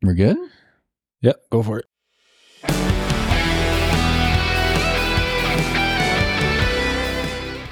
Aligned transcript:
We're 0.00 0.14
good? 0.14 0.36
Yep, 1.22 1.50
go 1.50 1.62
for 1.62 1.80
it. 1.80 1.86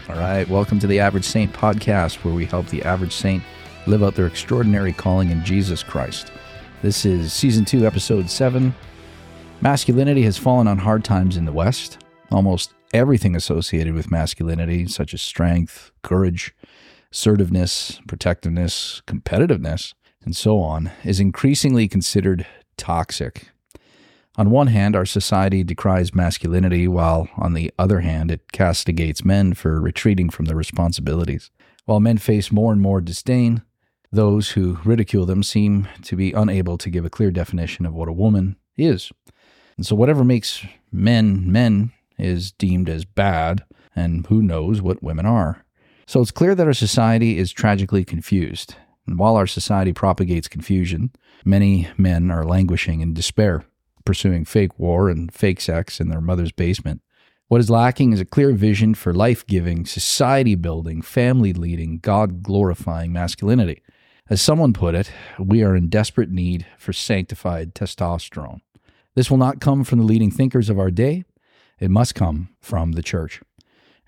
All 0.09 0.17
right. 0.17 0.49
Welcome 0.49 0.81
to 0.81 0.89
the 0.89 0.99
Average 0.99 1.25
Saint 1.25 1.53
podcast, 1.53 2.25
where 2.25 2.35
we 2.35 2.45
help 2.45 2.67
the 2.67 2.83
average 2.83 3.13
saint 3.13 3.45
live 3.87 4.03
out 4.03 4.17
their 4.17 4.27
extraordinary 4.27 4.93
calling 4.93 5.31
in 5.31 5.45
Jesus 5.45 5.85
Christ. 5.85 6.33
This 6.83 7.07
is 7.07 7.33
season 7.33 7.65
two, 7.65 7.87
episode 7.87 8.29
seven. 8.29 8.75
Masculinity 9.61 10.23
has 10.23 10.37
fallen 10.37 10.67
on 10.67 10.79
hard 10.79 11.05
times 11.05 11.37
in 11.37 11.45
the 11.45 11.53
West. 11.53 11.99
Almost 12.33 12.75
everything 12.93 13.37
associated 13.37 13.95
with 13.95 14.11
masculinity, 14.11 14.89
such 14.89 15.15
as 15.15 15.23
strength, 15.23 15.93
courage, 16.03 16.57
assertiveness, 17.13 18.01
protectiveness, 18.09 19.03
competitiveness, 19.07 19.95
and 20.27 20.37
so 20.37 20.61
on, 20.61 20.91
is 21.05 21.21
increasingly 21.21 21.89
considered 21.89 22.47
toxic. 22.77 23.49
On 24.37 24.51
one 24.51 24.67
hand, 24.67 24.95
our 24.95 25.07
society 25.07 25.65
decries 25.65 26.15
masculinity, 26.15 26.87
while 26.87 27.29
on 27.39 27.55
the 27.55 27.73
other 27.79 28.01
hand, 28.01 28.31
it 28.31 28.53
castigates 28.53 29.25
men 29.25 29.55
for 29.55 29.81
retreating 29.81 30.29
from 30.29 30.45
their 30.45 30.57
responsibilities. 30.57 31.51
While 31.87 32.01
men 32.01 32.19
face 32.19 32.53
more 32.53 32.73
and 32.73 32.83
more 32.83 33.01
disdain, 33.01 33.63
those 34.13 34.51
who 34.51 34.79
ridicule 34.85 35.25
them 35.25 35.43
seem 35.43 35.89
to 36.03 36.17
be 36.17 36.33
unable 36.33 36.77
to 36.79 36.91
give 36.91 37.05
a 37.07 37.11
clear 37.11 37.31
definition 37.31 37.87
of 37.87 37.95
what 37.95 38.09
a 38.09 38.13
woman 38.13 38.57
is. 38.77 39.11
And 39.77 39.87
so, 39.87 39.97
whatever 39.97 40.25
makes 40.25 40.67
men 40.93 41.51
men 41.51 41.93
is 42.19 42.53
deemed 42.53 42.89
as 42.89 43.05
bad, 43.05 43.65
and 43.95 44.27
who 44.27 44.43
knows 44.43 44.83
what 44.83 45.03
women 45.03 45.25
are. 45.25 45.65
So, 46.07 46.21
it's 46.21 46.31
clear 46.31 46.55
that 46.55 46.67
our 46.67 46.75
society 46.75 47.39
is 47.39 47.53
tragically 47.53 48.05
confused. 48.05 48.75
And 49.07 49.19
while 49.19 49.37
our 49.37 49.47
society 49.47 49.93
propagates 49.93 50.49
confusion, 50.49 51.13
many 51.45 51.89
men 51.97 52.31
are 52.31 52.45
languishing 52.45 53.01
in 53.01 53.15
despair 53.15 53.65
pursuing 54.07 54.47
fake 54.47 54.79
war 54.79 55.11
and 55.11 55.35
fake 55.35 55.61
sex 55.61 56.01
in 56.01 56.09
their 56.09 56.23
mother's 56.23 56.53
basement. 56.53 57.03
What 57.49 57.61
is 57.61 57.69
lacking 57.69 58.13
is 58.13 58.21
a 58.21 58.25
clear 58.25 58.53
vision 58.53 58.95
for 58.95 59.13
life 59.13 59.47
giving, 59.47 59.85
society 59.85 60.55
building, 60.55 61.03
family 61.03 61.53
leading, 61.53 61.99
God 61.99 62.43
glorifying 62.43 63.13
masculinity. 63.13 63.83
As 64.29 64.41
someone 64.41 64.73
put 64.73 64.95
it, 64.95 65.13
we 65.39 65.63
are 65.63 65.77
in 65.77 65.89
desperate 65.89 66.31
need 66.31 66.67
for 66.79 66.93
sanctified 66.93 67.75
testosterone. 67.75 68.61
This 69.15 69.31
will 69.31 69.39
not 69.39 69.61
come 69.61 69.85
from 69.85 69.99
the 69.99 70.05
leading 70.05 70.31
thinkers 70.31 70.71
of 70.71 70.79
our 70.79 70.91
day, 70.91 71.25
it 71.79 71.91
must 71.91 72.15
come 72.15 72.49
from 72.61 72.93
the 72.93 73.03
church. 73.03 73.43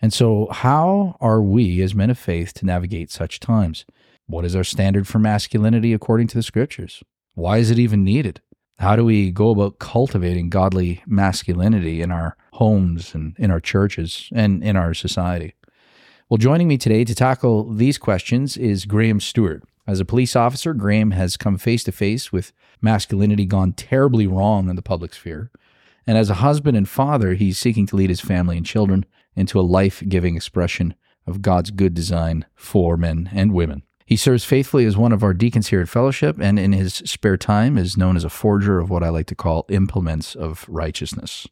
And 0.01 0.13
so, 0.13 0.49
how 0.51 1.17
are 1.21 1.43
we 1.43 1.83
as 1.83 1.95
men 1.95 2.11
of 2.11 2.19
faith 2.19 2.55
to 2.55 2.67
navigate 2.67 3.11
such 3.11 3.41
times? 3.41 3.85
What 4.31 4.45
is 4.45 4.55
our 4.55 4.63
standard 4.63 5.09
for 5.09 5.19
masculinity 5.19 5.95
according 5.95 6.27
to 6.29 6.37
the 6.37 6.43
scriptures? 6.43 7.03
Why 7.33 7.57
is 7.57 7.71
it 7.71 7.79
even 7.79 8.05
needed? 8.05 8.43
How 8.79 8.95
do 8.95 9.03
we 9.03 9.31
go 9.31 9.49
about 9.49 9.79
cultivating 9.79 10.51
godly 10.51 11.03
masculinity 11.07 12.03
in 12.03 12.11
our 12.11 12.37
homes 12.53 13.15
and 13.15 13.35
in 13.39 13.51
our 13.51 13.59
churches 13.59 14.29
and 14.35 14.63
in 14.63 14.77
our 14.77 14.93
society? 14.93 15.55
Well, 16.29 16.37
joining 16.37 16.69
me 16.69 16.77
today 16.77 17.07
to 17.07 17.15
tackle 17.15 17.73
these 17.73 17.97
questions 17.97 18.59
is 18.59 18.85
Graham 18.85 19.19
Stewart. 19.19 19.63
As 19.87 19.99
a 19.99 20.05
police 20.05 20.37
officer, 20.37 20.75
Graham 20.75 21.13
has 21.13 21.39
come 21.39 21.57
face 21.57 21.83
to 21.85 21.93
face 21.93 22.31
with 22.31 22.53
masculinity 22.83 23.47
gone 23.47 23.73
terribly 23.73 24.27
wrong 24.27 24.69
in 24.69 24.77
the 24.77 24.83
public 24.83 25.15
sphere. 25.15 25.51
And 26.07 26.19
as 26.19 26.29
a 26.29 26.35
husband 26.35 26.77
and 26.77 26.87
father, 26.87 27.33
he's 27.33 27.59
seeking 27.59 27.87
to 27.87 27.97
lead 27.97 28.11
his 28.11 28.21
family 28.21 28.59
and 28.59 28.67
children 28.67 29.07
into 29.35 29.59
a 29.59 29.63
life 29.63 30.03
giving 30.07 30.37
expression 30.37 30.95
of 31.27 31.41
God's 31.41 31.71
good 31.71 31.95
design 31.95 32.45
for 32.55 32.99
men 32.99 33.31
and 33.33 33.55
women. 33.55 33.85
He 34.09 34.17
serves 34.17 34.43
faithfully 34.43 34.87
as 34.87 34.97
one 34.97 35.13
of 35.13 35.23
our 35.23 35.35
deacons 35.35 35.69
here 35.69 35.83
at 35.83 35.89
Fellowship, 35.91 36.39
and 36.41 36.59
in 36.59 36.73
his 36.73 36.95
spare 37.05 37.37
time 37.37 37.77
is 37.77 37.99
known 37.99 38.17
as 38.17 38.25
a 38.25 38.31
forger 38.31 38.79
of 38.81 38.89
what 38.89 39.03
I 39.03 39.11
like 39.11 39.27
to 39.27 39.35
call 39.35 39.67
implements 39.69 40.35
of 40.35 40.65
righteousness. 40.67 41.47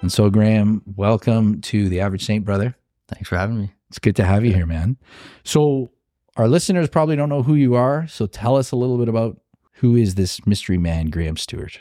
And 0.00 0.10
so, 0.10 0.30
Graham, 0.30 0.82
welcome 0.96 1.60
to 1.62 1.88
the 1.88 2.00
Average 2.00 2.24
Saint, 2.24 2.44
brother. 2.44 2.74
Thanks 3.06 3.28
for 3.28 3.36
having 3.36 3.56
me. 3.60 3.70
It's 3.88 4.00
good 4.00 4.16
to 4.16 4.24
have 4.24 4.44
you 4.44 4.52
here, 4.52 4.66
man. 4.66 4.96
So, 5.44 5.92
our 6.36 6.48
listeners 6.48 6.88
probably 6.88 7.14
don't 7.14 7.28
know 7.28 7.44
who 7.44 7.54
you 7.54 7.76
are. 7.76 8.08
So, 8.08 8.26
tell 8.26 8.56
us 8.56 8.72
a 8.72 8.76
little 8.76 8.98
bit 8.98 9.08
about 9.08 9.40
who 9.74 9.94
is 9.94 10.16
this 10.16 10.44
mystery 10.44 10.76
man, 10.78 11.06
Graham 11.10 11.36
Stewart? 11.36 11.78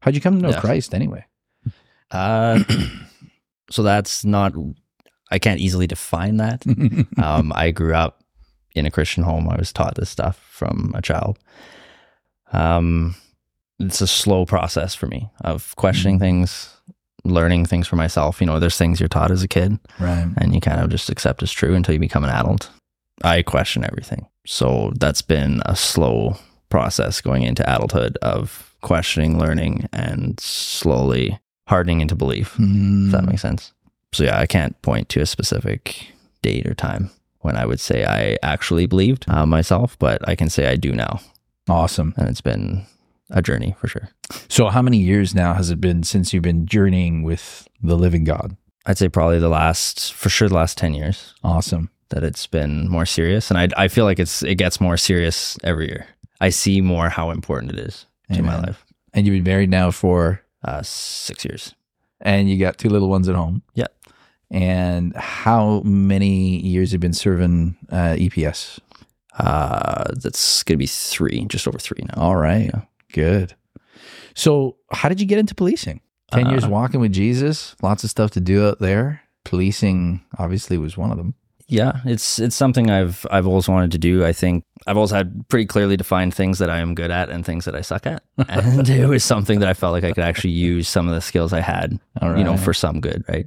How'd 0.00 0.16
you 0.16 0.20
come 0.20 0.34
to 0.36 0.42
know 0.42 0.50
Yeah. 0.50 0.60
Christ 0.60 0.92
anyway? 0.92 1.24
Uh, 2.10 2.64
so 3.72 3.82
that's 3.82 4.24
not, 4.24 4.52
I 5.30 5.38
can't 5.38 5.60
easily 5.60 5.86
define 5.86 6.36
that. 6.36 6.64
Um, 7.22 7.52
I 7.54 7.70
grew 7.70 7.94
up 7.94 8.22
in 8.74 8.86
a 8.86 8.90
Christian 8.90 9.22
home. 9.22 9.48
I 9.48 9.56
was 9.56 9.72
taught 9.72 9.94
this 9.94 10.10
stuff 10.10 10.38
from 10.50 10.92
a 10.94 11.02
child. 11.02 11.38
Um, 12.52 13.14
it's 13.78 14.00
a 14.00 14.06
slow 14.06 14.44
process 14.44 14.94
for 14.94 15.06
me 15.06 15.30
of 15.42 15.74
questioning 15.76 16.18
things, 16.18 16.74
learning 17.24 17.66
things 17.66 17.86
for 17.86 17.96
myself. 17.96 18.40
You 18.40 18.46
know, 18.46 18.58
there's 18.58 18.76
things 18.76 19.00
you're 19.00 19.08
taught 19.08 19.30
as 19.30 19.42
a 19.42 19.48
kid 19.48 19.78
right. 20.00 20.28
and 20.36 20.54
you 20.54 20.60
kind 20.60 20.80
of 20.80 20.90
just 20.90 21.10
accept 21.10 21.42
as 21.42 21.52
true 21.52 21.74
until 21.74 21.94
you 21.94 22.00
become 22.00 22.24
an 22.24 22.30
adult. 22.30 22.70
I 23.22 23.42
question 23.42 23.84
everything. 23.84 24.26
So 24.46 24.92
that's 24.98 25.22
been 25.22 25.62
a 25.66 25.76
slow 25.76 26.36
process 26.68 27.20
going 27.20 27.42
into 27.42 27.62
adulthood 27.62 28.16
of 28.22 28.74
questioning, 28.80 29.38
learning, 29.38 29.88
and 29.92 30.38
slowly 30.40 31.38
hardening 31.72 32.00
into 32.02 32.14
belief. 32.14 32.54
Mm, 32.58 33.06
If 33.06 33.12
that 33.12 33.24
makes 33.24 33.42
sense. 33.42 33.72
So 34.12 34.24
yeah, 34.24 34.38
I 34.38 34.46
can't 34.46 34.74
point 34.82 35.08
to 35.10 35.20
a 35.20 35.26
specific 35.26 36.06
date 36.42 36.66
or 36.66 36.74
time 36.74 37.10
when 37.40 37.56
I 37.56 37.64
would 37.66 37.80
say 37.80 38.04
I 38.04 38.36
actually 38.42 38.86
believed 38.86 39.24
uh, 39.28 39.46
myself, 39.46 39.96
but 39.98 40.18
I 40.28 40.34
can 40.36 40.50
say 40.50 40.68
I 40.68 40.76
do 40.76 40.92
now, 40.92 41.20
awesome. 41.68 42.12
and 42.16 42.28
it's 42.28 42.40
been 42.42 42.84
a 43.30 43.40
journey 43.42 43.74
for 43.80 43.88
sure. 43.88 44.08
So, 44.48 44.68
how 44.68 44.82
many 44.82 44.98
years 44.98 45.34
now 45.34 45.54
has 45.54 45.70
it 45.70 45.80
been 45.80 46.02
since 46.02 46.32
you've 46.34 46.42
been 46.50 46.66
journeying 46.66 47.22
with 47.24 47.66
the 47.82 47.96
living 47.96 48.24
God? 48.24 48.56
I'd 48.86 48.98
say 48.98 49.08
probably 49.08 49.38
the 49.38 49.48
last, 49.48 50.12
for 50.12 50.28
sure, 50.28 50.48
the 50.48 50.54
last 50.56 50.76
ten 50.78 50.92
years 50.94 51.34
Awesome. 51.42 51.88
that 52.10 52.22
it's 52.24 52.46
been 52.46 52.88
more 52.88 53.06
serious, 53.06 53.50
and 53.50 53.58
I 53.58 53.68
I 53.84 53.88
feel 53.88 54.04
like 54.04 54.20
it's 54.22 54.42
it 54.42 54.56
gets 54.58 54.80
more 54.80 54.96
serious 54.98 55.56
every 55.64 55.86
year. 55.86 56.04
I 56.46 56.50
see 56.50 56.80
more 56.82 57.08
how 57.08 57.30
important 57.30 57.72
it 57.72 57.78
is 57.78 58.06
to 58.34 58.42
my 58.42 58.58
life. 58.60 58.84
And 59.14 59.24
you've 59.26 59.44
been 59.44 59.52
married 59.52 59.70
now 59.70 59.90
for, 59.92 60.41
Uh, 60.64 60.82
six 60.82 61.44
years. 61.44 61.74
and 62.20 62.48
you 62.48 62.56
got 62.58 62.78
two 62.78 62.88
little 62.88 63.08
ones 63.08 63.28
at 63.28 63.34
home. 63.34 63.62
Yeah. 63.74 63.86
And 64.50 65.16
how 65.16 65.80
many 65.84 66.58
years 66.60 66.90
have 66.92 66.98
you 66.98 67.00
been 67.00 67.14
serving 67.14 67.76
uh, 67.90 68.14
EPS? 68.16 68.78
Uh, 69.38 70.12
that's 70.22 70.62
gonna 70.62 70.78
be 70.78 70.86
three, 70.86 71.44
just 71.46 71.66
over 71.66 71.78
three 71.78 72.04
now. 72.14 72.22
All 72.22 72.36
right. 72.36 72.66
Yeah. 72.72 72.82
Good. 73.12 73.54
So, 74.34 74.76
how 74.90 75.08
did 75.08 75.20
you 75.20 75.26
get 75.26 75.38
into 75.38 75.54
policing? 75.54 76.00
10 76.32 76.48
years 76.50 76.64
Uh, 76.64 76.68
walking 76.70 77.00
with 77.00 77.12
Jesus, 77.12 77.76
lots 77.82 78.04
of 78.04 78.10
stuff 78.10 78.30
to 78.32 78.40
do 78.40 78.66
out 78.66 78.78
there. 78.78 79.20
Policing 79.44 80.22
obviously 80.38 80.78
was 80.78 80.96
one 80.96 81.10
of 81.10 81.16
them. 81.18 81.34
Yeah, 81.72 82.00
it's 82.04 82.38
it's 82.38 82.54
something 82.54 82.90
I've 82.90 83.24
I've 83.30 83.46
always 83.46 83.66
wanted 83.66 83.92
to 83.92 83.98
do. 83.98 84.26
I 84.26 84.34
think 84.34 84.64
I've 84.86 84.98
always 84.98 85.10
had 85.10 85.48
pretty 85.48 85.64
clearly 85.64 85.96
defined 85.96 86.34
things 86.34 86.58
that 86.58 86.68
I 86.68 86.80
am 86.80 86.94
good 86.94 87.10
at 87.10 87.30
and 87.30 87.46
things 87.46 87.64
that 87.64 87.74
I 87.74 87.80
suck 87.80 88.06
at, 88.06 88.22
and 88.48 88.86
it 88.90 89.06
was 89.06 89.24
something 89.24 89.60
that 89.60 89.70
I 89.70 89.72
felt 89.72 89.94
like 89.94 90.04
I 90.04 90.12
could 90.12 90.22
actually 90.22 90.50
use 90.50 90.86
some 90.86 91.08
of 91.08 91.14
the 91.14 91.22
skills 91.22 91.54
I 91.54 91.60
had, 91.60 91.98
All 92.20 92.36
you 92.36 92.44
know, 92.44 92.58
for 92.58 92.74
some 92.74 93.00
good, 93.00 93.24
right? 93.26 93.46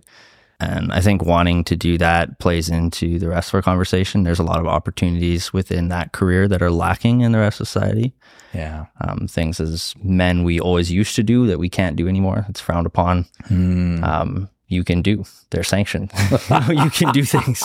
And 0.60 0.92
I 0.92 1.02
think 1.02 1.24
wanting 1.24 1.64
to 1.66 1.76
do 1.76 2.00
that 2.00 2.40
plays 2.40 2.68
into 2.70 3.20
the 3.20 3.28
rest 3.30 3.50
of 3.50 3.56
our 3.56 3.62
conversation. 3.62 4.24
There's 4.24 4.40
a 4.40 4.44
lot 4.44 4.60
of 4.60 4.66
opportunities 4.66 5.54
within 5.54 5.90
that 5.90 6.14
career 6.14 6.48
that 6.48 6.64
are 6.64 6.72
lacking 6.72 7.22
in 7.22 7.32
the 7.32 7.40
rest 7.40 7.60
of 7.60 7.68
society. 7.68 8.14
Yeah. 8.54 8.86
Um, 9.02 9.28
things 9.28 9.60
as 9.60 9.94
men 10.02 10.44
we 10.44 10.60
always 10.60 10.92
used 10.92 11.16
to 11.18 11.24
do 11.24 11.46
that 11.48 11.60
we 11.60 11.70
can't 11.70 11.96
do 11.98 12.08
anymore. 12.08 12.46
It's 12.50 12.62
frowned 12.62 12.88
upon. 12.88 13.26
Hmm. 13.48 14.04
Um, 14.04 14.50
you 14.68 14.84
can 14.84 15.02
do. 15.02 15.24
They're 15.52 15.64
sanctioned. 15.64 16.12
you, 16.70 16.90
can 16.90 17.12
do 17.14 17.24
things. 17.24 17.64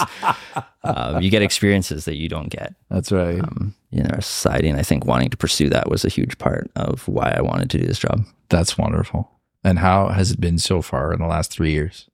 Um, 0.85 1.21
you 1.23 1.31
get 1.31 1.43
experiences 1.43 2.05
that 2.05 2.17
you 2.17 2.29
don't 2.29 2.49
get 2.49 2.75
That's 2.91 3.11
right. 3.13 3.41
um, 3.41 3.75
in 3.93 4.07
our 4.11 4.21
society, 4.21 4.69
and 4.69 4.79
I 4.79 4.83
think 4.83 5.05
wanting 5.07 5.31
to 5.31 5.37
pursue 5.37 5.69
that 5.71 5.89
was 5.91 6.05
a 6.05 6.09
huge 6.09 6.39
part 6.39 6.71
of 6.77 7.07
why 7.09 7.31
I 7.37 7.41
wanted 7.43 7.71
to 7.71 7.79
do 7.79 7.87
this 7.87 7.99
job. 7.99 8.25
That's 8.49 8.77
wonderful. 8.79 9.31
And 9.65 9.79
how 9.79 10.09
has 10.09 10.31
it 10.31 10.41
been 10.41 10.59
so 10.59 10.81
far 10.83 11.13
in 11.13 11.21
the 11.21 11.27
last 11.27 11.51
three 11.53 11.73
years? 11.73 12.07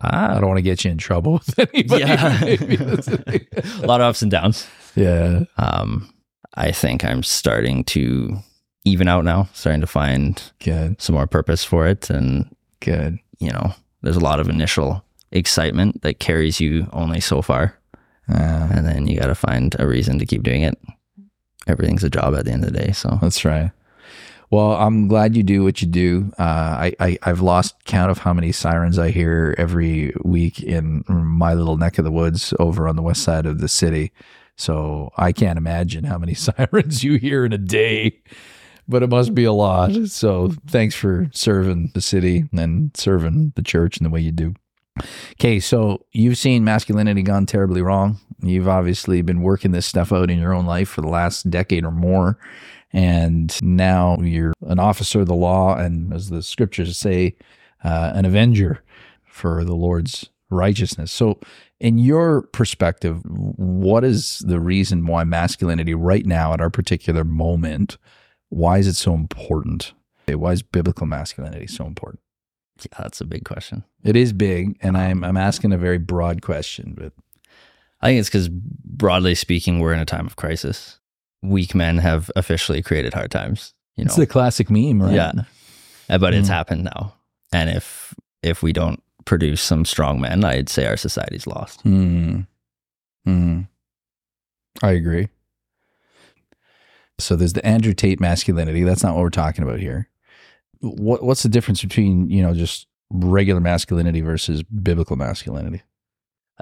I 0.00 0.08
Ah, 0.34 0.34
don't 0.40 0.48
want 0.48 0.58
to 0.58 0.62
get 0.62 0.84
you 0.84 0.90
in 0.90 0.98
trouble 0.98 1.34
with 1.34 1.58
anybody. 1.74 2.00
yeah, 2.02 2.38
Maybe 2.42 2.76
that's 2.76 3.06
the 3.06 3.18
thing. 3.18 3.46
a 3.82 3.86
lot 3.86 4.00
of 4.00 4.06
ups 4.06 4.22
and 4.22 4.30
downs. 4.30 4.66
yeah. 4.94 5.44
Um, 5.58 6.12
I 6.54 6.72
think 6.72 7.04
I'm 7.04 7.22
starting 7.22 7.84
to 7.84 8.38
even 8.84 9.06
out 9.06 9.24
now, 9.24 9.48
starting 9.52 9.80
to 9.82 9.86
find 9.86 10.42
Good. 10.60 11.00
some 11.00 11.14
more 11.14 11.26
purpose 11.26 11.62
for 11.64 11.86
it, 11.86 12.08
and 12.10 12.54
Good. 12.80 13.18
you 13.38 13.50
know, 13.50 13.74
there's 14.02 14.16
a 14.16 14.20
lot 14.20 14.40
of 14.40 14.48
initial 14.48 15.04
excitement 15.30 16.02
that 16.02 16.18
carries 16.18 16.60
you 16.60 16.88
only 16.92 17.20
so 17.20 17.42
far. 17.42 17.78
Uh, 18.28 18.68
and 18.72 18.86
then 18.86 19.06
you 19.06 19.18
got 19.18 19.26
to 19.26 19.34
find 19.34 19.74
a 19.78 19.86
reason 19.86 20.18
to 20.18 20.26
keep 20.26 20.42
doing 20.42 20.62
it. 20.62 20.78
Everything's 21.66 22.04
a 22.04 22.10
job 22.10 22.34
at 22.34 22.44
the 22.44 22.52
end 22.52 22.64
of 22.64 22.72
the 22.72 22.78
day. 22.78 22.92
So 22.92 23.18
that's 23.20 23.44
right. 23.44 23.70
Well, 24.50 24.72
I'm 24.72 25.08
glad 25.08 25.34
you 25.34 25.42
do 25.42 25.64
what 25.64 25.80
you 25.80 25.88
do. 25.88 26.30
Uh, 26.38 26.42
I, 26.42 26.92
I 27.00 27.18
I've 27.22 27.40
lost 27.40 27.74
count 27.86 28.10
of 28.10 28.18
how 28.18 28.34
many 28.34 28.52
sirens 28.52 28.98
I 28.98 29.10
hear 29.10 29.54
every 29.56 30.12
week 30.24 30.62
in 30.62 31.04
my 31.08 31.54
little 31.54 31.78
neck 31.78 31.96
of 31.96 32.04
the 32.04 32.12
woods 32.12 32.52
over 32.58 32.86
on 32.86 32.94
the 32.94 33.02
west 33.02 33.22
side 33.22 33.46
of 33.46 33.60
the 33.60 33.68
city. 33.68 34.12
So 34.56 35.10
I 35.16 35.32
can't 35.32 35.56
imagine 35.56 36.04
how 36.04 36.18
many 36.18 36.34
sirens 36.48 37.02
you 37.02 37.14
hear 37.14 37.46
in 37.46 37.54
a 37.54 37.58
day, 37.58 38.20
but 38.88 39.02
it 39.02 39.10
must 39.10 39.34
be 39.34 39.44
a 39.44 39.52
lot. 39.52 39.92
So 40.06 40.52
thanks 40.66 40.94
for 40.94 41.28
serving 41.32 41.92
the 41.94 42.00
city 42.00 42.44
and 42.52 42.96
serving 42.96 43.52
the 43.56 43.62
church 43.62 43.98
in 43.98 44.04
the 44.04 44.10
way 44.10 44.20
you 44.20 44.32
do. 44.32 44.54
Okay, 45.32 45.58
so 45.58 46.04
you've 46.12 46.36
seen 46.36 46.64
masculinity 46.64 47.22
gone 47.22 47.46
terribly 47.46 47.82
wrong. 47.82 48.18
You've 48.42 48.68
obviously 48.68 49.22
been 49.22 49.42
working 49.42 49.70
this 49.70 49.86
stuff 49.86 50.12
out 50.12 50.30
in 50.30 50.38
your 50.38 50.52
own 50.52 50.66
life 50.66 50.88
for 50.88 51.00
the 51.00 51.08
last 51.08 51.48
decade 51.50 51.84
or 51.84 51.90
more. 51.90 52.38
And 52.92 53.56
now 53.62 54.18
you're 54.20 54.52
an 54.62 54.78
officer 54.78 55.20
of 55.20 55.26
the 55.26 55.34
law, 55.34 55.76
and 55.76 56.12
as 56.12 56.28
the 56.28 56.42
scriptures 56.42 56.98
say, 56.98 57.36
uh, 57.82 58.12
an 58.14 58.26
avenger 58.26 58.82
for 59.24 59.64
the 59.64 59.74
Lord's 59.74 60.28
righteousness. 60.50 61.10
So, 61.10 61.40
in 61.80 61.98
your 61.98 62.42
perspective, 62.42 63.22
what 63.24 64.04
is 64.04 64.38
the 64.40 64.60
reason 64.60 65.06
why 65.06 65.24
masculinity 65.24 65.94
right 65.94 66.24
now 66.26 66.52
at 66.52 66.60
our 66.60 66.70
particular 66.70 67.24
moment, 67.24 67.96
why 68.52 68.78
is 68.78 68.86
it 68.86 68.94
so 68.96 69.14
important? 69.14 69.92
Why 70.28 70.52
is 70.52 70.62
biblical 70.62 71.06
masculinity 71.06 71.66
so 71.66 71.84
important? 71.86 72.20
Yeah, 72.80 72.98
that's 73.02 73.20
a 73.20 73.24
big 73.24 73.44
question. 73.44 73.84
It 74.04 74.16
is 74.16 74.32
big, 74.32 74.76
and 74.82 74.96
I'm 74.96 75.24
I'm 75.24 75.36
asking 75.36 75.72
a 75.72 75.78
very 75.78 75.98
broad 75.98 76.42
question, 76.42 76.94
but 76.96 77.12
I 78.00 78.08
think 78.08 78.20
it's 78.20 78.28
because 78.28 78.48
broadly 78.48 79.34
speaking, 79.34 79.78
we're 79.78 79.92
in 79.92 80.00
a 80.00 80.04
time 80.06 80.26
of 80.26 80.36
crisis. 80.36 80.98
Weak 81.42 81.74
men 81.74 81.98
have 81.98 82.30
officially 82.36 82.82
created 82.82 83.14
hard 83.14 83.30
times. 83.30 83.74
You 83.96 84.04
know, 84.04 84.08
it's 84.08 84.16
the 84.16 84.26
classic 84.26 84.70
meme, 84.70 85.02
right? 85.02 85.14
Yeah, 85.14 85.32
Uh, 86.08 86.18
but 86.18 86.34
it's 86.34 86.48
Mm. 86.48 86.52
happened 86.52 86.84
now, 86.84 87.14
and 87.52 87.68
if 87.70 88.14
if 88.42 88.62
we 88.62 88.72
don't 88.72 89.02
produce 89.24 89.60
some 89.62 89.84
strong 89.84 90.20
men, 90.20 90.44
I'd 90.44 90.68
say 90.68 90.86
our 90.86 90.96
society's 90.96 91.46
lost. 91.46 91.80
Hmm. 91.82 92.40
Hmm. 93.24 93.60
I 94.82 94.92
agree. 94.92 95.28
So 97.22 97.36
there's 97.36 97.52
the 97.52 97.64
Andrew 97.66 97.94
Tate 97.94 98.20
masculinity. 98.20 98.84
That's 98.84 99.02
not 99.02 99.14
what 99.14 99.22
we're 99.22 99.30
talking 99.30 99.64
about 99.64 99.80
here. 99.80 100.08
What 100.80 101.22
What's 101.22 101.42
the 101.42 101.48
difference 101.48 101.82
between 101.82 102.28
you 102.30 102.42
know 102.42 102.54
just 102.54 102.86
regular 103.10 103.60
masculinity 103.60 104.20
versus 104.20 104.62
biblical 104.62 105.16
masculinity? 105.16 105.82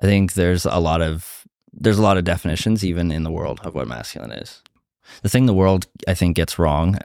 I 0.03 0.07
think 0.07 0.35
there's 0.35 0.65
a 0.65 0.79
lot 0.79 1.03
of 1.03 1.47
there's 1.73 1.99
a 1.99 2.03
lot 2.03 2.17
of 2.17 2.25
definitions 2.25 2.85
even 2.85 3.11
in 3.11 3.23
the 3.23 3.31
world 3.31 3.61
of 3.65 3.75
what 3.75 3.89
masculine 3.89 4.33
is. 4.33 4.63
The 5.23 5.29
thing 5.29 5.47
the 5.47 5.55
world 5.55 5.87
I 6.07 6.15
think 6.15 6.37
gets 6.37 6.59
wrong 6.59 6.99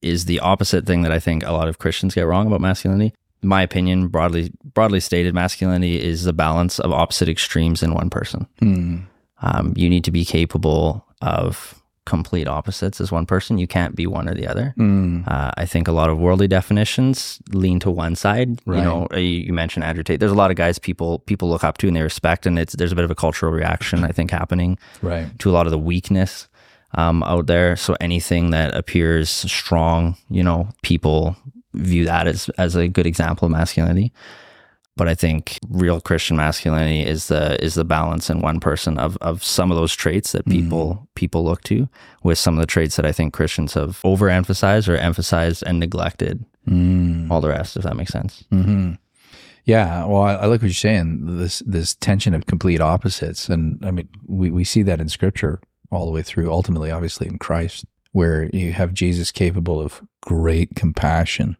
is 0.00 0.24
the 0.24 0.40
opposite 0.40 0.86
thing 0.86 1.02
that 1.02 1.12
I 1.12 1.18
think 1.18 1.44
a 1.44 1.52
lot 1.52 1.68
of 1.68 1.78
Christians 1.78 2.14
get 2.14 2.26
wrong 2.26 2.46
about 2.46 2.60
masculinity. 2.60 3.14
In 3.42 3.48
my 3.48 3.62
opinion, 3.62 4.08
broadly 4.08 4.52
broadly 4.62 5.00
stated, 5.00 5.34
masculinity 5.34 6.00
is 6.00 6.24
the 6.24 6.32
balance 6.32 6.78
of 6.78 6.92
opposite 6.92 7.28
extremes 7.28 7.82
in 7.82 7.94
one 7.94 8.10
person. 8.10 8.46
Hmm. 8.58 8.98
Um, 9.40 9.72
you 9.76 9.90
need 9.90 10.04
to 10.04 10.12
be 10.12 10.24
capable 10.24 11.04
of 11.20 11.81
complete 12.04 12.48
opposites 12.48 13.00
as 13.00 13.12
one 13.12 13.26
person. 13.26 13.58
You 13.58 13.66
can't 13.68 13.94
be 13.94 14.06
one 14.06 14.28
or 14.28 14.34
the 14.34 14.46
other. 14.46 14.74
Hmm. 14.76 15.22
Uh, 15.26 15.52
I 15.56 15.66
think 15.66 15.86
a 15.88 15.92
lot 15.92 16.10
of 16.10 16.18
worldly 16.18 16.48
definitions 16.48 17.38
lean 17.52 17.78
to 17.80 17.90
one 17.90 18.16
side. 18.16 18.60
Right. 18.66 18.78
You 18.78 18.84
know, 18.84 19.06
uh, 19.12 19.16
you, 19.18 19.38
you 19.46 19.52
mentioned 19.52 19.84
Andrew 19.84 20.02
Tate. 20.02 20.18
There's 20.20 20.32
a 20.32 20.36
lot 20.36 20.50
of 20.50 20.56
guys 20.56 20.78
people 20.78 21.20
people 21.20 21.48
look 21.48 21.62
up 21.64 21.78
to 21.78 21.86
and 21.86 21.96
they 21.96 22.02
respect, 22.02 22.46
and 22.46 22.58
it's 22.58 22.74
there's 22.76 22.92
a 22.92 22.96
bit 22.96 23.04
of 23.04 23.10
a 23.10 23.14
cultural 23.14 23.52
reaction 23.52 24.04
I 24.04 24.08
think 24.12 24.30
happening 24.30 24.78
Right. 25.00 25.26
to 25.38 25.50
a 25.50 25.52
lot 25.52 25.66
of 25.66 25.70
the 25.70 25.78
weakness 25.78 26.48
um, 26.94 27.22
out 27.22 27.46
there. 27.46 27.76
So 27.76 27.96
anything 28.00 28.50
that 28.50 28.74
appears 28.74 29.30
strong, 29.30 30.16
you 30.28 30.42
know, 30.42 30.68
people 30.82 31.36
view 31.74 32.04
that 32.04 32.26
as 32.26 32.48
as 32.58 32.74
a 32.76 32.88
good 32.88 33.06
example 33.06 33.46
of 33.46 33.52
masculinity. 33.52 34.12
But 34.96 35.08
I 35.08 35.14
think 35.14 35.58
real 35.70 36.00
Christian 36.02 36.36
masculinity 36.36 37.00
is 37.06 37.28
the 37.28 37.62
is 37.64 37.74
the 37.74 37.84
balance 37.84 38.28
in 38.28 38.40
one 38.42 38.60
person 38.60 38.98
of 38.98 39.16
of 39.22 39.42
some 39.42 39.70
of 39.70 39.76
those 39.78 39.94
traits 39.94 40.32
that 40.32 40.46
people 40.46 41.08
people 41.14 41.44
look 41.44 41.62
to, 41.64 41.88
with 42.22 42.36
some 42.38 42.54
of 42.54 42.60
the 42.60 42.66
traits 42.66 42.96
that 42.96 43.06
I 43.06 43.12
think 43.12 43.32
Christians 43.32 43.72
have 43.74 44.00
overemphasized 44.02 44.88
or 44.88 44.96
emphasized 44.96 45.62
and 45.66 45.80
neglected 45.80 46.44
Hmm. 46.66 47.32
all 47.32 47.40
the 47.40 47.48
rest. 47.48 47.76
If 47.76 47.82
that 47.84 47.96
makes 47.96 48.12
sense. 48.12 48.44
Hmm. 48.50 48.92
Yeah. 49.64 50.04
Well, 50.04 50.22
I, 50.22 50.34
I 50.34 50.46
like 50.46 50.60
what 50.60 50.68
you're 50.68 50.74
saying. 50.74 51.38
This 51.38 51.60
this 51.66 51.94
tension 51.94 52.34
of 52.34 52.46
complete 52.46 52.80
opposites, 52.80 53.48
and 53.48 53.82
I 53.84 53.90
mean, 53.92 54.08
we 54.26 54.50
we 54.50 54.64
see 54.64 54.82
that 54.82 55.00
in 55.00 55.08
Scripture 55.08 55.60
all 55.90 56.04
the 56.06 56.12
way 56.12 56.22
through. 56.22 56.52
Ultimately, 56.52 56.90
obviously, 56.90 57.26
in 57.28 57.38
Christ, 57.38 57.84
where 58.12 58.50
you 58.52 58.72
have 58.72 58.92
Jesus 58.92 59.30
capable 59.30 59.80
of 59.80 60.02
great 60.20 60.74
compassion, 60.76 61.56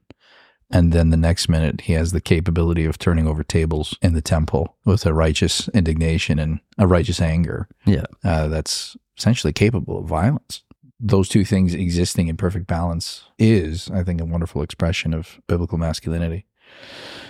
and 0.73 0.93
then 0.93 1.11
the 1.11 1.17
next 1.17 1.49
minute 1.49 1.83
he 1.83 1.93
has 1.93 2.13
the 2.13 2.21
capability 2.21 2.85
of 2.85 2.99
turning 2.99 3.27
over 3.27 3.43
tables 3.45 3.97
in 4.03 4.15
the 4.15 4.23
temple 4.23 4.77
with 4.85 5.07
a 5.07 5.13
righteous 5.15 5.69
indignation 5.69 6.39
and 6.39 6.61
a 6.79 6.87
righteous 6.87 7.21
anger. 7.21 7.69
Yeah. 7.87 8.07
uh, 8.25 8.49
that's 8.49 8.97
essentially 9.19 9.53
capable 9.53 9.99
of 9.99 10.07
violence. 10.07 10.63
Those 10.99 11.29
two 11.29 11.45
things 11.45 11.75
existing 11.75 12.29
in 12.29 12.37
perfect 12.37 12.67
balance 12.67 13.25
is, 13.39 13.91
I 13.91 14.05
think, 14.05 14.21
a 14.21 14.25
wonderful 14.25 14.63
expression 14.63 15.13
of 15.15 15.41
biblical 15.49 15.77
masculinity. 15.79 16.47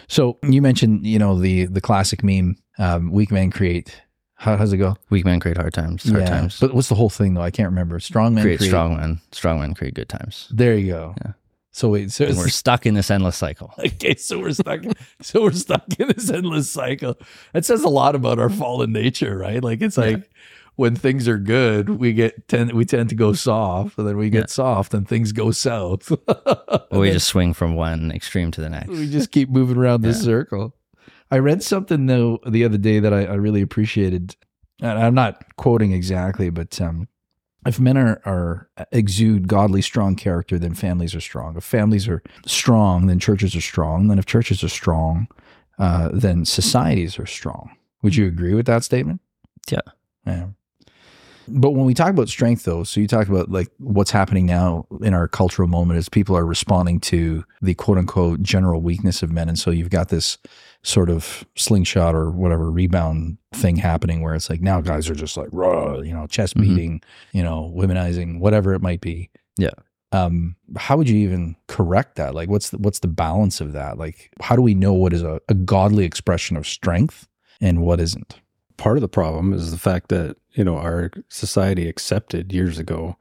So 0.09 0.39
you 0.43 0.61
mentioned, 0.61 1.07
you 1.07 1.19
know, 1.19 1.39
the 1.39 1.65
the 1.67 1.81
classic 1.81 2.23
meme, 2.23 2.57
um, 2.79 3.11
"Weak 3.13 3.31
men 3.31 3.51
create." 3.51 4.03
How 4.35 4.57
does 4.57 4.73
it 4.73 4.77
go? 4.79 4.97
Weak 5.09 5.25
men 5.25 5.39
create 5.41 5.57
hard 5.57 5.73
times. 5.73 6.11
Hard 6.11 6.27
times. 6.27 6.59
But 6.61 6.75
what's 6.75 6.89
the 6.89 6.97
whole 6.97 7.09
thing 7.09 7.35
though? 7.35 7.43
I 7.43 7.51
can't 7.51 7.71
remember. 7.71 7.99
Strong 8.01 8.35
men 8.35 8.43
create, 8.45 8.59
create, 8.59 8.69
strong 8.69 8.97
men. 8.97 9.21
Strong 9.31 9.61
men 9.61 9.73
create 9.73 9.95
good 9.95 10.09
times. 10.09 10.49
There 10.51 10.77
you 10.77 10.93
go. 10.93 11.15
Yeah. 11.25 11.33
So 11.75 11.89
wait, 11.89 12.13
so 12.13 12.27
And 12.27 12.37
we're 12.37 12.49
stuck 12.49 12.85
in 12.85 12.95
this 12.95 13.11
endless 13.11 13.37
cycle. 13.37 13.73
Okay, 13.79 14.15
so 14.17 14.39
we're 14.39 14.53
stuck. 14.53 14.81
so 15.23 15.43
we're 15.43 15.53
stuck 15.53 15.85
in 15.99 16.09
this 16.09 16.31
endless 16.31 16.71
cycle. 16.71 17.19
It 17.55 17.65
says 17.65 17.83
a 17.83 17.89
lot 17.89 18.15
about 18.15 18.39
our 18.39 18.51
fallen 18.51 18.93
nature, 18.93 19.37
right? 19.39 19.63
Like 19.65 19.81
it's 19.81 19.97
like 19.97 20.31
when 20.77 20.95
things 20.97 21.27
are 21.29 21.39
good, 21.39 21.89
we 21.89 22.13
get 22.13 22.47
tend 22.49 22.73
we 22.73 22.85
tend 22.85 23.09
to 23.11 23.15
go 23.15 23.33
soft, 23.33 23.97
and 23.99 24.07
then 24.07 24.17
we 24.19 24.29
get 24.31 24.41
Yeah. 24.45 24.47
soft, 24.47 24.93
and 24.95 25.09
things 25.09 25.33
go 25.33 25.51
south. 25.51 26.13
Or 26.91 27.01
we 27.01 27.11
just 27.11 27.29
swing 27.35 27.55
from 27.55 27.75
one 27.75 28.13
extreme 28.13 28.51
to 28.53 28.61
the 28.61 28.69
next. 28.71 28.89
we 28.91 29.11
just 29.11 29.31
keep 29.31 29.49
moving 29.49 29.77
around 29.79 30.03
this 30.03 30.19
Yeah. 30.19 30.25
circle. 30.25 30.75
I 31.31 31.39
read 31.39 31.63
something 31.63 32.05
though 32.07 32.39
the 32.47 32.65
other 32.65 32.79
day 32.79 33.01
that 33.01 33.15
I, 33.15 33.25
I 33.25 33.35
really 33.35 33.63
appreciated, 33.63 34.37
and 34.83 34.99
I'm 34.99 35.15
not 35.15 35.57
quoting 35.57 35.93
exactly, 35.93 36.51
but 36.51 36.79
um, 36.83 37.09
if 37.67 37.79
men 37.79 37.97
are, 37.97 38.21
are 38.25 38.69
exude 38.91 39.49
godly, 39.49 39.83
strong 39.83 40.17
character, 40.17 40.59
then 40.59 40.75
families 40.75 41.15
are 41.15 41.21
strong. 41.21 41.57
If 41.57 41.65
families 41.65 42.09
are 42.09 42.23
strong, 42.47 43.07
then 43.07 43.19
churches 43.19 43.55
are 43.55 43.61
strong. 43.61 44.09
Then 44.09 44.19
if 44.19 44.27
churches 44.27 44.65
are 44.65 44.69
strong, 44.69 45.29
uh, 45.79 46.11
then 46.13 46.45
societies 46.45 47.19
are 47.19 47.27
strong. 47.27 47.77
Would 48.03 48.17
you 48.17 48.27
agree 48.27 48.55
with 48.55 48.67
that 48.67 48.85
statement? 48.85 49.21
Yeah. 49.71 49.81
Yeah. 50.27 50.47
But 51.49 51.71
when 51.73 51.87
we 51.87 51.95
talk 51.95 52.11
about 52.11 52.29
strength, 52.29 52.65
though, 52.65 52.85
so 52.85 53.01
you 53.01 53.09
talk 53.09 53.29
about 53.29 53.51
like 53.51 53.69
what's 53.79 54.11
happening 54.11 54.47
now 54.47 54.87
in 55.01 55.13
our 55.13 55.27
cultural 55.27 55.69
moment 55.69 55.99
is 55.99 56.09
people 56.09 56.37
are 56.37 56.47
responding 56.47 57.01
to 57.01 57.45
the 57.61 57.75
quote 57.75 57.99
unquote 57.99 58.43
general 58.43 58.81
weakness 58.81 59.23
of 59.23 59.31
men. 59.31 59.49
And 59.49 59.59
so 59.59 59.71
you've 59.71 59.91
got 59.91 60.09
this 60.09 60.39
sort 60.85 61.09
of 61.11 61.45
slingshot 61.57 62.15
or 62.15 62.31
whatever 62.31 62.71
rebound 62.71 63.39
thing 63.55 63.77
happening 63.77 64.21
where 64.23 64.35
it's 64.35 64.51
like 64.51 64.61
now 64.61 64.81
guys 64.81 65.09
are 65.09 65.15
just 65.15 65.37
like, 65.37 65.49
raw, 65.53 65.99
you 66.01 66.13
know, 66.13 66.27
chest 66.27 66.57
Mhm. 66.57 66.61
beating, 66.63 67.03
you 67.33 67.43
know, 67.43 67.73
womenizing, 67.77 68.41
whatever 68.41 68.75
it 68.75 68.83
might 68.83 69.01
be. 69.01 69.31
Yeah. 69.57 69.71
Um, 70.11 70.57
how 70.77 70.97
would 70.97 71.09
you 71.09 71.17
even 71.19 71.57
correct 71.69 72.17
that? 72.17 72.35
Like, 72.35 72.49
what's 72.51 72.71
the, 72.71 72.79
what's 72.79 72.99
the 72.99 73.09
balance 73.09 73.61
of 73.61 73.73
that? 73.73 73.97
Like, 73.97 74.31
how 74.41 74.57
do 74.57 74.63
we 74.63 74.75
know 74.75 74.93
what 74.93 75.13
is 75.13 75.23
a, 75.23 75.41
a 75.49 75.55
godly 75.55 76.05
expression 76.05 76.57
of 76.57 76.67
strength 76.67 77.29
and 77.61 77.81
what 77.83 78.01
isn't? 78.01 78.41
Part 78.77 78.97
of 78.97 79.01
the 79.03 79.09
problem 79.09 79.53
is 79.55 79.71
the 79.71 79.79
fact 79.79 80.09
that, 80.09 80.37
you 80.53 80.65
know, 80.65 80.77
our 80.77 81.11
society 81.29 81.89
accepted 81.89 82.53
years 82.53 82.79
ago 82.79 83.17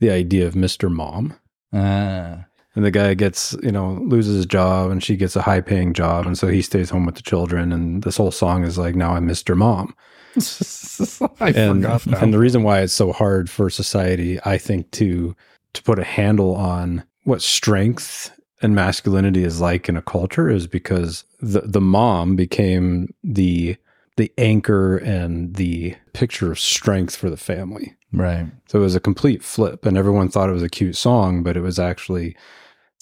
the 0.00 0.10
idea 0.10 0.46
of 0.46 0.54
Mr. 0.54 0.90
Mom. 0.90 1.34
Ah, 1.72 2.46
And 2.74 2.84
the 2.84 2.90
guy 2.90 3.14
gets, 3.14 3.56
you 3.62 3.70
know, 3.70 3.98
loses 4.02 4.36
his 4.36 4.46
job 4.46 4.90
and 4.90 5.02
she 5.02 5.16
gets 5.16 5.36
a 5.36 5.42
high 5.42 5.60
paying 5.60 5.92
job. 5.92 6.26
And 6.26 6.36
so 6.36 6.48
he 6.48 6.60
stays 6.60 6.90
home 6.90 7.06
with 7.06 7.14
the 7.14 7.22
children. 7.22 7.72
And 7.72 8.02
this 8.02 8.16
whole 8.16 8.32
song 8.32 8.64
is 8.64 8.76
like, 8.76 8.96
now 8.96 9.14
I'm 9.14 9.28
Mr. 9.28 9.56
Mom. 9.56 9.94
I 11.40 11.50
and, 11.50 11.82
forgot 11.82 12.00
that. 12.02 12.22
and 12.22 12.34
the 12.34 12.38
reason 12.38 12.64
why 12.64 12.80
it's 12.80 12.92
so 12.92 13.12
hard 13.12 13.48
for 13.48 13.70
society, 13.70 14.40
I 14.44 14.58
think, 14.58 14.90
to 14.92 15.36
to 15.74 15.82
put 15.82 15.98
a 15.98 16.04
handle 16.04 16.54
on 16.54 17.04
what 17.24 17.42
strength 17.42 18.32
and 18.62 18.74
masculinity 18.74 19.44
is 19.44 19.60
like 19.60 19.88
in 19.88 19.96
a 19.96 20.02
culture 20.02 20.48
is 20.50 20.66
because 20.66 21.24
the 21.40 21.60
the 21.60 21.80
mom 21.80 22.34
became 22.34 23.12
the 23.22 23.76
the 24.16 24.32
anchor 24.38 24.96
and 24.96 25.54
the 25.56 25.94
picture 26.12 26.50
of 26.50 26.58
strength 26.58 27.16
for 27.16 27.28
the 27.28 27.36
family. 27.36 27.94
right. 28.12 28.46
So 28.68 28.78
it 28.78 28.82
was 28.82 28.94
a 28.94 29.00
complete 29.00 29.42
flip, 29.42 29.84
and 29.84 29.96
everyone 29.96 30.28
thought 30.28 30.48
it 30.48 30.52
was 30.52 30.62
a 30.62 30.68
cute 30.68 30.96
song, 30.96 31.42
but 31.42 31.56
it 31.56 31.60
was 31.62 31.78
actually 31.78 32.36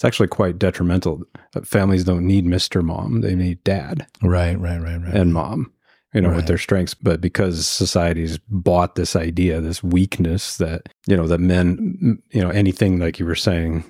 it's 0.03 0.07
actually 0.07 0.27
quite 0.27 0.59
detrimental. 0.59 1.23
Uh, 1.55 1.61
families 1.61 2.03
don't 2.03 2.27
need 2.27 2.45
Mister 2.45 2.81
Mom; 2.83 3.21
they 3.21 3.35
need 3.35 3.63
Dad 3.63 4.05
Right, 4.21 4.59
right, 4.59 4.77
right, 4.81 4.97
right. 5.01 5.13
and 5.15 5.33
Mom. 5.33 5.71
You 6.13 6.21
know, 6.21 6.27
Right. 6.29 6.35
with 6.35 6.45
their 6.47 6.59
strengths, 6.59 6.93
but 6.93 7.21
because 7.21 7.65
society's 7.67 8.37
bought 8.49 8.93
this 8.95 9.15
idea, 9.15 9.61
this 9.61 9.81
weakness 9.81 10.57
that 10.57 10.89
you 11.07 11.15
know 11.17 11.25
that 11.27 11.39
men, 11.39 12.21
you 12.31 12.41
know, 12.41 12.49
anything 12.49 12.99
like 12.99 13.17
you 13.17 13.25
were 13.25 13.33
saying, 13.35 13.83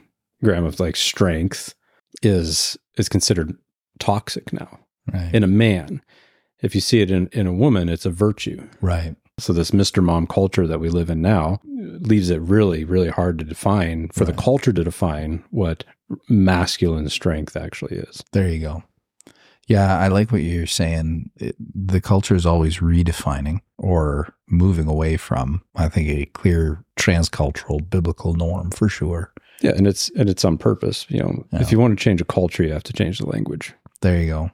Graham, 0.44 0.64
of 0.66 0.80
like 0.80 0.96
strength 0.96 1.74
is 2.22 2.78
is 2.98 3.10
considered 3.10 3.58
toxic 4.00 4.54
now 4.54 4.80
Right. 5.12 5.34
in 5.34 5.44
a 5.44 5.48
man. 5.48 6.02
If 6.62 6.76
you 6.76 6.80
see 6.82 7.02
it 7.02 7.12
in, 7.12 7.28
in 7.34 7.46
a 7.48 7.52
woman, 7.54 7.90
it's 7.90 8.06
a 8.06 8.10
virtue. 8.12 8.70
right. 8.82 9.16
So 9.40 9.52
this 9.52 9.72
Mr. 9.72 10.04
Mom 10.04 10.28
culture 10.28 10.68
that 10.68 10.80
we 10.80 10.90
live 10.90 11.10
in 11.10 11.22
now 11.22 11.60
leaves 11.66 12.30
it 12.30 12.40
really, 12.42 12.84
really 12.84 13.10
hard 13.10 13.40
to 13.40 13.46
define 13.46 14.10
for 14.10 14.26
the 14.26 14.34
culture 14.34 14.72
to 14.72 14.84
define 14.84 15.44
what 15.50 15.84
masculine 16.30 17.10
strength 17.10 17.58
actually 17.58 17.98
is. 17.98 18.24
There 18.32 18.48
you 18.48 18.60
go. 18.60 18.84
Yeah, 19.68 19.98
I 19.98 20.10
like 20.10 20.32
what 20.32 20.42
you're 20.44 20.68
saying. 20.68 21.32
It, 21.38 21.56
the 21.60 22.02
culture 22.02 22.36
is 22.36 22.46
always 22.46 22.78
redefining 22.80 23.62
or 23.78 24.36
moving 24.50 24.88
away 24.88 25.18
from, 25.18 25.64
I 25.76 25.88
think, 25.88 26.10
a 26.10 26.26
clear 26.28 26.84
transcultural 27.00 27.90
biblical 27.90 28.34
norm 28.36 28.72
for 28.72 28.88
sure. 28.90 29.32
Yeah, 29.62 29.72
and 29.72 29.88
it's 29.88 30.10
and 30.18 30.30
it's 30.30 30.44
on 30.44 30.58
purpose. 30.58 31.06
You 31.10 31.20
know, 31.24 31.46
Yeah. 31.54 31.62
if 31.62 31.72
you 31.72 31.80
want 31.80 31.98
to 31.98 32.04
change 32.04 32.20
a 32.22 32.26
culture, 32.26 32.64
you 32.64 32.74
have 32.74 32.84
to 32.84 32.94
change 32.94 33.20
the 33.20 33.26
language. 33.28 33.74
There 34.02 34.20
you 34.20 34.28
go. 34.28 34.52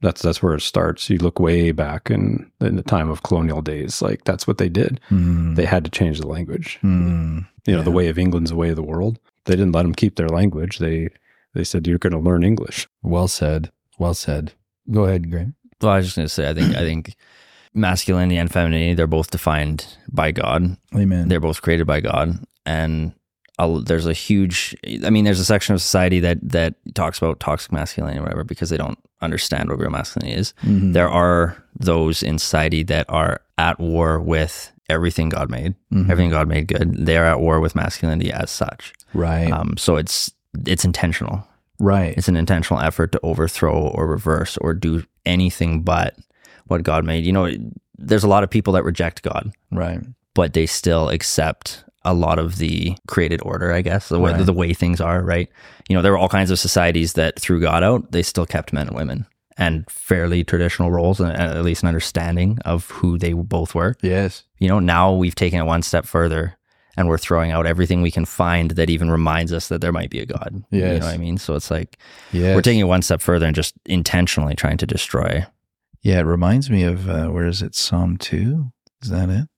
That's 0.00 0.22
that's 0.22 0.42
where 0.42 0.54
it 0.54 0.62
starts. 0.62 1.08
You 1.08 1.18
look 1.18 1.38
way 1.38 1.70
back 1.72 2.10
in 2.10 2.50
in 2.60 2.76
the 2.76 2.82
time 2.82 3.08
of 3.08 3.22
colonial 3.22 3.62
days, 3.62 4.02
like 4.02 4.24
that's 4.24 4.46
what 4.46 4.58
they 4.58 4.68
did. 4.68 5.00
Mm, 5.10 5.54
They 5.56 5.64
had 5.64 5.84
to 5.84 5.90
change 5.90 6.18
the 6.20 6.26
language. 6.26 6.78
mm, 6.82 7.46
You 7.66 7.76
know, 7.76 7.82
the 7.82 7.90
way 7.92 8.08
of 8.08 8.18
England's 8.18 8.50
the 8.50 8.56
way 8.56 8.70
of 8.70 8.76
the 8.76 8.82
world. 8.82 9.18
They 9.44 9.54
didn't 9.54 9.72
let 9.72 9.82
them 9.82 9.94
keep 9.94 10.16
their 10.16 10.28
language. 10.28 10.78
They 10.78 11.08
they 11.54 11.64
said 11.64 11.86
you're 11.86 11.98
going 11.98 12.12
to 12.12 12.18
learn 12.18 12.42
English. 12.44 12.88
well 13.02 13.28
said. 13.28 13.70
Well 13.98 14.14
said. 14.14 14.52
Go 14.90 15.04
ahead, 15.04 15.30
Graham. 15.30 15.54
Well, 15.80 15.92
I 15.92 15.96
was 15.98 16.06
just 16.06 16.16
going 16.16 16.26
to 16.26 16.32
say, 16.34 16.48
I 16.48 16.54
think, 16.54 16.74
I 16.74 16.80
think 16.80 17.14
masculinity 17.74 18.36
and 18.38 18.50
femininity, 18.50 18.94
they're 18.94 19.06
both 19.06 19.30
defined 19.30 19.96
by 20.08 20.32
God. 20.32 20.76
Amen. 20.94 21.28
They're 21.28 21.40
both 21.40 21.60
created 21.62 21.86
by 21.86 22.00
God. 22.00 22.38
And 22.64 23.12
there's 23.68 24.06
a 24.06 24.12
huge, 24.12 24.74
I 25.04 25.10
mean, 25.10 25.24
there's 25.24 25.40
a 25.40 25.44
section 25.44 25.74
of 25.74 25.82
society 25.82 26.20
that, 26.20 26.38
that 26.42 26.74
talks 26.94 27.18
about 27.18 27.40
toxic 27.40 27.72
masculinity 27.72 28.18
or 28.18 28.22
whatever 28.22 28.44
because 28.44 28.70
they 28.70 28.76
don't 28.76 28.98
understand 29.20 29.68
what 29.68 29.78
real 29.78 29.90
masculinity 29.90 30.38
is. 30.38 30.52
Mhm. 30.62 30.92
There 30.92 31.08
are 31.08 31.62
those 31.78 32.22
in 32.22 32.38
society 32.38 32.82
that 32.84 33.06
are 33.08 33.40
at 33.58 33.78
war 33.80 34.20
with 34.20 34.72
everything 34.88 35.28
God 35.28 35.50
made, 35.50 35.74
Mhm. 35.92 36.10
everything 36.10 36.30
God 36.30 36.48
made 36.48 36.66
good. 36.68 37.06
They're 37.06 37.26
at 37.26 37.40
war 37.40 37.60
with 37.60 37.74
masculinity 37.74 38.32
as 38.32 38.50
such. 38.50 38.92
Right. 39.14 39.50
Um, 39.50 39.76
so 39.76 39.96
it's, 39.96 40.30
it's 40.66 40.84
intentional. 40.84 41.46
right. 41.78 42.14
It's 42.16 42.28
an 42.28 42.36
intentional 42.36 42.80
effort 42.82 43.10
to 43.12 43.20
overthrow 43.24 43.72
or 43.88 44.06
reverse 44.06 44.56
or 44.58 44.72
do 44.74 45.02
anything 45.26 45.82
but 45.82 46.14
what 46.68 46.82
God 46.84 47.04
made. 47.04 47.24
You 47.24 47.32
know, 47.32 47.50
there's 47.98 48.22
a 48.22 48.28
lot 48.28 48.44
of 48.44 48.50
people 48.50 48.72
that 48.74 48.84
reject 48.84 49.22
God, 49.22 49.50
right. 49.72 49.98
but 50.34 50.52
they 50.52 50.66
still 50.66 51.08
accept 51.08 51.84
a 52.04 52.14
lot 52.14 52.38
of 52.38 52.56
the 52.58 52.96
created 53.06 53.40
order, 53.42 53.72
I 53.72 53.80
guess, 53.82 54.08
the 54.08 54.18
way, 54.18 54.32
Right. 54.32 54.44
the 54.44 54.52
way 54.52 54.72
things 54.74 55.00
are, 55.00 55.22
right? 55.22 55.48
You 55.88 55.96
know, 55.96 56.02
there 56.02 56.12
were 56.12 56.18
all 56.18 56.28
kinds 56.28 56.50
of 56.50 56.58
societies 56.58 57.12
that 57.14 57.38
threw 57.38 57.60
God 57.60 57.82
out, 57.82 58.10
they 58.12 58.22
still 58.22 58.46
kept 58.46 58.72
men 58.72 58.88
and 58.88 58.96
women 58.96 59.26
and 59.58 59.88
fairly 59.90 60.42
traditional 60.44 60.90
roles 60.90 61.20
and 61.20 61.30
at 61.32 61.62
least 61.62 61.82
an 61.82 61.88
understanding 61.88 62.58
of 62.64 62.90
who 62.90 63.18
they 63.18 63.32
both 63.34 63.74
were. 63.74 63.94
Yes. 64.02 64.44
You 64.58 64.68
know, 64.68 64.78
now 64.80 65.12
we've 65.12 65.34
taken 65.34 65.58
it 65.60 65.64
one 65.64 65.82
step 65.82 66.06
further 66.06 66.56
and 66.96 67.06
we're 67.08 67.18
throwing 67.18 67.50
out 67.52 67.66
everything 67.66 68.02
we 68.02 68.10
can 68.10 68.24
find 68.24 68.72
that 68.72 68.90
even 68.90 69.10
reminds 69.10 69.52
us 69.52 69.68
that 69.68 69.80
there 69.80 69.92
might 69.92 70.10
be 70.10 70.20
a 70.20 70.26
God. 70.26 70.64
You 70.70 70.80
know 70.80 70.94
what 70.94 71.02
I 71.04 71.16
mean? 71.18 71.38
So 71.38 71.54
it's 71.54 71.70
like, 71.70 71.98
Yes. 72.32 72.54
we're 72.56 72.62
taking 72.62 72.80
it 72.80 72.84
one 72.84 73.02
step 73.02 73.20
further 73.20 73.46
and 73.46 73.54
just 73.54 73.74
intentionally 73.86 74.54
trying 74.54 74.78
to 74.78 74.86
destroy. 74.86 75.44
Yeah, 76.02 76.18
it 76.18 76.22
reminds 76.24 76.68
me 76.68 76.82
of 76.82 77.08
uh, 77.08 77.28
where 77.28 77.46
is 77.46 77.62
it? 77.62 77.74
Psalm 77.74 78.16
two. 78.16 78.72
Is 79.02 79.10
that 79.10 79.28
it? 79.30 79.48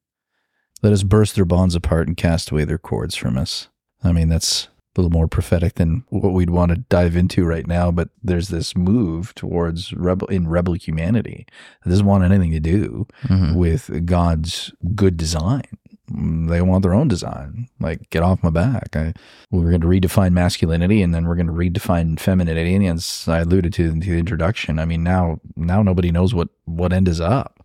Let 0.84 0.92
us 0.92 1.02
burst 1.02 1.34
their 1.34 1.46
bonds 1.46 1.74
apart 1.74 2.06
and 2.08 2.16
cast 2.16 2.50
away 2.50 2.64
their 2.64 2.76
cords 2.78 3.16
from 3.16 3.38
us. 3.38 3.68
I 4.02 4.12
mean, 4.12 4.28
that's 4.28 4.68
a 4.94 5.00
little 5.00 5.10
more 5.10 5.26
prophetic 5.26 5.76
than 5.76 6.04
what 6.10 6.34
we'd 6.34 6.50
want 6.50 6.70
to 6.72 6.76
dive 6.76 7.16
into 7.16 7.44
right 7.46 7.66
now. 7.66 7.90
But 7.90 8.10
there's 8.22 8.48
this 8.48 8.76
move 8.76 9.34
towards 9.34 9.94
rebel 9.94 10.26
in 10.28 10.46
rebel 10.46 10.74
humanity 10.74 11.46
that 11.82 11.88
doesn't 11.90 12.04
want 12.06 12.22
anything 12.22 12.50
to 12.52 12.60
do 12.60 13.06
Mhm. 13.24 13.56
with 13.56 14.04
God's 14.04 14.72
good 14.94 15.16
design. 15.16 15.62
They 16.06 16.60
want 16.60 16.82
their 16.82 16.92
own 16.92 17.08
design. 17.08 17.66
Like, 17.80 18.10
get 18.10 18.22
off 18.22 18.42
my 18.42 18.50
back. 18.50 18.94
I, 18.94 19.14
we're 19.50 19.70
going 19.70 19.80
to 19.80 19.86
redefine 19.86 20.32
masculinity, 20.32 21.00
and 21.00 21.14
then 21.14 21.24
we're 21.26 21.34
going 21.34 21.46
to 21.46 21.52
redefine 21.54 22.20
femininity. 22.20 22.74
And 22.74 22.98
as 22.98 23.24
I 23.26 23.38
alluded 23.38 23.72
to 23.72 23.84
in 23.84 24.00
the 24.00 24.18
introduction, 24.18 24.78
I 24.78 24.84
mean, 24.84 25.02
now 25.02 25.40
now 25.56 25.82
nobody 25.82 26.12
knows 26.12 26.34
what 26.34 26.50
what 26.66 26.92
end 26.92 27.08
is 27.08 27.22
up. 27.22 27.63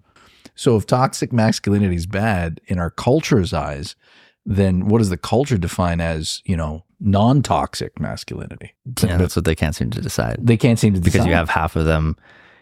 So, 0.59 0.75
if 0.75 0.85
toxic 0.85 1.31
masculinity 1.31 1.95
is 1.95 2.05
bad 2.05 2.59
in 2.67 2.79
our 2.79 2.89
culture's 2.89 3.53
eyes, 3.53 3.95
then 4.45 4.89
what 4.89 4.97
does 4.97 5.09
the 5.09 5.15
culture 5.15 5.57
define 5.57 6.01
as 6.01 6.41
you 6.43 6.57
know 6.57 6.83
non 6.99 7.41
toxic 7.41 7.97
masculinity? 7.97 8.73
Yeah, 9.01 9.15
that's 9.15 9.37
what 9.37 9.45
they 9.45 9.55
can't 9.55 9.73
seem 9.73 9.89
to 9.91 10.01
decide. 10.01 10.35
They 10.41 10.57
can't 10.57 10.77
seem 10.77 10.93
to 10.95 10.99
Because 10.99 11.25
you 11.25 11.33
have 11.33 11.47
half 11.47 11.77
of 11.77 11.85
them, 11.85 12.17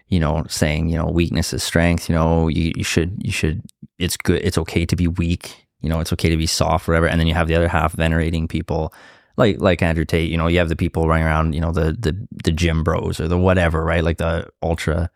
you 0.09 0.19
know, 0.19 0.45
saying, 0.47 0.89
you 0.89 0.95
know, 0.95 1.07
weakness 1.07 1.53
is 1.53 1.63
strength, 1.63 2.07
you 2.07 2.13
know, 2.13 2.47
you, 2.47 2.71
you 2.75 2.83
should, 2.83 3.19
you 3.19 3.31
should, 3.31 3.63
it's 3.97 4.15
good, 4.15 4.43
it's 4.43 4.59
okay 4.59 4.85
to 4.85 4.95
be 4.95 5.07
weak, 5.07 5.67
you 5.81 5.89
know, 5.89 5.99
it's 5.99 6.13
okay 6.13 6.29
to 6.29 6.37
be 6.37 6.45
soft, 6.45 6.87
whatever. 6.87 7.07
And 7.07 7.19
then 7.19 7.25
you 7.25 7.33
have 7.33 7.47
the 7.47 7.55
other 7.55 7.67
half 7.67 7.93
venerating 7.93 8.47
people 8.47 8.93
like, 9.37 9.59
like 9.59 9.81
Andrew 9.81 10.05
Tate, 10.05 10.29
you 10.29 10.37
know, 10.37 10.45
you 10.45 10.59
have 10.59 10.69
the 10.69 10.75
people 10.75 11.07
running 11.07 11.25
around, 11.25 11.53
you 11.53 11.61
know, 11.61 11.71
the, 11.71 11.93
the, 11.93 12.15
the 12.43 12.51
gym 12.51 12.83
bros 12.83 13.19
or 13.19 13.27
the 13.27 13.39
whatever, 13.39 13.83
right? 13.83 14.03
Like 14.03 14.19
the 14.19 14.47
ultra 14.61 15.09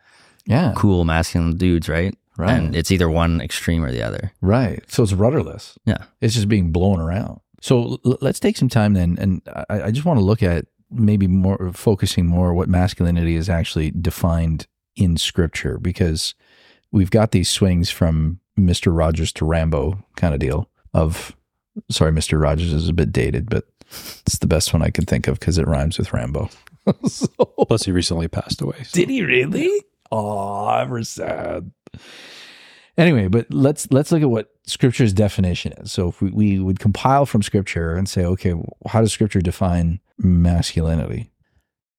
yeah, 0.48 0.74
cool 0.76 1.06
masculine 1.06 1.58
dudes, 1.58 1.88
right? 1.88 2.18
Right, 2.41 2.51
And 2.60 2.75
it's 2.75 2.91
either 2.91 3.10
one 3.10 3.39
extreme 3.41 3.83
or 3.83 3.91
the 3.91 4.01
other. 4.03 4.31
right. 4.41 4.83
So 4.91 5.03
it's 5.03 5.13
rudderless. 5.13 5.77
Yeah. 5.86 6.03
It's 6.21 6.33
just 6.36 6.48
being 6.50 6.71
blown 6.71 7.00
around. 7.00 7.39
So 7.62 8.00
l- 8.05 8.17
let's 8.21 8.39
take 8.39 8.57
some 8.57 8.69
time 8.69 8.93
then, 8.93 9.17
and 9.19 9.41
I, 9.69 9.83
I 9.83 9.91
just 9.91 10.05
want 10.05 10.19
to 10.19 10.25
look 10.25 10.41
at 10.43 10.65
maybe 10.89 11.27
more 11.27 11.71
focusing 11.74 12.25
more 12.25 12.53
what 12.53 12.67
masculinity 12.67 13.36
is 13.36 13.50
actually 13.50 13.91
defined 13.91 14.67
in 14.95 15.15
Scripture, 15.17 15.77
because 15.77 16.36
we've 16.91 17.12
got 17.12 17.31
these 17.31 17.50
swings 17.50 17.89
from 17.89 18.39
Mister 18.57 18.91
Rogers 18.91 19.31
to 19.33 19.45
Rambo 19.45 20.03
kind 20.15 20.33
of 20.33 20.39
deal. 20.39 20.69
Of 20.93 21.36
sorry, 21.89 22.12
Mister 22.12 22.38
Rogers 22.38 22.74
is 22.74 22.89
a 22.89 22.93
bit 22.93 23.12
dated, 23.13 23.50
but 23.50 23.65
it's 24.25 24.39
the 24.39 24.48
best 24.48 24.74
one 24.74 24.81
I 24.81 24.89
can 24.89 25.05
think 25.05 25.27
of 25.27 25.39
because 25.39 25.57
it 25.57 25.67
rhymes 25.67 25.98
with 25.98 26.12
Rambo. 26.13 26.50
so, 27.07 27.27
Plus, 27.67 27.86
he 27.86 27.91
recently 27.91 28.27
passed 28.27 28.62
away. 28.62 28.83
so- 28.83 29.00
did 29.00 29.10
he 29.10 29.21
really? 29.24 29.69
Oh, 30.12 30.67
ever 30.69 31.03
sad. 31.03 31.71
Anyway, 32.98 33.27
but 33.27 33.51
let's 33.51 33.89
let's 33.91 34.12
look 34.12 34.21
at 34.21 34.29
what 34.29 34.51
Scripture's 34.65 35.13
definition 35.13 35.74
is. 35.77 35.91
So 35.91 36.10
if 36.10 36.21
we, 36.21 36.29
we 36.31 36.60
would 36.60 36.79
compile 36.79 37.25
from 37.25 37.41
Scripture 37.41 37.95
and 37.95 38.07
say, 38.07 38.25
okay, 38.25 38.53
how 38.88 39.01
does 39.01 39.13
Scripture 39.13 39.41
define 39.41 40.00
masculinity? 40.17 41.31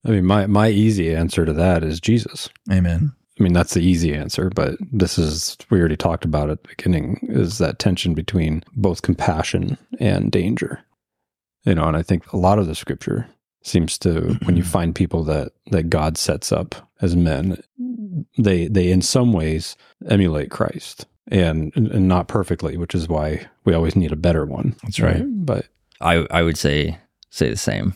I 0.05 0.11
mean, 0.11 0.27
my 0.27 0.47
my 0.47 0.69
easy 0.69 1.15
answer 1.15 1.45
to 1.45 1.53
that 1.55 1.83
is 1.83 2.01
Jesus. 2.01 2.49
Amen. 2.71 3.13
I 3.41 3.43
mean, 3.43 3.55
that's 3.55 3.75
the 3.75 3.81
easy 3.81 4.15
answer, 4.15 4.51
but 4.51 4.77
this 4.93 5.19
is, 5.19 5.57
we 5.71 5.81
already 5.81 5.97
talked 5.97 6.25
about 6.25 6.51
at 6.51 6.63
the 6.63 6.69
beginning, 6.69 7.19
is 7.23 7.59
that 7.59 7.79
tension 7.79 8.13
between 8.13 8.63
both 8.77 9.03
compassion 9.03 9.79
and 9.99 10.31
danger. 10.31 10.81
You 11.65 11.75
know, 11.75 11.85
and 11.85 11.97
I 11.97 12.03
think 12.03 12.31
a 12.33 12.37
lot 12.37 12.59
of 12.59 12.67
the 12.67 12.75
scripture 12.75 13.27
seems 13.63 13.99
to, 13.99 14.39
when 14.45 14.57
you 14.57 14.65
find 14.65 14.95
people 14.95 15.25
that, 15.25 15.53
that 15.71 15.89
God 15.91 16.17
sets 16.19 16.53
up 16.53 16.75
as 17.01 17.15
men, 17.17 17.63
they, 18.39 18.67
they 18.69 18.91
in 18.91 19.03
some 19.03 19.33
ways 19.33 19.77
emulate 20.09 20.51
Christ 20.51 21.07
and, 21.29 21.73
and 21.77 22.09
not 22.09 22.29
perfectly, 22.29 22.77
which 22.77 22.95
is 22.95 23.09
why 23.09 23.47
we 23.65 23.75
always 23.75 23.97
need 23.97 24.13
a 24.13 24.17
better 24.17 24.45
one. 24.45 24.75
That's 24.83 25.01
right. 25.01 25.23
But 25.27 25.67
I, 26.01 26.27
I 26.31 26.43
would 26.43 26.59
say, 26.59 26.99
say 27.31 27.49
the 27.51 27.57
same 27.57 27.95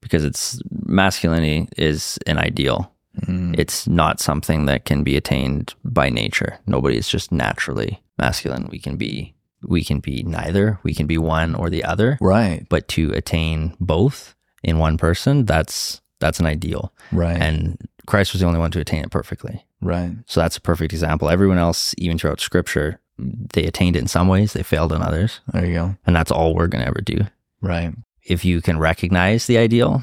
because 0.00 0.24
it's 0.24 0.60
masculinity 0.70 1.68
is 1.76 2.18
an 2.26 2.38
ideal. 2.38 2.92
Mm, 3.22 3.58
It's 3.58 3.88
not 3.88 4.20
something 4.20 4.66
that 4.66 4.84
can 4.84 5.02
be 5.02 5.16
attained 5.16 5.74
by 5.84 6.08
nature. 6.08 6.58
Nobody 6.66 6.96
is 6.96 7.08
just 7.08 7.32
naturally 7.32 8.00
masculine. 8.18 8.68
We 8.70 8.78
can 8.78 8.96
be 8.96 9.34
we 9.64 9.82
can 9.82 9.98
be 9.98 10.22
neither. 10.22 10.78
We 10.84 10.94
can 10.94 11.08
be 11.08 11.18
one 11.18 11.56
or 11.56 11.68
the 11.68 11.82
other. 11.82 12.16
right. 12.20 12.64
But 12.68 12.86
to 12.88 13.10
attain 13.14 13.74
both 13.80 14.36
in 14.62 14.78
one 14.78 14.98
person, 14.98 15.44
that's 15.44 16.00
that's 16.20 16.40
an 16.40 16.46
ideal. 16.46 16.92
Right. 17.12 17.40
And 17.40 17.78
Christ 18.06 18.32
was 18.32 18.40
the 18.40 18.46
only 18.46 18.58
one 18.58 18.70
to 18.72 18.80
attain 18.80 19.04
it 19.04 19.10
perfectly. 19.10 19.64
right. 19.80 20.10
So 20.26 20.40
that's 20.40 20.56
a 20.56 20.60
perfect 20.60 20.92
example. 20.92 21.28
Everyone 21.28 21.58
else, 21.58 21.94
even 21.98 22.18
throughout 22.18 22.40
scripture, 22.40 23.00
they 23.18 23.64
attained 23.64 23.96
it 23.96 24.00
in 24.00 24.08
some 24.08 24.28
ways, 24.28 24.52
they 24.52 24.62
failed 24.62 24.92
in 24.92 25.02
others. 25.02 25.40
There 25.52 25.66
you 25.66 25.74
go. 25.74 25.96
And 26.06 26.14
that's 26.16 26.30
all 26.30 26.54
we're 26.54 26.66
gonna 26.68 26.84
ever 26.84 27.00
do. 27.00 27.18
Right. 27.60 27.92
If 28.24 28.44
you 28.44 28.60
can 28.60 28.78
recognize 28.78 29.46
the 29.46 29.58
ideal 29.58 30.02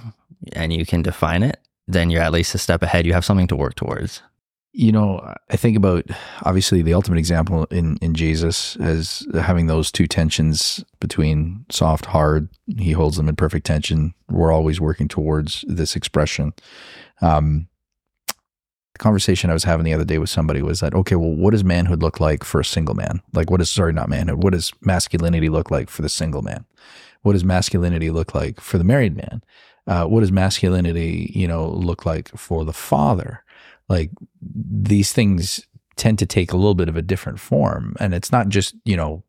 and 0.53 0.71
you 0.74 0.85
can 0.85 1.01
define 1.01 1.43
it, 1.43 1.59
then 1.88 2.09
you're 2.09 2.21
at 2.24 2.31
least 2.31 2.55
a 2.55 2.57
step 2.57 2.81
ahead. 2.81 3.05
You 3.05 3.13
have 3.13 3.25
something 3.25 3.47
to 3.47 3.55
work 3.55 3.75
towards. 3.75 4.21
You 4.77 4.91
know, 4.91 5.34
I 5.50 5.55
think 5.55 5.77
about 5.77 6.03
obviously 6.44 6.82
the 6.82 6.94
ultimate 6.94 7.17
example 7.17 7.63
in 7.72 7.96
in 8.01 8.13
Jesus 8.13 8.75
as 8.75 9.25
having 9.34 9.67
those 9.67 9.89
two 9.89 10.05
tensions 10.05 10.84
between 11.00 11.65
soft, 11.72 12.08
hard. 12.08 12.50
He 12.77 12.91
holds 12.91 13.15
them 13.15 13.29
in 13.29 13.38
perfect 13.38 13.65
tension. 13.65 14.13
We're 14.29 14.51
always 14.51 14.82
working 14.82 15.08
towards 15.08 15.63
this 15.65 15.96
expression. 15.96 16.53
Um, 17.22 17.70
the 18.27 19.00
conversation 19.00 19.50
I 19.50 19.53
was 19.53 19.63
having 19.63 19.86
the 19.86 19.94
other 19.94 20.03
day 20.03 20.17
with 20.17 20.29
somebody 20.29 20.62
was 20.62 20.82
that 20.82 20.94
okay, 20.94 21.15
well, 21.15 21.34
what 21.34 21.51
does 21.51 21.63
manhood 21.63 22.01
look 22.01 22.20
like 22.20 22.44
for 22.44 22.60
a 22.60 22.65
single 22.65 22.96
man? 22.96 23.22
Like, 23.32 23.50
what 23.50 23.62
is 23.62 23.70
sorry, 23.70 23.94
not 23.94 24.10
manhood? 24.10 24.44
What 24.44 24.51
does 24.51 24.74
masculinity 24.82 25.48
look 25.48 25.72
like 25.72 25.89
for 25.89 26.01
the 26.01 26.10
single 26.10 26.41
man? 26.41 26.65
What 27.22 27.32
does 27.32 27.46
masculinity 27.46 28.12
look 28.12 28.36
like 28.36 28.60
for 28.60 28.77
the 28.77 28.84
married 28.84 29.15
man? 29.15 29.41
Uh, 29.88 30.05
what 30.05 30.20
does 30.20 30.34
masculinity, 30.34 31.32
you 31.34 31.48
know, 31.48 31.70
look 31.70 32.05
like 32.05 32.27
for 32.38 32.65
the 32.65 32.74
father? 32.74 33.44
Like 33.89 34.12
these 34.42 35.13
things 35.13 35.65
tend 35.96 36.20
to 36.20 36.25
take 36.25 36.51
a 36.51 36.58
little 36.58 36.75
bit 36.75 36.89
of 36.89 36.98
a 36.98 37.01
different 37.01 37.39
form, 37.39 37.96
and 38.00 38.13
it's 38.13 38.32
not 38.32 38.50
just 38.50 38.75
you 38.84 38.98
know 38.98 39.24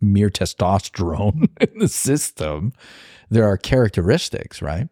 mere 0.00 0.30
testosterone 0.30 1.48
in 1.60 1.78
the 1.78 1.88
system. 1.88 2.72
There 3.30 3.44
are 3.44 3.56
characteristics, 3.56 4.62
right? 4.62 4.88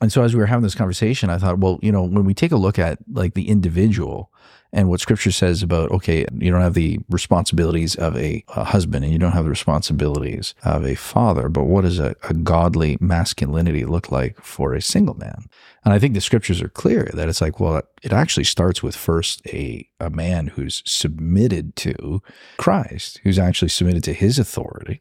And 0.00 0.12
so 0.12 0.22
as 0.22 0.34
we 0.34 0.40
were 0.40 0.46
having 0.46 0.62
this 0.62 0.74
conversation, 0.74 1.28
I 1.28 1.38
thought, 1.38 1.58
well, 1.58 1.78
you 1.82 1.92
know, 1.92 2.02
when 2.02 2.24
we 2.24 2.34
take 2.34 2.52
a 2.52 2.56
look 2.56 2.78
at 2.78 2.98
like 3.12 3.34
the 3.34 3.48
individual 3.48 4.32
and 4.72 4.88
what 4.88 5.00
scripture 5.00 5.32
says 5.32 5.62
about, 5.62 5.90
okay, 5.90 6.24
you 6.38 6.50
don't 6.50 6.60
have 6.60 6.74
the 6.74 7.00
responsibilities 7.08 7.96
of 7.96 8.16
a, 8.16 8.44
a 8.54 8.64
husband 8.64 9.04
and 9.04 9.12
you 9.12 9.18
don't 9.18 9.32
have 9.32 9.44
the 9.44 9.50
responsibilities 9.50 10.54
of 10.62 10.84
a 10.84 10.94
father, 10.94 11.48
but 11.48 11.64
what 11.64 11.82
does 11.82 11.98
a, 11.98 12.14
a 12.28 12.34
godly 12.34 12.96
masculinity 13.00 13.84
look 13.84 14.12
like 14.12 14.40
for 14.40 14.74
a 14.74 14.80
single 14.80 15.14
man? 15.14 15.48
And 15.84 15.92
I 15.92 15.98
think 15.98 16.14
the 16.14 16.20
scriptures 16.20 16.62
are 16.62 16.68
clear 16.68 17.10
that 17.14 17.28
it's 17.28 17.40
like, 17.40 17.58
well, 17.58 17.82
it 18.02 18.12
actually 18.12 18.44
starts 18.44 18.82
with 18.82 18.94
first 18.94 19.44
a, 19.48 19.88
a 19.98 20.10
man 20.10 20.48
who's 20.48 20.82
submitted 20.86 21.74
to 21.76 22.22
Christ, 22.56 23.20
who's 23.24 23.38
actually 23.38 23.70
submitted 23.70 24.04
to 24.04 24.12
his 24.12 24.38
authority 24.38 25.00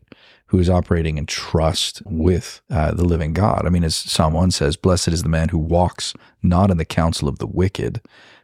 who 0.49 0.57
is 0.57 0.69
operating 0.69 1.19
in 1.19 1.27
trust 1.27 2.01
with 2.05 2.61
uh, 2.71 2.91
the 2.91 3.05
living 3.05 3.33
God. 3.33 3.67
I 3.67 3.69
mean, 3.69 3.83
as 3.83 3.95
Psalm 3.95 4.33
1 4.33 4.49
says, 4.49 4.75
Blessed 4.75 5.09
is 5.09 5.21
the 5.21 5.29
man 5.29 5.49
who 5.49 5.59
walks 5.59 6.15
not 6.41 6.71
in 6.71 6.77
the 6.77 6.85
counsel 6.85 7.27
of 7.27 7.37
the 7.37 7.45
wicked, 7.45 8.01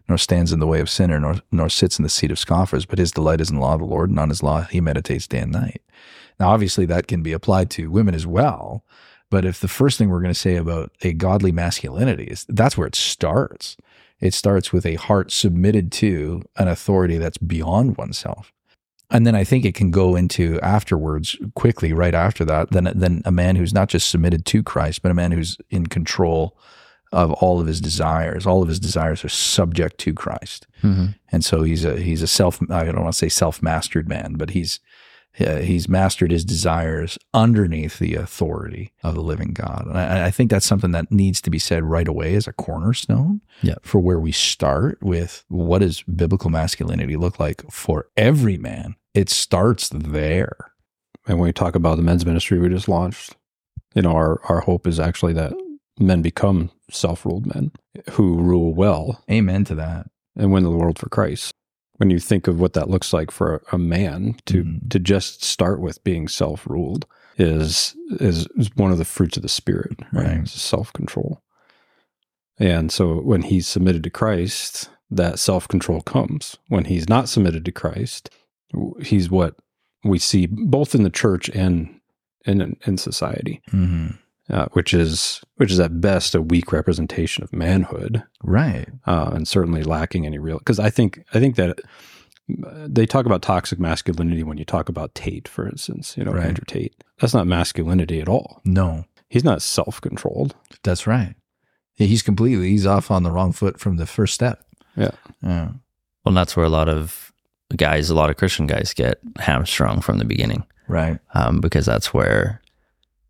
nor 0.08 0.18
stands 0.18 0.52
in 0.52 0.60
the 0.60 0.68
way 0.68 0.80
of 0.80 0.90
sinner, 0.90 1.20
nor, 1.20 1.36
nor 1.52 1.70
sits 1.70 1.98
in 1.98 2.04
the 2.04 2.10
seat 2.10 2.32
of 2.32 2.40
scoffers, 2.40 2.86
but 2.86 3.00
his 3.00 3.12
delight 3.12 3.42
is 3.42 3.50
in 3.50 3.56
the 3.56 3.62
law 3.62 3.74
of 3.74 3.80
the 3.80 3.86
Lord, 3.86 4.10
and 4.10 4.20
on 4.20 4.30
his 4.30 4.44
law 4.44 4.62
he 4.62 4.82
meditates 4.82 5.28
day 5.28 5.40
and 5.40 5.52
night. 5.52 5.82
Now, 6.40 6.50
obviously, 6.50 6.86
that 6.86 7.08
can 7.08 7.24
be 7.24 7.32
applied 7.32 7.70
to 7.72 7.92
women 7.92 8.14
as 8.14 8.28
well. 8.28 8.84
But 9.32 9.46
if 9.46 9.60
the 9.60 9.68
first 9.68 9.98
thing 9.98 10.10
we're 10.10 10.22
going 10.22 10.34
to 10.34 10.40
say 10.40 10.56
about 10.56 10.92
a 11.02 11.14
godly 11.14 11.52
masculinity 11.52 12.26
is 12.26 12.46
that's 12.48 12.78
where 12.78 12.88
it 12.88 12.96
starts, 12.96 13.76
it 14.20 14.34
starts 14.34 14.72
with 14.72 14.86
a 14.86 14.96
heart 14.96 15.32
submitted 15.32 15.92
to 15.94 16.44
an 16.58 16.68
authority 16.68 17.18
that's 17.18 17.38
beyond 17.38 17.98
oneself 17.98 18.54
and 19.12 19.26
then 19.26 19.36
I 19.36 19.44
think 19.44 19.66
it 19.66 19.76
can 19.76 19.92
go 19.92 20.16
into 20.16 20.60
afterwards 20.62 21.36
quickly, 21.54 21.94
right 21.94 22.16
after 22.16 22.44
that, 22.46 22.72
then 22.72 22.92
then 22.96 23.22
a 23.26 23.32
man 23.32 23.56
who's 23.56 23.74
not 23.74 23.90
just 23.90 24.10
submitted 24.10 24.46
to 24.48 24.64
Christ, 24.64 25.02
but 25.02 25.12
a 25.12 25.16
man 25.16 25.32
who's 25.32 25.58
in 25.70 25.88
control 25.88 26.58
of 27.16 27.32
all 27.34 27.60
of 27.60 27.68
his 27.68 27.82
desires. 27.82 28.46
All 28.46 28.62
of 28.62 28.68
his 28.68 28.80
desires 28.80 29.24
are 29.24 29.30
subject 29.30 29.98
to 30.00 30.14
Christ, 30.14 30.68
mm-hmm. 30.84 31.08
and 31.32 31.44
so 31.44 31.64
he's 31.64 31.86
a 31.86 31.98
he's 32.00 32.22
a 32.22 32.28
self. 32.28 32.62
I 32.70 32.86
don't 32.86 33.04
want 33.04 33.14
to 33.14 33.18
say 33.18 33.30
self 33.30 33.64
mastered 33.64 34.08
man, 34.08 34.34
but 34.34 34.52
he's 34.52 34.80
uh, 35.40 35.58
he's 35.58 35.90
mastered 35.90 36.32
his 36.32 36.46
desires 36.46 37.18
underneath 37.34 38.00
the 38.00 38.16
authority 38.16 38.94
of 39.04 39.16
the 39.16 39.22
living 39.22 39.52
God. 39.52 39.86
And 39.88 39.98
I, 39.98 40.28
I, 40.28 40.32
think 40.32 40.50
that's 40.50 40.66
something 40.66 40.92
that 40.92 41.12
needs 41.12 41.42
to 41.42 41.50
be 41.50 41.60
said 41.60 41.84
right 41.84 42.08
away 42.08 42.36
as 42.36 42.48
a 42.48 42.54
cornerstone 42.54 43.42
yep. 43.62 43.80
for 43.84 44.00
where 44.00 44.20
we 44.20 44.32
start 44.32 44.98
with 45.02 45.44
what 45.50 45.80
does 45.80 46.04
biblical 46.04 46.50
masculinity 46.50 47.18
look 47.18 47.38
like 47.38 47.70
for 47.70 48.08
every 48.16 48.58
man? 48.58 48.96
It 49.14 49.30
starts 49.30 49.90
there. 49.90 50.72
And 51.28 51.38
when 51.38 51.48
we 51.48 51.54
talk 51.54 51.76
about 51.76 51.98
the 51.98 52.04
men's 52.04 52.26
ministry 52.26 52.58
we 52.58 52.70
just 52.70 52.88
launched, 52.88 53.36
you 53.94 54.04
know, 54.04 54.12
our, 54.12 54.40
our 54.48 54.62
hope 54.62 54.88
is 54.88 55.02
actually 55.02 55.34
that 55.34 55.54
men 56.00 56.22
become 56.22 56.72
self 56.92 57.26
ruled 57.26 57.54
men 57.54 57.72
who 58.12 58.38
rule 58.38 58.74
well. 58.74 59.24
Amen 59.30 59.64
to 59.66 59.76
that. 59.76 60.08
And 60.36 60.52
win 60.52 60.64
the 60.64 60.72
world 60.72 61.00
for 61.00 61.08
Christ 61.08 61.56
when 61.98 62.10
you 62.10 62.20
think 62.20 62.48
of 62.48 62.60
what 62.60 62.74
that 62.74 62.90
looks 62.90 63.14
like 63.14 63.32
for 63.32 63.64
a 63.72 63.78
man 63.78 64.36
to 64.46 64.64
mm. 64.64 64.90
to 64.90 65.00
just 65.00 65.44
start 65.44 65.80
with 65.80 66.04
being 66.04 66.28
self 66.28 66.68
ruled 66.68 67.06
is, 67.38 67.96
is 68.20 68.48
is 68.58 68.70
one 68.76 68.92
of 68.92 68.98
the 68.98 69.06
fruits 69.06 69.38
of 69.38 69.44
the 69.44 69.50
spirit, 69.50 70.00
right? 70.12 70.38
right. 70.38 70.48
Self 70.48 70.92
control. 70.94 71.42
And 72.58 72.92
so 72.92 73.16
when 73.16 73.42
he's 73.44 73.68
submitted 73.68 74.04
to 74.04 74.10
Christ, 74.10 74.90
that 75.10 75.40
self 75.40 75.68
control 75.68 76.02
comes. 76.02 76.58
When 76.68 76.86
he's 76.86 77.10
not 77.10 77.30
submitted 77.30 77.66
to 77.66 77.72
Christ, 77.72 78.30
he's 79.02 79.30
what 79.30 79.56
we 80.04 80.20
see 80.20 80.46
both 80.46 80.96
in 80.96 81.04
the 81.04 81.10
church 81.10 81.50
and 81.50 82.00
in 82.46 82.78
in 82.86 82.98
society. 82.98 83.62
Mm-hmm 83.72 84.18
uh, 84.50 84.68
which 84.74 84.94
is 84.94 85.42
which 85.56 85.72
is 85.72 85.80
at 85.80 86.00
best 86.02 86.36
a 86.36 86.42
weak 86.42 86.72
representation 86.72 87.44
of 87.44 87.54
manhood, 87.54 88.24
right? 88.44 88.88
Uh, 89.06 89.32
and 89.34 89.48
certainly 89.48 89.84
lacking 89.84 90.26
any 90.26 90.38
real. 90.38 90.60
Because 90.60 90.80
I 90.80 90.90
think 90.90 91.24
I 91.34 91.40
think 91.40 91.56
that 91.56 91.80
uh, 92.66 92.88
they 92.88 93.06
talk 93.06 93.26
about 93.26 93.42
toxic 93.42 93.80
masculinity 93.80 94.44
when 94.44 94.58
you 94.58 94.66
talk 94.66 94.90
about 94.90 95.16
Tate, 95.16 95.48
for 95.48 95.68
instance. 95.68 96.16
You 96.18 96.26
know, 96.26 96.32
right. 96.32 96.46
Andrew 96.46 96.66
Tate. 96.68 97.04
That's 97.20 97.34
not 97.34 97.48
masculinity 97.48 98.22
at 98.22 98.30
all. 98.30 98.62
No, 98.66 99.06
he's 99.30 99.44
not 99.44 99.62
self 99.62 100.00
controlled. 100.00 100.56
That's 100.84 101.08
right. 101.08 101.36
He's 101.96 102.22
completely 102.22 102.70
he's 102.70 102.86
off 102.86 103.10
on 103.10 103.24
the 103.24 103.32
wrong 103.32 103.52
foot 103.52 103.80
from 103.80 103.98
the 103.98 104.06
first 104.06 104.34
step. 104.34 104.64
Yeah. 104.96 105.12
Yeah. 105.42 105.70
Well, 106.24 106.36
that's 106.36 106.56
where 106.56 106.66
a 106.66 106.70
lot 106.70 106.90
of 106.90 107.32
guys, 107.76 108.10
a 108.10 108.16
lot 108.16 108.30
of 108.30 108.38
Christian 108.38 108.68
guys, 108.68 108.94
get 108.94 109.20
hamstrung 109.38 110.02
from 110.02 110.18
the 110.18 110.26
beginning, 110.26 110.66
right? 110.88 111.20
Um, 111.34 111.62
because 111.62 111.86
that's 111.86 112.14
where 112.14 112.62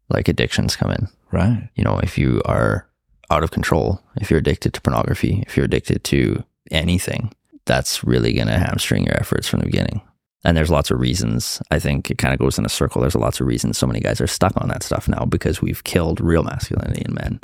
like 0.09 0.27
addictions 0.27 0.75
come 0.75 0.91
in. 0.91 1.07
Right. 1.31 1.69
You 1.75 1.83
know, 1.83 1.99
if 1.99 2.17
you 2.17 2.41
are 2.45 2.87
out 3.29 3.43
of 3.43 3.51
control, 3.51 4.01
if 4.17 4.29
you're 4.29 4.39
addicted 4.39 4.73
to 4.73 4.81
pornography, 4.81 5.43
if 5.47 5.57
you're 5.57 5.65
addicted 5.65 6.03
to 6.05 6.43
anything, 6.71 7.33
that's 7.65 8.03
really 8.03 8.33
going 8.33 8.47
to 8.47 8.59
hamstring 8.59 9.05
your 9.05 9.17
efforts 9.19 9.47
from 9.47 9.59
the 9.59 9.65
beginning. 9.65 10.01
And 10.43 10.55
there's 10.55 10.69
lots 10.69 10.91
of 10.91 10.99
reasons. 10.99 11.59
I 11.71 11.79
think 11.79 12.11
it 12.11 12.19
kind 12.19 12.33
of 12.33 12.39
goes 12.39 12.59
in 12.59 12.65
a 12.65 12.69
circle. 12.69 13.01
There's 13.01 13.15
lots 13.15 13.41
of 13.41 13.47
reasons 13.47 13.77
so 13.77 13.87
many 13.87 13.99
guys 13.99 14.21
are 14.21 14.27
stuck 14.27 14.53
on 14.57 14.67
that 14.69 14.83
stuff 14.83 15.07
now 15.07 15.25
because 15.25 15.61
we've 15.61 15.83
killed 15.83 16.21
real 16.21 16.43
masculinity 16.43 17.03
in 17.03 17.15
men. 17.15 17.41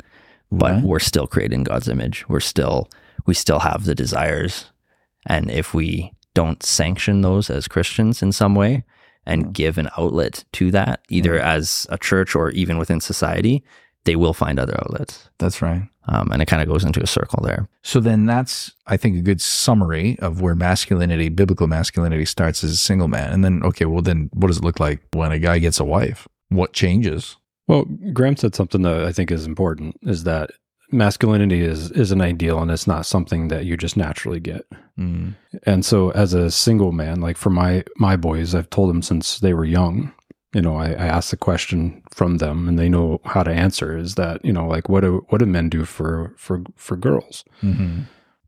But 0.52 0.72
right. 0.72 0.82
we're 0.82 1.00
still 1.00 1.26
created 1.26 1.54
in 1.54 1.64
God's 1.64 1.88
image. 1.88 2.28
We're 2.28 2.40
still 2.40 2.88
we 3.26 3.34
still 3.34 3.60
have 3.60 3.84
the 3.84 3.94
desires. 3.94 4.66
And 5.26 5.50
if 5.50 5.74
we 5.74 6.12
don't 6.34 6.62
sanction 6.62 7.22
those 7.22 7.50
as 7.50 7.68
Christians 7.68 8.22
in 8.22 8.32
some 8.32 8.54
way, 8.54 8.84
and 9.26 9.52
give 9.52 9.78
an 9.78 9.88
outlet 9.96 10.44
to 10.52 10.70
that, 10.72 11.00
either 11.08 11.36
yeah. 11.36 11.54
as 11.54 11.86
a 11.90 11.98
church 11.98 12.34
or 12.34 12.50
even 12.50 12.78
within 12.78 13.00
society, 13.00 13.62
they 14.04 14.16
will 14.16 14.34
find 14.34 14.58
other 14.58 14.74
outlets. 14.80 15.28
That's 15.38 15.62
right. 15.62 15.88
Um, 16.08 16.32
and 16.32 16.42
it 16.42 16.46
kind 16.46 16.60
of 16.60 16.68
goes 16.68 16.84
into 16.84 17.00
a 17.00 17.06
circle 17.06 17.44
there. 17.44 17.68
So 17.82 18.00
then 18.00 18.26
that's, 18.26 18.72
I 18.88 18.96
think, 18.96 19.16
a 19.16 19.22
good 19.22 19.40
summary 19.40 20.18
of 20.18 20.40
where 20.40 20.56
masculinity, 20.56 21.28
biblical 21.28 21.68
masculinity 21.68 22.24
starts 22.24 22.64
as 22.64 22.72
a 22.72 22.76
single 22.76 23.06
man. 23.06 23.32
And 23.32 23.44
then, 23.44 23.62
okay, 23.62 23.84
well, 23.84 24.02
then 24.02 24.28
what 24.32 24.48
does 24.48 24.58
it 24.58 24.64
look 24.64 24.80
like 24.80 25.00
when 25.12 25.30
a 25.30 25.38
guy 25.38 25.60
gets 25.60 25.78
a 25.78 25.84
wife? 25.84 26.26
What 26.48 26.72
changes? 26.72 27.36
Well, 27.68 27.84
Graham 28.12 28.36
said 28.36 28.56
something 28.56 28.82
that 28.82 29.04
I 29.04 29.12
think 29.12 29.30
is 29.30 29.46
important 29.46 29.96
is 30.02 30.24
that 30.24 30.50
masculinity 30.92 31.62
is 31.62 31.90
is 31.92 32.12
an 32.12 32.20
ideal 32.20 32.60
and 32.60 32.70
it's 32.70 32.86
not 32.86 33.06
something 33.06 33.48
that 33.48 33.64
you 33.64 33.76
just 33.76 33.96
naturally 33.96 34.40
get. 34.40 34.66
Mm. 34.98 35.34
And 35.64 35.84
so 35.84 36.10
as 36.10 36.34
a 36.34 36.50
single 36.50 36.92
man, 36.92 37.20
like 37.20 37.36
for 37.36 37.50
my 37.50 37.84
my 37.96 38.16
boys, 38.16 38.54
I've 38.54 38.70
told 38.70 38.90
them 38.90 39.02
since 39.02 39.40
they 39.40 39.54
were 39.54 39.64
young, 39.64 40.12
you 40.54 40.60
know, 40.60 40.76
I, 40.76 40.88
I 40.90 41.06
ask 41.06 41.30
the 41.30 41.36
question 41.36 42.02
from 42.14 42.38
them 42.38 42.68
and 42.68 42.78
they 42.78 42.88
know 42.88 43.20
how 43.24 43.42
to 43.42 43.50
answer 43.50 43.96
is 43.96 44.16
that, 44.16 44.44
you 44.44 44.52
know, 44.52 44.66
like 44.66 44.88
what 44.88 45.00
do 45.00 45.24
what 45.30 45.38
do 45.38 45.46
men 45.46 45.68
do 45.68 45.84
for 45.84 46.34
for 46.36 46.62
for 46.76 46.96
girls? 46.96 47.44
Mm-hmm. 47.62 48.02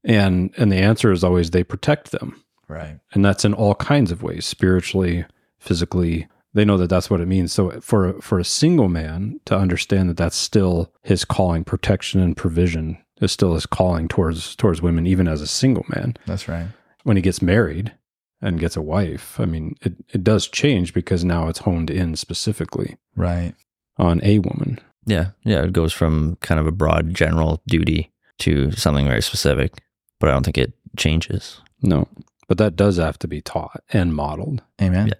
And 0.04 0.52
and 0.58 0.70
the 0.70 0.76
answer 0.76 1.12
is 1.12 1.24
always 1.24 1.50
they 1.50 1.64
protect 1.64 2.10
them. 2.10 2.42
Right. 2.68 2.98
And 3.12 3.24
that's 3.24 3.44
in 3.44 3.54
all 3.54 3.74
kinds 3.74 4.10
of 4.10 4.22
ways, 4.22 4.46
spiritually, 4.46 5.24
physically, 5.58 6.28
they 6.54 6.64
know 6.64 6.78
that 6.78 6.88
that's 6.88 7.10
what 7.10 7.20
it 7.20 7.28
means. 7.28 7.52
So 7.52 7.80
for 7.80 8.20
for 8.20 8.38
a 8.38 8.44
single 8.44 8.88
man 8.88 9.40
to 9.44 9.56
understand 9.56 10.08
that 10.08 10.16
that's 10.16 10.36
still 10.36 10.92
his 11.02 11.24
calling, 11.24 11.64
protection 11.64 12.20
and 12.20 12.36
provision 12.36 12.98
is 13.20 13.32
still 13.32 13.54
his 13.54 13.66
calling 13.66 14.08
towards 14.08 14.56
towards 14.56 14.80
women, 14.80 15.06
even 15.06 15.28
as 15.28 15.40
a 15.40 15.46
single 15.46 15.84
man. 15.88 16.16
That's 16.26 16.48
right. 16.48 16.68
When 17.02 17.16
he 17.16 17.22
gets 17.22 17.42
married 17.42 17.92
and 18.40 18.60
gets 18.60 18.76
a 18.76 18.82
wife, 18.82 19.38
I 19.38 19.44
mean, 19.44 19.76
it 19.82 19.94
it 20.12 20.24
does 20.24 20.48
change 20.48 20.94
because 20.94 21.24
now 21.24 21.48
it's 21.48 21.60
honed 21.60 21.90
in 21.90 22.16
specifically, 22.16 22.96
right, 23.16 23.54
on 23.98 24.20
a 24.22 24.38
woman. 24.38 24.78
Yeah, 25.06 25.30
yeah, 25.44 25.62
it 25.64 25.72
goes 25.72 25.92
from 25.92 26.36
kind 26.40 26.58
of 26.60 26.66
a 26.66 26.72
broad 26.72 27.14
general 27.14 27.62
duty 27.66 28.12
to 28.38 28.70
something 28.72 29.06
very 29.06 29.22
specific, 29.22 29.72
but 30.18 30.28
I 30.28 30.32
don't 30.32 30.44
think 30.44 30.58
it 30.58 30.72
changes. 30.96 31.60
No, 31.82 32.08
but 32.48 32.58
that 32.58 32.76
does 32.76 32.96
have 32.96 33.18
to 33.18 33.28
be 33.28 33.42
taught 33.42 33.82
and 33.92 34.14
modeled. 34.14 34.62
Amen. 34.80 35.08
Yeah. 35.08 35.14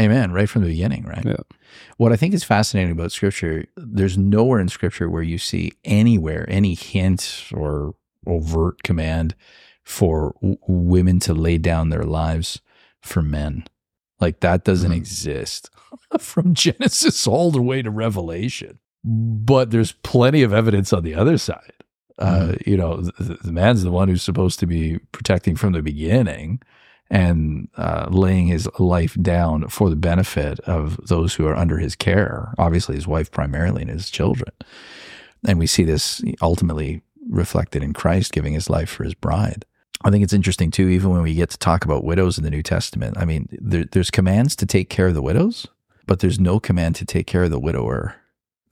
Amen. 0.00 0.32
Right 0.32 0.48
from 0.48 0.62
the 0.62 0.68
beginning, 0.68 1.04
right? 1.04 1.24
Yeah. 1.24 1.36
What 1.98 2.12
I 2.12 2.16
think 2.16 2.34
is 2.34 2.44
fascinating 2.44 2.92
about 2.92 3.12
scripture, 3.12 3.66
there's 3.76 4.18
nowhere 4.18 4.60
in 4.60 4.68
scripture 4.68 5.10
where 5.10 5.22
you 5.22 5.38
see 5.38 5.72
anywhere 5.84 6.46
any 6.48 6.74
hint 6.74 7.44
or 7.54 7.94
overt 8.26 8.82
command 8.82 9.34
for 9.84 10.34
w- 10.40 10.58
women 10.66 11.20
to 11.20 11.34
lay 11.34 11.58
down 11.58 11.90
their 11.90 12.04
lives 12.04 12.60
for 13.02 13.22
men. 13.22 13.64
Like 14.20 14.40
that 14.40 14.64
doesn't 14.64 14.90
mm-hmm. 14.90 14.98
exist 14.98 15.70
from 16.18 16.54
Genesis 16.54 17.26
all 17.26 17.50
the 17.50 17.62
way 17.62 17.82
to 17.82 17.90
Revelation. 17.90 18.78
But 19.04 19.70
there's 19.70 19.92
plenty 19.92 20.42
of 20.42 20.52
evidence 20.54 20.92
on 20.92 21.04
the 21.04 21.14
other 21.14 21.38
side 21.38 21.72
Uh, 22.18 22.54
you 22.66 22.76
know, 22.76 23.02
the, 23.02 23.38
the 23.42 23.52
man's 23.52 23.82
the 23.82 23.90
one 23.90 24.08
who's 24.08 24.22
supposed 24.22 24.60
to 24.60 24.66
be 24.66 24.98
protecting 25.12 25.56
from 25.56 25.72
the 25.72 25.82
beginning 25.82 26.60
and 27.10 27.68
uh, 27.76 28.06
laying 28.10 28.46
his 28.46 28.68
life 28.78 29.16
down 29.20 29.66
for 29.68 29.90
the 29.90 29.96
benefit 29.96 30.60
of 30.60 30.96
those 31.08 31.34
who 31.34 31.46
are 31.46 31.56
under 31.56 31.78
his 31.78 31.96
care. 31.96 32.54
Obviously, 32.58 32.94
his 32.94 33.06
wife 33.06 33.30
primarily 33.30 33.82
and 33.82 33.90
his 33.90 34.10
children. 34.10 34.52
And 35.46 35.58
we 35.58 35.66
see 35.66 35.82
this 35.84 36.22
ultimately 36.40 37.02
reflected 37.28 37.82
in 37.82 37.92
Christ 37.92 38.32
giving 38.32 38.52
his 38.54 38.70
life 38.70 38.88
for 38.90 39.04
his 39.04 39.14
bride. 39.14 39.64
I 40.04 40.10
think 40.10 40.22
it's 40.24 40.32
interesting 40.32 40.70
too, 40.70 40.88
even 40.88 41.10
when 41.10 41.22
we 41.22 41.34
get 41.34 41.50
to 41.50 41.58
talk 41.58 41.84
about 41.84 42.04
widows 42.04 42.38
in 42.38 42.44
the 42.44 42.50
New 42.50 42.62
Testament. 42.62 43.18
I 43.18 43.24
mean, 43.24 43.48
there, 43.52 43.84
there's 43.90 44.10
commands 44.10 44.54
to 44.56 44.66
take 44.66 44.88
care 44.88 45.08
of 45.08 45.14
the 45.14 45.22
widows, 45.22 45.66
but 46.06 46.20
there's 46.20 46.40
no 46.40 46.58
command 46.60 46.94
to 46.96 47.04
take 47.04 47.26
care 47.26 47.42
of 47.44 47.50
the 47.50 47.58
widower. 47.60 48.14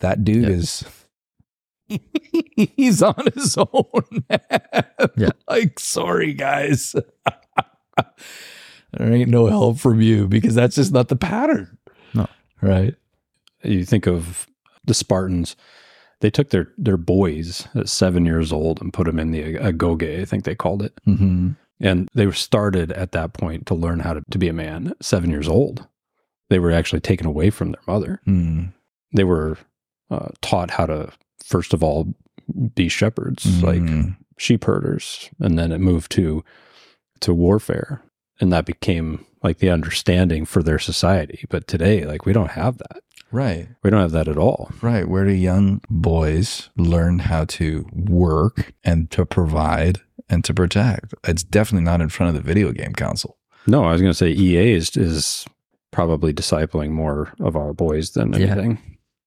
That 0.00 0.24
dude 0.24 0.44
Yeah. 0.44 0.54
is. 0.54 0.84
He's 2.76 3.02
on 3.02 3.26
his 3.34 3.56
own. 3.58 4.02
Man. 4.30 4.40
Yeah. 5.16 5.30
Like, 5.48 5.80
sorry, 5.80 6.34
guys. 6.34 6.94
there 8.92 9.12
ain't 9.12 9.30
no 9.30 9.46
help 9.46 9.78
from 9.78 10.00
you 10.00 10.26
because 10.28 10.54
that's 10.54 10.76
just 10.76 10.92
not 10.92 11.08
the 11.08 11.16
pattern. 11.16 11.76
No. 12.14 12.26
Right. 12.62 12.94
You 13.62 13.84
think 13.84 14.06
of 14.06 14.46
the 14.84 14.94
Spartans, 14.94 15.56
they 16.20 16.30
took 16.30 16.50
their, 16.50 16.72
their 16.78 16.96
boys 16.96 17.68
at 17.74 17.88
seven 17.88 18.24
years 18.24 18.52
old 18.52 18.80
and 18.80 18.92
put 18.92 19.06
them 19.06 19.18
in 19.18 19.30
the 19.30 19.54
agoge, 19.56 20.20
I 20.20 20.24
think 20.24 20.44
they 20.44 20.54
called 20.54 20.82
it. 20.82 20.98
Mm-hmm. 21.06 21.50
And 21.80 22.08
they 22.14 22.26
were 22.26 22.32
started 22.32 22.90
at 22.92 23.12
that 23.12 23.34
point 23.34 23.66
to 23.66 23.74
learn 23.74 24.00
how 24.00 24.14
to, 24.14 24.22
to 24.30 24.38
be 24.38 24.48
a 24.48 24.52
man 24.52 24.88
at 24.88 25.04
seven 25.04 25.30
years 25.30 25.46
old. 25.48 25.86
They 26.50 26.58
were 26.58 26.72
actually 26.72 27.00
taken 27.00 27.26
away 27.26 27.50
from 27.50 27.72
their 27.72 27.82
mother. 27.86 28.20
Mm. 28.26 28.72
They 29.14 29.24
were 29.24 29.58
uh, 30.10 30.28
taught 30.40 30.70
how 30.70 30.86
to, 30.86 31.12
first 31.44 31.72
of 31.74 31.82
all, 31.82 32.14
be 32.74 32.88
shepherds, 32.88 33.62
like 33.62 33.82
Mhm. 33.82 34.16
sheep 34.38 34.64
herders. 34.64 35.28
And 35.38 35.58
then 35.58 35.70
it 35.70 35.78
moved 35.80 36.10
to, 36.12 36.42
to 37.20 37.34
warfare. 37.34 38.02
And 38.40 38.52
that 38.52 38.66
became 38.66 39.24
like 39.42 39.58
the 39.58 39.70
understanding 39.70 40.44
for 40.44 40.62
their 40.62 40.78
society. 40.78 41.44
But 41.48 41.66
today, 41.66 42.04
like, 42.04 42.24
we 42.26 42.32
don't 42.32 42.50
have 42.52 42.78
that. 42.78 43.02
right. 43.30 43.68
We 43.82 43.90
don't 43.90 44.00
have 44.00 44.12
that 44.12 44.28
at 44.28 44.38
all. 44.38 44.70
Right. 44.80 45.08
Where 45.08 45.24
do 45.24 45.32
young 45.32 45.80
boys 45.90 46.70
learn 46.76 47.18
how 47.20 47.44
to 47.46 47.86
work 47.92 48.72
and 48.84 49.10
to 49.12 49.24
provide 49.26 50.00
and 50.28 50.44
to 50.44 50.54
protect? 50.54 51.14
It's 51.24 51.42
definitely 51.42 51.84
not 51.84 52.00
in 52.00 52.08
front 52.08 52.36
of 52.36 52.42
the 52.42 52.46
video 52.46 52.72
game 52.72 52.92
console. 52.94 53.36
No, 53.66 53.84
I 53.84 53.92
was 53.92 54.00
going 54.00 54.12
to 54.12 54.16
say 54.16 54.30
EA 54.30 54.72
is, 54.74 54.96
is 54.96 55.44
probably 55.90 56.32
discipling 56.32 56.90
more 56.90 57.32
of 57.40 57.54
our 57.56 57.72
boys 57.74 58.10
than 58.12 58.32
Yeah. 58.32 58.46
anything. 58.46 58.78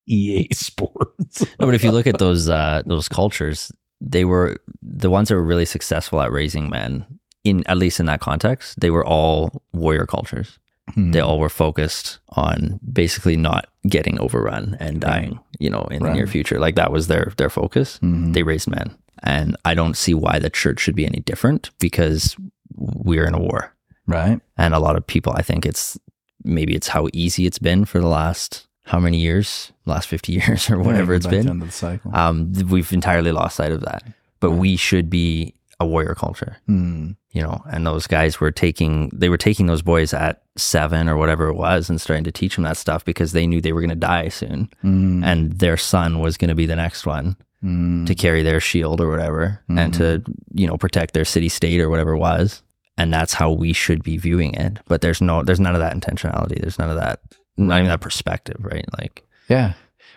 EA 0.06 0.48
Sports. 0.52 1.44
No, 1.60 1.66
but 1.66 1.74
if 1.74 1.84
you 1.84 1.92
look 1.92 2.06
at 2.08 2.18
those 2.18 2.48
uh, 2.48 2.82
those 2.86 3.08
cultures, 3.08 3.70
they 4.00 4.24
were 4.24 4.56
the 4.82 5.10
ones 5.10 5.28
that 5.28 5.36
were 5.36 5.44
really 5.44 5.64
successful 5.64 6.20
at 6.20 6.32
raising 6.32 6.68
men. 6.68 7.06
In 7.44 7.64
at 7.66 7.76
least 7.76 7.98
in 8.00 8.06
that 8.06 8.20
context, 8.20 8.78
they 8.80 8.90
were 8.90 9.04
all 9.04 9.62
warrior 9.72 10.06
cultures. 10.06 10.58
Hmm. 10.94 11.10
They 11.12 11.20
all 11.20 11.38
were 11.38 11.48
focused 11.48 12.18
on 12.30 12.78
basically 12.92 13.36
not 13.36 13.66
getting 13.88 14.18
overrun 14.20 14.76
and 14.80 15.00
dying. 15.00 15.38
You 15.58 15.70
know, 15.70 15.82
in 15.90 16.02
the 16.02 16.12
near 16.12 16.26
future, 16.26 16.58
like 16.60 16.74
that 16.76 16.92
was 16.92 17.06
their 17.08 17.32
their 17.36 17.50
focus. 17.50 17.98
Mhm. 18.02 18.32
They 18.34 18.42
raised 18.42 18.68
men, 18.70 18.96
and 19.22 19.56
I 19.64 19.74
don't 19.74 19.96
see 19.96 20.14
why 20.14 20.38
the 20.38 20.50
church 20.50 20.80
should 20.80 20.94
be 20.96 21.06
any 21.06 21.20
different 21.20 21.70
because 21.78 22.36
we're 22.76 23.26
in 23.26 23.34
a 23.34 23.40
war, 23.40 23.74
right. 24.06 24.40
and 24.56 24.74
a 24.74 24.78
lot 24.80 24.96
of 24.96 25.06
people. 25.06 25.32
I 25.36 25.42
think 25.42 25.64
it's 25.66 25.98
maybe 26.44 26.74
it's 26.74 26.88
how 26.88 27.08
easy 27.12 27.46
it's 27.46 27.58
been 27.60 27.84
for 27.84 28.00
the 28.00 28.08
last 28.08 28.66
how 28.86 28.98
many 28.98 29.18
years, 29.18 29.72
last 29.86 30.08
fifty 30.08 30.32
years 30.40 30.68
or 30.70 30.78
whatever 30.78 31.12
Right, 31.12 31.16
it's 31.18 31.26
been. 31.26 31.46
down 31.46 31.60
the 31.60 31.70
cycle. 31.70 32.14
um, 32.14 32.52
we've 32.68 32.92
entirely 32.92 33.30
lost 33.32 33.56
sight 33.56 33.72
of 33.72 33.80
that. 33.82 34.02
But 34.40 34.52
we 34.52 34.76
should 34.76 35.08
be 35.10 35.54
a 35.78 35.86
warrior 35.86 36.14
culture, 36.16 36.56
Hmm. 36.66 37.12
You 37.32 37.42
know. 37.42 37.62
And 37.70 37.86
those 37.86 38.06
guys 38.06 38.40
were 38.40 38.50
taking 38.50 39.10
they 39.12 39.28
were 39.28 39.36
taking 39.38 39.66
those 39.66 39.82
boys 39.82 40.12
at 40.14 40.42
seven 40.56 41.08
or 41.08 41.16
whatever 41.16 41.48
it 41.48 41.54
was 41.54 41.88
and 41.90 42.00
starting 42.00 42.24
to 42.24 42.32
teach 42.32 42.54
them 42.56 42.64
that 42.64 42.76
stuff 42.76 43.04
because 43.04 43.32
they 43.32 43.46
knew 43.46 43.60
they 43.60 43.72
were 43.72 43.80
going 43.80 43.90
to 43.90 43.96
die 43.96 44.28
soon, 44.28 44.68
Hmm. 44.82 45.22
and 45.24 45.52
their 45.52 45.76
son 45.76 46.20
was 46.20 46.36
going 46.36 46.50
to 46.50 46.54
be 46.54 46.66
the 46.66 46.76
next 46.76 47.06
one 47.06 47.36
Hmm. 47.62 48.04
to 48.06 48.14
carry 48.14 48.42
their 48.42 48.60
shield 48.60 49.00
or 49.00 49.08
whatever, 49.08 49.60
and 49.68 49.94
to 49.94 50.22
you 50.52 50.66
know 50.66 50.76
protect 50.76 51.14
their 51.14 51.24
city 51.24 51.48
state 51.48 51.80
or 51.80 51.88
whatever 51.90 52.12
it 52.14 52.18
was. 52.18 52.62
And 52.98 53.12
that's 53.12 53.32
how 53.34 53.50
we 53.50 53.72
should 53.72 54.02
be 54.02 54.18
viewing 54.18 54.52
it. 54.54 54.78
But 54.86 55.00
there's 55.00 55.20
no 55.22 55.42
there's 55.42 55.60
none 55.60 55.74
of 55.74 55.80
that 55.80 55.94
intentionality. 55.96 56.60
There's 56.60 56.78
none 56.78 56.90
of 56.90 56.96
that 56.96 57.20
not 57.56 57.78
even 57.78 57.88
that 57.88 58.00
perspective, 58.00 58.56
right? 58.60 58.84
Like 58.98 59.22
Yeah. 59.48 59.72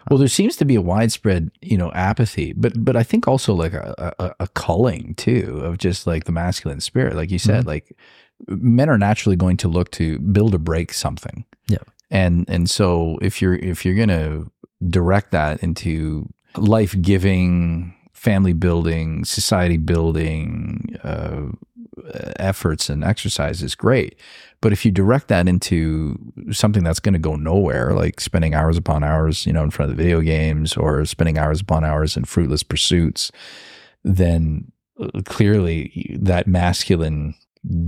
Well, 0.10 0.20
there 0.20 0.28
seems 0.28 0.56
to 0.58 0.66
be 0.66 0.76
a 0.76 0.82
widespread, 0.82 1.52
you 1.62 1.78
know, 1.78 1.92
apathy, 1.94 2.54
but 2.54 2.74
but 2.78 2.96
I 2.96 3.04
think 3.04 3.28
also 3.28 3.54
like 3.54 3.74
a, 3.74 4.14
a, 4.20 4.36
a 4.42 4.48
culling 4.50 5.16
too 5.16 5.62
of 5.64 5.78
just 5.78 6.06
like 6.06 6.26
the 6.26 6.32
masculine 6.32 6.80
spirit, 6.80 7.16
like 7.16 7.32
you 7.32 7.40
said, 7.40 7.62
mm-hmm. 7.62 7.70
like 7.70 7.98
men 8.48 8.90
are 8.90 8.98
naturally 8.98 9.36
going 9.36 9.58
to 9.58 9.68
look 9.68 9.92
to 9.92 10.20
build 10.20 10.54
or 10.54 10.60
break 10.60 10.94
something. 10.94 11.46
Yeah. 11.68 11.80
And 12.12 12.46
and 12.48 12.70
so 12.70 13.18
if 13.22 13.42
you're 13.42 13.56
if 13.56 13.86
you're 13.86 13.96
gonna 13.96 14.46
direct 14.88 15.32
that 15.32 15.64
into 15.64 16.30
life 16.56 16.96
giving, 17.02 17.96
family 18.26 18.54
building, 18.54 19.24
society 19.26 19.78
building 19.78 20.96
uh, 21.04 21.44
efforts 22.52 22.90
and 22.90 23.04
exercises, 23.04 23.76
great. 23.76 24.16
But 24.62 24.72
if 24.74 24.84
you 24.86 24.92
direct 24.92 25.28
that 25.28 25.48
into 25.48 26.18
something 26.52 26.84
that's 26.84 27.00
going 27.00 27.14
to 27.14 27.20
go 27.30 27.36
nowhere, 27.36 27.94
like 27.94 28.20
spending 28.20 28.54
hours 28.56 28.78
upon 28.78 29.04
hours, 29.04 29.46
you 29.46 29.54
know, 29.54 29.64
in 29.64 29.72
front 29.72 29.92
of 29.92 29.98
the 29.98 30.04
video 30.04 30.22
games 30.22 30.76
or 30.76 31.06
spending 31.06 31.38
hours 31.38 31.62
upon 31.62 31.84
hours 31.86 32.18
in 32.18 32.26
fruitless 32.26 32.64
pursuits, 32.64 33.32
then 34.04 34.72
uh, 35.00 35.22
clearly 35.26 36.18
that 36.20 36.48
masculine 36.48 37.36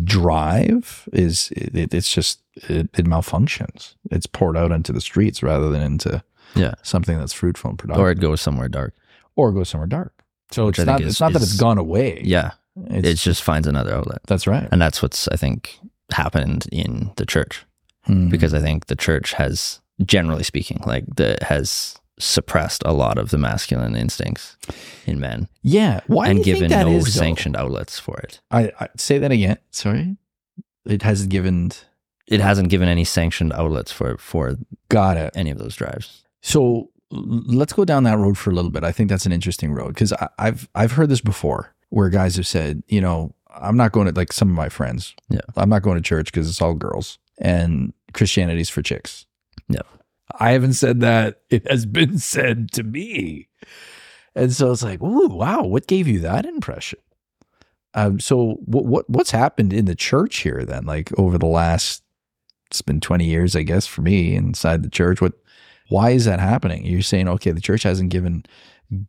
drive 0.03 1.07
is 1.13 1.51
it, 1.55 1.93
it's 1.93 2.11
just 2.13 2.41
it, 2.69 2.89
it 2.97 3.05
malfunctions. 3.05 3.95
It's 4.11 4.27
poured 4.27 4.57
out 4.57 4.71
into 4.71 4.91
the 4.93 5.01
streets 5.01 5.41
rather 5.43 5.69
than 5.69 5.81
into 5.81 6.23
Yeah. 6.55 6.73
something 6.83 7.17
that's 7.17 7.33
fruitful 7.33 7.69
and 7.71 7.79
productive, 7.79 8.03
or 8.05 8.11
it 8.11 8.19
goes 8.19 8.41
somewhere 8.41 8.69
dark. 8.69 8.93
or 9.35 9.51
go 9.51 9.63
somewhere 9.63 9.87
dark. 9.87 10.16
So 10.51 10.67
it's 10.69 10.79
not 10.79 10.97
think 10.97 11.07
it's 11.07 11.15
is- 11.15 11.21
not 11.21 11.33
that 11.33 11.41
it's 11.41 11.57
gone 11.57 11.77
away. 11.77 12.21
Yeah. 12.23 12.51
it's, 12.89 13.07
it 13.07 13.15
just 13.15 13.41
finds 13.43 13.67
another 13.67 13.93
outlet. 13.93 14.19
that's 14.27 14.47
right. 14.47 14.67
And 14.71 14.81
that's 14.81 15.01
what's, 15.01 15.27
I 15.29 15.35
think, 15.35 15.79
happened 16.11 16.67
in 16.71 17.11
the 17.17 17.25
church 17.25 17.65
Hmm. 18.05 18.29
because 18.29 18.53
I 18.53 18.59
think 18.61 18.85
the 18.85 18.95
church 18.95 19.33
has, 19.33 19.81
generally 20.05 20.43
speaking, 20.43 20.81
like 20.85 21.03
the 21.17 21.37
has 21.41 21.95
suppressed 22.19 22.81
a 22.85 22.93
lot 22.93 23.17
of 23.19 23.29
the 23.29 23.37
masculine 23.37 23.95
instincts 23.95 24.57
in 25.05 25.19
men 25.19 25.47
yeah, 25.61 25.99
why 26.07 26.27
and 26.29 26.43
do 26.43 26.49
you 26.49 26.55
given 26.55 26.71
no 26.71 26.89
is, 26.89 27.03
though? 27.13 27.19
sanctioned 27.19 27.55
outlets 27.55 27.99
for 27.99 28.17
it. 28.19 28.39
I, 28.49 28.71
I 28.79 28.87
say 28.97 29.17
that 29.19 29.31
again. 29.31 29.57
Sorry, 29.71 30.17
it 30.85 31.01
hasn't 31.03 31.29
given. 31.29 31.71
It 32.25 32.39
hasn't 32.41 32.69
given 32.69 32.87
any 32.89 33.03
sanctioned 33.03 33.53
outlets 33.53 33.91
for 33.91 34.17
for 34.17 34.55
Got 34.89 35.17
it. 35.17 35.31
any 35.35 35.51
of 35.51 35.57
those 35.59 35.75
drives. 35.75 36.23
So 36.41 36.89
let's 37.11 37.73
go 37.73 37.85
down 37.85 38.03
that 38.03 38.17
road 38.17 38.37
for 38.37 38.49
a 38.49 38.53
little 38.53 38.71
bit. 38.71 38.83
I 38.83 38.91
think 38.91 39.09
that's 39.09 39.25
an 39.25 39.31
interesting 39.31 39.73
road 39.73 39.89
because 39.89 40.13
I've 40.37 40.67
I've 40.75 40.93
heard 40.93 41.09
this 41.09 41.21
before 41.21 41.73
where 41.89 42.09
guys 42.09 42.35
have 42.35 42.47
said, 42.47 42.83
you 42.87 43.01
know, 43.01 43.33
I'm 43.49 43.77
not 43.77 43.91
going 43.91 44.07
to 44.07 44.13
like 44.13 44.33
some 44.33 44.49
of 44.49 44.55
my 44.55 44.69
friends. 44.69 45.15
Yeah. 45.29 45.41
I'm 45.55 45.69
not 45.69 45.81
going 45.81 45.97
to 45.97 46.03
church 46.03 46.31
because 46.31 46.49
it's 46.49 46.61
all 46.61 46.73
girls 46.73 47.17
and 47.37 47.93
Christianity's 48.13 48.69
for 48.69 48.81
chicks. 48.81 49.25
Yeah. 49.69 49.81
I 50.39 50.51
haven't 50.51 50.73
said 50.73 50.99
that. 51.01 51.41
It 51.49 51.69
has 51.69 51.85
been 51.85 52.17
said 52.19 52.71
to 52.73 52.83
me. 52.83 53.47
And 54.35 54.53
so 54.53 54.71
it's 54.71 54.83
like, 54.83 55.01
ooh, 55.01 55.27
wow, 55.27 55.63
what 55.63 55.87
gave 55.87 56.07
you 56.07 56.19
that 56.19 56.45
impression? 56.45 56.99
Um, 57.93 58.19
so 58.19 58.59
what 58.65 58.85
what 58.85 59.09
what's 59.09 59.31
happened 59.31 59.73
in 59.73 59.85
the 59.85 59.95
church 59.95 60.37
here 60.37 60.63
then? 60.63 60.85
Like 60.85 61.17
over 61.17 61.39
the 61.39 61.47
last, 61.47 62.03
it's 62.67 62.83
been 62.83 62.99
twenty 62.99 63.25
years, 63.25 63.55
I 63.55 63.63
guess, 63.63 63.87
for 63.87 64.03
me 64.03 64.35
inside 64.35 64.83
the 64.83 64.89
church. 64.89 65.19
What, 65.21 65.33
why 65.89 66.11
is 66.11 66.25
that 66.25 66.39
happening? 66.39 66.85
You're 66.85 67.01
saying, 67.01 67.27
okay, 67.27 67.51
the 67.51 67.61
church 67.61 67.83
hasn't 67.83 68.09
given 68.09 68.45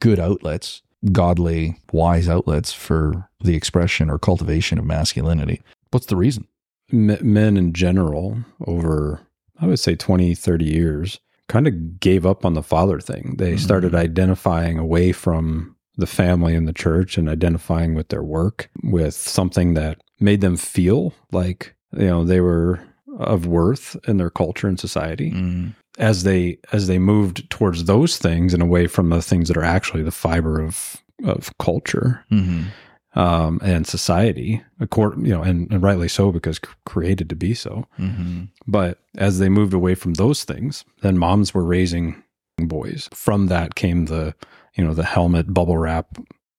good 0.01 0.19
outlets, 0.19 0.83
godly, 1.12 1.77
wise 1.93 2.29
outlets 2.29 2.73
for 2.73 3.29
the 3.43 3.55
expression 3.55 4.11
or 4.11 4.19
cultivation 4.19 4.79
of 4.79 4.85
masculinity. 4.85 5.61
What's 5.91 6.07
the 6.07 6.17
reason? 6.17 6.47
M- 6.93 7.19
men 7.21 7.57
in 7.57 7.73
general 7.75 8.38
over 8.67 9.21
i 9.61 9.67
would 9.67 9.79
say 9.79 9.95
20 9.95 10.35
30 10.35 10.64
years 10.64 11.21
kind 11.49 11.67
of 11.67 12.01
gave 12.01 12.25
up 12.25 12.45
on 12.47 12.55
the 12.55 12.62
father 12.62 12.99
thing 13.01 13.35
they 13.38 13.55
Mhm. 13.55 13.59
started 13.59 13.95
identifying 13.95 14.79
away 14.79 15.12
from 15.12 15.75
the 15.97 16.07
family 16.07 16.55
and 16.55 16.67
the 16.67 16.73
church 16.73 17.19
and 17.19 17.29
identifying 17.29 17.95
with 17.95 18.09
their 18.09 18.23
work 18.23 18.71
with 18.85 19.12
something 19.14 19.75
that 19.75 20.01
made 20.21 20.41
them 20.41 20.57
feel 20.57 21.12
like 21.31 21.75
you 21.93 22.07
know 22.07 22.25
they 22.25 22.41
were 22.41 22.81
of 23.19 23.47
worth 23.47 23.95
in 24.09 24.17
their 24.17 24.31
culture 24.31 24.67
and 24.69 24.81
society 24.81 25.33
Mm. 25.33 25.75
As 25.99 26.23
they 26.23 26.59
as 26.73 26.87
they 26.87 26.99
moved 26.99 27.49
towards 27.51 27.85
those 27.85 28.17
things 28.19 28.55
and 28.55 28.63
away 28.63 28.87
from 28.87 29.11
the 29.11 29.21
things 29.23 29.49
that 29.49 29.57
are 29.57 29.65
actually 29.65 30.03
the 30.03 30.11
fiber 30.11 30.61
of 30.61 30.97
of 31.25 31.51
culture 31.59 32.25
Mm-hmm. 32.31 33.19
um, 33.19 33.59
and 33.63 33.87
society, 33.87 34.63
accord, 34.79 35.21
you 35.27 35.33
know, 35.33 35.43
and, 35.43 35.71
and 35.73 35.83
rightly 35.83 36.09
so 36.09 36.31
because 36.31 36.61
created 36.87 37.29
to 37.29 37.35
be 37.37 37.55
so. 37.55 37.87
Mm-hmm. 37.99 38.45
But 38.69 39.01
as 39.17 39.39
they 39.41 39.49
moved 39.49 39.75
away 39.75 39.97
from 39.97 40.15
those 40.15 40.45
things, 40.45 40.85
then 41.03 41.19
moms 41.19 41.53
were 41.53 41.65
raising 41.65 42.23
boys. 42.59 43.09
From 43.13 43.49
that 43.49 43.75
came 43.75 44.05
the, 44.07 44.35
you 44.75 44.85
know, 44.85 44.95
the 44.95 45.05
helmet, 45.05 45.53
bubble 45.53 45.79
wrap, 45.79 46.19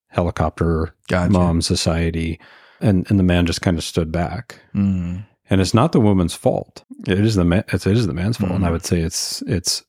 helicopter 0.09 0.93
Gotcha. 1.07 1.31
mom 1.31 1.61
society, 1.61 2.39
and 2.81 3.09
and 3.09 3.17
the 3.19 3.23
man 3.23 3.45
just 3.45 3.61
kind 3.61 3.77
of 3.77 3.83
stood 3.83 4.11
back. 4.11 4.59
Mm. 4.75 5.25
And 5.49 5.59
it's 5.61 5.73
not 5.73 5.91
the 5.91 5.99
woman's 5.99 6.33
fault. 6.35 6.83
It 7.07 7.19
is 7.19 7.35
the 7.35 7.45
man. 7.45 7.63
It's, 7.69 7.87
it 7.87 7.97
is 7.97 8.07
the 8.07 8.13
man's 8.13 8.37
fault, 8.37 8.51
and 8.51 8.65
I 8.65 8.69
Mhm. 8.69 8.73
would 8.73 8.85
say 8.85 8.99
it's 9.01 9.41
it's 9.47 9.83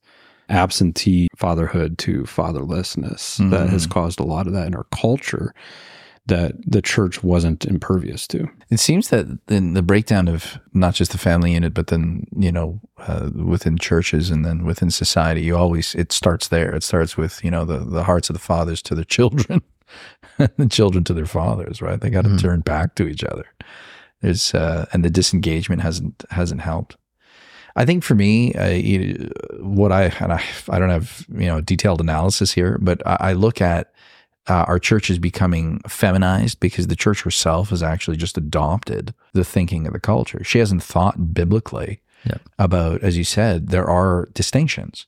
absentee 0.49 1.29
fatherhood 1.37 1.97
to 1.99 2.23
fatherlessness 2.25 3.39
that 3.51 3.71
has 3.71 3.87
Mhm. 3.87 3.91
caused 3.91 4.19
a 4.21 4.25
lot 4.25 4.47
of 4.47 4.53
that 4.53 4.67
in 4.67 4.75
our 4.75 4.87
culture 4.91 5.55
that 6.27 6.55
the 6.67 6.83
church 6.83 7.23
wasn't 7.23 7.65
impervious 7.65 8.27
to. 8.29 8.49
It 8.71 8.79
seems 8.81 9.09
that 9.09 9.27
in 9.49 9.75
the 9.75 9.83
breakdown 9.83 10.29
of 10.29 10.59
not 10.75 10.95
just 10.95 11.13
the 11.13 11.19
family 11.19 11.53
unit, 11.55 11.73
but 11.75 11.89
then 11.89 12.27
you 12.37 12.53
know 12.53 12.81
uh, 12.99 13.31
within 13.35 13.79
churches 13.79 14.31
and 14.31 14.45
then 14.45 14.65
within 14.65 14.91
society, 14.91 15.43
you 15.43 15.57
always 15.57 15.95
it 15.95 16.13
starts 16.13 16.49
there. 16.49 16.75
It 16.75 16.83
starts 16.83 17.17
with 17.17 17.45
you 17.45 17.51
know 17.51 17.65
the 17.65 17.79
the 17.79 18.05
hearts 18.05 18.29
of 18.31 18.35
the 18.35 18.41
fathers 18.41 18.83
to 18.83 18.95
their 18.95 19.05
children, 19.17 19.63
the 20.57 20.67
children 20.69 21.05
to 21.05 21.15
their 21.15 21.27
fathers. 21.27 21.81
Right? 21.83 22.01
They 22.01 22.11
got 22.11 22.25
to 22.25 22.31
Mhm. 22.31 22.41
turn 22.41 22.61
back 22.61 22.95
to 22.97 23.07
each 23.09 23.25
other. 23.25 23.45
There's 24.23 24.55
uh, 24.55 24.87
and 24.93 25.05
the 25.05 25.11
disengagement 25.11 25.83
hasn't 25.83 26.25
hasn't 26.31 26.61
helped. 26.61 26.97
I 27.77 27.85
think 27.85 28.03
for 28.05 28.15
me, 28.15 28.53
you- 28.79 29.31
what 29.61 29.93
I 29.93 30.05
and 30.21 30.33
I 30.33 30.43
I 30.69 30.79
don't 30.79 30.91
have 30.91 31.25
you 31.31 31.47
know 31.47 31.61
detailed 31.61 32.01
analysis 32.01 32.53
here, 32.53 32.79
but 32.81 33.01
I, 33.07 33.17
I 33.21 33.33
look 33.33 33.61
at 33.61 33.93
uh, 34.49 34.65
our 34.67 34.79
church 34.79 35.11
is 35.11 35.19
becoming 35.19 35.81
feminized 35.89 36.59
because 36.61 36.89
the 36.89 36.97
church 36.97 37.23
herself 37.23 37.71
has 37.71 37.83
actually 37.83 38.17
just 38.17 38.37
adopted 38.37 39.15
the 39.33 39.45
thinking 39.45 39.87
of 39.87 39.93
the 39.93 40.01
culture. 40.01 40.43
She 40.45 40.59
hasn't 40.59 40.83
thought 40.83 41.33
biblically 41.35 42.01
Yeah. 42.25 42.39
about, 42.59 43.03
as 43.03 43.17
you 43.17 43.25
said, 43.25 43.69
there 43.69 43.89
are 43.89 44.29
distinctions. 44.35 45.07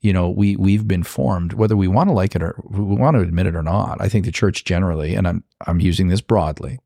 You 0.00 0.12
know, 0.14 0.28
we 0.30 0.56
we've 0.56 0.88
been 0.88 1.02
formed, 1.04 1.52
whether 1.52 1.76
we 1.76 1.86
want 1.88 2.08
to 2.08 2.14
like 2.14 2.34
it 2.34 2.42
or 2.42 2.54
we 2.68 2.80
want 2.96 3.16
to 3.16 3.22
admit 3.22 3.46
it 3.46 3.54
or 3.54 3.62
not. 3.62 3.98
I 4.00 4.08
think 4.08 4.24
the 4.24 4.32
church 4.32 4.64
generally, 4.64 5.14
and 5.14 5.28
I'm 5.28 5.44
I'm 5.66 5.80
using 5.80 6.08
this 6.08 6.22
broadly, 6.22 6.78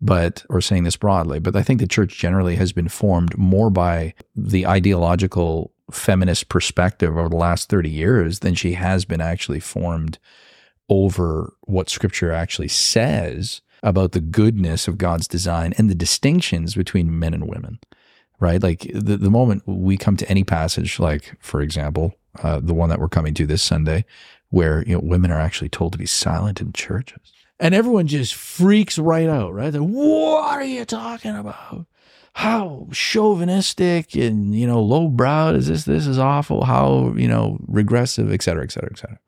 but 0.00 0.44
or 0.48 0.60
saying 0.60 0.84
this 0.84 0.96
broadly, 0.96 1.38
but 1.38 1.56
I 1.56 1.62
think 1.62 1.80
the 1.80 1.86
church 1.86 2.18
generally 2.18 2.56
has 2.56 2.72
been 2.72 2.88
formed 2.88 3.36
more 3.36 3.70
by 3.70 4.14
the 4.36 4.66
ideological 4.66 5.72
feminist 5.90 6.48
perspective 6.48 7.16
over 7.16 7.28
the 7.28 7.36
last 7.36 7.68
30 7.68 7.88
years 7.88 8.40
than 8.40 8.54
she 8.54 8.72
has 8.72 9.04
been 9.04 9.20
actually 9.20 9.60
formed 9.60 10.18
over 10.88 11.54
what 11.62 11.90
scripture 11.90 12.32
actually 12.32 12.68
says 12.68 13.60
about 13.82 14.12
the 14.12 14.20
goodness 14.20 14.88
of 14.88 14.98
God's 14.98 15.28
design 15.28 15.72
and 15.78 15.88
the 15.90 15.94
distinctions 15.94 16.74
between 16.74 17.18
men 17.18 17.34
and 17.34 17.48
women, 17.48 17.78
right? 18.40 18.62
Like 18.62 18.90
the, 18.92 19.16
the 19.16 19.30
moment 19.30 19.62
we 19.66 19.96
come 19.96 20.16
to 20.16 20.28
any 20.28 20.44
passage, 20.44 20.98
like, 20.98 21.36
for 21.40 21.60
example, 21.60 22.14
uh, 22.42 22.60
the 22.60 22.74
one 22.74 22.88
that 22.88 23.00
we're 23.00 23.08
coming 23.08 23.34
to 23.34 23.46
this 23.46 23.62
Sunday, 23.62 24.04
where 24.50 24.82
you 24.84 24.94
know 24.94 25.00
women 25.02 25.30
are 25.30 25.40
actually 25.40 25.68
told 25.68 25.92
to 25.92 25.98
be 25.98 26.06
silent 26.06 26.60
in 26.60 26.72
churches. 26.72 27.32
And 27.60 27.74
everyone 27.74 28.06
just 28.06 28.34
freaks 28.34 28.98
right 28.98 29.28
out, 29.28 29.52
right? 29.52 29.70
They're, 29.70 29.82
what 29.82 30.54
are 30.54 30.64
you 30.64 30.84
talking 30.84 31.36
about? 31.36 31.86
How 32.34 32.86
chauvinistic 32.92 34.14
and 34.14 34.54
you 34.54 34.66
know 34.66 34.80
lowbrow 34.80 35.54
is 35.54 35.66
this? 35.66 35.84
This 35.84 36.06
is 36.06 36.18
awful. 36.18 36.64
How 36.64 37.12
you 37.16 37.26
know 37.26 37.58
regressive, 37.66 38.32
et 38.32 38.42
cetera, 38.42 38.62
et 38.62 38.70
cetera, 38.70 38.90
et 38.92 38.98
cetera. 38.98 39.18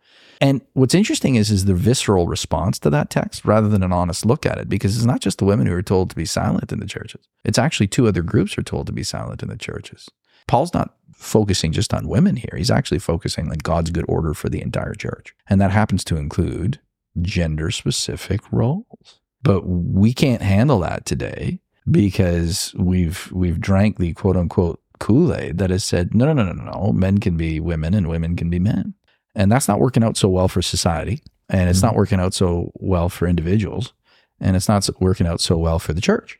And 0.40 0.62
what's 0.74 0.94
interesting 0.94 1.34
is 1.34 1.50
is 1.50 1.64
the 1.64 1.74
visceral 1.74 2.28
response 2.28 2.78
to 2.78 2.90
that 2.90 3.10
text 3.10 3.44
rather 3.44 3.68
than 3.68 3.82
an 3.82 3.92
honest 3.92 4.24
look 4.24 4.46
at 4.46 4.58
it, 4.58 4.68
because 4.68 4.96
it's 4.96 5.04
not 5.04 5.20
just 5.20 5.38
the 5.38 5.44
women 5.44 5.66
who 5.66 5.74
are 5.74 5.82
told 5.82 6.10
to 6.10 6.16
be 6.16 6.24
silent 6.24 6.72
in 6.72 6.78
the 6.78 6.86
churches. 6.86 7.26
It's 7.44 7.58
actually 7.58 7.88
two 7.88 8.06
other 8.06 8.22
groups 8.22 8.56
are 8.56 8.62
told 8.62 8.86
to 8.86 8.92
be 8.92 9.02
silent 9.02 9.42
in 9.42 9.48
the 9.48 9.56
churches. 9.56 10.08
Paul's 10.46 10.72
not 10.72 10.94
focusing 11.12 11.72
just 11.72 11.92
on 11.92 12.08
women 12.08 12.36
here. 12.36 12.54
He's 12.56 12.70
actually 12.70 13.00
focusing 13.00 13.50
on 13.50 13.58
God's 13.58 13.90
good 13.90 14.06
order 14.08 14.34
for 14.34 14.48
the 14.48 14.62
entire 14.62 14.94
church. 14.94 15.34
And 15.48 15.60
that 15.60 15.72
happens 15.72 16.04
to 16.04 16.16
include 16.16 16.78
gender 17.20 17.70
specific 17.70 18.40
roles. 18.52 19.20
But 19.42 19.66
we 19.66 20.12
can't 20.12 20.42
handle 20.42 20.80
that 20.80 21.06
today 21.06 21.60
because 21.90 22.74
we've 22.76 23.30
we've 23.32 23.60
drank 23.60 23.98
the 23.98 24.12
quote 24.12 24.36
unquote 24.36 24.80
Kool-Aid 24.98 25.58
that 25.58 25.70
has 25.70 25.82
said, 25.82 26.14
no, 26.14 26.26
no, 26.26 26.32
no, 26.32 26.52
no, 26.52 26.64
no, 26.64 26.92
men 26.92 27.18
can 27.18 27.36
be 27.36 27.58
women 27.58 27.94
and 27.94 28.08
women 28.08 28.36
can 28.36 28.50
be 28.50 28.58
men. 28.58 28.94
And 29.34 29.50
that's 29.50 29.66
not 29.66 29.80
working 29.80 30.04
out 30.04 30.16
so 30.16 30.28
well 30.28 30.48
for 30.48 30.62
society. 30.62 31.22
And 31.48 31.68
it's 31.68 31.82
not 31.82 31.90
mm-hmm. 31.90 31.98
working 31.98 32.20
out 32.20 32.34
so 32.34 32.70
well 32.74 33.08
for 33.08 33.26
individuals. 33.26 33.92
And 34.38 34.56
it's 34.56 34.68
not 34.68 34.88
working 35.00 35.26
out 35.26 35.40
so 35.40 35.56
well 35.56 35.78
for 35.78 35.92
the 35.92 36.00
church. 36.00 36.38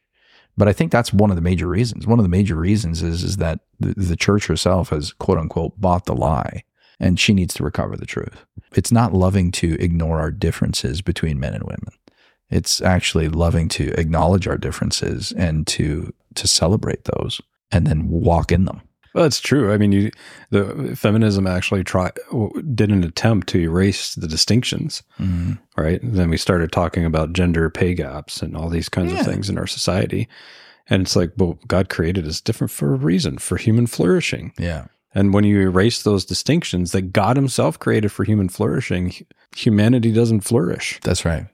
But 0.57 0.69
I 0.69 0.73
think 0.73 0.93
that's 0.93 1.13
one 1.13 1.31
of 1.31 1.37
the 1.37 1.43
major 1.43 1.67
reasons. 1.67 2.07
One 2.07 2.19
of 2.19 2.23
the 2.23 2.29
major 2.29 2.55
reasons 2.55 3.03
is, 3.03 3.25
is 3.25 3.39
that 3.39 3.61
the, 3.79 3.95
the 3.97 4.17
church 4.17 4.47
herself 4.47 4.91
has 4.91 5.13
quote 5.13 5.39
unquote 5.39 5.81
bought 5.81 6.05
the 6.05 6.15
lie 6.15 6.65
and 7.01 7.19
she 7.19 7.33
needs 7.35 7.55
to 7.55 7.65
recover 7.65 7.97
the 7.97 8.07
truth. 8.07 8.45
It's 8.73 8.93
not 8.93 9.13
loving 9.15 9.51
to 9.53 9.75
ignore 9.81 10.21
our 10.21 10.31
differences 10.31 11.01
between 11.03 11.41
men 11.41 11.55
and 11.55 11.65
women. 11.65 11.93
It's 12.51 12.81
actually 12.83 13.29
loving 13.29 13.69
to 13.71 13.89
acknowledge 13.99 14.47
our 14.47 14.59
differences 14.59 15.33
and 15.33 15.67
to 15.69 16.13
to 16.37 16.47
celebrate 16.47 17.05
those 17.05 17.41
and 17.73 17.87
then 17.87 18.09
walk 18.09 18.53
in 18.53 18.65
them. 18.67 18.81
Well, 19.15 19.25
that's 19.25 19.41
true. 19.41 19.73
I 19.73 19.77
mean, 19.77 19.91
you, 19.91 20.11
the 20.51 20.95
feminism 20.97 21.47
actually 21.49 21.83
try 21.83 22.13
did 22.75 22.93
an 22.93 23.03
attempt 23.03 23.49
to 23.49 23.59
erase 23.59 24.15
the 24.15 24.29
distinctions, 24.29 25.03
Mm-hmm. 25.19 25.55
right? 25.77 26.01
And 26.01 26.15
then 26.15 26.31
we 26.31 26.37
started 26.37 26.71
talking 26.71 27.05
about 27.05 27.33
gender 27.33 27.69
pay 27.71 27.95
gaps 27.95 28.41
and 28.43 28.57
all 28.57 28.69
these 28.69 28.89
kinds 28.89 29.13
Yeah. 29.13 29.21
of 29.21 29.27
things 29.27 29.51
in 29.51 29.59
our 29.59 29.67
society. 29.67 30.29
And 30.89 31.03
it's 31.03 31.17
like, 31.17 31.33
well, 31.37 31.59
God 31.67 31.89
created 31.89 32.27
us 32.27 32.41
different 32.41 32.71
for 32.71 32.95
a 32.95 32.97
reason, 32.97 33.39
for 33.39 33.57
human 33.57 33.87
flourishing. 33.89 34.53
Yeah. 34.59 34.87
And 35.15 35.35
when 35.35 35.45
you 35.45 35.61
erase 35.61 36.03
those 36.03 36.25
distinctions 36.25 36.93
that 36.93 37.13
God 37.13 37.37
Himself 37.37 37.79
created 37.79 38.11
for 38.11 38.25
human 38.25 38.49
flourishing, 38.49 39.13
humanity 39.57 40.13
doesn't 40.13 40.43
flourish. 40.43 41.01
That's 41.03 41.25
right. 41.25 41.47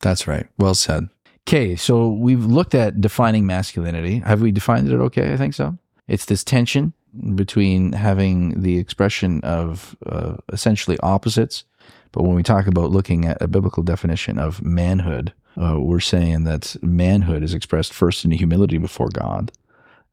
That's 0.00 0.26
right. 0.26 0.46
Well 0.58 0.74
said. 0.74 1.08
Okay, 1.46 1.76
so 1.76 2.08
we've 2.08 2.44
looked 2.44 2.74
at 2.74 3.00
defining 3.00 3.46
masculinity. 3.46 4.20
Have 4.20 4.40
we 4.40 4.50
defined 4.50 4.90
it 4.90 4.94
okay? 4.94 5.32
I 5.32 5.36
think 5.36 5.54
so. 5.54 5.76
It's 6.08 6.24
this 6.24 6.42
tension 6.42 6.94
between 7.34 7.92
having 7.92 8.60
the 8.62 8.78
expression 8.78 9.40
of 9.42 9.96
uh, 10.06 10.36
essentially 10.52 10.98
opposites. 11.02 11.64
But 12.12 12.22
when 12.22 12.34
we 12.34 12.42
talk 12.42 12.66
about 12.66 12.90
looking 12.90 13.24
at 13.24 13.40
a 13.42 13.48
biblical 13.48 13.82
definition 13.82 14.38
of 14.38 14.62
manhood, 14.62 15.32
uh, 15.60 15.78
we're 15.80 16.00
saying 16.00 16.44
that 16.44 16.76
manhood 16.82 17.42
is 17.42 17.54
expressed 17.54 17.92
first 17.92 18.24
in 18.24 18.30
humility 18.30 18.78
before 18.78 19.08
God 19.08 19.52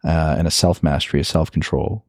uh, 0.03 0.35
and 0.37 0.47
a 0.47 0.51
self 0.51 0.83
mastery, 0.83 1.21
a 1.21 1.23
self 1.23 1.51
control. 1.51 2.03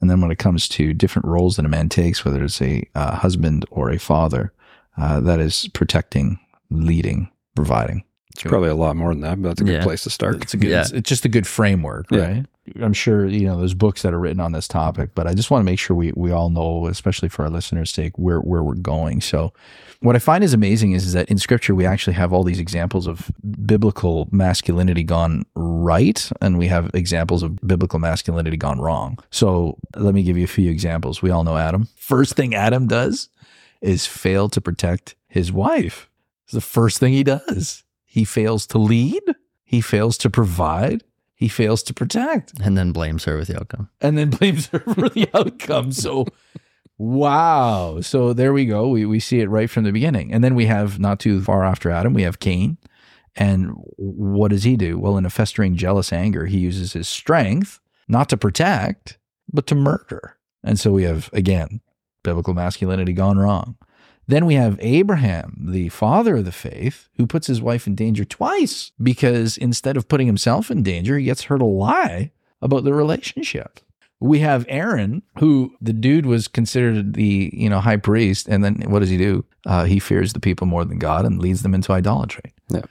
And 0.00 0.08
then 0.08 0.20
when 0.20 0.30
it 0.30 0.38
comes 0.38 0.68
to 0.70 0.94
different 0.94 1.26
roles 1.26 1.56
that 1.56 1.64
a 1.64 1.68
man 1.68 1.88
takes, 1.88 2.24
whether 2.24 2.44
it's 2.44 2.62
a 2.62 2.88
uh, 2.94 3.16
husband 3.16 3.64
or 3.70 3.90
a 3.90 3.98
father, 3.98 4.52
uh, 4.96 5.20
that 5.20 5.40
is 5.40 5.68
protecting, 5.74 6.38
leading, 6.70 7.28
providing. 7.56 8.04
It's 8.34 8.42
probably 8.44 8.68
a 8.68 8.76
lot 8.76 8.94
more 8.94 9.12
than 9.12 9.22
that, 9.22 9.42
but 9.42 9.48
that's 9.48 9.60
a 9.60 9.64
good 9.64 9.74
Yeah. 9.78 9.82
place 9.82 10.04
to 10.04 10.10
start. 10.10 10.42
It's 10.42 10.54
a 10.54 10.56
good. 10.58 10.70
Yeah. 10.70 10.82
It's, 10.82 10.92
it's 10.92 11.08
just 11.08 11.24
a 11.24 11.28
good 11.28 11.46
framework, 11.46 12.06
Yeah. 12.12 12.18
right? 12.20 12.46
I'm 12.80 12.92
sure 12.92 13.26
you 13.26 13.46
know 13.46 13.58
there's 13.58 13.74
books 13.74 14.02
that 14.02 14.12
are 14.14 14.18
written 14.20 14.38
on 14.40 14.52
this 14.52 14.68
topic, 14.68 15.10
but 15.16 15.26
I 15.26 15.34
just 15.34 15.50
want 15.50 15.62
to 15.62 15.64
make 15.64 15.78
sure 15.80 15.96
we 15.96 16.12
we 16.14 16.30
all 16.30 16.50
know, 16.50 16.86
especially 16.86 17.28
for 17.30 17.42
our 17.44 17.50
listeners' 17.50 17.90
sake, 17.90 18.16
where 18.16 18.38
where 18.40 18.62
we're 18.62 18.74
going. 18.74 19.20
So, 19.22 19.52
what 20.00 20.14
I 20.14 20.20
find 20.20 20.44
is 20.44 20.54
amazing 20.54 20.92
is, 20.92 21.06
is 21.06 21.12
that 21.14 21.28
in 21.28 21.38
Scripture 21.38 21.74
we 21.74 21.84
actually 21.84 22.14
have 22.14 22.32
all 22.32 22.44
these 22.44 22.60
examples 22.60 23.06
of 23.06 23.30
biblical 23.66 24.28
masculinity 24.30 25.02
gone 25.02 25.44
right, 25.54 26.30
and 26.40 26.58
we 26.58 26.68
have 26.68 26.90
examples 26.94 27.42
of 27.42 27.56
biblical 27.66 27.98
masculinity 27.98 28.56
gone 28.56 28.80
wrong. 28.80 29.18
So, 29.30 29.78
let 29.96 30.14
me 30.14 30.22
give 30.22 30.36
you 30.38 30.44
a 30.44 30.48
few 30.48 30.70
examples. 30.70 31.20
We 31.22 31.30
all 31.30 31.44
know 31.44 31.56
Adam. 31.56 31.88
First 31.96 32.34
thing 32.34 32.54
Adam 32.54 32.86
does 32.86 33.28
is 33.80 34.06
fail 34.06 34.48
to 34.50 34.60
protect 34.60 35.14
his 35.28 35.52
wife. 35.52 36.08
It's 36.44 36.54
the 36.54 36.60
first 36.60 36.98
thing 36.98 37.12
he 37.12 37.24
does. 37.24 37.84
He 38.04 38.24
fails 38.24 38.66
to 38.68 38.78
lead. 38.78 39.22
He 39.64 39.80
fails 39.80 40.16
to 40.18 40.30
provide. 40.30 41.04
He 41.34 41.48
fails 41.48 41.82
to 41.84 41.94
protect 41.94 42.54
and 42.60 42.76
then 42.76 42.90
blames 42.90 43.24
her 43.24 43.36
with 43.36 43.48
the 43.48 43.56
outcome. 43.60 43.90
and 44.00 44.18
then 44.18 44.30
blames 44.38 44.68
her 44.68 44.80
for 44.80 45.08
the 45.08 45.28
outcome. 45.34 45.92
So, 45.92 46.26
wow. 46.98 48.00
So 48.00 48.32
there 48.32 48.52
we 48.52 48.66
go. 48.66 48.88
We, 48.88 49.06
we 49.06 49.20
see 49.20 49.40
it 49.40 49.48
right 49.48 49.70
from 49.70 49.84
the 49.84 49.92
beginning. 49.92 50.32
And 50.32 50.44
then 50.44 50.54
we 50.54 50.66
have 50.66 50.98
not 50.98 51.20
too 51.20 51.42
far 51.42 51.64
after 51.64 51.90
Adam, 51.90 52.14
we 52.14 52.22
have 52.22 52.40
Cain. 52.40 52.78
And 53.36 53.72
what 53.96 54.48
does 54.50 54.64
he 54.64 54.76
do? 54.76 54.98
Well, 54.98 55.16
in 55.16 55.24
a 55.24 55.30
festering 55.30 55.76
jealous 55.76 56.12
anger, 56.12 56.46
he 56.46 56.58
uses 56.58 56.92
his 56.92 57.08
strength 57.08 57.80
not 58.08 58.28
to 58.30 58.36
protect, 58.36 59.18
but 59.52 59.66
to 59.68 59.74
murder. 59.74 60.36
And 60.64 60.78
so 60.78 60.90
we 60.90 61.04
have, 61.04 61.30
again, 61.32 61.80
biblical 62.24 62.52
masculinity 62.52 63.12
gone 63.12 63.38
wrong. 63.38 63.76
Then 64.26 64.44
we 64.44 64.54
have 64.54 64.78
Abraham, 64.82 65.64
the 65.70 65.88
father 65.88 66.36
of 66.36 66.44
the 66.44 66.52
faith, 66.52 67.08
who 67.16 67.26
puts 67.26 67.46
his 67.46 67.62
wife 67.62 67.86
in 67.86 67.94
danger 67.94 68.26
twice 68.26 68.92
because 69.02 69.56
instead 69.56 69.96
of 69.96 70.08
putting 70.08 70.26
himself 70.26 70.70
in 70.70 70.82
danger, 70.82 71.16
he 71.16 71.24
gets 71.24 71.44
her 71.44 71.56
to 71.58 71.64
lie 71.64 72.32
about 72.60 72.84
the 72.84 72.92
relationship. 72.92 73.80
We 74.20 74.40
have 74.40 74.66
Aaron, 74.68 75.22
who 75.38 75.74
the 75.80 75.92
dude 75.92 76.26
was 76.26 76.48
considered 76.48 77.14
the 77.14 77.50
you 77.52 77.68
know 77.70 77.80
high 77.80 77.98
priest, 77.98 78.48
and 78.48 78.64
then 78.64 78.82
what 78.88 78.98
does 79.00 79.10
he 79.10 79.16
do? 79.16 79.44
Uh, 79.64 79.84
he 79.84 79.98
fears 80.00 80.32
the 80.32 80.40
people 80.40 80.66
more 80.66 80.84
than 80.84 80.98
God 80.98 81.24
and 81.24 81.40
leads 81.40 81.62
them 81.62 81.74
into 81.74 81.92
idolatry. 81.92 82.52
Yeah. 82.68 82.82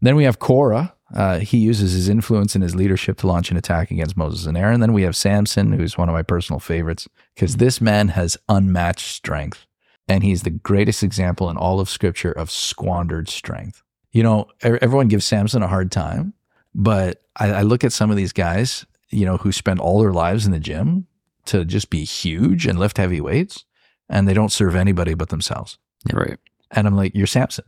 Then 0.00 0.16
we 0.16 0.24
have 0.24 0.38
Korah. 0.38 0.94
Uh, 1.12 1.40
he 1.40 1.58
uses 1.58 1.92
his 1.92 2.08
influence 2.08 2.54
and 2.54 2.62
his 2.62 2.76
leadership 2.76 3.18
to 3.18 3.26
launch 3.26 3.50
an 3.50 3.56
attack 3.56 3.90
against 3.90 4.16
Moses 4.16 4.46
and 4.46 4.56
Aaron. 4.56 4.80
Then 4.80 4.92
we 4.92 5.02
have 5.02 5.16
Samson, 5.16 5.72
who's 5.72 5.98
one 5.98 6.08
of 6.08 6.14
my 6.14 6.22
personal 6.22 6.60
favorites, 6.60 7.08
because 7.34 7.56
this 7.56 7.80
man 7.80 8.08
has 8.08 8.38
unmatched 8.48 9.08
strength 9.08 9.66
And 10.08 10.24
he's 10.24 10.42
the 10.42 10.50
greatest 10.50 11.02
example 11.02 11.50
in 11.50 11.56
all 11.56 11.78
of 11.78 11.88
scripture 11.88 12.32
of 12.32 12.50
squandered 12.50 13.28
strength. 13.28 13.82
You 14.12 14.22
know, 14.24 14.48
everyone 14.62 15.06
gives 15.08 15.24
Samson 15.24 15.62
a 15.62 15.68
hard 15.68 15.92
time, 15.92 16.34
but 16.74 17.22
I, 17.36 17.52
I 17.52 17.62
look 17.62 17.84
at 17.84 17.92
some 17.92 18.10
of 18.10 18.16
these 18.16 18.32
guys, 18.32 18.84
you 19.10 19.24
know, 19.24 19.36
who 19.38 19.52
spend 19.52 19.80
all 19.80 20.00
their 20.00 20.12
lives 20.12 20.46
in 20.46 20.52
the 20.52 20.60
gym 20.60 21.06
to 21.46 21.64
just 21.64 21.90
be 21.90 22.04
huge 22.04 22.66
and 22.66 22.78
lift 22.78 22.96
heavy 22.98 23.20
weights, 23.20 23.64
and 24.08 24.26
they 24.28 24.34
don't 24.34 24.52
serve 24.52 24.74
anybody 24.76 25.14
but 25.14 25.28
themselves. 25.30 25.78
Right. 26.12 26.38
And 26.70 26.86
I'm 26.86 26.96
like, 26.96 27.14
you're 27.14 27.26
Samson. 27.26 27.64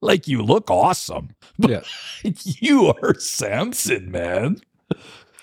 Like, 0.00 0.28
you 0.28 0.42
look 0.42 0.70
awesome. 0.70 1.34
Yeah. 1.58 1.80
you 2.22 2.92
are 3.02 3.14
Samson, 3.18 4.10
man. 4.10 4.58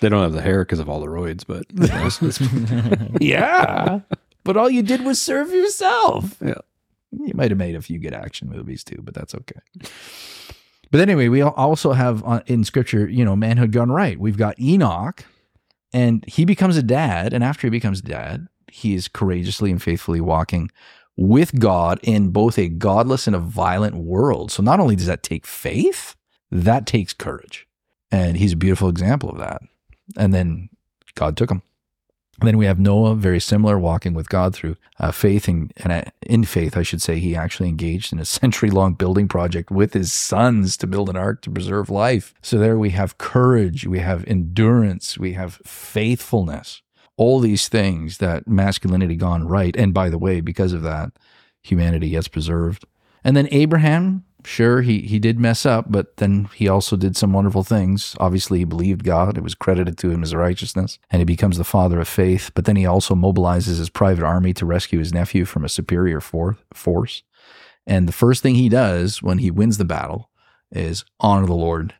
They 0.00 0.08
don't 0.08 0.22
have 0.22 0.32
the 0.32 0.42
hair 0.42 0.64
because 0.64 0.78
of 0.80 0.88
all 0.88 1.00
the 1.00 1.06
roids, 1.06 1.44
but 1.46 1.66
you 1.72 1.86
know, 1.88 2.06
it's- 2.06 2.22
it's- 2.22 3.10
Yeah. 3.20 4.00
but 4.44 4.56
all 4.56 4.68
you 4.70 4.82
did 4.82 5.04
was 5.04 5.20
serve 5.20 5.50
yourself. 5.52 6.36
Yeah. 6.42 6.54
You 7.12 7.32
might 7.34 7.50
have 7.50 7.58
made 7.58 7.74
a 7.76 7.82
few 7.82 7.98
good 7.98 8.12
action 8.14 8.48
movies 8.50 8.82
too, 8.84 9.00
but 9.02 9.14
that's 9.14 9.34
okay. 9.34 9.60
But 10.92 11.00
anyway, 11.00 11.26
we 11.28 11.42
also 11.42 11.92
have 11.92 12.22
uh, 12.24 12.42
in 12.46 12.62
scripture, 12.62 13.08
you 13.08 13.24
know, 13.24 13.34
manhood 13.34 13.72
gone 13.72 13.90
right. 13.90 14.18
We've 14.18 14.36
got 14.36 14.58
Enoch, 14.60 15.24
and 15.92 16.24
he 16.26 16.44
becomes 16.44 16.76
a 16.76 16.82
dad. 16.82 17.32
And 17.32 17.42
after 17.42 17.66
he 17.66 17.70
becomes 17.70 18.00
a 18.00 18.04
dad, 18.04 18.48
he 18.70 18.94
is 18.94 19.08
courageously 19.08 19.70
and 19.70 19.82
faithfully 19.82 20.20
walking 20.20 20.70
with 21.16 21.58
God 21.58 21.98
in 22.02 22.30
both 22.30 22.58
a 22.58 22.68
godless 22.68 23.26
and 23.26 23.34
a 23.34 23.40
violent 23.40 23.96
world. 23.96 24.50
So 24.50 24.62
not 24.62 24.80
only 24.80 24.96
does 24.96 25.06
that 25.06 25.22
take 25.22 25.46
faith, 25.46 26.14
that 26.50 26.86
takes 26.86 27.12
courage. 27.12 27.66
And 28.10 28.36
he's 28.36 28.52
a 28.52 28.56
beautiful 28.56 28.88
example 28.88 29.30
of 29.30 29.38
that. 29.38 29.62
And 30.16 30.34
then 30.34 30.68
God 31.14 31.36
took 31.36 31.50
him. 31.50 31.62
Then 32.40 32.58
we 32.58 32.66
have 32.66 32.78
Noah, 32.78 33.14
very 33.14 33.40
similar, 33.40 33.78
walking 33.78 34.12
with 34.12 34.28
God 34.28 34.54
through 34.54 34.76
uh, 35.00 35.10
faith 35.10 35.48
and, 35.48 35.72
and 35.78 35.92
uh, 35.92 36.02
in 36.22 36.44
faith, 36.44 36.76
I 36.76 36.82
should 36.82 37.00
say, 37.00 37.18
he 37.18 37.34
actually 37.34 37.68
engaged 37.68 38.12
in 38.12 38.18
a 38.18 38.24
century 38.36 38.70
long 38.70 38.94
building 38.94 39.26
project 39.26 39.70
with 39.70 39.94
his 39.94 40.12
sons 40.12 40.76
to 40.78 40.86
build 40.86 41.08
an 41.08 41.16
ark 41.16 41.40
to 41.42 41.50
preserve 41.50 41.88
life. 41.88 42.34
So 42.42 42.58
there 42.58 42.78
we 42.78 42.90
have 42.90 43.18
courage, 43.18 43.86
we 43.86 44.00
have 44.00 44.24
endurance, 44.26 45.16
we 45.16 45.32
have 45.32 45.60
faithfulness, 45.64 46.82
all 47.16 47.40
these 47.40 47.68
things 47.68 48.18
that 48.18 48.46
masculinity 48.46 49.16
gone 49.16 49.48
right. 49.48 49.74
And 49.74 49.94
by 49.94 50.10
the 50.10 50.18
way, 50.18 50.42
because 50.42 50.74
of 50.74 50.82
that, 50.82 51.12
humanity 51.62 52.10
gets 52.10 52.28
preserved. 52.28 52.84
And 53.24 53.34
then 53.36 53.48
Abraham, 53.50 54.25
sure, 54.46 54.82
he, 54.82 55.00
he 55.00 55.18
did 55.18 55.38
mess 55.38 55.66
up, 55.66 55.86
but 55.90 56.16
then 56.16 56.48
he 56.54 56.68
also 56.68 56.96
did 56.96 57.16
some 57.16 57.32
wonderful 57.32 57.64
things. 57.64 58.16
Obviously, 58.18 58.60
he 58.60 58.64
believed 58.64 59.04
God. 59.04 59.36
It 59.36 59.42
was 59.42 59.54
credited 59.54 59.98
to 59.98 60.10
him 60.10 60.22
as 60.22 60.34
righteousness, 60.34 60.98
and 61.10 61.20
he 61.20 61.24
becomes 61.24 61.58
the 61.58 61.64
father 61.64 62.00
of 62.00 62.08
faith. 62.08 62.50
But 62.54 62.64
then 62.64 62.76
he 62.76 62.86
also 62.86 63.14
mobilizes 63.14 63.78
his 63.78 63.90
private 63.90 64.24
army 64.24 64.52
to 64.54 64.66
rescue 64.66 64.98
his 64.98 65.12
nephew 65.12 65.44
from 65.44 65.64
a 65.64 65.68
superior 65.68 66.20
for- 66.20 66.58
force. 66.72 67.22
And 67.86 68.08
the 68.08 68.12
first 68.12 68.42
thing 68.42 68.54
he 68.54 68.68
does 68.68 69.22
when 69.22 69.38
he 69.38 69.50
wins 69.50 69.78
the 69.78 69.84
battle 69.84 70.30
is 70.72 71.04
honor 71.20 71.46
the 71.46 71.54
Lord 71.54 71.94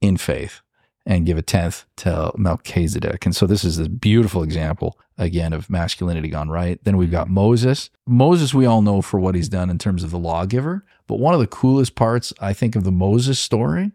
in 0.00 0.16
faith 0.16 0.60
and 1.06 1.26
give 1.26 1.38
a 1.38 1.42
tenth 1.42 1.86
to 1.96 2.32
Melchizedek. 2.36 3.24
And 3.24 3.34
so 3.34 3.46
this 3.46 3.64
is 3.64 3.78
a 3.78 3.88
beautiful 3.88 4.42
example 4.42 4.98
again 5.20 5.52
of 5.52 5.70
masculinity 5.70 6.28
gone 6.28 6.48
right. 6.48 6.82
Then 6.82 6.96
we've 6.96 7.10
got 7.10 7.28
Moses. 7.28 7.90
Moses, 8.06 8.52
we 8.52 8.66
all 8.66 8.82
know 8.82 9.02
for 9.02 9.20
what 9.20 9.34
he's 9.36 9.48
done 9.48 9.70
in 9.70 9.78
terms 9.78 10.02
of 10.02 10.10
the 10.10 10.18
lawgiver. 10.18 10.84
But 11.06 11.20
one 11.20 11.34
of 11.34 11.40
the 11.40 11.46
coolest 11.46 11.94
parts, 11.94 12.32
I 12.40 12.52
think, 12.52 12.74
of 12.74 12.84
the 12.84 12.90
Moses 12.90 13.38
story 13.38 13.92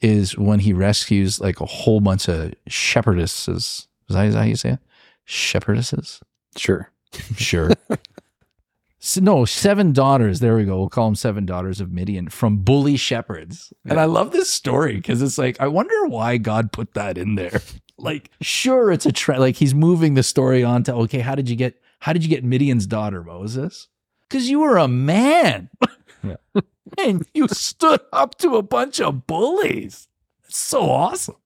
is 0.00 0.36
when 0.36 0.60
he 0.60 0.72
rescues 0.72 1.40
like 1.40 1.60
a 1.60 1.66
whole 1.66 2.00
bunch 2.00 2.28
of 2.28 2.54
shepherdesses. 2.68 3.48
Is 3.56 3.88
that, 4.10 4.26
is 4.26 4.34
that 4.34 4.40
how 4.40 4.46
you 4.46 4.56
say 4.56 4.70
it? 4.72 4.80
Shepherdesses? 5.26 6.20
sure. 6.56 6.92
Sure. 7.36 7.72
S- 9.00 9.18
no, 9.18 9.44
seven 9.44 9.92
daughters. 9.92 10.40
There 10.40 10.56
we 10.56 10.64
go. 10.64 10.76
We'll 10.78 10.88
call 10.88 11.06
them 11.06 11.14
seven 11.14 11.46
daughters 11.46 11.80
of 11.80 11.92
Midian 11.92 12.28
from 12.28 12.58
bully 12.58 12.96
shepherds. 12.96 13.72
And 13.84 14.00
I 14.00 14.04
love 14.04 14.32
this 14.32 14.50
story 14.50 14.96
because 14.96 15.22
it's 15.22 15.38
like, 15.38 15.58
I 15.60 15.68
wonder 15.68 16.06
why 16.06 16.36
God 16.36 16.72
put 16.72 16.94
that 16.94 17.16
in 17.16 17.36
there. 17.36 17.62
Like, 17.98 18.30
sure, 18.40 18.92
it's 18.92 19.06
a 19.06 19.12
trend. 19.12 19.40
Like 19.40 19.56
he's 19.56 19.74
moving 19.74 20.14
the 20.14 20.22
story 20.22 20.62
on 20.62 20.82
to, 20.84 20.94
okay, 20.94 21.20
how 21.20 21.34
did 21.34 21.48
you 21.48 21.56
get, 21.56 21.80
how 22.00 22.12
did 22.12 22.22
you 22.22 22.28
get 22.28 22.44
Midian's 22.44 22.86
daughter, 22.86 23.22
Moses? 23.22 23.88
Because 24.28 24.48
you 24.50 24.60
were 24.60 24.76
a 24.76 24.88
man. 24.88 25.70
yeah. 26.22 26.36
and 26.98 27.26
you 27.34 27.48
stood 27.48 28.00
up 28.12 28.36
to 28.38 28.56
a 28.56 28.62
bunch 28.62 29.00
of 29.00 29.26
bullies. 29.26 30.08
It's 30.44 30.58
so 30.58 30.82
awesome. 30.90 31.36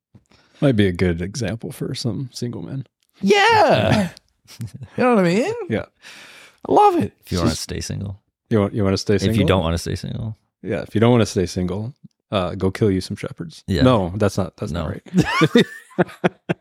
Might 0.61 0.77
be 0.77 0.87
a 0.87 0.93
good 0.93 1.23
example 1.23 1.73
for 1.73 1.95
some 1.95 2.31
single 2.33 2.63
men. 2.63 2.87
Yeah. 3.21 4.11
you 4.61 4.67
know 4.99 5.15
what 5.15 5.25
I 5.25 5.29
mean? 5.29 5.55
Yeah. 5.69 5.87
I 6.69 6.73
love 6.73 6.97
it. 6.97 7.13
If 7.25 7.33
you 7.33 7.39
want 7.39 7.51
to 7.51 7.57
stay 7.57 7.81
single. 7.81 8.21
You 8.51 8.61
want 8.61 8.75
you 8.75 8.83
want 8.83 8.95
to 8.95 8.99
stay 8.99 9.17
single? 9.17 9.35
If 9.35 9.41
you 9.41 9.47
don't 9.47 9.63
want 9.63 9.75
to 9.75 9.79
stay 9.79 9.95
single. 9.95 10.37
yeah. 10.63 10.83
If 10.83 10.95
you 10.95 11.01
don't 11.01 11.11
want 11.11 11.23
to 11.23 11.27
stay 11.27 11.47
single, 11.47 11.95
uh, 12.31 12.55
go 12.55 12.71
kill 12.71 12.91
you 12.91 13.01
some 13.01 13.17
shepherds. 13.17 13.65
Yeah. 13.67 13.83
No, 13.83 14.13
that's 14.17 14.37
not 14.39 14.57
that's 14.57 14.73
No. 14.73 14.83
not 14.85 14.89
right. 14.91 15.67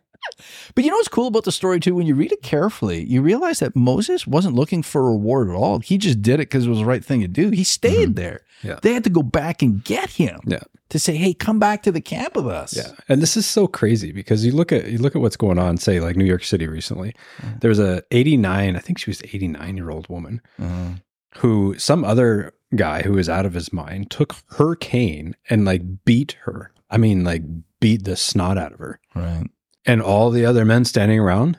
But 0.75 0.84
you 0.84 0.91
know 0.91 0.97
what's 0.97 1.08
cool 1.08 1.27
about 1.27 1.43
the 1.45 1.51
story 1.51 1.79
too? 1.79 1.95
When 1.95 2.05
you 2.05 2.13
read 2.15 2.32
it 2.32 2.41
carefully, 2.41 3.03
you 3.05 3.21
realize 3.21 3.60
that 3.60 3.75
Moses 3.75 4.27
wasn't 4.27 4.55
looking 4.55 4.84
for 4.84 5.01
a 5.01 5.12
reward 5.12 5.49
at 5.49 5.55
all. 5.55 5.79
He 5.79 5.97
just 5.97 6.21
did 6.21 6.36
it 6.36 6.49
because 6.49 6.65
it 6.65 6.69
was 6.69 6.79
the 6.79 6.86
right 6.86 7.03
thing 7.03 7.21
to 7.21 7.27
do. 7.27 7.49
He 7.49 7.63
stayed 7.63 8.15
there. 8.15 8.41
Yeah. 8.62 8.79
They 8.82 8.93
had 8.93 9.03
to 9.05 9.10
go 9.10 9.23
back 9.23 9.62
and 9.62 9.84
get 9.84 10.12
him 10.12 10.39
Yeah. 10.45 10.60
to 10.89 10.99
say, 10.99 11.15
"Hey, 11.15 11.34
come 11.34 11.58
back 11.60 11.84
to 11.84 11.91
the 11.91 12.01
camp 12.01 12.36
with 12.36 12.47
us." 12.47 12.75
Yeah, 12.75 12.91
and 13.10 13.21
this 13.21 13.36
is 13.38 13.45
so 13.45 13.65
crazy 13.67 14.12
because 14.12 14.45
you 14.45 14.51
look 14.51 14.71
at 14.71 14.89
you 14.91 14.97
look 14.99 15.15
at 15.15 15.21
what's 15.21 15.38
going 15.38 15.58
on. 15.60 15.77
Say 15.77 15.99
like 15.99 16.15
New 16.15 16.25
York 16.25 16.43
City 16.43 16.67
recently, 16.67 17.15
there 17.62 17.69
was 17.69 17.79
a 17.79 18.03
89, 18.12 18.75
I 18.75 18.79
think 18.79 18.97
she 18.99 19.10
was 19.10 19.21
89 19.23 19.77
year 19.77 19.89
old 19.89 20.08
woman 20.10 20.41
Uh, 20.62 20.95
who 21.38 21.75
some 21.77 22.03
other 22.03 22.53
guy 22.75 23.01
who 23.01 23.13
was 23.13 23.29
out 23.29 23.45
of 23.45 23.53
his 23.53 23.73
mind 23.73 24.12
took 24.12 24.36
her 24.58 24.75
cane 24.75 25.36
and 25.49 25.65
like 25.65 26.05
beat 26.05 26.34
her. 26.43 26.71
I 26.89 26.97
mean, 26.97 27.23
like 27.23 27.43
beat 27.79 28.03
the 28.05 28.15
snot 28.15 28.58
out 28.58 28.73
of 28.73 28.79
her. 28.79 28.99
right. 29.15 29.45
And 29.86 30.01
all 30.01 30.29
the 30.29 30.45
other 30.45 30.65
men 30.65 30.86
standing 30.86 31.19
around 31.19 31.58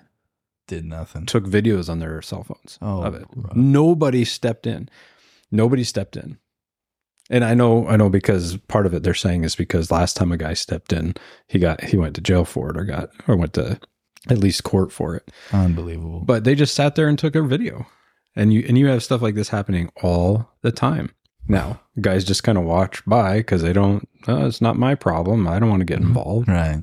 Did 0.69 0.85
nothing. 0.85 1.27
took 1.27 1.45
videos 1.45 1.89
on 1.89 1.99
their 1.99 2.21
cell 2.23 2.45
phones 2.45 2.79
Oh, 2.83 3.03
of 3.03 3.15
it. 3.15 3.25
right. 3.35 3.57
Nobody 3.57 4.25
stepped 4.25 4.67
in. 4.67 4.89
Nobody 5.51 5.83
stepped 5.85 6.17
in. 6.17 6.39
And 7.29 7.45
I 7.45 7.55
know, 7.55 7.87
I 7.89 7.97
know 7.97 8.09
because 8.11 8.57
part 8.69 8.87
of 8.87 8.95
it 8.95 9.03
they're 9.03 9.15
saying 9.15 9.45
is 9.45 9.55
because 9.57 9.91
last 9.91 10.17
time 10.17 10.33
a 10.33 10.37
guy 10.37 10.55
stepped 10.55 10.93
in, 10.93 11.15
he 11.49 11.59
got 11.59 11.83
he 11.83 11.97
went 11.97 12.15
to 12.17 12.21
jail 12.21 12.45
for 12.45 12.71
it 12.71 12.77
or 12.77 12.85
got 12.85 13.11
or 13.29 13.37
went 13.37 13.53
to 13.55 13.81
at 14.29 14.39
least 14.39 14.65
court 14.65 14.93
for 14.93 15.15
it. 15.17 15.31
Unbelievable. 15.53 16.21
But 16.21 16.45
they 16.45 16.55
just 16.55 16.75
sat 16.75 16.95
there 16.97 17.09
and 17.09 17.19
took 17.19 17.35
a 17.37 17.43
video. 17.43 17.87
And 18.37 18.53
you 18.53 18.65
and 18.69 18.79
you 18.79 18.87
have 18.89 19.03
stuff 19.03 19.23
like 19.23 19.35
this 19.35 19.49
happening 19.49 19.91
all 20.03 20.51
the 20.63 20.73
time. 20.73 21.11
Now, 21.49 21.81
guys 22.01 22.25
just 22.25 22.45
kind 22.45 22.57
of 22.59 22.65
watch 22.65 23.05
by 23.07 23.39
because 23.39 23.63
they 23.63 23.73
don't. 23.73 24.09
Oh, 24.29 24.47
it's 24.47 24.61
not 24.61 24.77
my 24.77 24.95
problem. 24.95 25.49
I 25.49 25.59
don't 25.59 25.71
want 25.71 25.81
to 25.81 25.85
get 25.87 25.99
involved. 26.01 26.49
Right. 26.49 26.81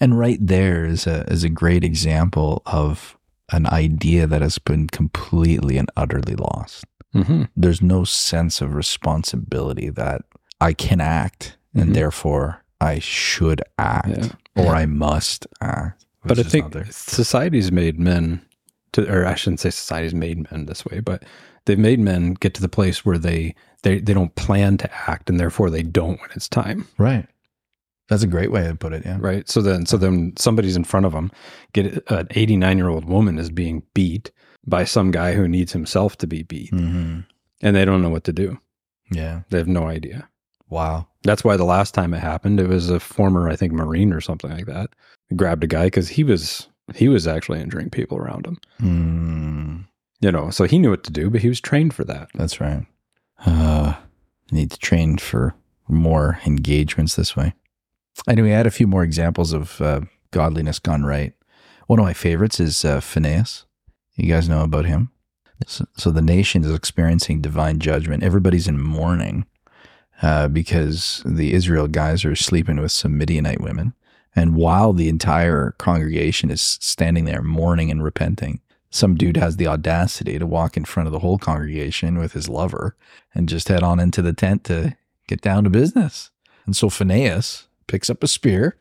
And 0.00 0.18
right 0.18 0.38
there 0.44 0.84
is 0.84 1.06
a 1.06 1.22
is 1.30 1.44
a 1.44 1.48
great 1.48 1.84
example 1.84 2.62
of 2.66 3.16
an 3.52 3.66
idea 3.66 4.26
that 4.26 4.42
has 4.42 4.58
been 4.58 4.88
completely 4.88 5.76
and 5.78 5.88
utterly 5.96 6.34
lost. 6.34 6.84
hmm 7.12 7.42
There's 7.56 7.82
no 7.82 8.02
sense 8.04 8.60
of 8.60 8.74
responsibility 8.74 9.90
that 9.90 10.22
I 10.60 10.72
can 10.72 11.00
act 11.00 11.58
and 11.74 11.90
Mhm. 11.90 11.94
therefore 11.94 12.64
I 12.80 12.98
should 12.98 13.62
act 13.78 14.08
Yeah. 14.56 14.64
or 14.64 14.74
I 14.74 14.86
must 14.86 15.46
act. 15.60 16.06
But 16.24 16.38
I 16.38 16.42
think 16.44 16.74
society's 16.90 17.70
made 17.70 17.98
men 18.00 18.40
to, 18.92 19.10
or 19.12 19.26
I 19.26 19.34
shouldn't 19.34 19.60
say 19.60 19.70
society's 19.70 20.14
made 20.14 20.50
men 20.50 20.66
this 20.66 20.84
way, 20.84 21.00
but 21.00 21.24
they've 21.64 21.78
made 21.78 22.00
men 22.00 22.34
get 22.34 22.54
to 22.54 22.60
the 22.62 22.68
place 22.68 23.04
where 23.04 23.18
they 23.18 23.54
they 23.82 23.98
they 24.00 24.14
don't 24.14 24.34
plan 24.34 24.76
to 24.78 24.90
act, 25.10 25.28
and 25.30 25.38
therefore 25.40 25.70
they 25.70 25.82
don't 25.82 26.20
when 26.20 26.30
it's 26.34 26.48
time, 26.48 26.86
right. 26.98 27.26
That's 28.08 28.22
a 28.22 28.28
great 28.28 28.52
way 28.52 28.66
to 28.66 28.74
put 28.74 28.92
it. 28.92 29.04
Yeah. 29.06 29.16
right? 29.20 29.48
So 29.48 29.62
then, 29.62 29.86
so 29.86 29.96
then 29.96 30.34
somebody's 30.36 30.76
in 30.76 30.84
front 30.84 31.06
of 31.06 31.12
them. 31.12 31.30
Get 31.72 32.04
an 32.10 32.26
89 32.32 32.76
year 32.76 32.88
old 32.88 33.06
woman 33.06 33.38
is 33.38 33.48
being 33.48 33.82
beat 33.94 34.30
by 34.66 34.84
some 34.84 35.10
guy 35.12 35.32
who 35.32 35.48
needs 35.48 35.72
himself 35.72 36.18
to 36.18 36.26
be 36.26 36.42
beat, 36.42 36.70
hmm 36.70 37.20
and 37.62 37.76
they 37.76 37.84
don't 37.84 38.02
know 38.02 38.10
what 38.10 38.24
to 38.24 38.32
do. 38.32 38.58
Yeah. 39.10 39.42
They 39.50 39.58
have 39.58 39.68
no 39.68 39.84
idea. 39.84 40.28
Wow. 40.68 41.06
That's 41.22 41.44
why 41.44 41.56
the 41.56 41.64
last 41.64 41.94
time 41.94 42.12
it 42.12 42.18
happened, 42.18 42.58
it 42.58 42.68
was 42.68 42.90
a 42.90 42.98
former, 42.98 43.48
I 43.48 43.56
think, 43.56 43.72
Marine 43.72 44.12
or 44.12 44.20
something 44.20 44.50
like 44.50 44.66
that, 44.66 44.90
grabbed 45.36 45.62
a 45.62 45.68
guy 45.68 45.84
because 45.84 46.08
he 46.08 46.24
was 46.24 46.68
he 46.94 47.08
was 47.08 47.26
actually 47.26 47.60
injuring 47.60 47.90
people 47.90 48.18
around 48.18 48.46
him. 48.46 48.58
Mm, 48.80 49.84
You 50.20 50.32
know, 50.32 50.50
so 50.50 50.64
he 50.64 50.78
knew 50.78 50.90
what 50.90 51.04
to 51.04 51.12
do, 51.12 51.30
but 51.30 51.40
he 51.42 51.48
was 51.48 51.60
trained 51.60 51.94
for 51.94 52.04
that. 52.04 52.28
that's 52.34 52.60
right. 52.60 52.86
Uh, 53.44 53.94
need 54.50 54.70
to 54.70 54.78
train 54.78 55.18
for 55.18 55.54
more 55.88 56.38
engagements 56.46 57.16
this 57.16 57.34
way. 57.36 57.54
Anyway, 58.28 58.52
I 58.52 58.56
had 58.56 58.66
a 58.66 58.70
few 58.70 58.86
more 58.86 59.02
examples 59.02 59.52
of 59.52 59.80
uh, 59.80 60.02
godliness 60.30 60.78
gone 60.78 61.04
right. 61.04 61.32
One 61.86 61.98
of 61.98 62.04
my 62.04 62.12
favorites 62.12 62.60
is 62.60 62.84
uh, 62.84 63.00
Phineas. 63.00 63.64
You 64.16 64.28
guys 64.32 64.48
know 64.48 64.62
about 64.62 64.84
him. 64.84 65.10
So, 65.66 65.86
so 65.96 66.10
the 66.10 66.22
nation 66.22 66.64
is 66.64 66.74
experiencing 66.74 67.40
divine 67.40 67.78
judgment. 67.78 68.22
Everybody's 68.22 68.68
in 68.68 68.80
mourning 68.80 69.46
uh, 70.20 70.48
because 70.48 71.22
the 71.24 71.52
Israel 71.54 71.88
guys 71.88 72.24
are 72.24 72.36
sleeping 72.36 72.80
with 72.80 72.92
some 72.92 73.16
Midianite 73.18 73.60
women. 73.60 73.94
And 74.34 74.56
while 74.56 74.92
the 74.92 75.08
entire 75.08 75.74
congregation 75.78 76.50
is 76.50 76.62
standing 76.80 77.24
there 77.24 77.42
mourning 77.42 77.90
and 77.90 78.02
repenting, 78.02 78.60
some 78.90 79.14
dude 79.14 79.36
has 79.38 79.56
the 79.56 79.66
audacity 79.66 80.38
to 80.38 80.46
walk 80.46 80.76
in 80.76 80.84
front 80.84 81.06
of 81.06 81.12
the 81.12 81.20
whole 81.20 81.38
congregation 81.38 82.18
with 82.18 82.32
his 82.32 82.48
lover 82.48 82.94
and 83.34 83.48
just 83.48 83.68
head 83.68 83.82
on 83.82 83.98
into 83.98 84.20
the 84.20 84.32
tent 84.32 84.64
to 84.64 84.96
get 85.26 85.40
down 85.40 85.64
to 85.64 85.70
business. 85.70 86.30
And 86.66 86.76
so 86.76 86.90
Phineas 86.90 87.68
picks 87.86 88.10
up 88.10 88.22
a 88.22 88.28
spear 88.28 88.76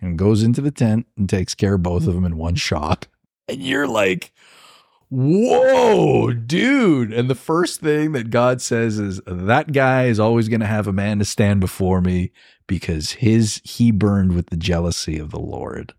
and 0.00 0.18
goes 0.18 0.42
into 0.42 0.60
the 0.60 0.70
tent 0.70 1.06
and 1.16 1.28
takes 1.28 1.54
care 1.54 1.74
of 1.74 1.82
both 1.82 2.06
of 2.06 2.14
them 2.14 2.24
in 2.24 2.36
one 2.36 2.54
shot. 2.54 3.06
And 3.48 3.62
you're 3.62 3.88
like, 3.88 4.32
whoa, 5.08 6.32
dude. 6.32 7.12
And 7.12 7.30
the 7.30 7.34
first 7.34 7.80
thing 7.80 8.12
that 8.12 8.30
God 8.30 8.60
says 8.60 8.98
is 8.98 9.20
that 9.26 9.72
guy 9.72 10.04
is 10.04 10.20
always 10.20 10.48
going 10.48 10.60
to 10.60 10.66
have 10.66 10.86
a 10.86 10.92
man 10.92 11.18
to 11.18 11.24
stand 11.24 11.60
before 11.60 12.00
me 12.00 12.32
because 12.66 13.12
his 13.12 13.60
he 13.64 13.90
burned 13.90 14.34
with 14.34 14.46
the 14.50 14.56
jealousy 14.56 15.18
of 15.18 15.30
the 15.30 15.40
Lord. 15.40 15.94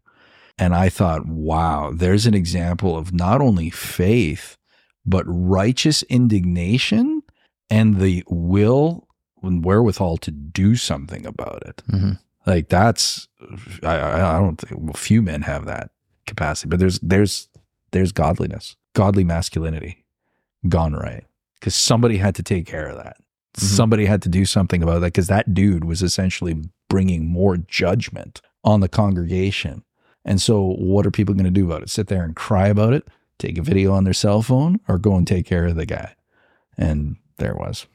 And 0.57 0.73
I 0.73 0.89
thought, 0.89 1.27
wow, 1.27 1.91
there's 1.93 2.25
an 2.25 2.33
example 2.33 2.97
of 2.97 3.13
not 3.13 3.41
only 3.41 3.69
faith, 3.69 4.57
but 5.05 5.23
righteous 5.27 6.03
indignation 6.03 7.21
and 7.69 7.99
the 7.99 8.23
will 8.27 9.07
and 9.43 9.63
wherewithal 9.63 10.17
to 10.17 10.31
do 10.31 10.75
something 10.75 11.25
about 11.25 11.63
it. 11.65 11.83
Mm-hmm. 11.89 12.11
Like 12.45 12.69
that's, 12.69 13.27
I, 13.83 13.99
I 13.99 14.39
don't 14.39 14.57
think 14.57 14.81
well, 14.81 14.93
few 14.93 15.21
men 15.21 15.43
have 15.43 15.65
that 15.65 15.91
capacity, 16.25 16.69
but 16.69 16.79
there's, 16.79 16.99
there's, 16.99 17.49
there's 17.91 18.11
godliness, 18.11 18.75
godly 18.93 19.23
masculinity 19.23 20.05
gone 20.67 20.93
right. 20.93 21.23
Cause 21.61 21.75
somebody 21.75 22.17
had 22.17 22.35
to 22.35 22.43
take 22.43 22.65
care 22.65 22.87
of 22.87 22.97
that. 22.97 23.17
Mhm. 23.57 23.63
Somebody 23.63 24.05
had 24.05 24.21
to 24.23 24.29
do 24.29 24.45
something 24.45 24.83
about 24.83 24.99
that 24.99 25.07
because 25.07 25.27
that 25.27 25.53
dude 25.53 25.83
was 25.83 26.01
essentially 26.01 26.55
bringing 26.89 27.27
more 27.27 27.57
judgment 27.57 28.41
on 28.63 28.79
the 28.79 28.89
congregation. 28.89 29.83
And 30.23 30.41
so, 30.41 30.75
what 30.77 31.05
are 31.05 31.11
people 31.11 31.33
going 31.33 31.45
to 31.45 31.51
do 31.51 31.65
about 31.65 31.83
it? 31.83 31.89
Sit 31.89 32.07
there 32.07 32.23
and 32.23 32.35
cry 32.35 32.67
about 32.67 32.93
it, 32.93 33.07
take 33.39 33.57
a 33.57 33.61
video 33.61 33.93
on 33.93 34.03
their 34.03 34.13
cell 34.13 34.41
phone, 34.41 34.79
or 34.87 34.97
go 34.97 35.15
and 35.15 35.25
take 35.25 35.45
care 35.45 35.65
of 35.65 35.75
the 35.75 35.85
guy? 35.85 36.15
And 36.77 37.15
there 37.37 37.51
it 37.51 37.57
was. 37.57 37.87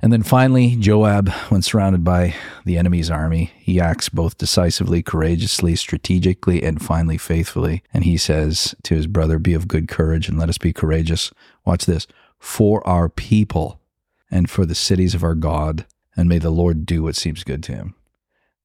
And 0.00 0.12
then 0.12 0.22
finally, 0.24 0.74
Joab, 0.76 1.28
when 1.48 1.62
surrounded 1.62 2.02
by 2.02 2.34
the 2.64 2.76
enemy's 2.76 3.10
army, 3.10 3.52
he 3.58 3.80
acts 3.80 4.08
both 4.08 4.36
decisively, 4.36 5.00
courageously, 5.00 5.76
strategically, 5.76 6.62
and 6.62 6.82
finally 6.82 7.18
faithfully. 7.18 7.84
And 7.94 8.02
he 8.02 8.16
says 8.16 8.74
to 8.82 8.96
his 8.96 9.06
brother, 9.06 9.38
Be 9.38 9.54
of 9.54 9.68
good 9.68 9.86
courage 9.86 10.28
and 10.28 10.38
let 10.38 10.48
us 10.48 10.58
be 10.58 10.72
courageous. 10.72 11.30
Watch 11.64 11.86
this 11.86 12.08
for 12.40 12.86
our 12.86 13.08
people 13.08 13.80
and 14.32 14.50
for 14.50 14.64
the 14.64 14.74
cities 14.74 15.14
of 15.14 15.22
our 15.22 15.34
God, 15.34 15.86
and 16.16 16.28
may 16.28 16.38
the 16.38 16.50
Lord 16.50 16.86
do 16.86 17.02
what 17.02 17.14
seems 17.14 17.44
good 17.44 17.62
to 17.64 17.72
him. 17.72 17.94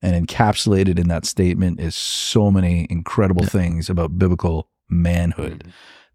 And 0.01 0.28
encapsulated 0.28 0.97
in 0.97 1.09
that 1.09 1.26
statement 1.26 1.80
is 1.80 1.95
so 1.95 2.49
many 2.49 2.88
incredible 2.89 3.45
things 3.45 3.89
about 3.89 4.18
biblical 4.18 4.70
manhood. 4.89 5.59
Mm-hmm. 5.59 5.70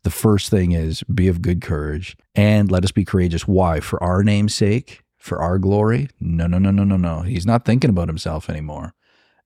The 0.05 0.11
first 0.11 0.51
thing 0.51 0.73
is 0.73 1.03
be 1.05 1.29
of 1.29 1.43
good 1.43 1.61
courage 1.61 2.17
and 2.35 2.71
let 2.71 2.83
us 2.83 2.93
be 2.93 3.05
courageous. 3.05 3.47
Why? 3.47 3.81
For 3.81 4.03
our 4.03 4.25
name's 4.25 4.55
sake, 4.55 5.03
for 5.17 5.41
our 5.41 5.59
glory? 5.59 6.09
No, 6.19 6.47
no, 6.47 6.59
no, 6.59 6.71
no, 6.71 6.85
no, 6.85 6.97
no. 6.97 7.21
He's 7.21 7.47
not 7.47 7.65
thinking 7.65 7.91
about 7.91 8.09
himself 8.09 8.49
anymore. 8.49 8.95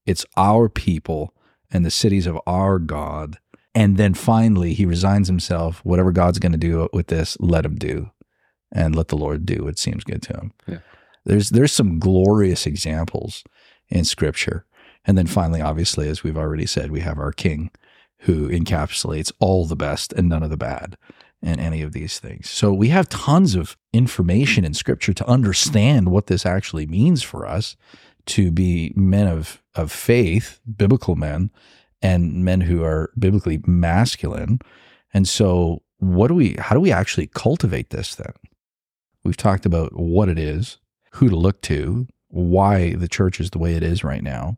It's 0.05 0.25
our 0.37 0.69
people 0.69 1.33
and 1.69 1.85
the 1.85 1.91
cities 1.91 2.25
of 2.25 2.39
our 2.47 2.79
God. 2.79 3.39
And 3.75 3.97
then 3.97 4.13
finally, 4.13 4.73
he 4.73 4.85
resigns 4.85 5.27
himself. 5.27 5.83
Whatever 5.83 6.11
God's 6.11 6.39
going 6.39 6.53
to 6.53 6.57
do 6.57 6.89
with 6.93 7.07
this, 7.07 7.37
let 7.39 7.65
him 7.65 7.75
do. 7.75 8.09
And 8.71 8.95
let 8.95 9.07
the 9.07 9.17
Lord 9.17 9.45
do 9.45 9.63
what 9.63 9.79
seems 9.79 10.03
good 10.03 10.21
to 10.23 10.33
him. 10.33 10.53
Yeah. 10.67 10.79
There's 11.25 11.49
there's 11.49 11.71
some 11.71 11.99
glorious 11.99 12.65
examples 12.65 13.43
in 13.89 14.03
scripture. 14.03 14.65
And 15.05 15.17
then 15.17 15.27
finally, 15.27 15.61
obviously, 15.61 16.09
as 16.09 16.23
we've 16.23 16.37
already 16.37 16.65
said, 16.65 16.91
we 16.91 16.99
have 16.99 17.17
our 17.17 17.31
king 17.31 17.71
who 18.21 18.49
encapsulates 18.49 19.31
all 19.39 19.65
the 19.65 19.75
best 19.75 20.11
and 20.13 20.27
none 20.27 20.43
of 20.43 20.49
the 20.49 20.57
bad 20.57 20.97
in 21.41 21.59
any 21.59 21.81
of 21.81 21.93
these 21.93 22.19
things. 22.19 22.49
So 22.49 22.73
we 22.73 22.89
have 22.89 23.07
tons 23.09 23.55
of 23.55 23.77
information 23.93 24.65
in 24.65 24.73
scripture 24.73 25.13
to 25.13 25.27
understand 25.27 26.09
what 26.09 26.27
this 26.27 26.45
actually 26.45 26.87
means 26.87 27.23
for 27.23 27.45
us 27.45 27.77
to 28.27 28.51
be 28.51 28.91
men 28.95 29.27
of, 29.27 29.61
of 29.75 29.91
faith, 29.91 30.59
biblical 30.75 31.15
men, 31.15 31.51
and 32.01 32.43
men 32.43 32.61
who 32.61 32.83
are 32.83 33.11
biblically 33.17 33.61
masculine. 33.65 34.59
And 35.13 35.27
so 35.27 35.83
what 35.99 36.27
do 36.27 36.33
we 36.35 36.55
how 36.59 36.75
do 36.75 36.81
we 36.81 36.91
actually 36.91 37.27
cultivate 37.27 37.89
this 37.89 38.15
then? 38.15 38.33
We've 39.27 39.35
talked 39.35 39.65
about 39.65 39.91
what 39.91 40.29
it 40.29 40.39
is, 40.39 40.77
who 41.11 41.29
to 41.29 41.35
look 41.35 41.61
to, 41.63 42.07
why 42.29 42.93
the 42.93 43.09
church 43.09 43.41
is 43.41 43.49
the 43.49 43.57
way 43.57 43.73
it 43.73 43.83
is 43.83 44.01
right 44.01 44.23
now. 44.23 44.57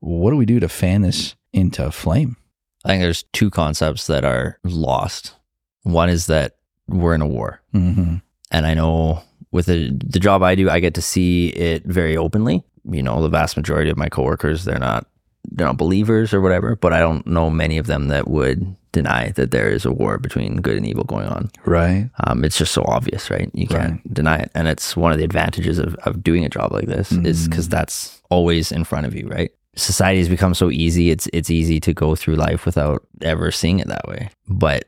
What 0.00 0.32
do 0.32 0.36
we 0.36 0.46
do 0.46 0.58
to 0.58 0.68
fan 0.68 1.02
this 1.02 1.36
into 1.52 1.92
flame? 1.92 2.36
I 2.84 2.88
think 2.88 3.02
there's 3.02 3.22
two 3.32 3.50
concepts 3.50 4.08
that 4.08 4.24
are 4.24 4.58
lost. 4.64 5.36
One 5.84 6.08
is 6.08 6.26
that 6.26 6.56
we're 6.88 7.14
in 7.14 7.22
a 7.22 7.26
war. 7.28 7.62
Mm-hmm. 7.72 8.16
And 8.50 8.66
I 8.66 8.74
know 8.74 9.22
with 9.52 9.66
the, 9.66 9.96
the 10.04 10.18
job 10.18 10.42
I 10.42 10.56
do, 10.56 10.68
I 10.68 10.80
get 10.80 10.94
to 10.94 11.02
see 11.02 11.50
it 11.50 11.84
very 11.84 12.16
openly. 12.16 12.64
You 12.90 13.04
know, 13.04 13.22
the 13.22 13.28
vast 13.28 13.56
majority 13.56 13.90
of 13.90 13.96
my 13.96 14.08
coworkers, 14.08 14.64
they're 14.64 14.80
not 14.80 15.06
they're 15.52 15.68
not 15.68 15.76
believers 15.76 16.34
or 16.34 16.40
whatever, 16.40 16.74
but 16.74 16.92
I 16.92 16.98
don't 16.98 17.28
know 17.28 17.48
many 17.48 17.78
of 17.78 17.86
them 17.86 18.08
that 18.08 18.26
would 18.26 18.74
deny 18.92 19.30
that 19.32 19.50
there 19.50 19.68
is 19.70 19.84
a 19.84 19.92
war 19.92 20.18
between 20.18 20.56
good 20.60 20.76
and 20.76 20.86
evil 20.86 21.04
going 21.04 21.26
on. 21.28 21.50
Right. 21.64 22.08
Um, 22.24 22.44
it's 22.44 22.58
just 22.58 22.72
so 22.72 22.82
obvious, 22.86 23.30
right? 23.30 23.50
You 23.54 23.66
can't 23.66 24.12
deny 24.12 24.38
it. 24.38 24.50
And 24.54 24.66
it's 24.68 24.96
one 24.96 25.12
of 25.12 25.18
the 25.18 25.24
advantages 25.24 25.78
of, 25.78 25.94
of 26.06 26.22
doing 26.22 26.44
a 26.44 26.48
job 26.48 26.72
like 26.72 26.86
this 26.86 27.12
is 27.12 27.48
because 27.48 27.68
that's 27.68 28.20
always 28.30 28.72
in 28.72 28.84
front 28.84 29.06
of 29.06 29.14
you, 29.14 29.28
right? 29.28 29.50
Society 29.76 30.18
has 30.18 30.28
become 30.28 30.54
so 30.54 30.70
easy. 30.70 31.10
It's 31.10 31.28
it's 31.32 31.48
easy 31.50 31.78
to 31.80 31.94
go 31.94 32.16
through 32.16 32.34
life 32.34 32.66
without 32.66 33.06
ever 33.22 33.50
seeing 33.52 33.78
it 33.78 33.86
that 33.88 34.06
way. 34.08 34.30
But 34.48 34.84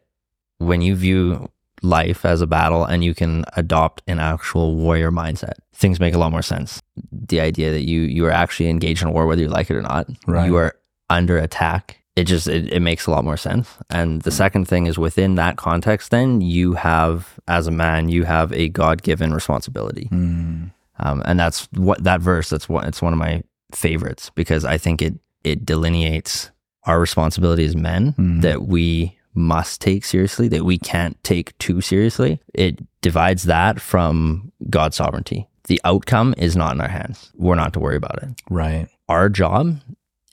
when 0.58 0.82
you 0.82 0.94
view 0.96 1.48
life 1.82 2.24
as 2.24 2.40
a 2.40 2.46
battle 2.46 2.84
and 2.84 3.02
you 3.04 3.14
can 3.14 3.44
adopt 3.56 4.02
an 4.08 4.18
actual 4.18 4.74
warrior 4.76 5.10
mindset, 5.10 5.54
things 5.72 5.98
make 6.00 6.14
a 6.14 6.18
lot 6.18 6.30
more 6.32 6.42
sense. 6.42 6.80
The 7.10 7.40
idea 7.40 7.70
that 7.72 7.82
you 7.88 8.00
you 8.02 8.26
are 8.26 8.30
actually 8.32 8.68
engaged 8.70 9.02
in 9.02 9.08
a 9.08 9.12
war, 9.12 9.26
whether 9.26 9.42
you 9.42 9.48
like 9.48 9.70
it 9.70 9.76
or 9.76 9.82
not, 9.82 10.08
Right. 10.26 10.46
you 10.46 10.56
are 10.56 10.74
under 11.08 11.38
attack. 11.38 12.01
It 12.14 12.24
just 12.24 12.46
it, 12.46 12.70
it 12.72 12.80
makes 12.80 13.06
a 13.06 13.10
lot 13.10 13.24
more 13.24 13.36
sense. 13.38 13.68
And 13.88 14.20
the 14.22 14.30
second 14.30 14.66
thing 14.68 14.86
is 14.86 14.98
within 14.98 15.36
that 15.36 15.56
context, 15.56 16.10
then 16.10 16.40
you 16.42 16.74
have 16.74 17.40
as 17.48 17.66
a 17.66 17.70
man, 17.70 18.08
you 18.10 18.24
have 18.24 18.52
a 18.52 18.68
God 18.68 19.02
given 19.02 19.32
responsibility. 19.32 20.08
Mm. 20.12 20.72
Um, 20.98 21.22
and 21.24 21.40
that's 21.40 21.68
what 21.72 22.04
that 22.04 22.20
verse. 22.20 22.50
That's 22.50 22.68
what 22.68 22.84
it's 22.84 23.00
one 23.02 23.12
of 23.14 23.18
my 23.18 23.42
favorites 23.74 24.30
because 24.34 24.64
I 24.64 24.76
think 24.78 25.00
it 25.00 25.14
it 25.42 25.64
delineates 25.64 26.50
our 26.84 27.00
responsibility 27.00 27.64
as 27.64 27.74
men 27.76 28.12
Mhm. 28.18 28.42
that 28.42 28.62
we 28.66 29.16
must 29.34 29.80
take 29.80 30.04
seriously, 30.04 30.46
that 30.48 30.64
we 30.64 30.76
can't 30.78 31.16
take 31.24 31.56
too 31.58 31.80
seriously. 31.80 32.38
It 32.52 32.80
divides 33.00 33.44
that 33.44 33.80
from 33.80 34.52
God's 34.68 34.96
sovereignty. 34.96 35.48
The 35.68 35.80
outcome 35.84 36.34
is 36.36 36.54
not 36.56 36.74
in 36.74 36.80
our 36.82 36.88
hands. 36.88 37.30
We're 37.36 37.54
not 37.54 37.72
to 37.72 37.80
worry 37.80 37.96
about 37.96 38.22
it. 38.22 38.28
Right. 38.50 38.88
Our 39.08 39.28
job 39.30 39.80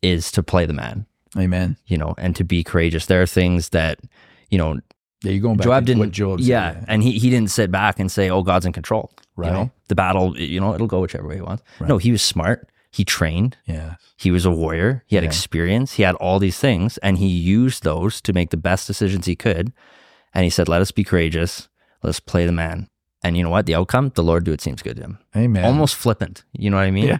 is 0.01 0.31
to 0.33 0.43
play 0.43 0.65
the 0.65 0.73
man, 0.73 1.05
Amen. 1.37 1.77
you 1.87 1.97
know, 1.97 2.15
and 2.17 2.35
to 2.35 2.43
be 2.43 2.63
courageous. 2.63 3.05
There 3.05 3.21
are 3.21 3.27
things 3.27 3.69
that, 3.69 3.99
you 4.49 4.57
know, 4.57 4.79
Yeah, 5.23 5.31
you're 5.33 5.41
going 5.41 5.57
back 5.57 5.65
Joab 5.65 5.83
to 5.83 5.85
didn't. 5.85 5.99
what 5.99 6.11
Joab 6.11 6.39
said. 6.39 6.47
yeah, 6.47 6.83
and 6.87 7.03
he 7.03 7.11
he 7.19 7.29
didn't 7.29 7.51
sit 7.51 7.69
back 7.71 7.99
and 7.99 8.09
say, 8.11 8.29
"Oh, 8.29 8.41
God's 8.41 8.65
in 8.65 8.73
control." 8.73 9.11
Right. 9.35 9.47
You 9.47 9.53
know, 9.53 9.71
the 9.89 9.95
battle, 9.95 10.37
you 10.39 10.59
know, 10.59 10.73
it'll 10.73 10.87
go 10.87 11.01
whichever 11.01 11.27
way 11.27 11.35
he 11.35 11.41
wants. 11.41 11.63
Right. 11.79 11.87
No, 11.89 11.97
he 11.97 12.11
was 12.11 12.21
smart. 12.21 12.69
He 12.91 13.03
trained. 13.05 13.55
Yeah. 13.65 13.95
He 14.17 14.31
was 14.31 14.45
a 14.45 14.51
warrior. 14.51 15.03
He 15.07 15.15
had 15.15 15.23
Yeah. 15.23 15.29
experience. 15.29 15.93
He 15.93 16.03
had 16.03 16.15
all 16.15 16.39
these 16.39 16.57
things, 16.57 16.97
and 16.99 17.17
he 17.19 17.27
used 17.27 17.83
those 17.83 18.21
to 18.21 18.33
make 18.33 18.49
the 18.49 18.57
best 18.57 18.87
decisions 18.87 19.25
he 19.27 19.35
could. 19.35 19.71
And 20.33 20.43
he 20.43 20.49
said, 20.49 20.67
"Let 20.67 20.81
us 20.81 20.91
be 20.91 21.03
courageous. 21.03 21.69
Let's 22.01 22.19
play 22.19 22.45
the 22.45 22.51
man." 22.51 22.87
And 23.23 23.35
you 23.37 23.43
know 23.43 23.49
what? 23.49 23.65
The 23.65 23.75
outcome, 23.75 24.11
the 24.15 24.23
Lord 24.23 24.45
do 24.45 24.53
it 24.53 24.61
seems 24.61 24.81
good 24.81 24.95
to 24.95 25.03
him. 25.03 25.17
Amen. 25.35 25.65
Almost 25.65 25.95
flippant. 25.95 26.43
You 26.53 26.69
know 26.69 26.77
what 26.77 26.83
I 26.87 26.91
mean? 26.91 27.07
Yeah. 27.07 27.17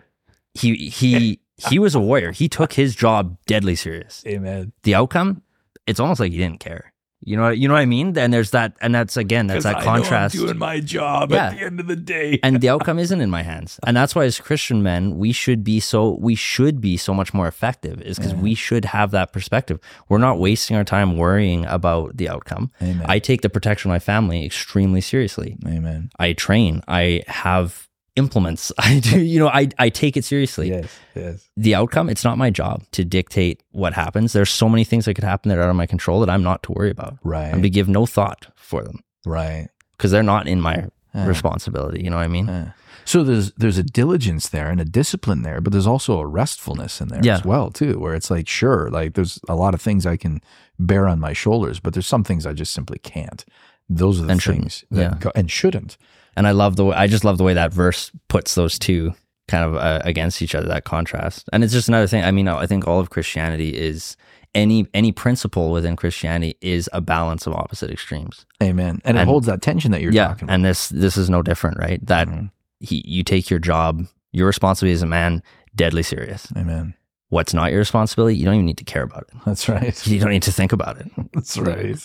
He 0.54 0.90
he 0.90 1.40
he 1.68 1.80
was 1.80 1.96
a 1.96 2.00
warrior. 2.00 2.32
He 2.32 2.48
took 2.50 2.74
his 2.74 2.96
job 2.96 3.38
deadly 3.46 3.76
serious. 3.76 4.24
Amen. 4.28 4.72
The 4.84 4.96
outcome, 4.96 5.42
it's 5.88 6.00
almost 6.00 6.20
like 6.20 6.32
he 6.32 6.38
didn't 6.38 6.60
care. 6.60 6.94
You 7.22 7.36
know, 7.36 7.50
you 7.50 7.68
know 7.68 7.74
what 7.74 7.82
I 7.82 7.86
mean? 7.86 8.18
And 8.18 8.32
there's 8.32 8.52
that, 8.52 8.78
and 8.82 8.96
that's 8.96 9.18
again, 9.18 9.48
that's 9.48 9.66
that 9.66 9.84
contrast. 9.84 10.36
doing 10.36 10.58
my 10.58 10.80
job 10.80 11.32
Yeah. 11.32 11.48
At 11.48 11.58
the 11.58 11.66
end 11.66 11.80
of 11.82 11.88
the 11.88 11.98
day. 11.98 12.40
and 12.44 12.62
the 12.62 12.70
outcome 12.74 12.98
isn't 12.98 13.20
in 13.20 13.30
my 13.30 13.44
hands. 13.44 13.78
And 13.86 13.98
that's 13.98 14.16
why, 14.16 14.24
as 14.24 14.40
Christian 14.40 14.82
men, 14.82 15.18
we 15.18 15.34
should 15.34 15.62
be 15.62 15.82
so 15.82 16.18
we 16.22 16.34
should 16.36 16.80
be 16.80 16.96
so 16.96 17.14
much 17.14 17.34
more 17.34 17.46
effective. 17.46 18.02
Is 18.02 18.18
because 18.18 18.34
we 18.34 18.56
should 18.56 18.86
have 18.86 19.12
that 19.12 19.34
perspective. 19.34 19.82
We're 20.08 20.18
not 20.18 20.40
wasting 20.40 20.78
our 20.78 20.86
time 20.86 21.18
worrying 21.18 21.66
about 21.66 22.16
the 22.16 22.30
outcome. 22.30 22.72
Amen. 22.82 23.06
I 23.06 23.20
take 23.20 23.42
the 23.42 23.50
protection 23.50 23.92
of 23.92 23.96
my 23.96 24.00
family 24.00 24.46
extremely 24.46 25.02
seriously. 25.02 25.58
Amen. 25.68 26.12
I 26.18 26.32
train. 26.32 26.84
I 26.88 27.24
have 27.28 27.89
implements. 28.16 28.72
I 28.78 29.00
do. 29.00 29.20
You 29.22 29.40
know, 29.40 29.48
I 29.50 29.70
I 29.78 29.90
take 29.90 30.18
it 30.18 30.26
seriously. 30.26 30.70
Yes. 30.70 30.90
Yes. 31.16 31.50
The 31.58 31.76
outcome, 31.76 32.10
it's 32.10 32.24
not 32.24 32.38
my 32.38 32.50
job 32.50 32.84
to 32.92 33.04
dictate 33.06 33.62
what 33.72 33.94
happens. 33.94 34.34
There's 34.34 34.50
so 34.52 34.70
many 34.70 34.84
things 34.84 35.06
that 35.06 35.14
could 35.16 35.24
happen 35.24 35.50
that 35.50 35.58
are 35.58 35.64
out 35.64 35.70
of 35.70 35.76
my 35.76 35.86
control 35.86 36.20
that 36.22 36.30
I'm 36.30 36.44
not 36.44 36.64
to 36.64 36.72
worry 36.72 36.92
about. 36.92 37.18
Right. 37.24 37.54
I'm 37.54 37.62
to 37.62 37.70
give 37.70 37.88
no 37.88 38.06
thought 38.06 38.48
for 38.56 38.84
them 38.84 39.00
right. 39.26 39.68
because 39.98 40.12
they're 40.12 40.24
not 40.24 40.48
in 40.48 40.62
my 40.62 40.88
responsibility. 41.14 42.04
You 42.04 42.10
know 42.10 42.18
what 42.18 42.24
I 42.26 42.28
mean? 42.30 42.48
Yeah. 42.48 42.72
So 43.06 43.24
there's 43.24 43.52
there's 43.54 43.78
a 43.80 43.84
diligence 43.84 44.50
there 44.50 44.70
and 44.70 44.80
a 44.80 44.86
discipline 44.86 45.42
there, 45.42 45.62
but 45.62 45.72
there's 45.74 45.88
also 45.88 46.20
a 46.20 46.28
restfulness 46.28 47.02
in 47.02 47.08
there 47.08 47.22
Yeah. 47.24 47.36
as 47.36 47.44
well 47.44 47.72
too, 47.72 48.00
where 48.00 48.14
it's 48.14 48.30
like 48.30 48.48
sure, 48.48 48.90
like 48.92 49.16
there's 49.16 49.40
a 49.50 49.56
lot 49.56 49.74
of 49.74 49.82
things 49.82 50.06
I 50.06 50.16
can 50.18 50.42
bear 50.78 51.08
on 51.08 51.20
my 51.20 51.34
shoulders, 51.34 51.80
but 51.80 51.94
there's 51.94 52.08
some 52.08 52.24
things 52.24 52.46
I 52.46 52.54
just 52.54 52.72
simply 52.72 53.00
can't. 53.00 53.44
Those 53.90 54.22
are 54.22 54.26
the 54.26 54.34
And 54.34 54.44
things 54.44 54.86
that 54.92 55.02
Yeah. 55.02 55.18
go, 55.20 55.32
and 55.34 55.50
shouldn't. 55.50 55.98
And 56.36 56.48
I 56.48 56.52
love 56.52 56.76
the 56.76 56.86
way 56.86 56.96
I 56.96 57.08
just 57.08 57.24
love 57.24 57.38
the 57.38 57.44
way 57.44 57.54
that 57.54 57.74
verse 57.74 58.12
puts 58.28 58.56
those 58.56 58.80
two 58.80 59.14
kind 59.48 59.64
of 59.66 59.76
uh, 59.76 60.00
against 60.06 60.42
each 60.42 60.54
other, 60.56 60.68
that 60.68 60.84
contrast. 60.84 61.50
And 61.52 61.64
it's 61.64 61.74
just 61.74 61.88
another 61.90 62.08
thing. 62.08 62.24
I 62.24 62.32
mean, 62.32 62.48
I 62.48 62.66
think 62.68 62.88
all 62.88 63.00
of 63.00 63.10
Christianity 63.10 63.76
is 63.76 64.16
any 64.56 64.88
any 64.94 65.12
principle 65.12 65.72
within 65.72 65.96
Christianity 65.96 66.56
is 66.62 66.90
a 66.94 67.02
balance 67.02 67.46
of 67.48 67.54
opposite 67.54 67.92
extremes. 67.92 68.46
Amen. 68.64 69.02
And, 69.06 69.18
it 69.18 69.26
holds 69.26 69.48
that 69.48 69.62
tension 69.62 69.92
that 69.92 70.02
you're 70.02 70.12
yeah, 70.12 70.28
talking 70.30 70.44
about. 70.46 70.54
and 70.56 70.66
this 70.66 70.90
this 70.90 71.18
is 71.18 71.30
no 71.30 71.42
different, 71.42 71.78
right? 71.80 72.04
That 72.06 72.28
Mhm. 72.28 72.52
he, 72.80 73.04
you 73.06 73.24
take 73.24 73.50
your 73.50 73.60
job, 73.60 74.06
your 74.32 74.48
responsibility 74.48 74.94
as 74.94 75.02
a 75.02 75.08
man, 75.08 75.44
deadly 75.76 76.04
serious. 76.04 76.48
Amen. 76.56 76.94
What's 77.30 77.54
not 77.54 77.70
your 77.72 77.78
responsibility, 77.80 78.36
you 78.38 78.46
don't 78.46 78.56
even 78.56 78.66
need 78.66 78.78
to 78.80 78.84
care 78.86 79.04
about 79.04 79.24
it. 79.30 79.38
That's 79.46 79.70
right. 79.70 80.08
You 80.08 80.20
don't 80.20 80.32
need 80.32 80.44
to 80.44 80.52
think 80.52 80.72
about 80.74 80.98
it. 81.00 81.12
That's 81.34 81.58
right. 81.60 81.96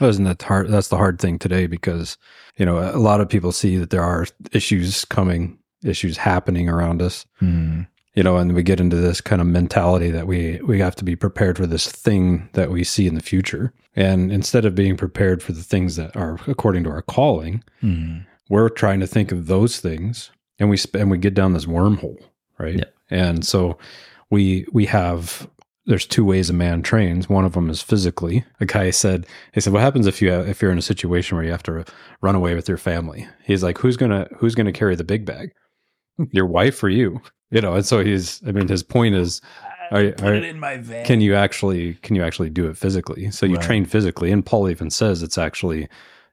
Wasn't 0.00 0.26
that 0.28 0.42
hard? 0.42 0.68
That's 0.68 0.88
the 0.88 0.96
hard 0.96 1.18
thing 1.20 1.38
today 1.38 1.66
because 1.66 2.16
you 2.56 2.66
know 2.66 2.78
a 2.78 2.98
lot 2.98 3.20
of 3.20 3.28
people 3.28 3.52
see 3.52 3.76
that 3.76 3.90
there 3.90 4.02
are 4.02 4.26
issues 4.52 5.04
coming, 5.04 5.58
issues 5.84 6.16
happening 6.16 6.68
around 6.68 7.02
us. 7.02 7.26
Hmm. 7.38 7.82
You 8.14 8.22
know, 8.22 8.38
and 8.38 8.54
we 8.54 8.62
get 8.62 8.80
into 8.80 8.96
this 8.96 9.20
kind 9.20 9.42
of 9.42 9.46
mentality 9.46 10.10
that 10.10 10.26
we 10.26 10.58
we 10.66 10.78
have 10.80 10.96
to 10.96 11.04
be 11.04 11.16
prepared 11.16 11.56
for 11.58 11.66
this 11.66 11.86
thing 11.86 12.48
that 12.54 12.70
we 12.70 12.82
see 12.84 13.06
in 13.06 13.14
the 13.14 13.20
future, 13.22 13.72
and 13.94 14.32
instead 14.32 14.64
of 14.64 14.74
being 14.74 14.96
prepared 14.96 15.42
for 15.42 15.52
the 15.52 15.62
things 15.62 15.96
that 15.96 16.16
are 16.16 16.38
according 16.46 16.84
to 16.84 16.90
our 16.90 17.02
calling, 17.02 17.62
Hmm. 17.80 18.18
we're 18.48 18.70
trying 18.70 19.00
to 19.00 19.06
think 19.06 19.32
of 19.32 19.46
those 19.48 19.80
things, 19.80 20.30
and 20.58 20.70
we 20.70 20.76
sp- 20.80 20.96
and 20.96 21.10
we 21.10 21.18
get 21.18 21.34
down 21.34 21.52
this 21.52 21.66
wormhole, 21.66 22.16
right? 22.58 22.76
Yeah. 22.78 22.84
And 23.10 23.44
so 23.44 23.76
we 24.30 24.64
we 24.72 24.86
have 24.86 25.46
there's 25.86 26.06
two 26.06 26.24
ways 26.24 26.50
a 26.50 26.52
man 26.52 26.82
trains. 26.82 27.28
One 27.28 27.44
of 27.44 27.52
them 27.52 27.70
is 27.70 27.80
physically. 27.80 28.44
A 28.60 28.66
guy 28.66 28.90
said, 28.90 29.26
he 29.54 29.60
said, 29.60 29.72
"What 29.72 29.82
happens 29.82 30.06
if 30.06 30.20
you 30.20 30.32
if 30.32 30.60
you're 30.60 30.72
in 30.72 30.78
a 30.78 30.82
situation 30.82 31.36
where 31.36 31.44
you 31.44 31.52
have 31.52 31.62
to 31.64 31.84
run 32.20 32.34
away 32.34 32.54
with 32.54 32.68
your 32.68 32.78
family?" 32.78 33.28
He's 33.44 33.62
like, 33.62 33.78
"Who's 33.78 33.96
gonna 33.96 34.28
who's 34.36 34.54
gonna 34.54 34.72
carry 34.72 34.96
the 34.96 35.04
big 35.04 35.24
bag? 35.24 35.52
Your 36.32 36.46
wife 36.46 36.82
or 36.82 36.88
you?" 36.88 37.20
You 37.50 37.60
know. 37.60 37.74
And 37.74 37.86
so 37.86 38.02
he's, 38.02 38.42
I 38.46 38.50
mean, 38.52 38.66
his 38.68 38.82
point 38.82 39.14
is, 39.14 39.40
are, 39.92 40.12
are, 40.22 40.34
in 40.34 40.58
my 40.58 40.78
van. 40.78 41.04
can 41.04 41.20
you 41.20 41.34
actually 41.34 41.94
can 42.02 42.16
you 42.16 42.22
actually 42.24 42.50
do 42.50 42.68
it 42.68 42.76
physically? 42.76 43.30
So 43.30 43.46
you 43.46 43.54
Right. 43.56 43.64
train 43.64 43.84
physically, 43.84 44.32
and 44.32 44.44
Paul 44.44 44.68
even 44.68 44.90
says 44.90 45.22
it's 45.22 45.38
actually 45.38 45.88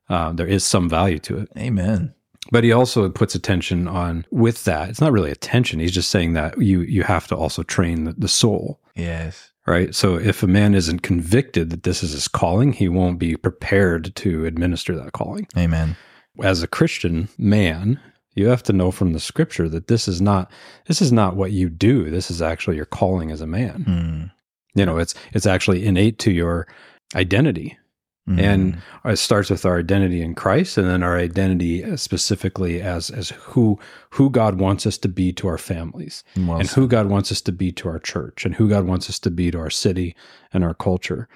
uh, 0.10 0.34
there 0.34 0.48
is 0.48 0.64
some 0.64 0.90
value 0.90 1.20
to 1.20 1.38
it. 1.38 1.50
Amen. 1.58 2.14
But 2.52 2.64
he 2.64 2.72
also 2.72 3.08
puts 3.10 3.36
attention 3.36 3.88
on 3.88 4.26
with 4.32 4.66
that. 4.66 4.90
It's 4.90 5.00
not 5.00 5.14
really 5.14 5.32
attention. 5.32 5.80
He's 5.80 5.94
just 5.94 6.10
saying 6.10 6.34
that 6.34 6.60
you 6.60 6.82
you 6.82 7.04
have 7.04 7.28
to 7.28 7.36
also 7.36 7.64
train 7.64 8.04
the, 8.06 8.14
the 8.14 8.28
soul, 8.28 8.82
Yes. 8.96 9.52
right? 9.66 9.94
So 9.96 10.16
if 10.16 10.44
a 10.44 10.48
man 10.48 10.76
isn't 10.76 11.00
convicted 11.02 11.70
that 11.70 11.84
this 11.84 12.04
is 12.04 12.12
his 12.12 12.28
calling, 12.28 12.74
he 12.74 12.90
won't 12.90 13.20
be 13.20 13.36
prepared 13.36 14.16
to 14.18 14.46
administer 14.46 14.96
that 14.96 15.14
calling. 15.14 15.48
Amen. 15.58 15.96
As 16.42 16.64
a 16.64 16.68
Christian 16.68 17.30
man, 17.38 18.00
you 18.36 18.48
have 18.48 18.64
to 18.64 18.74
know 18.74 18.92
from 18.92 19.14
the 19.14 19.20
scripture 19.20 19.70
that 19.70 19.88
this 19.88 20.08
is 20.08 20.22
not 20.22 20.52
this 20.88 21.02
is 21.02 21.12
not 21.12 21.36
what 21.36 21.52
you 21.52 21.70
do. 21.70 22.10
This 22.10 22.32
is 22.32 22.42
actually 22.42 22.76
your 22.76 22.86
calling 22.86 23.32
as 23.32 23.42
a 23.42 23.48
man. 23.48 23.84
Hmm. 23.84 24.80
You 24.80 24.86
know, 24.86 24.98
it's 24.98 25.14
it's 25.34 25.46
actually 25.46 25.86
innate 25.86 26.20
to 26.20 26.32
your 26.32 26.68
identity. 27.16 27.78
Hmm. 28.26 28.40
And 28.40 28.78
it 29.04 29.18
starts 29.18 29.50
with 29.50 29.66
our 29.66 29.80
identity 29.80 30.22
in 30.22 30.34
Christ, 30.34 30.78
and 30.78 30.88
then 30.88 31.04
our 31.04 31.18
identity 31.18 31.98
specifically 31.98 32.82
as 32.82 33.10
as 33.10 33.30
who 33.32 33.78
who 34.12 34.30
God 34.30 34.60
wants 34.60 34.86
us 34.86 34.98
to 35.00 35.10
be 35.10 35.34
to 35.34 35.48
our 35.48 35.58
families, 35.58 36.24
Well 36.38 36.58
and 36.58 36.70
who 36.70 36.88
God 36.88 37.08
wants 37.08 37.34
us 37.34 37.42
to 37.42 37.52
be 37.52 37.74
to 37.74 37.90
our 37.90 38.00
church, 38.00 38.46
and 38.46 38.56
who 38.56 38.70
God 38.70 38.86
wants 38.86 39.10
us 39.10 39.20
to 39.20 39.32
be 39.32 39.52
to 39.52 39.60
our 39.60 39.70
city 39.70 40.16
and 40.54 40.64
our 40.64 40.74
culture, 40.74 41.28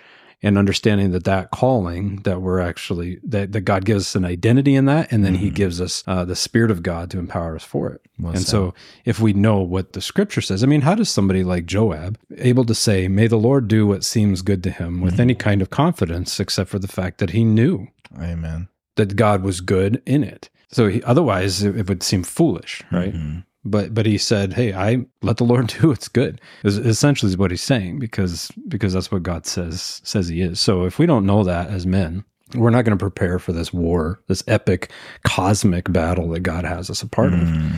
and 0.43 0.57
understanding 0.57 1.11
that 1.11 1.23
that 1.23 1.49
calling 1.51 2.17
that 2.23 2.41
we're 2.41 2.59
actually 2.59 3.19
that, 3.23 3.51
that 3.53 3.61
God 3.61 3.85
gives 3.85 4.03
us 4.03 4.15
an 4.15 4.23
identity 4.25 4.75
in 4.75 4.85
that, 4.85 5.11
and 5.11 5.25
then 5.25 5.35
He 5.35 5.49
Mhm. 5.49 5.55
gives 5.55 5.81
us 5.81 6.03
uh, 6.05 6.23
the 6.25 6.35
Spirit 6.35 6.69
of 6.69 6.83
God 6.83 7.09
to 7.11 7.19
empower 7.19 7.55
us 7.55 7.63
for 7.63 7.89
it. 7.89 8.01
Well 8.19 8.33
and 8.33 8.41
said. 8.41 8.47
so, 8.47 8.73
if 9.05 9.19
we 9.19 9.33
know 9.33 9.59
what 9.61 9.93
the 9.93 10.01
Scripture 10.01 10.41
says, 10.41 10.63
I 10.63 10.67
mean, 10.67 10.81
how 10.81 10.93
does 10.95 11.09
somebody 11.09 11.43
like 11.43 11.65
Joab 11.65 12.17
able 12.37 12.65
to 12.65 12.75
say, 12.75 13.07
"May 13.07 13.27
the 13.27 13.37
Lord 13.37 13.67
do 13.67 13.87
what 13.87 14.03
seems 14.03 14.41
good 14.43 14.61
to 14.63 14.69
him," 14.71 15.01
with 15.01 15.15
Mhm. 15.15 15.19
any 15.21 15.35
kind 15.35 15.61
of 15.61 15.69
confidence, 15.71 16.39
except 16.39 16.69
for 16.69 16.79
the 16.79 16.87
fact 16.87 17.17
that 17.17 17.31
he 17.31 17.43
knew 17.43 17.87
Amen. 18.19 18.67
that 18.95 19.15
God 19.15 19.41
was 19.41 19.59
good 19.61 20.01
in 20.05 20.23
it? 20.23 20.49
So, 20.69 20.87
he, 20.87 21.01
otherwise, 21.03 21.63
it, 21.63 21.75
it 21.77 21.87
would 21.89 22.03
seem 22.03 22.23
foolish, 22.23 22.83
right? 22.91 23.13
Mhm. 23.15 23.43
But 23.69 23.93
but 23.93 24.05
he 24.05 24.17
said, 24.17 24.53
"Hey, 24.53 24.73
I 24.73 25.05
let 25.21 25.37
the 25.37 25.43
Lord 25.43 25.67
do 25.81 25.89
what's 25.89 26.07
good." 26.07 26.41
Is 26.63 26.77
essentially 26.77 27.29
is 27.29 27.37
what 27.37 27.51
he's 27.51 27.63
saying 27.63 27.99
because 27.99 28.51
because 28.67 28.93
that's 28.93 29.11
what 29.11 29.23
God 29.23 29.45
says 29.45 30.01
says 30.03 30.27
he 30.27 30.41
is. 30.41 30.59
So 30.59 30.85
if 30.85 30.99
we 30.99 31.05
don't 31.05 31.25
know 31.25 31.43
that 31.43 31.69
as 31.69 31.85
men, 31.85 32.23
we're 32.55 32.69
not 32.69 32.85
going 32.85 32.97
to 32.97 33.03
prepare 33.03 33.39
for 33.39 33.53
this 33.53 33.73
war, 33.73 34.21
this 34.27 34.43
epic 34.47 34.91
cosmic 35.23 35.91
battle 35.91 36.29
that 36.29 36.41
God 36.41 36.65
has 36.65 36.89
us 36.89 37.01
a 37.01 37.07
part 37.07 37.33
of. 37.33 37.47
Hmm. 37.47 37.69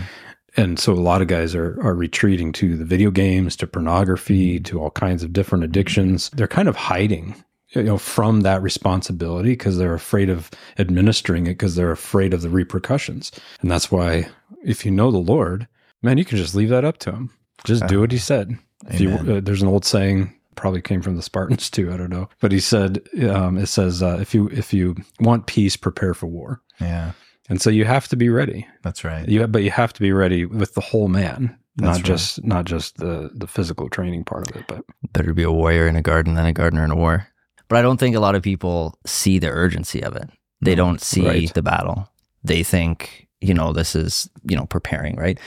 And 0.57 0.79
so 0.79 0.93
a 0.93 0.95
lot 0.95 1.21
of 1.21 1.27
guys 1.27 1.55
are 1.55 1.79
are 1.81 1.93
retreating 1.93 2.51
to 2.53 2.75
the 2.75 2.85
video 2.85 3.11
games, 3.11 3.55
to 3.57 3.67
pornography, 3.67 4.59
to 4.61 4.81
all 4.81 4.91
kinds 4.91 5.23
of 5.23 5.33
different 5.33 5.63
addictions. 5.63 6.29
They're 6.31 6.47
kind 6.47 6.67
of 6.67 6.75
hiding 6.75 7.35
you 7.69 7.83
know 7.83 7.97
from 7.97 8.41
that 8.41 8.61
responsibility 8.61 9.49
because 9.49 9.77
they're 9.77 9.93
afraid 9.93 10.29
of 10.29 10.49
administering 10.77 11.45
it 11.45 11.51
because 11.51 11.75
they're 11.75 11.91
afraid 11.91 12.33
of 12.33 12.41
the 12.41 12.49
repercussions. 12.49 13.31
And 13.61 13.69
that's 13.69 13.91
why 13.91 14.27
if 14.63 14.85
you 14.85 14.91
know 14.91 15.11
the 15.11 15.17
Lord, 15.17 15.67
man, 16.02 16.18
you 16.18 16.26
can 16.26 16.38
just 16.38 16.56
leave 16.56 16.70
that 16.70 16.86
up 16.86 16.97
to 17.00 17.12
him. 17.12 17.32
Just 17.66 17.88
do 17.88 18.00
what 18.00 18.12
he 18.12 18.18
said. 18.18 18.58
If 18.88 19.02
you, 19.02 19.12
uh, 19.12 19.41
there's 19.41 19.62
an 19.62 19.68
old 19.68 19.84
saying 19.84 20.34
probably 20.56 20.82
came 20.82 21.02
from 21.02 21.16
the 21.16 21.22
Spartans 21.22 21.70
too, 21.70 21.91
I 21.91 21.97
don't 21.97 22.10
know. 22.10 22.30
But 22.39 22.52
he 22.52 22.60
said 22.60 23.02
um, 23.30 23.58
it 23.58 23.68
says 23.68 24.02
uh, 24.04 24.18
if 24.22 24.34
you 24.34 24.47
if 24.47 24.74
you 24.74 24.95
want 25.20 25.47
peace, 25.47 25.76
prepare 25.76 26.14
for 26.14 26.28
war. 26.28 26.62
Yeah, 26.80 27.12
And 27.50 27.62
so 27.62 27.70
you 27.70 27.86
have 27.86 28.08
to 28.10 28.16
be 28.16 28.30
ready. 28.30 28.68
that's 28.84 29.04
right. 29.04 29.28
You 29.28 29.45
but 29.47 29.64
you 29.64 29.72
have 29.72 29.93
to 29.93 30.02
be 30.02 30.12
ready 30.12 30.45
with 30.45 30.74
the 30.74 30.82
whole 30.82 31.08
man, 31.10 31.58
That's 31.76 31.86
not 31.86 31.95
right. 31.95 32.04
just 32.04 32.43
not 32.43 32.66
just 32.66 32.97
the 32.97 33.32
the 33.34 33.47
physical 33.47 33.89
training 33.89 34.24
part 34.24 34.50
of 34.50 34.56
it. 34.56 34.66
But 34.68 34.84
Better 35.14 35.34
be 35.34 35.43
a 35.43 35.52
warrior 35.52 35.88
in 35.88 35.95
a 35.95 36.02
garden 36.02 36.36
than 36.36 36.45
a 36.45 36.54
gardener 36.54 36.86
in 36.86 36.91
a 36.91 36.95
war. 36.95 37.28
But 37.68 37.78
I 37.78 37.82
don't 37.82 38.00
think 38.00 38.16
a 38.16 38.20
lot 38.20 38.36
of 38.36 38.41
people 38.41 38.97
see 39.06 39.39
the 39.39 39.50
urgency 39.50 40.02
of 40.04 40.16
it. 40.16 40.30
They 40.62 40.76
don't 40.76 41.00
see 41.02 41.26
right. 41.26 41.54
the 41.54 41.62
battle. 41.62 42.10
They 42.43 42.64
think, 42.64 43.28
you 43.41 43.54
know, 43.54 43.72
this 43.72 43.95
is, 43.95 44.30
you 44.43 44.58
know, 44.58 44.66
preparing, 44.66 45.16
right? 45.16 45.39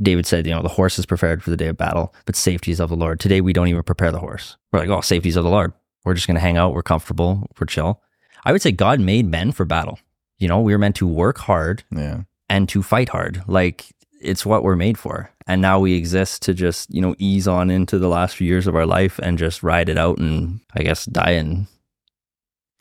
David 0.00 0.26
said, 0.26 0.46
you 0.46 0.54
know, 0.54 0.62
the 0.62 0.68
horse 0.68 0.98
is 0.98 1.06
prepared 1.06 1.42
for 1.42 1.50
the 1.50 1.56
day 1.56 1.68
of 1.68 1.76
battle, 1.76 2.14
but 2.24 2.36
safety 2.36 2.70
is 2.70 2.80
of 2.80 2.90
the 2.90 2.96
Lord. 2.96 3.18
Today, 3.20 3.40
we 3.40 3.52
don't 3.52 3.68
even 3.68 3.82
prepare 3.82 4.12
the 4.12 4.18
horse. 4.18 4.56
We're 4.72 4.80
like, 4.80 4.88
oh, 4.88 5.00
safety 5.00 5.28
is 5.28 5.36
of 5.36 5.44
the 5.44 5.50
Lord. 5.50 5.72
We're 6.04 6.14
just 6.14 6.26
going 6.26 6.34
to 6.36 6.40
hang 6.40 6.56
out. 6.56 6.74
We're 6.74 6.82
comfortable. 6.82 7.48
We're 7.58 7.66
chill. 7.66 8.02
I 8.44 8.52
would 8.52 8.62
say 8.62 8.72
God 8.72 9.00
made 9.00 9.26
men 9.26 9.52
for 9.52 9.64
battle. 9.64 9.98
You 10.38 10.48
know, 10.48 10.60
we 10.60 10.72
were 10.72 10.78
meant 10.78 10.96
to 10.96 11.06
work 11.06 11.38
hard 11.38 11.82
Yeah, 11.90 12.22
and 12.48 12.68
to 12.68 12.82
fight 12.82 13.08
hard. 13.08 13.42
Like 13.48 13.86
it's 14.20 14.44
what 14.46 14.62
we're 14.62 14.76
made 14.76 14.98
for. 14.98 15.30
And 15.48 15.62
now 15.62 15.78
we 15.80 15.94
exist 15.94 16.42
to 16.42 16.54
just, 16.54 16.92
you 16.92 17.00
know, 17.00 17.14
ease 17.18 17.48
on 17.48 17.70
into 17.70 17.98
the 17.98 18.08
last 18.08 18.36
few 18.36 18.46
years 18.46 18.66
of 18.66 18.74
our 18.74 18.86
life 18.86 19.18
and 19.22 19.38
just 19.38 19.62
ride 19.62 19.88
it 19.88 19.96
out 19.96 20.18
and 20.18 20.60
I 20.76 20.82
guess 20.82 21.06
die 21.06 21.32
in 21.32 21.66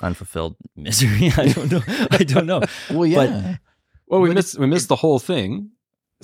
unfulfilled 0.02 0.56
misery. 0.76 1.32
I 1.38 1.48
don't 1.48 1.72
know. 1.72 1.82
I 2.12 2.18
don't 2.24 2.46
know. 2.46 2.62
well, 2.92 3.06
yeah, 3.06 3.58
well, 4.08 4.22
we 4.22 4.30
But 4.30 4.36
missed 4.36 4.60
we 4.60 4.68
missed 4.68 4.88
the 4.90 4.98
whole 4.98 5.20
thing. 5.20 5.72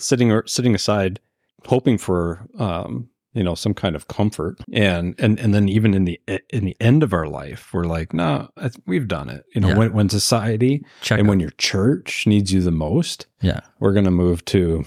Sitting 0.01 0.31
or 0.31 0.45
sitting 0.47 0.75
aside, 0.75 1.19
hoping 1.65 1.97
for 1.97 2.45
um, 2.57 3.09
you 3.33 3.43
know 3.43 3.55
some 3.55 3.73
kind 3.73 3.95
of 3.95 4.07
comfort, 4.07 4.59
and 4.73 5.15
and 5.19 5.39
and 5.39 5.53
then 5.53 5.69
even 5.69 5.93
in 5.93 6.05
the 6.05 6.19
in 6.49 6.65
the 6.65 6.75
end 6.79 7.03
of 7.03 7.13
our 7.13 7.27
life, 7.27 7.73
we're 7.73 7.85
like, 7.85 8.13
no, 8.13 8.49
nah, 8.57 8.69
we've 8.85 9.07
done 9.07 9.29
it. 9.29 9.45
You 9.55 9.61
know, 9.61 9.69
Yeah. 9.69 9.77
when 9.77 9.93
when 9.93 10.09
society 10.09 10.83
Check. 11.01 11.19
and 11.19 11.27
out. 11.27 11.29
when 11.29 11.39
your 11.39 11.51
church 11.51 12.25
needs 12.27 12.51
you 12.51 12.61
the 12.61 12.71
most, 12.71 13.27
yeah. 13.41 13.61
we're 13.79 13.93
gonna 13.93 14.11
move 14.11 14.43
to, 14.45 14.85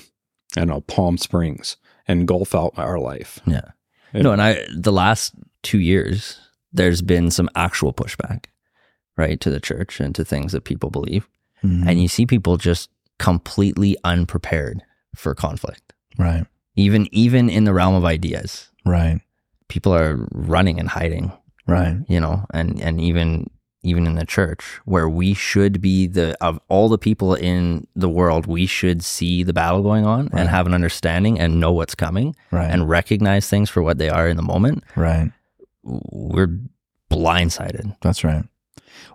I 0.57 0.61
don't 0.61 0.69
know, 0.69 0.81
Palm 0.83 1.17
Springs 1.17 1.77
and 2.07 2.29
golf 2.29 2.55
out 2.55 2.73
our 2.77 2.99
life. 2.99 3.41
Yeah. 3.47 3.61
Yeah. 4.12 4.23
No, 4.23 4.33
and 4.33 4.43
I 4.43 4.67
the 4.77 4.93
last 4.93 5.35
two 5.62 5.79
years, 5.81 6.39
there's 6.73 7.01
been 7.03 7.31
some 7.31 7.49
actual 7.55 7.93
pushback, 7.95 8.45
right, 9.17 9.41
to 9.41 9.49
the 9.51 9.61
church 9.61 10.01
and 10.01 10.15
to 10.17 10.25
things 10.25 10.53
that 10.53 10.65
people 10.65 10.91
believe. 10.91 11.27
Mhm. 11.65 11.87
And 11.89 12.03
you 12.03 12.09
see 12.09 12.27
people 12.27 12.57
just 12.59 12.91
completely 13.19 13.97
unprepared 14.05 14.83
for 15.15 15.35
conflict. 15.35 15.93
right, 16.19 16.47
Even 16.77 17.09
even 17.12 17.49
in 17.51 17.65
the 17.65 17.73
realm 17.75 17.95
of 17.95 18.05
ideas. 18.05 18.71
right, 18.85 19.21
People 19.69 19.95
are 19.95 20.27
running 20.33 20.79
and 20.79 20.89
hiding 20.89 21.33
right. 21.67 21.97
you 22.09 22.21
know 22.21 22.45
and 22.53 22.81
and 22.81 23.01
even 23.01 23.49
even 23.83 24.07
in 24.07 24.15
the 24.15 24.25
church 24.27 24.62
where 24.87 25.09
we 25.09 25.35
should 25.35 25.81
be 25.81 26.07
the 26.07 26.37
of 26.41 26.59
all 26.69 26.89
the 26.89 26.99
people 26.99 27.35
in 27.35 27.87
the 27.97 28.09
world 28.09 28.47
we 28.47 28.67
should 28.67 29.03
see 29.05 29.43
the 29.43 29.53
battle 29.53 29.83
going 29.83 30.07
on 30.07 30.27
Right. 30.33 30.41
and 30.41 30.49
have 30.49 30.67
an 30.67 30.75
understanding 30.75 31.39
and 31.41 31.59
know 31.61 31.73
what's 31.73 31.95
coming 31.95 32.37
Right. 32.51 32.71
and 32.71 32.89
recognize 32.89 33.49
things 33.49 33.69
for 33.71 33.83
what 33.83 33.99
they 33.99 34.09
are 34.11 34.29
in 34.29 34.37
the 34.37 34.43
moment 34.43 34.85
right. 34.97 35.33
we're 35.83 36.59
blindsided 37.11 37.97
That's 38.03 38.25
right. 38.25 38.45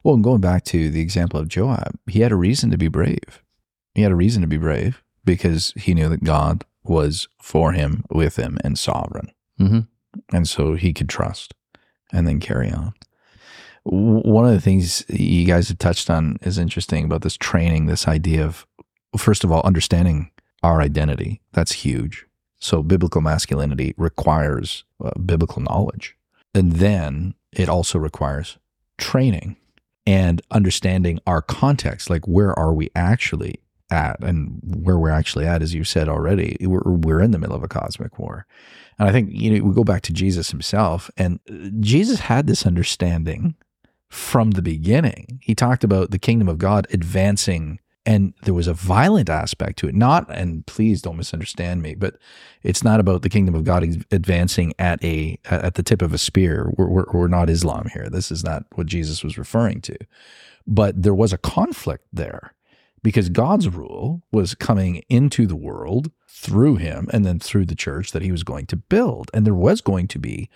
Well, 0.04 0.18
going 0.18 0.41
back 0.41 0.64
to 0.66 0.89
the 0.89 1.02
example 1.02 1.39
of 1.39 1.47
Joab, 1.47 1.97
he 2.08 2.20
had 2.22 2.32
a 2.32 2.36
reason 2.36 2.70
to 2.72 2.78
be 2.78 2.88
brave. 2.88 3.43
He 3.95 4.02
had 4.02 4.12
a 4.12 4.16
reason 4.16 4.41
to 4.41 4.47
be 4.47 4.58
brave 4.58 5.02
because 5.30 5.74
he 5.76 5.94
knew 5.94 6.10
that 6.10 6.24
God 6.24 6.66
was 6.84 7.28
for 7.40 7.74
him, 7.74 8.04
with 8.10 8.38
him, 8.38 8.58
and 8.64 8.80
sovereign. 8.80 9.32
Mhm. 9.60 9.88
And 10.34 10.50
so 10.50 10.74
he 10.74 10.92
could 10.92 11.08
trust 11.08 11.54
and 12.12 12.28
then 12.28 12.40
carry 12.40 12.72
on. 12.72 12.94
One 13.84 14.48
of 14.48 14.54
the 14.54 14.60
things 14.60 15.06
you 15.08 15.46
guys 15.46 15.70
have 15.70 15.78
touched 15.78 16.10
on 16.10 16.38
is 16.42 16.58
interesting 16.58 17.06
about 17.06 17.22
this 17.22 17.38
training, 17.38 17.86
this 17.86 18.08
idea 18.08 18.44
of, 18.44 18.66
first 19.16 19.44
of 19.44 19.52
all, 19.52 19.62
understanding 19.62 20.32
our 20.64 20.82
identity. 20.82 21.42
That's 21.54 21.74
huge. 21.74 22.26
So, 22.60 22.82
biblical 22.82 23.22
masculinity 23.22 23.94
requires 23.98 24.84
uh, 25.04 25.12
biblical 25.24 25.62
knowledge. 25.62 26.18
And 26.56 26.74
then 26.74 27.36
it 27.54 27.70
also 27.70 28.00
requires 28.00 28.58
training 28.98 29.58
and 30.08 30.42
understanding 30.50 31.20
our 31.28 31.44
context. 31.44 32.10
Like, 32.10 32.28
where 32.28 32.58
are 32.58 32.74
we 32.74 32.90
actually 32.96 33.60
at? 33.92 34.20
And 34.24 34.60
where 34.64 34.98
we're 34.98 35.10
actually 35.10 35.46
at, 35.46 35.62
as 35.62 35.74
you 35.74 35.84
said 35.84 36.10
already, 36.10 36.58
we're, 36.62 36.82
we're 36.86 37.22
in 37.22 37.32
the 37.32 37.40
middle 37.40 37.56
of 37.56 37.64
a 37.64 37.68
cosmic 37.68 38.20
war. 38.20 38.46
And 38.98 39.08
I 39.08 39.12
think, 39.12 39.30
you 39.32 39.52
know, 39.52 39.66
we 39.66 39.74
go 39.74 39.84
back 39.84 40.02
to 40.04 40.14
Jesus 40.14 40.52
himself, 40.52 41.10
and 41.18 41.40
uh, 41.50 41.70
Jesus 41.80 42.22
had 42.22 42.48
this 42.48 42.66
understanding 42.66 43.56
from 44.10 44.52
the 44.52 44.62
beginning. 44.62 45.40
He 45.42 45.56
talked 45.56 45.84
about 45.84 46.12
the 46.12 46.20
kingdom 46.20 46.50
of 46.50 46.58
God 46.58 46.88
advancing, 46.92 47.80
and 48.06 48.34
there 48.44 48.54
was 48.54 48.68
a 48.68 48.74
violent 48.74 49.30
aspect 49.30 49.78
to 49.80 49.88
it. 49.88 49.96
Not, 49.96 50.30
and 50.30 50.66
please 50.66 51.02
don't 51.02 51.18
misunderstand 51.18 51.82
me, 51.82 51.96
but 51.96 52.18
it's 52.64 52.84
not 52.84 53.00
about 53.00 53.22
the 53.22 53.30
kingdom 53.30 53.56
of 53.56 53.64
God 53.64 53.84
advancing 54.12 54.74
at 54.80 55.04
a 55.04 55.38
at 55.46 55.76
the 55.76 55.84
tip 55.84 56.02
of 56.02 56.14
a 56.14 56.18
spear. 56.18 56.74
We're, 56.78 56.90
we're, 56.90 57.06
we're 57.14 57.28
not 57.28 57.50
Islam 57.50 57.88
here. 57.94 58.10
This 58.10 58.32
is 58.32 58.44
not 58.44 58.66
what 58.76 58.88
Jesus 58.88 59.24
was 59.24 59.38
referring 59.38 59.82
to. 59.82 59.96
But 60.68 61.02
there 61.02 61.16
was 61.16 61.34
a 61.34 61.38
conflict 61.38 62.06
there 62.12 62.54
because 63.04 63.30
God's 63.30 63.70
rule 63.70 64.22
was 64.32 64.56
coming 64.56 65.04
into 65.10 65.45
the 65.45 65.56
world 65.56 66.12
through 66.28 66.76
him 66.76 67.08
and 67.12 67.26
then 67.26 67.39
through 67.39 67.66
the 67.66 67.76
church 67.76 68.12
that 68.12 68.22
he 68.22 68.32
was 68.32 68.43
going 68.43 68.66
to 68.68 68.76
build. 68.76 69.32
And 69.34 69.45
there 69.45 69.54
was 69.54 69.82
going 69.82 70.08
to 70.10 70.20
be 70.20 70.50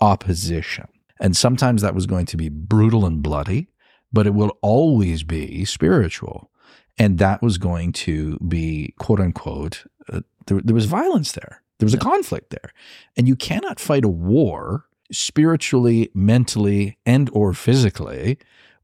opposition. 0.00 0.86
And 1.20 1.36
sometimes 1.36 1.82
that 1.82 1.94
was 1.94 2.06
going 2.06 2.26
to 2.26 2.36
be 2.36 2.48
brutal 2.48 3.04
and 3.04 3.22
bloody, 3.22 3.68
but 4.12 4.26
it 4.26 4.34
will 4.34 4.56
always 4.62 5.22
be 5.22 5.64
spiritual. 5.64 6.50
And 6.98 7.18
that 7.18 7.42
was 7.42 7.58
going 7.58 7.92
to 7.92 8.38
be, 8.38 8.94
quote 8.98 9.20
unquote, 9.20 9.84
uh, 10.12 10.20
there, 10.46 10.60
there 10.62 10.74
was 10.74 10.86
violence 10.86 11.32
there. 11.32 11.62
There 11.78 11.86
was 11.86 11.94
a 11.94 11.98
conflict 11.98 12.50
there. 12.50 12.72
And 13.16 13.28
you 13.28 13.36
cannot 13.36 13.78
fight 13.78 14.04
a 14.04 14.08
war 14.08 14.86
spiritually, 15.12 16.10
mentally, 16.14 16.98
and 17.06 17.30
or 17.32 17.54
physically 17.54 18.38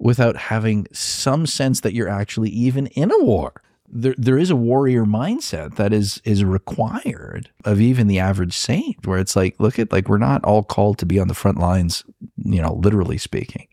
without 0.05 0.37
having 0.37 0.87
some 0.93 1.47
sense 1.47 1.81
that 1.81 1.95
you're 1.95 2.09
actually 2.09 2.51
even 2.51 2.87
in 2.89 3.11
a 3.11 3.19
war. 3.25 3.63
There, 3.89 4.15
there 4.19 4.39
is 4.39 4.51
a 4.51 4.57
warrior 4.57 5.05
mindset 5.05 5.77
that 5.77 5.93
is 5.93 6.21
is 6.25 6.45
required 6.45 7.51
of 7.65 7.81
even 7.81 8.07
the 8.07 8.19
average 8.19 8.57
saint, 8.57 9.07
where 9.07 9.19
it's 9.19 9.35
like, 9.37 9.57
look 9.59 9.79
at 9.79 9.93
like 9.93 10.09
we're 10.09 10.19
not 10.19 10.45
all 10.45 10.63
called 10.63 10.99
to 10.99 11.07
be 11.07 11.19
on 11.19 11.29
the 11.29 11.35
front 11.35 11.59
lines, 11.59 12.05
you 12.37 12.61
know, 12.61 12.75
literally 12.75 13.19
speaking, 13.19 13.67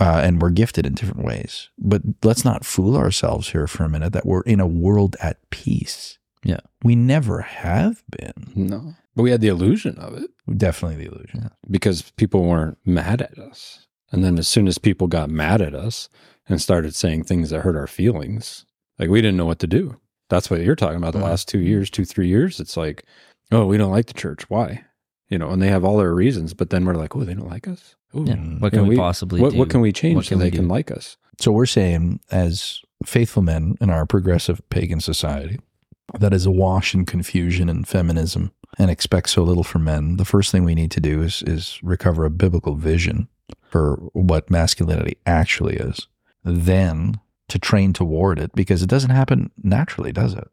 uh, 0.00 0.20
and 0.24 0.40
we're 0.40 0.50
gifted 0.50 0.86
in 0.86 0.94
different 0.94 1.24
ways. 1.24 1.68
But 1.78 2.02
let's 2.22 2.44
not 2.44 2.64
fool 2.64 2.96
ourselves 2.96 3.50
here 3.50 3.66
for 3.66 3.84
a 3.84 3.88
minute 3.88 4.12
that 4.14 4.26
we're 4.26 4.42
in 4.42 4.60
a 4.60 4.66
world 4.66 5.16
at 5.20 5.48
peace. 5.50 6.18
Yeah. 6.44 6.60
We 6.82 6.94
never 6.96 7.40
have 7.42 8.02
been. 8.10 8.52
No. 8.54 8.94
But 9.16 9.24
we 9.24 9.30
had 9.32 9.40
the 9.40 9.48
illusion 9.48 9.98
of 9.98 10.14
it 10.16 10.30
Definitely 10.56 11.04
the 11.04 11.12
illusion. 11.12 11.50
because 11.68 12.02
people 12.12 12.44
weren't 12.44 12.78
mad 12.86 13.20
at 13.20 13.36
us. 13.38 13.87
And 14.10 14.24
then 14.24 14.38
as 14.38 14.48
soon 14.48 14.66
as 14.68 14.78
people 14.78 15.06
got 15.06 15.30
mad 15.30 15.60
at 15.60 15.74
us 15.74 16.08
and 16.48 16.60
started 16.60 16.94
saying 16.94 17.24
things 17.24 17.50
that 17.50 17.60
hurt 17.60 17.76
our 17.76 17.86
feelings, 17.86 18.64
like 18.98 19.10
we 19.10 19.20
didn't 19.20 19.36
know 19.36 19.44
what 19.46 19.58
to 19.60 19.66
do. 19.66 19.96
That's 20.30 20.50
what 20.50 20.60
you're 20.60 20.76
talking 20.76 20.96
about 20.96 21.12
the 21.14 21.18
Mhm. 21.20 21.24
last 21.24 21.48
two 21.48 21.58
years, 21.60 21.90
two, 21.90 22.04
three 22.04 22.28
years. 22.28 22.60
It's 22.60 22.76
like, 22.76 23.04
oh, 23.52 23.66
we 23.66 23.76
don't 23.78 23.90
like 23.92 24.06
the 24.06 24.14
church. 24.14 24.48
Why? 24.50 24.84
You 25.28 25.38
know, 25.38 25.50
and 25.50 25.60
they 25.60 25.68
have 25.68 25.84
all 25.84 25.98
their 25.98 26.14
reasons, 26.14 26.54
but 26.54 26.70
then 26.70 26.84
we're 26.84 26.94
like, 26.94 27.14
oh, 27.16 27.24
they 27.24 27.34
don't 27.34 27.48
like 27.50 27.68
us. 27.68 27.96
Ooh, 28.16 28.24
Yeah. 28.26 28.34
Mm. 28.36 28.60
What 28.60 28.72
can 28.72 28.82
we, 28.84 28.90
we- 28.90 28.96
possibly 28.96 29.40
what, 29.40 29.52
do? 29.52 29.58
what 29.58 29.68
can 29.70 29.80
we 29.82 29.92
change 29.92 30.16
What 30.16 30.24
so 30.26 30.36
we 30.36 30.44
they 30.44 30.50
can 30.50 30.68
like 30.68 30.90
us? 30.90 31.16
So 31.40 31.52
we're 31.52 31.66
saying, 31.66 32.20
as 32.30 32.80
faithful 33.04 33.42
men 33.42 33.76
in 33.80 33.90
our 33.90 34.06
progressive 34.06 34.60
pagan 34.70 35.00
society 35.00 35.58
that 36.18 36.32
is 36.32 36.46
awash 36.46 36.94
in 36.94 37.04
confusion 37.04 37.68
and 37.68 37.86
feminism 37.86 38.50
and 38.78 38.90
expects 38.90 39.32
so 39.32 39.42
little 39.44 39.62
from 39.64 39.84
men, 39.84 40.16
the 40.16 40.24
first 40.24 40.50
thing 40.50 40.64
we 40.64 40.74
need 40.74 40.90
to 40.92 41.00
do 41.00 41.22
is 41.22 41.42
is 41.46 41.78
recover 41.82 42.24
a 42.24 42.30
biblical 42.30 42.74
vision 42.74 43.28
for 43.70 43.96
what 44.12 44.50
masculinity 44.50 45.16
actually 45.26 45.76
is. 45.76 46.06
Then 46.44 47.20
to 47.48 47.58
train 47.58 47.92
toward 47.92 48.38
it 48.38 48.54
because 48.54 48.82
it 48.82 48.88
doesn't 48.88 49.10
happen 49.10 49.50
naturally, 49.62 50.12
does 50.12 50.34
it? 50.34 50.48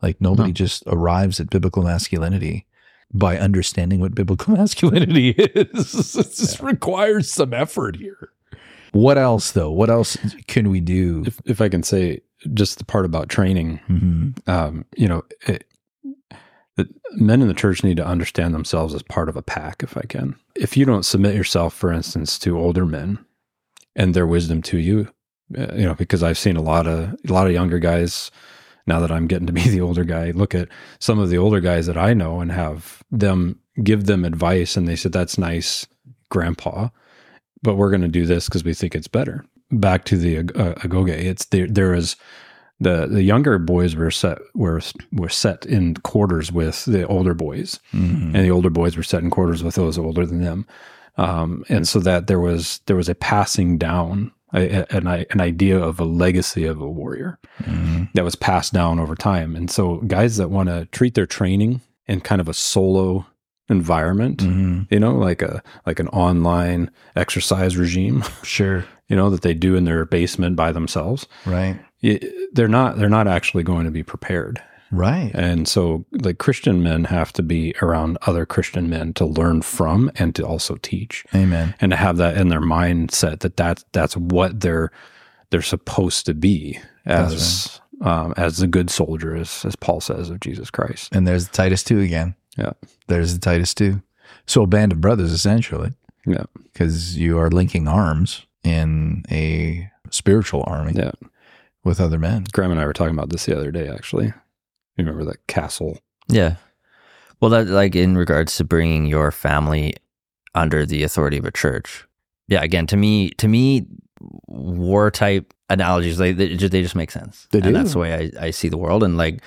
Like 0.00 0.20
nobody 0.20 0.48
No. 0.50 0.54
just 0.54 0.82
arrives 0.86 1.38
at 1.40 1.50
biblical 1.50 1.82
masculinity 1.84 2.66
by 3.14 3.38
understanding 3.38 4.00
what 4.00 4.14
biblical 4.14 4.54
masculinity 4.56 5.30
is. 5.30 5.94
it 6.16 6.24
just 6.34 6.60
requires 6.60 7.30
some 7.30 7.52
effort 7.54 7.96
here. 7.96 8.30
What 8.92 9.16
else 9.18 9.52
though? 9.52 9.70
What 9.70 9.88
else 9.90 10.16
can 10.48 10.68
we 10.70 10.80
do? 10.80 11.22
If, 11.26 11.40
if 11.46 11.60
I 11.60 11.68
can 11.68 11.82
say 11.82 12.20
just 12.52 12.78
the 12.78 12.84
part 12.84 13.04
about 13.04 13.28
training, 13.28 13.80
Mhm. 13.88 14.48
um, 14.48 14.84
you 14.96 15.08
know, 15.08 15.22
it, 15.46 15.64
the 16.76 16.88
men 17.12 17.42
in 17.42 17.48
the 17.48 17.54
church 17.54 17.84
need 17.84 17.98
to 17.98 18.06
understand 18.06 18.54
themselves 18.54 18.94
as 18.94 19.02
part 19.02 19.28
of 19.28 19.36
a 19.36 19.42
pack. 19.42 19.82
If 19.82 19.96
I 19.96 20.02
can, 20.02 20.36
if 20.54 20.76
you 20.76 20.84
don't 20.84 21.04
submit 21.04 21.34
yourself, 21.34 21.74
for 21.74 21.92
instance, 21.92 22.38
to 22.40 22.58
older 22.58 22.86
men 22.86 23.24
and 23.94 24.14
their 24.14 24.26
wisdom 24.26 24.62
to 24.62 24.78
you, 24.78 25.08
uh, 25.56 25.74
you 25.74 25.84
know, 25.84 25.94
because 25.94 26.22
I've 26.22 26.38
seen 26.38 26.56
a 26.56 26.62
lot 26.62 26.86
of 26.86 27.14
a 27.28 27.32
lot 27.32 27.46
of 27.46 27.52
younger 27.52 27.78
guys. 27.78 28.30
Now 28.84 28.98
that 28.98 29.12
I'm 29.12 29.28
getting 29.28 29.46
to 29.46 29.52
be 29.52 29.62
the 29.68 29.80
older 29.80 30.04
guy, 30.04 30.32
look 30.32 30.54
at 30.54 30.68
some 30.98 31.18
of 31.18 31.30
the 31.30 31.38
older 31.38 31.60
guys 31.60 31.86
that 31.86 31.96
I 31.96 32.14
know 32.14 32.40
and 32.40 32.50
have 32.50 33.02
them 33.10 33.60
give 33.82 34.06
them 34.06 34.24
advice, 34.24 34.76
and 34.76 34.88
they 34.88 34.96
said, 34.96 35.12
"That's 35.12 35.38
nice, 35.38 35.86
Grandpa, 36.30 36.88
but 37.62 37.76
we're 37.76 37.90
going 37.90 38.02
to 38.02 38.08
do 38.08 38.26
this 38.26 38.46
because 38.46 38.64
we 38.64 38.74
think 38.74 38.94
it's 38.94 39.08
better." 39.08 39.44
Back 39.70 40.04
to 40.06 40.18
the 40.18 40.38
uh, 40.38 40.74
agoge, 40.80 41.10
it's 41.10 41.46
there. 41.46 41.66
There 41.66 41.94
is 41.94 42.16
the 42.82 43.06
the 43.06 43.22
younger 43.22 43.58
boys 43.58 43.94
were 43.96 44.10
set 44.10 44.38
were 44.54 44.80
were 45.12 45.28
set 45.28 45.64
in 45.66 45.94
quarters 45.96 46.50
with 46.52 46.84
the 46.84 47.06
older 47.06 47.34
boys, 47.34 47.78
Mhm. 47.92 48.34
and 48.34 48.44
the 48.44 48.50
older 48.50 48.70
boys 48.70 48.96
were 48.96 49.02
set 49.02 49.22
in 49.22 49.30
quarters 49.30 49.62
with 49.64 49.74
those 49.76 49.98
older 49.98 50.26
than 50.26 50.40
them, 50.42 50.66
um, 51.16 51.64
and 51.68 51.86
so 51.88 51.98
that 52.00 52.26
there 52.26 52.40
was 52.40 52.80
there 52.86 52.96
was 52.96 53.08
a 53.08 53.14
passing 53.14 53.78
down, 53.78 54.32
a, 54.54 54.84
an 54.96 55.06
an 55.06 55.40
idea 55.40 55.78
of 55.78 56.00
a 56.00 56.04
legacy 56.04 56.64
of 56.66 56.80
a 56.80 56.90
warrior 56.90 57.38
Mhm. 57.64 58.08
that 58.14 58.24
was 58.24 58.34
passed 58.36 58.72
down 58.72 58.98
over 58.98 59.14
time, 59.14 59.54
and 59.56 59.70
so 59.70 59.96
guys 60.06 60.36
that 60.36 60.50
want 60.50 60.68
to 60.68 60.86
treat 60.92 61.14
their 61.14 61.26
training 61.26 61.80
in 62.08 62.20
kind 62.20 62.40
of 62.40 62.48
a 62.48 62.54
solo 62.54 63.26
environment, 63.68 64.38
Mhm. 64.42 64.86
you 64.90 64.98
know, 65.00 65.14
like 65.14 65.40
a 65.42 65.62
like 65.86 66.00
an 66.00 66.08
online 66.08 66.90
exercise 67.16 67.76
regime, 67.76 68.22
Sure. 68.42 68.84
you 69.08 69.16
know, 69.16 69.30
that 69.30 69.42
they 69.42 69.54
do 69.54 69.76
in 69.76 69.84
their 69.84 70.04
basement 70.04 70.56
by 70.56 70.72
themselves 70.72 71.26
Right. 71.46 71.78
They're 72.52 72.68
not 72.68 72.98
they're 72.98 73.08
not 73.08 73.28
actually 73.28 73.62
going 73.62 73.84
to 73.84 73.90
be 73.90 74.02
prepared 74.02 74.60
Right. 74.94 75.30
and 75.34 75.66
so 75.66 76.04
like 76.12 76.36
christian 76.38 76.82
men 76.82 77.04
have 77.04 77.32
to 77.34 77.42
be 77.42 77.74
around 77.80 78.18
other 78.26 78.44
christian 78.44 78.90
men 78.90 79.14
to 79.14 79.24
learn 79.24 79.62
from 79.62 80.10
and 80.16 80.34
to 80.34 80.44
also 80.44 80.76
teach 80.82 81.24
Amen. 81.34 81.74
and 81.80 81.90
to 81.92 81.96
have 81.96 82.18
that 82.18 82.36
in 82.36 82.48
their 82.48 82.60
mindset 82.60 83.40
that 83.40 83.56
that's 83.56 83.84
that's 83.92 84.16
what 84.16 84.60
they're 84.60 84.90
they're 85.50 85.62
supposed 85.62 86.26
to 86.26 86.34
be 86.34 86.78
as 87.06 87.80
um, 88.02 88.34
as 88.36 88.58
the 88.58 88.66
good 88.66 88.90
soldier 88.90 89.34
as, 89.34 89.64
as 89.64 89.76
paul 89.76 90.00
says 90.00 90.28
of 90.28 90.40
jesus 90.40 90.70
christ 90.70 91.14
And 91.14 91.26
there's 91.26 91.46
the 91.48 91.52
Titus 91.54 91.82
2 91.84 92.00
again. 92.00 92.34
Yeah. 92.58 92.72
There's 93.06 93.32
the 93.32 93.40
Titus 93.40 93.72
2. 93.74 94.02
So 94.46 94.62
a 94.62 94.66
band 94.66 94.92
of 94.92 95.00
brothers, 95.00 95.32
essentially, 95.32 95.92
yeah 96.26 96.44
because 96.72 97.16
you 97.16 97.38
are 97.38 97.50
linking 97.50 97.88
arms 97.88 98.44
in 98.64 99.24
a 99.30 99.88
spiritual 100.10 100.64
army 100.66 100.92
yeah 100.94 101.12
with 101.84 102.00
other 102.00 102.18
men. 102.18 102.44
graham 102.52 102.70
and 102.70 102.80
i 102.80 102.86
were 102.86 102.92
talking 102.92 103.14
about 103.14 103.30
this 103.30 103.46
the 103.46 103.56
other 103.56 103.70
day 103.70 103.88
actually 103.88 104.26
you 104.26 105.04
remember 105.04 105.24
that 105.24 105.46
castle 105.46 105.98
Yeah. 106.28 106.56
Well, 107.40 107.50
that 107.50 107.66
like 107.66 107.96
in 107.96 108.16
regards 108.16 108.56
to 108.56 108.64
bringing 108.64 109.06
your 109.06 109.32
family 109.32 109.94
under 110.54 110.86
the 110.86 111.02
authority 111.02 111.38
of 111.38 111.44
a 111.44 111.50
church. 111.50 112.06
Yeah. 112.46 112.62
Again, 112.62 112.86
to 112.88 112.96
me, 112.96 113.30
to 113.30 113.48
me, 113.48 113.86
war 114.46 115.10
type 115.10 115.52
analogies 115.70 116.18
they 116.18 116.32
they 116.32 116.54
just, 116.54 116.70
they 116.70 116.82
just 116.82 116.94
make 116.94 117.10
sense. 117.10 117.48
They 117.50 117.58
and 117.58 117.68
do. 117.68 117.72
that's 117.72 117.92
the 117.94 117.98
way 117.98 118.30
I, 118.38 118.46
I 118.46 118.50
see 118.52 118.68
the 118.68 118.76
world. 118.76 119.02
And 119.02 119.16
like 119.16 119.40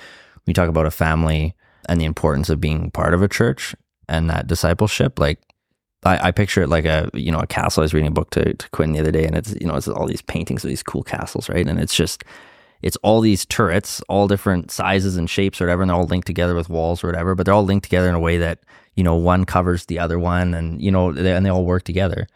we 0.46 0.52
talk 0.52 0.68
about 0.68 0.84
a 0.84 0.90
family 0.90 1.54
and 1.88 1.98
the 2.00 2.04
importance 2.04 2.50
of 2.50 2.60
being 2.60 2.90
part 2.90 3.14
of 3.14 3.22
a 3.22 3.28
church 3.28 3.74
and 4.08 4.28
that 4.28 4.46
discipleship. 4.46 5.18
Like 5.18 5.40
I, 6.04 6.28
I 6.28 6.30
picture 6.30 6.62
it 6.62 6.68
like 6.68 6.84
a 6.84 7.10
you 7.14 7.32
know 7.32 7.40
a 7.40 7.46
castle. 7.46 7.80
I 7.80 7.84
was 7.84 7.94
reading 7.94 8.08
a 8.08 8.12
book 8.12 8.30
to, 8.30 8.54
to 8.54 8.70
Quinn 8.70 8.92
the 8.92 9.00
other 9.00 9.10
day, 9.12 9.24
and 9.24 9.36
it's 9.36 9.54
you 9.60 9.66
know 9.66 9.76
it's 9.76 9.88
all 9.88 10.06
these 10.06 10.22
paintings 10.22 10.64
of 10.64 10.68
these 10.68 10.82
cool 10.82 11.02
castles, 11.02 11.48
right? 11.48 11.66
And 11.66 11.78
it's 11.80 11.94
just 11.94 12.24
it's 12.82 12.96
all 12.98 13.20
these 13.20 13.46
turrets, 13.46 14.02
all 14.08 14.28
different 14.28 14.70
sizes 14.70 15.16
and 15.16 15.28
shapes 15.28 15.60
or 15.60 15.64
whatever, 15.66 15.82
and 15.82 15.90
they're 15.90 15.96
all 15.96 16.04
linked 16.06 16.26
together 16.26 16.54
with 16.54 16.68
walls 16.68 17.02
or 17.02 17.08
whatever, 17.08 17.34
but 17.34 17.46
they're 17.46 17.54
all 17.54 17.64
linked 17.64 17.84
together 17.84 18.08
in 18.08 18.14
a 18.14 18.20
way 18.20 18.38
that, 18.38 18.60
you 18.94 19.02
know, 19.02 19.14
one 19.14 19.44
covers 19.44 19.86
the 19.86 19.98
other 19.98 20.18
one 20.18 20.54
and, 20.54 20.80
you 20.80 20.90
know, 20.90 21.10
they, 21.12 21.32
and 21.34 21.44
they 21.44 21.50
all 21.50 21.64
work 21.64 21.84
together. 21.84 22.26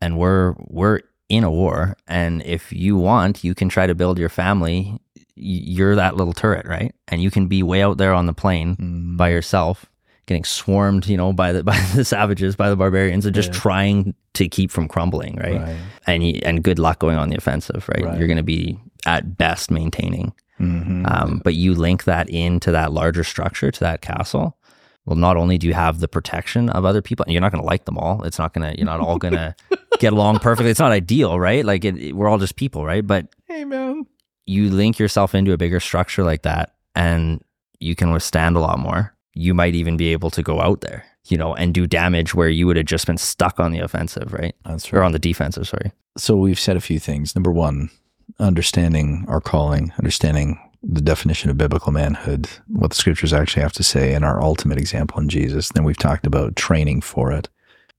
And 0.00 0.18
we're, 0.18 0.54
we're 0.58 1.00
in 1.28 1.44
a 1.44 1.50
war. 1.50 1.96
And 2.06 2.42
if 2.44 2.72
you 2.72 2.96
want, 2.96 3.42
you 3.42 3.54
can 3.54 3.68
try 3.68 3.86
to 3.86 3.94
build 3.94 4.18
your 4.18 4.28
family 4.28 4.98
you're 5.34 5.96
that 5.96 6.16
little 6.16 6.34
turret, 6.34 6.66
right? 6.66 6.94
And 7.08 7.22
you 7.22 7.30
can 7.30 7.46
be 7.46 7.62
way 7.62 7.82
out 7.82 7.98
there 7.98 8.12
on 8.12 8.26
the 8.26 8.34
plain 8.34 8.76
Mm. 8.76 9.16
by 9.16 9.30
yourself, 9.30 9.86
getting 10.26 10.44
swarmed, 10.44 11.06
you 11.06 11.16
know, 11.16 11.32
by 11.32 11.52
the 11.52 11.62
by 11.72 11.78
the 11.94 12.04
savages, 12.04 12.56
by 12.56 12.68
the 12.70 12.76
barbarians, 12.76 13.26
and 13.26 13.34
just 13.34 13.52
Yeah. 13.52 13.58
trying 13.60 14.14
to 14.34 14.48
keep 14.48 14.70
from 14.70 14.88
crumbling, 14.88 15.36
right? 15.36 15.60
Right. 15.60 15.76
And 16.06 16.26
you, 16.26 16.40
and 16.44 16.62
good 16.62 16.78
luck 16.78 16.98
going 16.98 17.16
on 17.18 17.28
the 17.28 17.36
offensive, 17.36 17.88
right? 17.88 18.04
Right. 18.04 18.18
You're 18.18 18.28
going 18.28 18.36
to 18.38 18.42
be 18.42 18.78
at 19.06 19.36
best 19.36 19.70
maintaining. 19.70 20.32
Mhm. 20.60 21.10
Um, 21.10 21.40
but 21.44 21.54
you 21.54 21.74
link 21.74 22.04
that 22.04 22.28
into 22.30 22.70
that 22.72 22.92
larger 22.92 23.24
structure, 23.24 23.70
to 23.70 23.80
that 23.80 24.00
castle. 24.00 24.56
Well, 25.04 25.16
not 25.16 25.36
only 25.36 25.58
do 25.58 25.66
you 25.66 25.74
have 25.74 25.98
the 25.98 26.06
protection 26.06 26.70
of 26.70 26.84
other 26.84 27.02
people, 27.02 27.24
and 27.24 27.32
you're 27.32 27.40
not 27.40 27.50
going 27.50 27.62
to 27.62 27.66
like 27.66 27.84
them 27.86 27.98
all. 27.98 28.22
It's 28.22 28.38
not 28.38 28.54
going 28.54 28.70
to, 28.70 28.78
you're 28.78 28.86
not 28.86 29.00
all 29.00 29.18
going 29.18 29.34
to 29.42 29.54
get 29.98 30.12
along 30.12 30.38
perfectly. 30.38 30.70
It's 30.70 30.78
not 30.78 30.92
ideal, 30.92 31.40
right? 31.40 31.64
Like 31.64 31.84
it, 31.84 31.96
it- 31.98 32.12
we're 32.16 32.28
all 32.28 32.38
just 32.38 32.54
people, 32.54 32.84
right? 32.84 33.04
But 33.04 33.26
hey, 33.48 33.64
man. 33.64 34.06
you 34.46 34.70
link 34.70 35.00
yourself 35.00 35.34
into 35.34 35.52
a 35.52 35.56
bigger 35.58 35.80
structure 35.80 36.22
like 36.22 36.42
that 36.42 36.74
and 36.94 37.42
you 37.80 37.96
can 37.96 38.12
withstand 38.12 38.54
a 38.56 38.60
lot 38.60 38.78
more. 38.78 39.12
You 39.34 39.54
might 39.54 39.74
even 39.74 39.96
be 39.96 40.12
able 40.12 40.30
to 40.30 40.42
go 40.42 40.60
out 40.60 40.80
there, 40.82 41.04
you 41.26 41.38
know, 41.38 41.54
and 41.54 41.72
do 41.72 41.86
damage 41.86 42.34
where 42.34 42.48
you 42.48 42.66
would 42.66 42.76
have 42.76 42.86
just 42.86 43.06
been 43.06 43.18
stuck 43.18 43.58
on 43.58 43.72
the 43.72 43.78
offensive, 43.80 44.32
right? 44.32 44.54
That's 44.64 44.92
Or 44.92 45.02
on 45.02 45.12
the 45.12 45.18
defensive, 45.18 45.66
sorry. 45.68 45.92
so 46.18 46.36
we've 46.36 46.60
said 46.60 46.76
a 46.76 46.80
few 46.80 46.98
things. 46.98 47.34
Number 47.34 47.50
one, 47.52 47.90
understanding 48.38 49.24
our 49.28 49.40
calling, 49.40 49.92
understanding 49.98 50.58
the 50.82 51.00
definition 51.00 51.48
of 51.48 51.56
biblical 51.56 51.92
manhood, 51.92 52.48
what 52.68 52.90
the 52.90 52.96
scriptures 52.96 53.32
actually 53.32 53.62
have 53.62 53.72
to 53.74 53.84
say, 53.84 54.14
and 54.14 54.24
our 54.24 54.42
ultimate 54.42 54.78
example 54.78 55.20
in 55.20 55.28
Jesus. 55.28 55.68
Then 55.68 55.84
we've 55.84 55.96
talked 55.96 56.26
about 56.26 56.56
training 56.56 57.02
for 57.02 57.30
it 57.32 57.48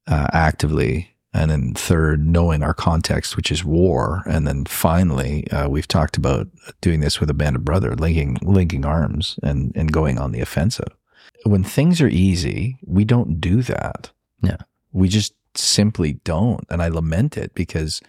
uh, 0.07 0.27
actively. 0.33 1.09
And 1.35 1.49
then 1.49 1.73
third, 1.73 2.27
knowing 2.27 2.61
our 2.61 2.75
context, 2.75 3.35
which 3.35 3.51
is 3.51 3.63
war. 3.63 4.21
And 4.27 4.45
then 4.45 4.65
finally, 4.65 5.49
uh, 5.49 5.67
we've 5.67 5.87
talked 5.87 6.15
about 6.15 6.47
doing 6.81 6.99
this 6.99 7.19
with 7.19 7.29
a 7.29 7.33
band 7.33 7.55
of 7.55 7.65
brother, 7.65 7.95
linking 7.95 8.37
linking 8.43 8.85
arms 8.85 9.39
and 9.41 9.71
and 9.75 9.91
going 9.91 10.19
on 10.19 10.31
the 10.31 10.41
offensive. 10.41 10.93
When 11.43 11.63
things 11.63 12.01
are 12.01 12.07
easy, 12.07 12.77
we 12.85 13.05
don't 13.05 13.39
do 13.41 13.61
that. 13.63 14.11
Yeah. 14.41 14.57
We 14.91 15.07
just 15.09 15.33
simply 15.55 16.13
don't. 16.23 16.65
And 16.69 16.81
I 16.81 16.87
lament 16.87 17.37
it 17.37 17.53
because 17.53 18.01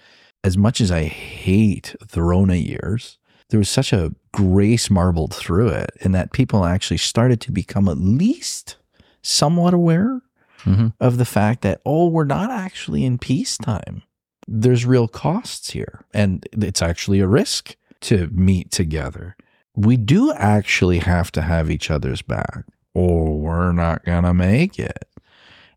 as 0.43 0.57
much 0.57 0.81
as 0.81 0.91
I 0.91 1.05
hate 1.05 1.95
the 2.13 2.23
Rona 2.23 2.57
years, 2.57 3.19
there 3.51 3.59
was 3.59 3.69
such 3.69 3.93
a 3.93 4.15
grace 4.33 4.91
marbled 4.91 5.35
through 5.35 5.69
it, 5.69 5.91
in 6.01 6.13
that 6.13 6.33
people 6.33 6.65
actually 6.65 6.97
started 6.99 7.41
to 7.43 7.53
become 7.53 7.89
at 7.89 7.99
least 7.99 8.77
somewhat 9.23 9.75
aware 9.75 10.23
Mhm. 10.65 10.93
of 11.01 11.19
the 11.19 11.25
fact 11.25 11.63
that, 11.63 11.81
oh, 11.85 12.09
we're 12.09 12.25
not 12.25 12.51
actually 12.51 13.05
in 13.05 13.19
peacetime. 13.19 14.03
There's 14.49 14.85
real 14.87 15.09
costs 15.09 15.71
here, 15.71 16.05
and 16.13 16.47
it's 16.53 16.83
actually 16.83 17.21
a 17.21 17.29
risk 17.29 17.77
to 18.03 18.29
meet 18.33 18.71
together. 18.71 19.37
We 19.77 19.97
do 19.97 20.33
actually 20.35 20.99
have 21.01 21.31
to 21.33 21.43
have 21.43 21.71
each 21.71 21.91
other's 21.91 22.23
back, 22.23 22.65
or 22.95 23.39
we're 23.39 23.73
not 23.73 24.05
going 24.05 24.25
to 24.25 24.33
make 24.35 24.79
it. 24.79 25.07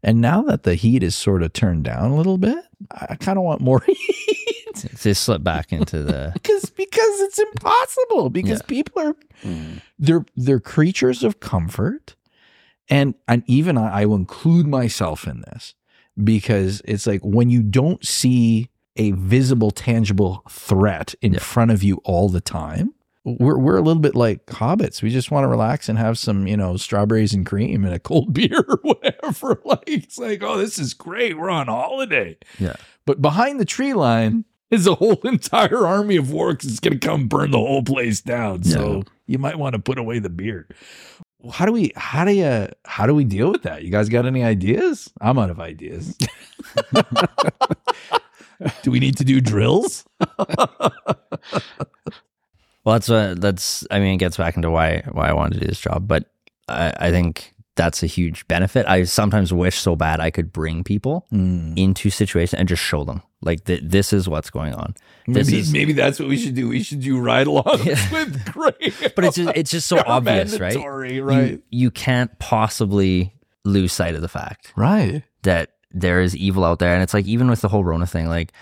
And 0.04 0.22
now 0.22 0.44
that 0.44 0.64
the 0.64 0.76
heat 0.76 1.04
is 1.04 1.16
sort 1.16 1.42
of 1.44 1.54
turned 1.54 1.84
down 1.84 2.12
a 2.12 2.16
little 2.16 2.38
bit, 2.38 2.64
I 2.92 3.16
kind 3.16 3.38
of 3.38 3.44
want 3.44 3.62
more 3.62 3.82
heat. 3.88 4.46
To 5.00 5.16
slip 5.16 5.42
back 5.44 5.74
into 5.74 6.04
the 6.04 6.30
because 6.36 6.70
because 6.70 7.20
it's 7.22 7.40
impossible 7.40 8.30
because 8.30 8.60
Yeah. 8.60 8.68
people 8.68 9.02
are 9.02 9.14
mm-hmm. 9.44 9.78
they're 9.98 10.24
they're 10.36 10.60
creatures 10.60 11.24
of 11.24 11.40
comfort 11.40 12.16
and 12.88 13.16
and 13.28 13.42
even 13.48 13.76
I, 13.76 14.02
I 14.02 14.06
will 14.06 14.18
include 14.18 14.68
myself 14.68 15.26
in 15.28 15.42
this 15.42 15.74
because 16.24 16.84
it's 16.86 17.08
like 17.08 17.22
when 17.24 17.50
you 17.50 17.64
don't 17.64 18.06
see 18.06 18.70
a 18.98 19.12
visible 19.14 19.72
tangible 19.72 20.44
threat 20.48 21.16
in 21.24 21.34
Yeah. 21.34 21.40
front 21.40 21.72
of 21.72 21.82
you 21.82 22.00
all 22.04 22.30
the 22.30 22.42
time 22.42 22.94
we're 23.40 23.58
we're 23.58 23.78
a 23.78 23.82
little 23.82 24.02
bit 24.02 24.16
like 24.16 24.46
hobbits 24.48 25.02
we 25.02 25.10
just 25.10 25.32
want 25.32 25.44
to 25.44 25.48
relax 25.48 25.90
and 25.90 25.98
have 26.00 26.18
some 26.18 26.48
you 26.48 26.56
know 26.56 26.78
strawberries 26.78 27.34
and 27.34 27.46
cream 27.46 27.84
and 27.84 27.94
a 27.94 28.00
cold 28.00 28.34
beer 28.34 28.64
or 28.68 28.80
whatever 28.84 29.60
like 29.66 29.84
it's 29.86 30.18
like 30.18 30.42
oh 30.44 30.58
this 30.58 30.80
is 30.80 30.94
great 30.94 31.38
we're 31.38 31.50
on 31.50 31.68
holiday 31.68 32.38
Yeah. 32.60 32.76
but 33.06 33.22
behind 33.22 33.60
the 33.60 33.66
tree 33.66 33.94
line 33.94 34.46
is 34.72 34.86
a 34.88 34.96
whole 34.96 35.14
entire 35.24 35.86
army 35.88 36.16
of 36.18 36.26
orcs 36.28 36.64
that's 36.64 36.80
going 36.80 37.00
to 37.00 37.06
come 37.08 37.28
burn 37.28 37.52
the 37.52 37.58
whole 37.58 37.84
place 37.84 38.20
down. 38.20 38.64
So 38.64 39.04
you 39.26 39.38
might 39.38 39.58
want 39.58 39.74
to 39.76 39.80
put 39.80 39.98
away 39.98 40.20
the 40.20 40.30
beer. 40.30 40.68
How 41.54 41.66
do 41.66 41.72
we? 41.72 41.94
How 41.96 42.26
do 42.26 42.34
you? 42.34 42.68
How 42.84 43.06
do 43.06 43.16
we 43.16 43.24
deal 43.24 43.50
with 43.50 43.64
that? 43.64 43.84
You 43.86 43.92
guys 43.92 44.10
got 44.10 44.26
any 44.26 44.44
ideas? 44.44 45.10
I'm 45.22 45.40
out 45.40 45.50
of 45.50 45.62
ideas. 45.62 46.18
do 48.84 48.92
we 48.92 49.00
need 49.00 49.16
to 49.18 49.24
do 49.24 49.40
drills? 49.40 50.04
Well, 52.88 52.94
that's 52.96 53.10
uh, 53.10 53.36
that's. 53.38 53.86
I 53.92 54.00
mean, 54.00 54.14
it 54.14 54.18
gets 54.18 54.38
back 54.38 54.56
into 54.56 54.72
why 54.72 55.04
why 55.12 55.28
I 55.28 55.34
wanted 55.34 55.56
to 55.56 55.60
do 55.60 55.68
this 55.68 55.82
job, 55.82 56.08
but 56.08 56.32
I, 56.70 56.94
I 56.98 57.12
think 57.12 57.54
that's 57.76 58.02
a 58.02 58.08
huge 58.08 58.48
benefit. 58.48 58.86
I 58.88 59.04
sometimes 59.04 59.52
wish 59.52 59.78
so 59.78 59.98
bad 59.98 60.22
I 60.22 60.32
could 60.32 60.54
bring 60.54 60.86
people 60.86 61.28
Mm. 61.34 61.78
into 61.78 62.10
situations 62.10 62.58
and 62.58 62.66
just 62.66 62.82
show 62.82 63.04
them 63.04 63.24
like 63.42 63.66
th- 63.66 63.82
this 63.84 64.14
is 64.14 64.30
what's 64.30 64.50
going 64.50 64.74
on. 64.74 64.96
This 65.28 65.48
Maybe, 65.48 65.60
is, 65.60 65.74
maybe 65.74 65.92
that's 65.92 66.18
what 66.18 66.30
we 66.30 66.38
should 66.38 66.56
do. 66.56 66.70
We 66.70 66.82
should 66.82 67.02
do 67.02 67.20
ride 67.20 67.48
along 67.48 67.82
Yeah. 67.84 68.10
with 68.14 68.46
Gray. 68.54 68.94
but 69.18 69.26
it's 69.26 69.36
just 69.36 69.52
it's 69.58 69.72
just 69.72 69.88
so 69.88 70.02
obvious, 70.08 70.58
right? 70.58 70.78
right? 70.78 71.52
You, 71.52 71.62
you 71.70 71.92
can't 71.92 72.40
possibly 72.40 73.34
lose 73.66 73.92
sight 73.92 74.16
of 74.16 74.22
the 74.22 74.30
fact 74.30 74.72
right. 74.78 75.24
that 75.44 75.72
there 75.92 76.22
is 76.22 76.38
evil 76.38 76.64
out 76.64 76.80
there, 76.80 76.94
and 76.94 77.04
it's 77.04 77.14
like 77.14 77.26
even 77.26 77.50
with 77.50 77.60
the 77.60 77.68
whole 77.68 77.84
Rona 77.84 78.08
thing, 78.08 78.28
like 78.28 78.54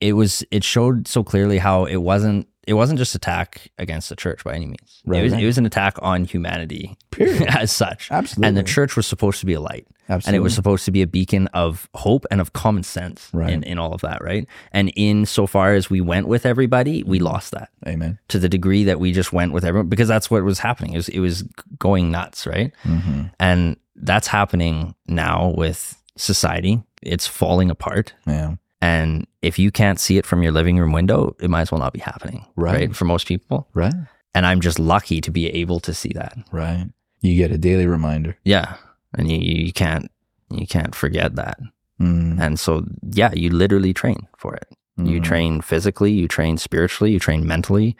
it 0.00 0.14
was 0.14 0.42
it 0.50 0.64
showed 0.64 1.06
so 1.06 1.22
clearly 1.22 1.58
how 1.58 1.84
it 1.84 1.98
wasn't 1.98 2.48
it 2.70 2.74
wasn't 2.74 2.98
just 3.00 3.16
attack 3.16 3.68
against 3.78 4.08
the 4.10 4.14
church 4.16 4.44
by 4.44 4.54
any 4.54 4.66
means. 4.66 5.02
Right, 5.04 5.18
it 5.20 5.24
was 5.24 5.32
right. 5.32 5.42
it 5.42 5.46
was 5.46 5.58
an 5.58 5.66
attack 5.66 5.96
on 6.00 6.24
humanity 6.24 6.96
Period. 7.10 7.42
as 7.48 7.72
such. 7.72 8.12
Absolutely. 8.12 8.46
And 8.46 8.56
the 8.56 8.62
church 8.62 8.94
was 8.94 9.08
supposed 9.08 9.40
to 9.40 9.46
be 9.46 9.54
a 9.54 9.60
light. 9.60 9.88
Absolutely. 10.08 10.28
And 10.28 10.36
it 10.36 10.40
was 10.44 10.54
supposed 10.54 10.84
to 10.84 10.92
be 10.92 11.02
a 11.02 11.06
beacon 11.08 11.48
of 11.48 11.88
hope 11.94 12.26
and 12.30 12.40
of 12.40 12.52
common 12.52 12.84
sense 12.84 13.28
Right. 13.32 13.52
in, 13.52 13.64
in 13.64 13.78
all 13.78 13.92
of 13.92 14.02
that, 14.02 14.22
right? 14.22 14.46
And 14.72 14.92
in 14.94 15.26
so 15.26 15.48
far 15.48 15.74
as 15.74 15.90
we 15.90 16.00
went 16.00 16.28
with 16.28 16.46
everybody, 16.46 17.02
we 17.02 17.18
lost 17.18 17.50
that 17.52 17.70
Amen. 17.88 18.20
to 18.28 18.38
the 18.38 18.48
degree 18.48 18.84
that 18.84 19.00
we 19.00 19.10
just 19.10 19.32
went 19.32 19.52
with 19.52 19.64
everyone 19.64 19.88
because 19.88 20.06
that's 20.08 20.30
what 20.30 20.44
was 20.44 20.60
happening. 20.60 20.92
It 20.92 20.96
was, 20.98 21.08
it 21.08 21.18
was 21.20 21.42
going 21.80 22.12
nuts, 22.12 22.46
right? 22.46 22.72
Mm-hmm. 22.84 23.22
And 23.40 23.76
that's 23.96 24.28
happening 24.28 24.94
now 25.08 25.52
with 25.56 26.00
society. 26.16 26.82
It's 27.02 27.26
falling 27.26 27.68
apart. 27.70 28.14
Yeah. 28.28 28.54
And 28.82 29.26
if 29.42 29.58
you 29.58 29.70
can't 29.70 30.00
see 30.00 30.16
it 30.18 30.24
from 30.26 30.42
your 30.42 30.52
living 30.52 30.78
room 30.78 30.92
window, 30.92 31.36
it 31.40 31.50
might 31.50 31.62
as 31.62 31.72
well 31.72 31.80
not 31.80 31.92
be 31.92 32.00
happening, 32.00 32.44
Right. 32.56 32.74
right? 32.74 32.96
For 32.96 33.04
most 33.04 33.26
people. 33.26 33.68
Right. 33.74 33.94
And 34.34 34.46
I'm 34.46 34.60
just 34.60 34.78
lucky 34.78 35.20
to 35.20 35.30
be 35.30 35.48
able 35.48 35.80
to 35.80 35.92
see 35.92 36.12
that. 36.14 36.36
Right. 36.52 36.86
You 37.20 37.36
get 37.36 37.50
a 37.52 37.58
daily 37.58 37.86
reminder. 37.86 38.36
Yeah. 38.44 38.76
And 39.16 39.30
you, 39.30 39.38
you 39.38 39.72
can't 39.72 40.10
you 40.50 40.66
can't 40.66 40.94
forget 40.94 41.36
that. 41.36 41.58
Mm. 42.00 42.40
And 42.40 42.58
so 42.58 42.84
yeah, 43.12 43.30
you 43.34 43.50
literally 43.50 43.92
train 43.92 44.26
for 44.38 44.54
it. 44.54 44.66
You 44.96 45.20
Mm. 45.20 45.24
train 45.24 45.60
physically, 45.60 46.12
you 46.12 46.28
train 46.28 46.56
spiritually, 46.58 47.12
you 47.12 47.18
train 47.18 47.46
mentally. 47.46 47.96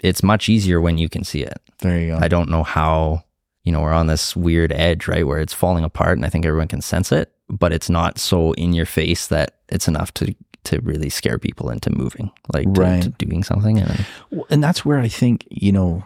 It's 0.00 0.22
much 0.22 0.48
easier 0.48 0.80
when 0.80 0.98
you 0.98 1.08
can 1.08 1.24
see 1.24 1.42
it. 1.42 1.60
There 1.80 1.98
you 1.98 2.06
go. 2.08 2.18
I 2.20 2.28
don't 2.28 2.48
know 2.50 2.62
how, 2.64 3.24
you 3.64 3.70
know, 3.72 3.80
we're 3.80 3.92
on 3.92 4.06
this 4.08 4.34
weird 4.34 4.72
edge, 4.72 5.06
right, 5.08 5.26
where 5.26 5.38
it's 5.40 5.52
falling 5.54 5.84
apart 5.84 6.18
and 6.18 6.24
I 6.26 6.28
think 6.28 6.44
everyone 6.44 6.68
can 6.68 6.80
sense 6.80 7.12
it, 7.12 7.32
but 7.52 7.72
it's 7.72 7.90
not 7.90 8.18
so 8.18 8.52
in 8.54 8.72
your 8.72 8.86
face 8.86 9.26
that 9.28 9.56
it's 9.68 9.86
enough 9.88 10.12
to 10.14 10.34
to 10.64 10.80
really 10.82 11.10
scare 11.10 11.38
people 11.40 11.70
into 11.70 11.90
moving, 11.90 12.30
like 12.54 12.72
to, 12.72 12.80
Right. 12.80 13.02
to 13.02 13.08
doing 13.10 13.42
something. 13.42 13.80
And 13.80 14.06
Well, 14.30 14.46
and 14.48 14.62
that's 14.62 14.84
where 14.84 15.00
I 15.00 15.08
think, 15.08 15.44
you 15.50 15.72
know, 15.72 16.04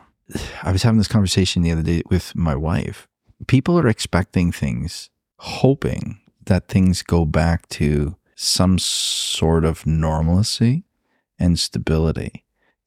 I 0.63 0.73
was 0.73 0.83
having 0.83 0.97
this 0.97 1.09
conversation 1.09 1.63
the 1.63 1.71
other 1.73 1.83
day 1.83 2.01
with 2.11 2.35
my 2.35 2.57
wife. 2.57 3.07
People 3.49 3.79
are 3.79 3.87
expecting 3.87 4.53
things, 4.53 5.11
hoping 5.37 6.21
that 6.47 6.69
things 6.69 7.03
go 7.03 7.27
back 7.27 7.69
to 7.69 8.17
some 8.35 8.79
sort 8.79 9.67
of 9.67 9.87
normalcy 9.87 10.85
and 11.39 11.59
stability. 11.59 12.43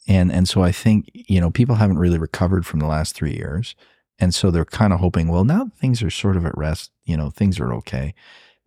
And 0.08 0.32
and 0.32 0.50
so 0.50 0.64
I 0.64 0.72
think, 0.72 1.10
you 1.14 1.40
know, 1.40 1.52
people 1.52 1.76
haven't 1.76 2.00
really 2.00 2.18
recovered 2.18 2.66
from 2.66 2.80
the 2.80 2.88
last 2.88 3.14
3 3.16 3.34
years. 3.36 3.76
And 4.18 4.34
so 4.34 4.50
they're 4.52 4.66
kind 4.66 4.92
of 4.92 5.00
hoping, 5.00 5.28
well, 5.28 5.46
now 5.46 5.70
things 5.80 6.02
are 6.02 6.10
sort 6.10 6.36
of 6.36 6.46
at 6.46 6.58
rest, 6.58 6.92
you 7.06 7.16
know, 7.16 7.30
things 7.30 7.60
are 7.60 7.72
okay. 7.76 8.14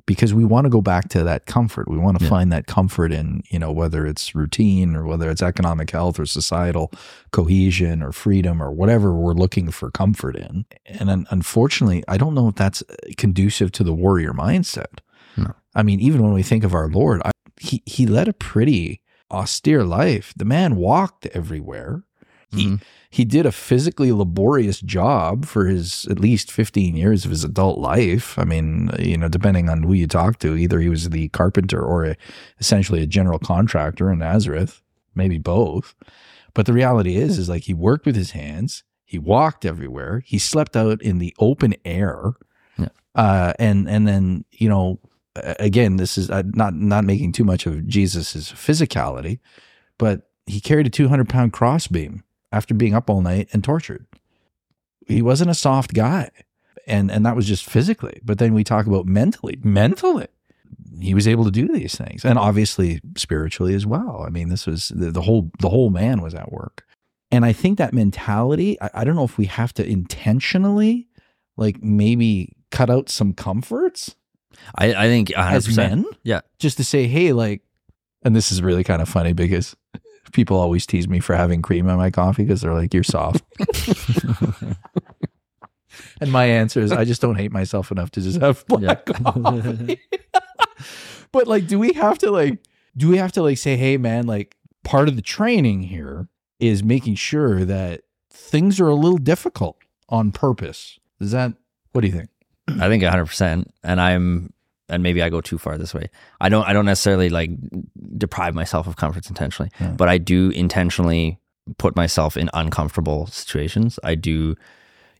Because 0.04 0.34
we 0.34 0.44
want 0.44 0.64
to 0.64 0.68
go 0.70 0.80
back 0.80 1.08
to 1.10 1.22
that 1.22 1.46
comfort. 1.46 1.88
We 1.88 1.96
want 1.96 2.18
to 2.18 2.24
Yeah. 2.24 2.30
find 2.30 2.52
that 2.52 2.66
comfort 2.66 3.12
in, 3.12 3.42
you 3.50 3.58
know, 3.58 3.70
whether 3.70 4.04
it's 4.04 4.34
routine 4.34 4.96
or 4.96 5.06
whether 5.06 5.30
it's 5.30 5.42
economic 5.42 5.90
health 5.90 6.18
or 6.18 6.26
societal 6.26 6.90
cohesion 7.30 8.02
or 8.02 8.12
freedom 8.12 8.62
or 8.62 8.70
whatever 8.72 9.12
we're 9.14 9.32
looking 9.32 9.70
for 9.70 9.90
comfort 9.90 10.36
in. 10.36 10.64
And 10.86 11.26
unfortunately, 11.30 12.02
I 12.08 12.16
don't 12.16 12.34
know 12.34 12.48
if 12.48 12.56
that's 12.56 12.82
uh, 12.82 12.94
conducive 13.16 13.70
to 13.72 13.84
the 13.84 13.94
warrior 13.94 14.32
mindset. 14.32 14.98
No. 15.36 15.52
I 15.74 15.82
mean, 15.82 16.00
even 16.00 16.22
when 16.22 16.32
we 16.32 16.42
think 16.42 16.64
of 16.64 16.74
our 16.74 16.88
Lord, 16.88 17.22
I, 17.24 17.30
he 17.60 17.82
he 17.86 18.06
led 18.06 18.28
a 18.28 18.32
pretty 18.32 19.00
austere 19.30 19.84
life. 19.84 20.34
The 20.36 20.44
man 20.44 20.76
walked 20.76 21.26
everywhere. 21.26 22.02
He 22.52 22.66
Mhm. 22.66 22.80
he 23.10 23.24
did 23.24 23.44
a 23.46 23.52
physically 23.52 24.10
laborious 24.12 24.80
job 24.80 25.44
for 25.44 25.66
his 25.66 26.06
at 26.10 26.18
least 26.18 26.50
15 26.50 26.96
years 26.96 27.24
of 27.24 27.30
his 27.30 27.44
adult 27.44 27.78
life. 27.78 28.38
I 28.38 28.44
mean, 28.44 28.90
you 28.98 29.16
know, 29.18 29.28
depending 29.28 29.68
on 29.68 29.82
who 29.82 29.92
you 29.92 30.06
talk 30.06 30.38
to, 30.40 30.56
either 30.56 30.80
he 30.80 30.88
was 30.88 31.10
the 31.10 31.28
carpenter 31.28 31.82
or 31.82 32.04
a, 32.04 32.16
essentially 32.58 33.02
a 33.02 33.06
general 33.06 33.38
contractor 33.38 34.10
in 34.10 34.18
Nazareth. 34.20 34.80
maybe 35.14 35.36
both. 35.36 35.94
But 36.54 36.64
the 36.64 36.72
reality 36.72 37.16
is, 37.16 37.36
is 37.38 37.48
like 37.50 37.64
he 37.64 37.74
worked 37.74 38.06
with 38.06 38.16
his 38.16 38.30
hands. 38.30 38.82
He 39.04 39.18
walked 39.18 39.66
everywhere. 39.66 40.22
He 40.24 40.38
slept 40.38 40.74
out 40.74 41.02
in 41.02 41.18
the 41.18 41.34
open 41.38 41.74
air. 41.84 42.32
Yeah. 42.78 42.88
Uh, 43.14 43.52
and 43.58 43.86
and 43.90 44.08
then 44.08 44.46
you 44.52 44.70
know, 44.70 44.98
again, 45.58 45.96
this 45.96 46.16
is 46.16 46.30
uh, 46.30 46.42
not 46.54 46.74
not 46.74 47.04
making 47.04 47.32
too 47.32 47.44
much 47.44 47.66
of 47.66 47.86
Jesus's 47.86 48.48
physicality, 48.52 49.38
but 49.98 50.30
he 50.46 50.60
carried 50.60 50.86
a 50.86 50.90
two 50.90 51.08
hundred 51.08 51.28
pound 51.28 51.52
crossbeam 51.52 52.22
after 52.52 52.74
being 52.74 52.94
up 52.94 53.08
all 53.10 53.20
night 53.22 53.48
and 53.52 53.64
tortured. 53.64 54.06
He 55.06 55.22
wasn't 55.22 55.50
a 55.50 55.54
soft 55.54 55.94
guy, 55.94 56.30
and 56.86 57.10
and 57.10 57.26
that 57.26 57.34
was 57.36 57.46
just 57.46 57.64
physically. 57.68 58.20
But 58.22 58.38
then 58.38 58.54
we 58.54 58.62
talk 58.64 58.86
about 58.86 59.06
mentally, 59.06 59.58
mentally 59.62 60.28
he 61.00 61.14
was 61.14 61.26
able 61.26 61.44
to 61.44 61.50
do 61.50 61.66
these 61.68 61.96
things 61.96 62.24
and 62.24 62.38
obviously 62.38 63.00
spiritually 63.16 63.74
as 63.74 63.86
well 63.86 64.22
i 64.26 64.30
mean 64.30 64.48
this 64.50 64.66
was 64.66 64.88
the, 64.94 65.10
the 65.10 65.22
whole 65.22 65.50
the 65.60 65.68
whole 65.68 65.90
man 65.90 66.20
was 66.20 66.34
at 66.34 66.52
work 66.52 66.84
and 67.30 67.44
i 67.44 67.52
think 67.52 67.78
that 67.78 67.92
mentality 67.94 68.80
I, 68.80 68.90
I 68.94 69.04
don't 69.04 69.16
know 69.16 69.24
if 69.24 69.38
we 69.38 69.46
have 69.46 69.72
to 69.74 69.86
intentionally 69.86 71.08
like 71.56 71.82
maybe 71.82 72.54
cut 72.70 72.90
out 72.90 73.08
some 73.08 73.32
comforts 73.32 74.14
I, 74.76 74.94
I 74.94 75.06
think 75.06 75.28
100%. 75.30 75.52
as 75.52 75.76
men 75.76 76.04
Yeah. 76.24 76.40
just 76.58 76.76
to 76.76 76.84
say 76.84 77.06
hey 77.06 77.32
like 77.32 77.62
and 78.22 78.36
this 78.36 78.52
is 78.52 78.62
really 78.62 78.84
kind 78.84 79.00
of 79.02 79.08
funny 79.08 79.32
because 79.32 79.74
people 80.32 80.58
always 80.58 80.86
tease 80.86 81.08
me 81.08 81.20
for 81.20 81.34
having 81.36 81.62
cream 81.62 81.88
in 81.88 81.96
my 81.96 82.10
coffee 82.10 82.44
because 82.44 82.60
they're 82.60 82.74
like 82.74 82.92
you're 82.94 83.02
soft. 83.02 83.44
And 86.20 86.32
my 86.32 86.44
answer 86.44 86.80
is 86.80 86.90
i 86.92 87.04
just 87.04 87.20
don't 87.20 87.34
hate 87.34 87.52
myself 87.52 87.90
enough 87.90 88.10
to 88.12 88.20
just 88.20 88.40
have 88.40 88.66
black 88.66 89.04
coffee. 89.06 90.00
But 91.32 91.46
like 91.46 91.66
do 91.66 91.78
we 91.78 91.92
have 91.94 92.18
to 92.18 92.30
like 92.30 92.58
do 92.96 93.08
we 93.08 93.16
have 93.16 93.32
to 93.32 93.42
like 93.42 93.58
say 93.58 93.76
hey 93.76 93.96
man 93.96 94.26
like 94.26 94.56
part 94.84 95.08
of 95.08 95.16
the 95.16 95.22
training 95.22 95.82
here 95.82 96.28
is 96.60 96.82
making 96.82 97.16
sure 97.16 97.64
that 97.64 98.02
things 98.30 98.80
are 98.80 98.88
a 98.88 98.94
little 98.94 99.18
difficult 99.18 99.76
on 100.08 100.30
purpose. 100.30 100.98
Is 101.20 101.32
that 101.32 101.54
what 101.92 102.02
do 102.02 102.06
you 102.06 102.12
think? 102.12 102.30
I 102.68 102.88
think 102.88 103.02
100%. 103.02 103.66
And 103.82 104.00
I'm, 104.00 104.52
and 104.92 105.02
maybe 105.02 105.22
I 105.22 105.28
go 105.30 105.40
too 105.40 105.58
far 105.58 105.76
this 105.78 105.92
way. 105.94 106.08
I 106.40 106.48
don't, 106.48 106.64
I 106.68 106.72
don't 106.72 106.84
necessarily 106.86 107.28
like 107.30 107.50
deprive 108.16 108.54
myself 108.54 108.86
of 108.86 108.96
comforts 108.96 109.28
intentionally, 109.28 109.70
Yeah. 109.80 109.92
but 109.92 110.08
I 110.08 110.18
do 110.18 110.50
intentionally 110.50 111.38
put 111.78 111.96
myself 111.96 112.36
in 112.36 112.50
uncomfortable 112.54 113.26
situations. 113.26 113.98
I 114.04 114.14
do, 114.14 114.54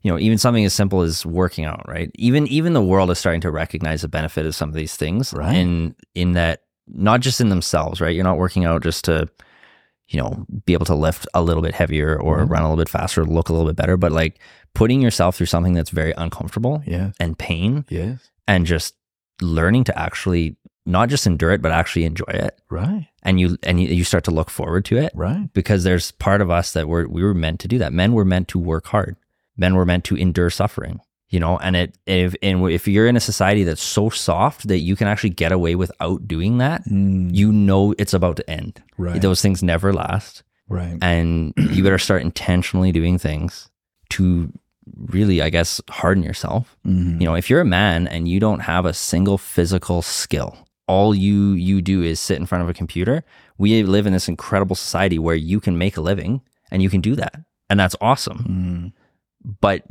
you 0.02 0.10
know, 0.10 0.18
even 0.18 0.38
something 0.38 0.64
as 0.64 0.74
simple 0.74 1.02
as 1.02 1.24
working 1.24 1.64
out, 1.64 1.84
right? 1.88 2.10
Even, 2.16 2.46
even 2.48 2.72
the 2.72 2.82
world 2.82 3.10
is 3.10 3.18
starting 3.18 3.40
to 3.42 3.50
recognize 3.50 4.02
the 4.02 4.08
benefit 4.08 4.46
of 4.46 4.54
some 4.54 4.68
of 4.68 4.74
these 4.74 4.96
things. 4.96 5.32
Right. 5.32 5.54
In, 5.56 5.94
in 6.14 6.32
that, 6.32 6.62
not 6.88 7.20
just 7.20 7.40
in 7.40 7.48
themselves, 7.48 8.00
right? 8.00 8.14
You're 8.14 8.24
not 8.24 8.38
working 8.38 8.64
out 8.64 8.82
just 8.82 9.04
to, 9.04 9.28
you 10.08 10.20
know, 10.20 10.44
be 10.66 10.72
able 10.72 10.84
to 10.86 10.94
lift 10.96 11.26
a 11.32 11.40
little 11.40 11.62
bit 11.62 11.74
heavier 11.74 12.20
or 12.20 12.38
Mhm. 12.40 12.50
run 12.50 12.62
a 12.62 12.64
little 12.68 12.76
bit 12.76 12.88
faster, 12.88 13.24
look 13.24 13.48
a 13.48 13.52
little 13.52 13.68
bit 13.68 13.76
better, 13.76 13.96
but 13.96 14.10
like 14.12 14.40
putting 14.74 15.00
yourself 15.00 15.36
through 15.36 15.46
something 15.46 15.74
that's 15.74 15.90
very 15.90 16.12
uncomfortable 16.16 16.82
yeah 16.86 17.10
and 17.20 17.38
pain 17.38 17.84
yes 17.90 18.30
and 18.48 18.64
just 18.66 18.94
learning 19.42 19.84
to 19.84 19.98
actually 19.98 20.56
not 20.84 21.08
just 21.08 21.26
endure 21.26 21.52
it 21.52 21.62
but 21.62 21.70
actually 21.72 22.04
enjoy 22.04 22.24
it. 22.28 22.58
Right. 22.70 23.08
And 23.22 23.38
you 23.38 23.56
and 23.62 23.80
you, 23.80 24.04
start 24.04 24.24
to 24.24 24.30
look 24.30 24.50
forward 24.50 24.84
to 24.86 24.96
it. 24.96 25.12
Right. 25.14 25.52
Because 25.52 25.84
there's 25.84 26.10
part 26.12 26.40
of 26.40 26.50
us 26.50 26.72
that 26.72 26.88
we're 26.88 27.06
we 27.06 27.22
were 27.22 27.34
meant 27.34 27.60
to 27.60 27.68
do 27.68 27.78
that. 27.78 27.92
Men 27.92 28.12
were 28.12 28.24
meant 28.24 28.48
to 28.48 28.58
work 28.58 28.86
hard. 28.86 29.16
Men 29.56 29.74
were 29.74 29.84
meant 29.84 30.04
to 30.04 30.16
endure 30.16 30.50
suffering 30.50 31.00
you 31.32 31.40
know? 31.40 31.58
And 31.58 31.74
it 31.74 31.98
if 32.06 32.36
and 32.42 32.70
if 32.70 32.86
you're 32.86 33.08
in 33.08 33.16
a 33.16 33.20
society 33.20 33.64
that's 33.64 33.82
so 33.82 34.10
soft 34.10 34.68
that 34.68 34.78
you 34.78 34.94
can 34.94 35.08
actually 35.08 35.30
get 35.30 35.50
away 35.50 35.74
without 35.74 36.28
doing 36.28 36.58
that 36.58 36.84
Mm, 36.84 37.34
you 37.34 37.50
know 37.50 37.94
it's 37.98 38.12
about 38.12 38.36
to 38.36 38.50
end. 38.50 38.82
Right. 38.98 39.20
Those 39.20 39.40
things 39.40 39.62
never 39.62 39.92
last. 39.92 40.42
Right. 40.68 40.98
And 41.00 41.54
you 41.56 41.82
better 41.82 41.98
start 41.98 42.22
intentionally 42.22 42.92
doing 42.92 43.18
things 43.18 43.70
to 44.10 44.52
really 44.96 45.40
i 45.42 45.48
guess 45.50 45.80
harden 45.90 46.22
yourself. 46.22 46.76
Mhm. 46.86 47.20
you 47.20 47.26
know 47.26 47.34
if 47.34 47.48
you're 47.50 47.60
a 47.60 47.64
man 47.64 48.06
and 48.08 48.28
you 48.28 48.40
don't 48.40 48.60
have 48.60 48.84
a 48.86 48.92
single 48.92 49.38
physical 49.38 50.02
skill 50.02 50.56
all 50.88 51.14
you 51.14 51.52
you 51.52 51.80
do 51.80 52.02
is 52.02 52.18
sit 52.20 52.36
in 52.38 52.44
front 52.46 52.62
of 52.64 52.68
a 52.68 52.74
computer. 52.74 53.22
We 53.56 53.82
live 53.84 54.04
in 54.06 54.12
this 54.12 54.28
incredible 54.28 54.74
society 54.74 55.16
where 55.18 55.36
you 55.36 55.60
can 55.60 55.78
make 55.78 55.96
a 55.96 56.00
living 56.00 56.42
and 56.72 56.82
you 56.82 56.90
can 56.90 57.00
do 57.00 57.14
that. 57.14 57.36
And 57.70 57.78
that's 57.78 57.94
awesome. 58.00 58.92
Mm, 59.44 59.56
but 59.60 59.84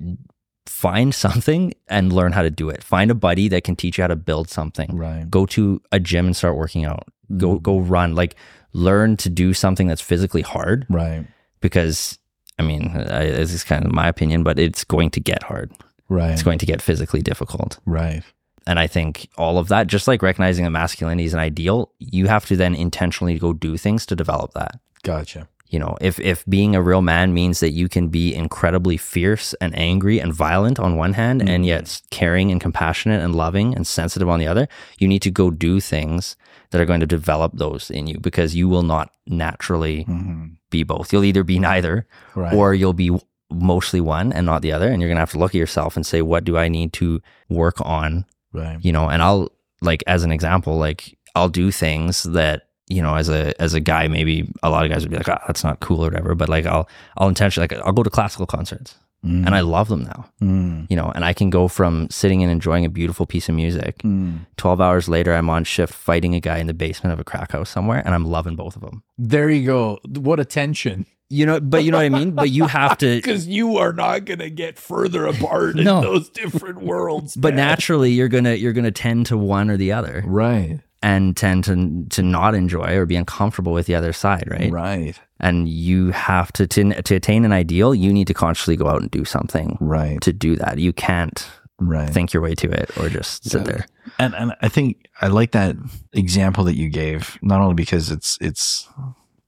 find 0.67 1.15
something 1.15 1.73
and 1.87 2.11
learn 2.13 2.33
how 2.33 2.41
to 2.43 2.51
do 2.51 2.69
it. 2.69 2.83
Find 2.83 3.09
a 3.09 3.15
buddy 3.15 3.47
that 3.47 3.63
can 3.63 3.75
teach 3.77 3.97
you 3.97 4.03
how 4.03 4.09
to 4.09 4.15
build 4.17 4.49
something. 4.49 4.95
Right. 4.95 5.27
Go 5.31 5.45
to 5.47 5.81
a 5.93 5.99
gym 5.99 6.25
and 6.25 6.35
start 6.35 6.57
working 6.57 6.83
out. 6.85 7.07
Go 7.37 7.57
Mm. 7.57 7.63
go 7.63 7.79
run. 7.79 8.13
Like 8.13 8.35
learn 8.73 9.15
to 9.17 9.29
do 9.29 9.53
something 9.53 9.87
that's 9.87 10.01
physically 10.01 10.41
hard. 10.41 10.85
Right. 10.89 11.25
Because 11.61 12.19
I 12.61 12.63
mean, 12.63 12.95
I, 12.95 13.25
this 13.25 13.53
is 13.53 13.63
kind 13.63 13.85
of 13.85 13.91
my 13.91 14.07
opinion, 14.07 14.43
but 14.43 14.59
it's 14.59 14.83
going 14.83 15.09
to 15.11 15.19
get 15.19 15.41
hard. 15.43 15.71
right 16.09 16.31
It's 16.31 16.43
going 16.43 16.59
to 16.59 16.65
get 16.65 16.81
physically 16.81 17.21
difficult. 17.21 17.79
right 17.85 18.23
And 18.67 18.77
I 18.77 18.87
think 18.87 19.27
all 19.37 19.57
of 19.57 19.69
that, 19.69 19.87
just 19.87 20.07
like 20.07 20.21
recognizing 20.21 20.63
that 20.65 20.71
masculinity 20.71 21.25
is 21.25 21.33
an 21.33 21.39
ideal, 21.39 21.91
you 21.97 22.27
have 22.27 22.45
to 22.45 22.55
then 22.55 22.75
intentionally 22.75 23.39
go 23.39 23.53
do 23.53 23.77
things 23.77 24.05
to 24.05 24.15
develop 24.15 24.53
that. 24.53 24.79
gotcha 25.01 25.47
You 25.73 25.79
know, 25.79 25.97
if 26.01 26.19
if 26.19 26.45
being 26.45 26.75
a 26.75 26.81
real 26.81 27.01
man 27.01 27.33
means 27.33 27.59
that 27.61 27.71
you 27.71 27.87
can 27.89 28.09
be 28.09 28.35
incredibly 28.35 28.97
fierce 28.97 29.55
and 29.61 29.71
angry 29.75 30.19
and 30.21 30.31
violent 30.33 30.77
on 30.79 30.97
one 30.97 31.13
hand, 31.13 31.39
mm-hmm. 31.39 31.53
and 31.53 31.65
yet 31.65 32.01
caring 32.11 32.51
and 32.51 32.61
compassionate 32.61 33.21
and 33.23 33.33
loving 33.33 33.75
and 33.75 33.87
sensitive 33.87 34.29
on 34.29 34.39
the 34.39 34.49
other, 34.51 34.67
you 34.99 35.07
need 35.07 35.23
to 35.23 35.31
go 35.31 35.49
do 35.49 35.79
things 35.79 36.35
that 36.71 36.81
are 36.81 36.85
going 36.85 36.99
to 37.01 37.05
develop 37.07 37.51
those 37.55 37.89
in 37.91 38.07
you 38.07 38.17
because 38.19 38.55
you 38.55 38.67
will 38.67 38.83
not 38.83 39.11
naturally 39.27 40.05
Mhm. 40.05 40.55
be 40.69 40.83
both. 40.83 41.11
You'll 41.13 41.23
either 41.25 41.43
be 41.43 41.59
neither 41.59 42.07
right 42.35 42.53
or 42.53 42.73
you'll 42.73 42.93
be 42.93 43.11
mostly 43.51 43.99
one 44.01 44.31
and 44.31 44.45
not 44.45 44.61
the 44.61 44.71
other. 44.71 44.87
And 44.89 45.01
you're 45.01 45.09
going 45.09 45.17
to 45.17 45.21
have 45.21 45.31
to 45.31 45.37
look 45.39 45.51
at 45.51 45.59
yourself 45.59 45.95
and 45.97 46.05
say, 46.05 46.21
what 46.21 46.43
do 46.45 46.57
I 46.57 46.67
need 46.69 46.93
to 46.93 47.21
work 47.49 47.75
on? 47.81 48.25
right 48.53 48.77
You 48.81 48.91
know, 48.93 49.09
and 49.09 49.21
I'll 49.21 49.51
like, 49.81 50.03
as 50.07 50.23
an 50.23 50.31
example, 50.31 50.77
like 50.77 51.17
I'll 51.35 51.49
do 51.49 51.71
things 51.71 52.23
that, 52.23 52.63
you 52.87 53.01
know, 53.01 53.15
as 53.15 53.29
a, 53.29 53.53
as 53.61 53.73
a 53.73 53.79
guy, 53.79 54.07
maybe 54.07 54.49
a 54.63 54.69
lot 54.69 54.83
of 54.85 54.91
guys 54.91 55.03
would 55.03 55.11
be 55.11 55.17
like, 55.17 55.29
ah, 55.29 55.41
that's 55.47 55.63
not 55.63 55.79
cool 55.81 56.01
or 56.03 56.09
whatever. 56.09 56.35
But 56.35 56.49
like, 56.49 56.65
I'll, 56.65 56.87
I'll 57.17 57.27
intentionally, 57.29 57.67
like, 57.69 57.85
I'll 57.85 57.93
go 57.93 58.03
to 58.03 58.09
classical 58.09 58.45
concerts 58.45 58.95
Mm, 59.25 59.45
and 59.45 59.53
I 59.53 59.59
love 59.61 59.87
them 59.87 60.03
now, 60.03 60.25
mm, 60.41 60.87
you 60.89 60.95
know, 60.95 61.11
and 61.13 61.23
I 61.23 61.33
can 61.33 61.49
go 61.51 61.67
from 61.67 62.09
sitting 62.09 62.41
and 62.41 62.51
enjoying 62.51 62.85
a 62.85 62.89
beautiful 62.89 63.25
piece 63.27 63.49
of 63.49 63.55
music. 63.55 63.99
mm. 63.99 64.39
12 64.57 64.81
hours 64.81 65.07
later, 65.07 65.33
I'm 65.33 65.49
on 65.49 65.63
shift 65.63 65.93
fighting 65.93 66.33
a 66.33 66.39
guy 66.39 66.57
in 66.57 66.65
the 66.67 66.73
basement 66.73 67.13
of 67.13 67.19
a 67.19 67.23
crack 67.23 67.51
house 67.51 67.69
somewhere 67.69 68.01
and 68.03 68.15
I'm 68.15 68.25
loving 68.25 68.55
both 68.55 68.75
of 68.75 68.81
them. 68.81 69.03
there 69.19 69.49
you 69.49 69.65
go 69.65 69.99
what 70.17 70.39
a 70.39 70.45
tension 70.45 71.05
You 71.29 71.45
know, 71.45 71.59
but 71.61 71.83
you 71.85 71.91
know 71.91 71.97
what 71.99 72.05
I 72.05 72.09
mean? 72.09 72.31
But 72.31 72.49
you 72.49 72.65
have 72.65 72.97
to, 72.97 73.15
because 73.21 73.47
you 73.47 73.77
are 73.77 73.93
not 73.93 74.25
going 74.25 74.39
to 74.39 74.49
get 74.49 74.77
further 74.79 75.25
apart 75.27 75.75
No. 75.75 75.97
in 75.99 76.03
those 76.03 76.29
different 76.29 76.81
worlds 76.81 77.35
but 77.35 77.53
man. 77.55 77.67
naturally 77.67 78.11
you're 78.11 78.27
gonna 78.27 78.55
you're 78.55 78.73
gonna 78.73 78.91
tend 78.91 79.27
to 79.27 79.37
one 79.37 79.69
or 79.69 79.77
the 79.77 79.91
other 79.93 80.23
right 80.25 80.79
and 81.03 81.35
tend 81.37 81.63
to 81.65 82.05
to 82.09 82.21
not 82.21 82.53
enjoy 82.55 82.95
or 82.95 83.05
be 83.05 83.15
uncomfortable 83.15 83.71
with 83.71 83.85
the 83.85 83.95
other 83.95 84.13
side 84.13 84.47
right, 84.51 84.71
right 84.71 85.19
and 85.41 85.67
you 85.67 86.11
have 86.11 86.51
to, 86.53 86.67
to 86.67 87.01
to 87.01 87.15
attain 87.15 87.43
an 87.43 87.51
ideal 87.51 87.93
you 87.93 88.13
need 88.13 88.27
to 88.27 88.33
consciously 88.33 88.77
go 88.77 88.87
out 88.87 89.01
and 89.01 89.11
do 89.11 89.25
something 89.25 89.77
right. 89.81 90.21
to 90.21 90.31
do 90.31 90.55
that. 90.55 90.77
You 90.77 90.93
can't 90.93 91.45
right. 91.79 92.09
think 92.09 92.31
your 92.31 92.41
way 92.41 92.55
to 92.55 92.71
it 92.71 92.95
or 92.97 93.09
just 93.09 93.49
sit 93.49 93.65
there. 93.65 93.85
And 94.19 94.33
and 94.35 94.53
I 94.61 94.69
think 94.69 95.09
I 95.21 95.27
like 95.27 95.51
that 95.51 95.75
example 96.13 96.63
that 96.65 96.75
you 96.75 96.89
gave, 96.89 97.37
not 97.41 97.59
only 97.59 97.75
because 97.75 98.11
it's 98.11 98.37
it's 98.39 98.87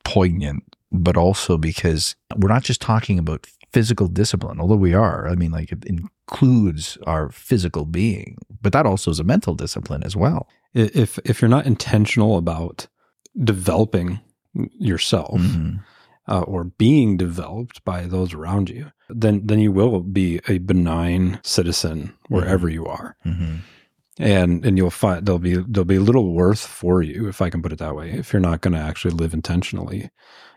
poignant, 0.03 0.63
but 0.91 1.15
also 1.15 1.57
because 1.57 2.15
we're 2.35 2.49
not 2.49 2.63
just 2.63 2.81
talking 2.81 3.17
about 3.17 3.47
physical 3.71 4.07
discipline, 4.07 4.59
although 4.59 4.75
we 4.75 4.93
are. 4.93 5.27
I 5.27 5.35
mean, 5.35 5.51
like 5.51 5.71
it 5.71 5.83
includes 5.85 6.97
our 7.07 7.29
physical 7.29 7.85
being, 7.85 8.37
but 8.61 8.73
that 8.73 8.85
also 8.85 9.11
is 9.11 9.19
a 9.19 9.23
mental 9.23 9.55
discipline 9.55 10.03
as 10.03 10.15
well. 10.15 10.47
If 10.73 11.19
if 11.25 11.41
you're 11.41 11.49
not 11.49 11.65
intentional 11.65 12.37
about 12.37 12.87
developing 13.43 14.19
yourself 14.77 15.39
Mhm. 15.41 15.79
uh, 16.27 16.41
or 16.41 16.63
being 16.65 17.17
developed 17.17 17.83
by 17.83 18.05
those 18.05 18.33
around 18.33 18.69
you, 18.69 18.91
then 19.09 19.41
then 19.45 19.59
you 19.59 19.71
will 19.71 19.99
be 20.01 20.39
a 20.47 20.57
benign 20.59 21.39
citizen 21.43 22.13
wherever 22.29 22.69
you 22.69 22.85
are, 22.85 23.15
Mhm. 23.25 23.59
and 24.19 24.65
and 24.65 24.77
you'll 24.77 24.89
find 24.91 25.25
there'll 25.25 25.39
be 25.39 25.55
there'll 25.55 25.85
be 25.85 25.99
little 25.99 26.33
worth 26.33 26.59
for 26.65 27.01
you 27.01 27.27
if 27.27 27.41
I 27.41 27.49
can 27.49 27.61
put 27.61 27.73
it 27.73 27.79
that 27.79 27.95
way. 27.95 28.11
If 28.11 28.31
you're 28.31 28.39
not 28.39 28.61
going 28.61 28.73
to 28.73 28.79
actually 28.79 29.13
live 29.15 29.33
intentionally, 29.33 30.09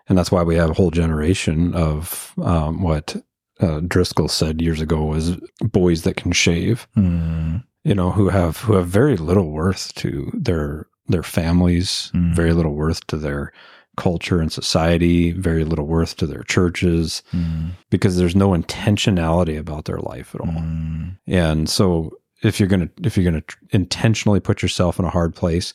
and 0.08 0.16
that's 0.16 0.30
why 0.32 0.42
we 0.42 0.56
have 0.56 0.70
a 0.70 0.74
whole 0.74 0.90
generation 0.90 1.74
of 1.74 2.32
um, 2.42 2.82
what 2.82 3.16
uh, 3.58 3.80
Driscoll 3.80 4.28
said 4.28 4.60
years 4.60 4.80
ago 4.82 5.02
was 5.04 5.36
boys 5.62 6.02
that 6.02 6.16
can 6.16 6.32
shave 6.32 6.86
Mm. 6.96 7.64
you 7.84 7.94
know 7.94 8.10
who 8.10 8.28
have 8.28 8.58
who 8.58 8.74
have 8.74 8.86
very 8.86 9.16
little 9.16 9.50
worth 9.50 9.94
to 9.96 10.30
their 10.34 10.86
their 11.08 11.22
families 11.22 12.10
Mm. 12.14 12.34
very 12.34 12.52
little 12.52 12.74
worth 12.74 13.06
to 13.06 13.16
their 13.16 13.52
culture 13.96 14.40
and 14.40 14.52
society 14.52 15.32
very 15.32 15.64
little 15.64 15.86
worth 15.86 16.16
to 16.16 16.26
their 16.26 16.42
churches 16.44 17.22
Mm. 17.32 17.70
because 17.90 18.16
there's 18.16 18.36
no 18.36 18.50
intentionality 18.50 19.58
about 19.58 19.84
their 19.86 19.98
life 19.98 20.34
at 20.34 20.40
all 20.40 20.48
Mm. 20.48 21.16
and 21.26 21.68
so 21.68 22.12
if 22.42 22.60
you're 22.60 22.68
going 22.68 22.88
to 22.88 22.90
if 23.06 23.16
you're 23.16 23.30
going 23.30 23.42
to 23.42 23.56
intentionally 23.72 24.40
put 24.40 24.62
yourself 24.62 24.98
in 24.98 25.04
a 25.04 25.10
hard 25.10 25.34
place 25.34 25.72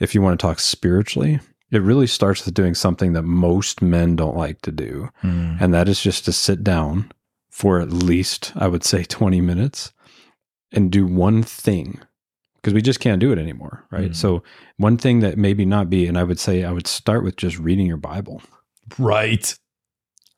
if 0.00 0.14
you 0.14 0.22
want 0.22 0.38
to 0.38 0.44
talk 0.46 0.58
spiritually 0.60 1.40
it 1.70 1.82
really 1.82 2.06
starts 2.08 2.44
with 2.44 2.54
doing 2.54 2.74
something 2.74 3.12
that 3.12 3.22
most 3.22 3.80
men 3.80 4.16
don't 4.16 4.36
like 4.36 4.60
to 4.62 4.72
do. 4.72 5.08
Mm. 5.22 5.60
And 5.60 5.72
that 5.72 5.88
is 5.88 6.02
just 6.02 6.24
to 6.24 6.32
sit 6.32 6.64
down 6.64 7.12
for 7.48 7.78
at 7.80 7.92
least, 7.92 8.52
I 8.56 8.66
would 8.66 8.82
say, 8.82 9.04
20 9.04 9.40
minutes 9.40 9.92
and 10.72 10.90
do 10.90 11.06
one 11.06 11.44
thing 11.44 12.00
because 12.60 12.74
we 12.74 12.82
just 12.82 13.00
can't 13.00 13.20
do 13.20 13.32
it 13.32 13.38
anymore. 13.38 13.84
Right. 13.90 14.10
Mhm. 14.10 14.16
So, 14.16 14.42
one 14.76 14.96
thing 14.96 15.20
that 15.20 15.38
maybe 15.38 15.64
not 15.64 15.88
be, 15.90 16.06
and 16.06 16.18
I 16.18 16.22
would 16.24 16.38
say 16.38 16.64
I 16.64 16.72
would 16.72 16.86
start 16.86 17.24
with 17.24 17.36
just 17.36 17.58
reading 17.58 17.86
your 17.86 17.96
Bible. 17.96 18.42
Right. 18.98 19.56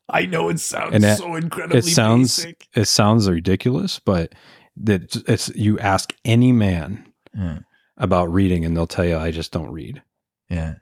I 0.09 0.25
know 0.25 0.49
it 0.49 0.59
sounds 0.59 0.93
And 0.93 1.17
so 1.17 1.35
incredibly 1.35 1.79
it 1.79 1.85
sounds 1.85 2.37
basic. 2.43 2.67
it 2.75 2.85
sounds 2.85 3.29
ridiculous, 3.29 3.99
but 3.99 4.33
that 4.77 5.15
it's 5.27 5.49
you 5.55 5.79
ask 5.79 6.13
any 6.25 6.51
man 6.51 7.05
about 7.97 8.31
reading 8.31 8.65
and 8.65 8.75
they'll 8.75 8.85
tell 8.87 9.05
you 9.05 9.17
I 9.17 9.31
just 9.31 9.51
don't 9.51 9.71
read. 9.71 10.01
Yeah. 10.49 10.75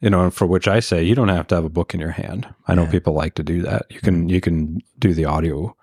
You 0.00 0.08
know, 0.08 0.22
and 0.24 0.32
for 0.32 0.46
which 0.46 0.66
I 0.68 0.80
say 0.80 1.02
you 1.02 1.14
don't 1.14 1.28
have 1.28 1.46
to 1.48 1.54
have 1.56 1.64
a 1.64 1.68
book 1.70 1.92
in 1.94 2.00
your 2.00 2.12
hand. 2.12 2.48
I 2.68 2.74
know 2.74 2.84
Yeah. 2.84 2.90
people 2.90 3.12
like 3.12 3.34
to 3.34 3.42
do 3.42 3.60
that. 3.62 3.82
You 3.90 4.00
can 4.00 4.28
you 4.28 4.40
can 4.40 4.78
do 4.98 5.12
the 5.14 5.24
audio 5.26 5.76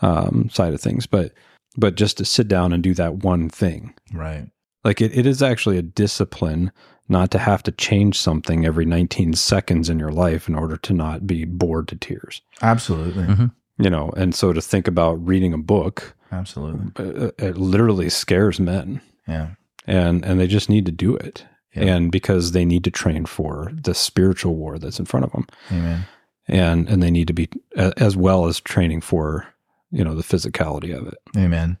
um, 0.00 0.48
side 0.50 0.74
of 0.74 0.80
things, 0.80 1.06
but 1.06 1.32
but 1.76 1.94
just 1.94 2.18
to 2.18 2.24
sit 2.24 2.48
down 2.48 2.72
and 2.72 2.82
do 2.82 2.94
that 2.94 3.24
one 3.24 3.48
thing. 3.48 3.94
Right. 4.12 4.48
Like 4.84 5.00
it, 5.00 5.16
it 5.16 5.26
is 5.26 5.42
actually 5.42 5.78
a 5.78 5.82
discipline 5.82 6.72
not 7.08 7.30
to 7.32 7.38
have 7.38 7.62
to 7.64 7.72
change 7.72 8.18
something 8.18 8.64
every 8.64 8.84
19 8.84 9.34
seconds 9.34 9.88
in 9.90 9.98
your 9.98 10.12
life 10.12 10.48
in 10.48 10.54
order 10.54 10.76
to 10.78 10.92
not 10.92 11.26
be 11.26 11.44
bored 11.44 11.88
to 11.88 11.96
tears. 11.96 12.40
Absolutely. 12.62 13.24
Mhm. 13.24 13.52
You 13.78 13.90
know, 13.90 14.10
and 14.16 14.34
so 14.34 14.52
to 14.52 14.60
think 14.60 14.86
about 14.88 15.24
reading 15.26 15.52
a 15.52 15.58
book, 15.58 16.14
Absolutely. 16.30 16.92
uh, 17.04 17.30
it 17.38 17.56
literally 17.56 18.08
scares 18.08 18.58
men 18.60 19.00
Yeah. 19.26 19.48
and 19.86 20.24
and 20.24 20.38
they 20.40 20.46
just 20.46 20.68
need 20.70 20.86
to 20.86 20.92
do 20.92 21.16
it. 21.16 21.44
Yeah. 21.74 21.94
And 21.96 22.12
because 22.12 22.52
they 22.52 22.64
need 22.64 22.84
to 22.84 22.90
train 22.90 23.24
for 23.26 23.70
the 23.72 23.94
spiritual 23.94 24.54
war 24.56 24.78
that's 24.78 24.98
in 24.98 25.06
front 25.06 25.24
of 25.24 25.32
them. 25.32 25.46
Amen. 25.70 26.06
And 26.48 26.88
and 26.88 27.02
they 27.02 27.10
need 27.10 27.28
to 27.28 27.32
be 27.32 27.48
as 27.76 28.16
well 28.16 28.46
as 28.46 28.60
training 28.60 29.00
for, 29.00 29.46
you 29.92 30.02
know, 30.04 30.14
the 30.14 30.22
physicality 30.22 30.96
of 30.96 31.06
it. 31.06 31.18
Amen. 31.36 31.78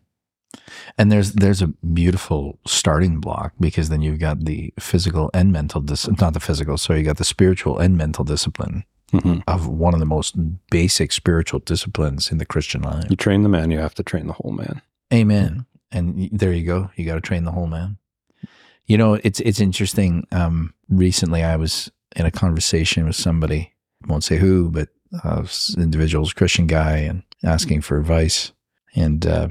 And 0.98 1.10
there's 1.10 1.32
there's 1.32 1.62
a 1.62 1.68
beautiful 1.68 2.58
starting 2.66 3.18
block 3.20 3.54
because 3.58 3.88
then 3.88 4.02
you've 4.02 4.18
got 4.18 4.44
the 4.44 4.72
physical 4.78 5.30
and 5.32 5.50
mental 5.50 5.80
dis- 5.80 6.08
not 6.20 6.34
the 6.34 6.40
physical, 6.40 6.76
so 6.76 6.92
you 6.94 7.02
got 7.02 7.16
the 7.16 7.24
spiritual 7.24 7.78
and 7.78 7.96
mental 7.96 8.24
discipline 8.24 8.84
Mhm. 9.12 9.42
of 9.46 9.66
one 9.66 9.92
of 9.94 10.00
the 10.00 10.06
most 10.06 10.34
basic 10.70 11.12
spiritual 11.12 11.60
disciplines 11.60 12.30
in 12.30 12.38
the 12.38 12.46
Christian 12.46 12.82
life. 12.82 13.04
You 13.10 13.16
train 13.16 13.42
the 13.42 13.48
man, 13.48 13.70
you 13.70 13.78
have 13.78 13.94
to 13.94 14.02
train 14.02 14.26
the 14.26 14.32
whole 14.34 14.52
man. 14.52 14.80
Amen. 15.12 15.64
And 15.90 16.28
there 16.32 16.52
you 16.52 16.64
go. 16.64 16.90
You 16.96 17.04
got 17.04 17.14
to 17.16 17.20
train 17.20 17.44
the 17.44 17.52
whole 17.52 17.66
man. 17.66 17.98
You 18.86 18.96
know, 18.98 19.14
it's 19.22 19.40
it's 19.40 19.60
interesting. 19.60 20.26
Um, 20.32 20.74
recently, 20.88 21.42
I 21.42 21.56
was 21.56 21.90
in 22.16 22.26
a 22.26 22.30
conversation 22.30 23.06
with 23.06 23.16
somebody. 23.16 23.72
I 24.04 24.10
won't 24.10 24.24
say 24.24 24.36
who, 24.38 24.70
but 24.70 24.88
s- 25.24 25.74
individual's 25.78 26.32
Christian 26.32 26.66
guy, 26.66 26.96
and 26.98 27.22
asking 27.44 27.82
for 27.82 27.98
advice. 27.98 28.52
And 28.94 29.26
uh, 29.26 29.48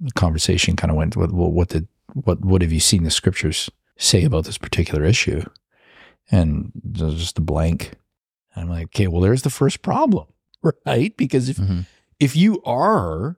the 0.00 0.12
conversation 0.12 0.76
kind 0.76 0.90
of 0.90 0.96
went, 0.96 1.16
"Well, 1.16 1.28
what 1.28 1.68
did 1.68 1.88
what 2.14 2.44
what 2.44 2.62
have 2.62 2.72
you 2.72 2.80
seen 2.80 3.04
the 3.04 3.10
scriptures 3.10 3.70
say 3.96 4.24
about 4.24 4.44
this 4.44 4.58
particular 4.58 5.04
issue?" 5.04 5.42
And 6.30 6.72
there's 6.74 7.16
just 7.16 7.38
a 7.38 7.42
blank. 7.42 7.92
I'm 8.56 8.68
like, 8.68 8.86
okay, 8.86 9.06
well, 9.06 9.20
there's 9.20 9.42
the 9.42 9.50
first 9.50 9.82
problem, 9.82 10.26
right? 10.86 11.16
Because 11.16 11.48
if 11.48 11.56
Mhm. 11.56 11.86
if 12.20 12.36
you 12.36 12.62
are 12.64 13.36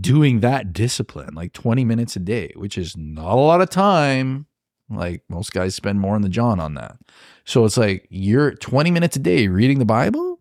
doing 0.00 0.40
that 0.40 0.72
discipline 0.72 1.34
like 1.34 1.52
20 1.54 1.84
minutes 1.84 2.14
a 2.16 2.20
day, 2.20 2.52
which 2.56 2.76
is 2.76 2.94
not 2.96 3.32
a 3.32 3.40
lot 3.40 3.60
of 3.62 3.70
time, 3.70 4.46
like 4.90 5.22
most 5.28 5.52
guys 5.52 5.74
spend 5.74 5.98
more 6.00 6.14
in 6.16 6.22
the 6.22 6.28
John 6.28 6.60
on 6.60 6.74
that. 6.74 6.96
So 7.44 7.64
it's 7.64 7.76
like 7.78 8.06
you're 8.10 8.52
20 8.54 8.90
minutes 8.90 9.16
a 9.16 9.20
day 9.20 9.48
reading 9.48 9.78
the 9.78 9.84
Bible, 9.86 10.31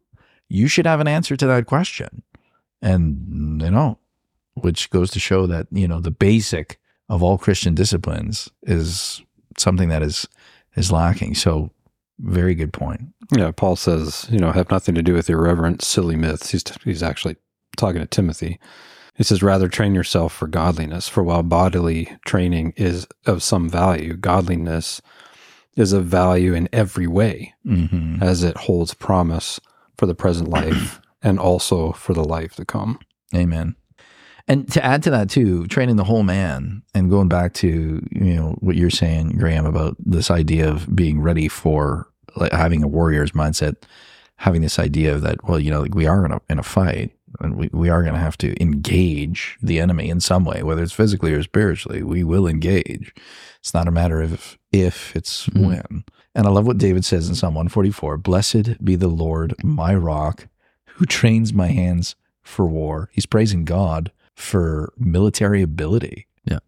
you 0.52 0.68
should 0.68 0.86
have 0.86 1.00
an 1.00 1.08
answer 1.08 1.36
to 1.38 1.48
that 1.48 1.66
question. 1.66 2.24
And 2.82 3.62
you 3.62 3.72
know, 3.72 3.98
which 4.56 4.90
goes 4.90 5.12
to 5.12 5.20
show 5.20 5.48
that, 5.48 5.68
you 5.72 5.88
know, 5.88 6.00
the 6.00 6.12
basic 6.12 6.80
of 7.10 7.22
all 7.24 7.38
Christian 7.38 7.76
disciplines 7.76 8.50
is 8.64 9.22
something 9.58 9.90
that 9.90 10.02
is 10.04 10.28
is 10.76 10.92
lacking. 10.92 11.36
So 11.36 11.70
very 12.20 12.56
good 12.56 12.74
point. 12.74 13.02
Yeah, 13.36 13.52
Paul 13.52 13.76
says, 13.76 14.28
you 14.30 14.40
know, 14.40 14.52
have 14.52 14.70
nothing 14.72 14.96
to 14.96 15.02
do 15.02 15.14
with 15.14 15.30
irreverent, 15.30 15.82
silly 15.82 16.16
myths. 16.16 16.52
He's 16.52 16.64
he's 16.84 17.04
actually 17.04 17.38
talking 17.78 18.02
to 18.02 18.08
Timothy. 18.08 18.60
He 19.16 19.24
says, 19.24 19.44
rather 19.44 19.68
train 19.68 19.94
yourself 19.94 20.34
for 20.34 20.48
godliness. 20.48 21.08
For 21.08 21.22
while 21.24 21.44
bodily 21.44 22.18
training 22.26 22.74
is 22.78 23.06
of 23.26 23.44
some 23.44 23.70
value, 23.70 24.16
godliness 24.16 25.02
is 25.76 25.94
of 25.94 26.06
value 26.06 26.54
in 26.54 26.68
every 26.74 27.08
way, 27.08 27.54
Mm-hmm. 27.66 28.24
as 28.24 28.44
it 28.44 28.58
holds 28.58 28.94
promise 28.94 29.60
for 30.02 30.08
the 30.08 30.16
present 30.16 30.50
life 30.50 31.00
and 31.22 31.38
also 31.38 31.92
for 31.92 32.16
the 32.16 32.24
life 32.24 32.56
to 32.56 32.66
come. 32.66 32.98
Amen. 33.36 33.76
And 34.48 34.68
to 34.72 34.84
add 34.84 35.04
to 35.04 35.12
that 35.12 35.30
too, 35.30 35.68
training 35.68 35.98
the 35.98 36.04
whole 36.04 36.24
man 36.24 36.82
and 36.96 37.12
going 37.12 37.28
back 37.28 37.54
to, 37.54 38.04
you 38.12 38.34
know, 38.34 38.56
what 38.62 38.76
you're 38.76 38.90
saying, 38.90 39.34
Graham, 39.38 39.68
about 39.68 39.96
this 40.04 40.32
idea 40.32 40.68
of 40.68 40.94
being 40.96 41.22
ready 41.22 41.48
for 41.48 42.08
like 42.36 42.52
having 42.52 42.82
a 42.82 42.88
warrior's 42.88 43.34
mindset, 43.34 43.76
having 44.38 44.64
this 44.64 44.80
idea 44.80 45.14
of 45.14 45.22
that, 45.22 45.48
well, 45.48 45.60
you 45.60 45.70
know, 45.70 45.82
like 45.84 45.94
we 45.94 46.08
are 46.08 46.26
in 46.26 46.32
a 46.32 46.42
in 46.50 46.58
a 46.58 46.64
fight 46.64 47.12
and 47.42 47.56
we, 47.58 47.70
we 47.72 47.90
are 47.90 48.02
gonna 48.02 48.18
have 48.18 48.40
to 48.40 48.60
engage 48.60 49.56
the 49.62 49.80
enemy 49.80 50.10
in 50.10 50.20
some 50.20 50.46
way, 50.46 50.64
whether 50.64 50.82
it's 50.82 50.92
physically 50.94 51.32
or 51.32 51.44
spiritually. 51.44 52.02
We 52.02 52.24
will 52.24 52.48
engage. 52.48 53.14
It's 53.60 53.76
not 53.76 53.88
a 53.88 53.92
matter 53.92 54.20
of 54.24 54.58
if, 54.72 55.16
it's 55.16 55.46
Mhm. 55.50 55.68
when. 55.68 56.04
And 56.34 56.48
I 56.48 56.50
love 56.50 56.66
what 56.66 56.78
David 56.78 57.04
says 57.04 57.28
in 57.28 57.36
Psalm 57.36 57.56
144 57.56 58.18
Blessed 58.18 58.84
be 58.84 58.96
the 58.96 59.08
Lord, 59.08 59.54
my 59.64 59.94
rock, 59.94 60.48
who 60.96 61.06
trains 61.06 61.54
my 61.54 61.68
hands 61.68 62.16
for 62.42 62.66
war. 62.66 63.10
He's 63.12 63.26
praising 63.26 63.66
God 63.66 64.12
for 64.36 64.94
military 64.98 65.62
ability. 65.62 66.28
Yeah. 66.46 66.60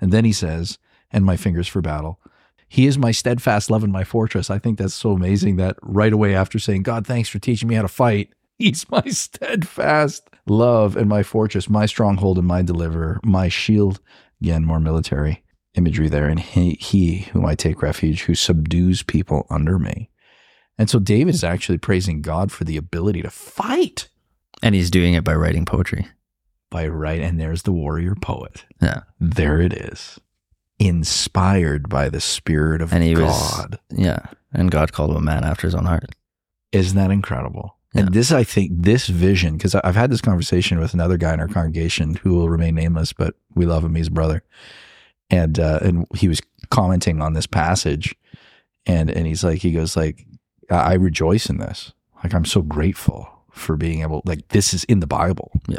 And 0.00 0.12
then 0.12 0.24
he 0.24 0.32
says, 0.32 0.78
and 1.10 1.24
my 1.24 1.36
fingers 1.36 1.68
for 1.68 1.80
battle. 1.80 2.20
He 2.68 2.86
is 2.86 2.98
my 2.98 3.12
steadfast 3.12 3.70
love 3.70 3.84
and 3.84 3.92
my 3.92 4.04
fortress. 4.04 4.50
I 4.50 4.58
think 4.58 4.78
that's 4.78 4.94
so 4.94 5.12
amazing 5.12 5.56
that 5.56 5.76
right 5.82 6.12
away 6.12 6.34
after 6.34 6.58
saying, 6.58 6.82
God, 6.82 7.06
thanks 7.06 7.28
for 7.28 7.38
teaching 7.38 7.68
me 7.68 7.76
how 7.76 7.82
to 7.82 7.88
fight, 7.88 8.30
he's 8.58 8.88
my 8.90 9.04
steadfast 9.06 10.28
love 10.46 10.96
and 10.96 11.08
my 11.08 11.22
fortress, 11.22 11.70
my 11.70 11.86
stronghold 11.86 12.38
and 12.38 12.46
my 12.46 12.62
deliverer, 12.62 13.20
my 13.24 13.48
shield. 13.48 14.00
Again, 14.42 14.64
more 14.64 14.80
military 14.80 15.42
imagery 15.76 16.08
there. 16.08 16.26
And 16.28 16.40
he, 16.40 16.72
he 16.80 17.18
whom 17.32 17.44
I 17.46 17.54
take 17.54 17.82
refuge, 17.82 18.22
who 18.24 18.34
subdues 18.34 19.02
people 19.02 19.46
under 19.50 19.78
me. 19.78 20.10
And 20.78 20.90
so 20.90 20.98
David 20.98 21.34
is 21.34 21.44
actually 21.44 21.78
praising 21.78 22.20
God 22.22 22.52
for 22.52 22.64
the 22.64 22.76
ability 22.76 23.22
to 23.22 23.30
fight 23.30 24.08
And 24.62 24.74
he's 24.74 24.90
doing 24.90 25.14
it 25.14 25.24
by 25.24 25.34
writing 25.34 25.64
poetry. 25.64 26.06
by 26.70 26.86
right. 26.88 27.20
And 27.20 27.40
there's 27.40 27.62
the 27.62 27.72
warrior 27.72 28.14
poet. 28.14 28.64
Yeah. 28.82 29.00
There 29.20 29.60
it 29.60 29.72
is. 29.72 30.18
Inspired 30.78 31.88
by 31.88 32.08
the 32.08 32.20
Spirit 32.20 32.80
of 32.82 32.92
And 32.92 33.02
he 33.02 33.14
was- 33.14 33.22
God. 33.56 33.78
Yeah. 33.90 34.26
And 34.52 34.70
God 34.70 34.92
called 34.92 35.10
him 35.10 35.16
a 35.16 35.20
man 35.20 35.44
after 35.44 35.66
his 35.66 35.74
own 35.74 35.84
heart. 35.86 36.10
Isn't 36.72 36.96
that 36.96 37.10
incredible? 37.10 37.76
Yeah. 37.94 38.02
And 38.02 38.14
this, 38.14 38.30
I 38.32 38.44
think, 38.44 38.72
this 38.74 39.06
vision, 39.06 39.56
because 39.56 39.74
I've 39.74 39.96
had 39.96 40.10
this 40.10 40.20
conversation 40.20 40.78
with 40.78 40.92
another 40.94 41.16
guy 41.16 41.32
in 41.34 41.40
our 41.40 41.48
congregation 41.48 42.14
who 42.16 42.34
will 42.34 42.48
remain 42.50 42.74
nameless, 42.74 43.12
but 43.12 43.34
we 43.54 43.64
love 43.66 43.84
him. 43.84 43.94
He's 43.94 44.08
a 44.08 44.10
brother. 44.10 44.42
And, 45.30 45.58
uh, 45.58 45.80
and 45.82 46.06
he 46.14 46.28
was 46.28 46.40
commenting 46.70 47.20
on 47.20 47.32
this 47.32 47.46
passage 47.46 48.14
and, 48.86 49.10
and 49.10 49.26
he's 49.26 49.42
like, 49.42 49.58
he 49.62 49.72
goes 49.72 49.96
like, 49.96 50.24
I 50.70 50.94
rejoice 50.94 51.48
in 51.50 51.58
this. 51.58 51.92
Like, 52.22 52.34
I'm 52.34 52.44
so 52.44 52.62
grateful 52.62 53.28
for 53.50 53.76
being 53.76 54.02
able, 54.02 54.22
like, 54.24 54.48
this 54.48 54.72
is 54.74 54.84
in 54.84 55.00
the 55.00 55.06
Bible. 55.06 55.50
Yeah. 55.68 55.78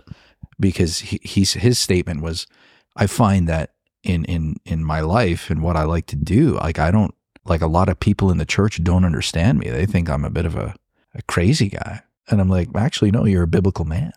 Because 0.59 0.99
he, 0.99 1.19
he's, 1.23 1.53
his 1.53 1.79
statement 1.79 2.21
was, 2.21 2.47
I 2.95 3.07
find 3.07 3.47
that 3.47 3.73
in, 4.03 4.25
in, 4.25 4.57
in 4.65 4.83
my 4.83 4.99
life 5.01 5.49
and 5.49 5.61
what 5.61 5.75
I 5.75 5.83
like 5.83 6.07
to 6.07 6.15
do, 6.15 6.55
like, 6.55 6.79
I 6.79 6.91
don't, 6.91 7.13
like 7.45 7.61
a 7.61 7.67
lot 7.67 7.87
of 7.89 7.99
people 7.99 8.29
in 8.29 8.37
the 8.39 8.45
church 8.45 8.83
don't 8.83 9.05
understand 9.05 9.59
me. 9.59 9.69
They 9.69 9.85
think 9.85 10.09
I'm 10.09 10.25
a 10.25 10.29
bit 10.29 10.45
of 10.45 10.55
a, 10.55 10.75
a 11.15 11.21
crazy 11.23 11.69
guy. 11.69 12.01
And 12.29 12.41
I'm 12.41 12.49
like, 12.49 12.67
actually, 12.75 13.11
no, 13.11 13.23
you're 13.25 13.43
a 13.43 13.47
biblical 13.47 13.85
man. 13.85 14.11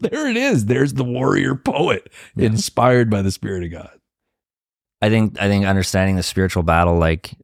There 0.00 0.26
it 0.26 0.36
is. 0.36 0.66
There's 0.66 0.94
the 0.94 1.04
warrior 1.04 1.54
poet 1.54 2.10
Yeah. 2.34 2.46
inspired 2.46 3.08
by 3.10 3.22
the 3.22 3.30
Spirit 3.30 3.62
of 3.64 3.70
God. 3.70 4.00
I 5.04 5.10
think 5.10 5.40
I 5.40 5.48
think 5.48 5.64
understanding 5.66 6.16
the 6.16 6.22
spiritual 6.22 6.62
battle, 6.62 6.96
like 6.98 7.34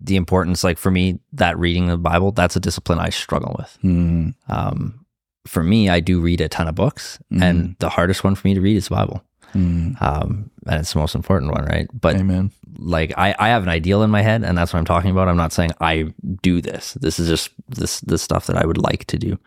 the 0.00 0.16
importance, 0.16 0.64
like 0.64 0.78
for 0.78 0.90
me, 0.90 1.18
that 1.32 1.58
reading 1.58 1.86
the 1.86 1.96
Bible, 1.96 2.32
that's 2.32 2.56
a 2.56 2.60
discipline 2.60 2.98
I 2.98 3.10
struggle 3.10 3.54
with. 3.58 3.78
Mm, 3.82 4.34
Um, 4.48 5.06
for 5.46 5.62
me, 5.62 5.88
I 5.88 6.00
do 6.00 6.20
read 6.20 6.40
a 6.40 6.48
ton 6.48 6.68
of 6.68 6.74
books, 6.74 7.18
and 7.30 7.76
the 7.78 7.88
hardest 7.88 8.24
one 8.24 8.34
for 8.34 8.46
me 8.48 8.54
to 8.54 8.60
read 8.60 8.76
is 8.76 8.88
the 8.88 8.94
Bible. 8.94 9.22
mm. 9.54 10.00
Um, 10.02 10.50
and 10.66 10.80
it's 10.80 10.92
the 10.94 10.98
most 10.98 11.14
important 11.14 11.52
one, 11.52 11.64
right? 11.66 11.86
But 11.92 12.16
Amen. 12.16 12.50
like 12.78 13.12
I, 13.16 13.34
I 13.38 13.48
have 13.48 13.62
an 13.62 13.68
ideal 13.68 14.02
in 14.02 14.10
my 14.10 14.22
head, 14.22 14.42
and 14.42 14.56
that's 14.58 14.72
what 14.72 14.78
I'm 14.78 14.84
talking 14.86 15.10
about. 15.10 15.28
I'm 15.28 15.36
not 15.36 15.52
saying 15.52 15.72
I 15.80 16.12
do 16.42 16.60
this. 16.60 16.94
This 16.94 17.18
is 17.20 17.28
just 17.28 17.50
this 17.68 18.00
the 18.00 18.18
stuff 18.18 18.46
that 18.46 18.56
I 18.56 18.66
would 18.66 18.78
like 18.78 19.04
to 19.06 19.18
do, 19.18 19.38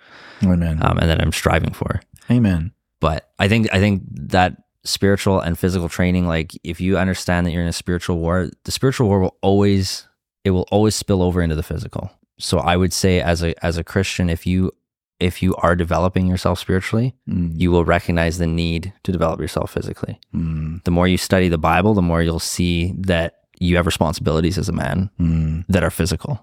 Amen. 0.44 0.80
um, 0.82 0.98
and 1.00 1.10
that 1.10 1.22
I'm 1.22 1.34
striving 1.34 1.74
for. 1.74 2.00
Amen. 2.32 2.72
But 3.00 3.30
I 3.40 3.48
think 3.48 3.68
I 3.74 3.80
think 3.80 4.04
that 4.30 4.58
spiritual 4.88 5.40
and 5.40 5.58
physical 5.60 5.90
training, 5.90 6.28
like 6.28 6.52
if 6.64 6.80
you 6.82 6.98
understand 6.98 7.46
that 7.46 7.52
you're 7.52 7.62
in 7.62 7.68
a 7.68 7.74
spiritual 7.74 8.18
war, 8.18 8.50
the 8.64 8.72
spiritual 8.72 9.08
war 9.08 9.20
will 9.20 9.38
always 9.42 10.08
it 10.44 10.52
will 10.52 10.68
always 10.72 10.96
spill 10.96 11.22
over 11.22 11.42
into 11.42 11.56
the 11.56 11.64
physical. 11.64 12.10
So 12.40 12.60
I 12.60 12.78
would 12.78 12.94
say 12.94 13.20
as 13.22 13.44
a 13.44 13.54
as 13.66 13.78
a 13.78 13.84
Christian, 13.84 14.30
if 14.30 14.46
you 14.48 14.72
if 15.20 15.42
you 15.42 15.56
are 15.56 15.76
developing 15.76 16.28
yourself 16.28 16.60
spiritually, 16.60 17.16
Mm. 17.28 17.52
you 17.60 17.72
will 17.72 17.84
recognize 17.86 18.38
the 18.38 18.46
need 18.48 18.94
to 19.04 19.12
develop 19.12 19.40
yourself 19.42 19.72
physically. 19.72 20.20
Mm. 20.34 20.84
The 20.84 20.92
more 20.92 21.08
you 21.08 21.18
study 21.18 21.50
the 21.50 21.58
Bible, 21.58 21.94
the 21.96 22.04
more 22.04 22.22
you'll 22.22 22.40
see 22.40 22.94
that 23.00 23.34
you 23.60 23.76
have 23.78 23.88
responsibilities 23.88 24.58
as 24.60 24.70
a 24.70 24.74
man 24.74 25.10
Mm. 25.20 25.66
that 25.70 25.84
are 25.84 25.90
physical 25.90 26.40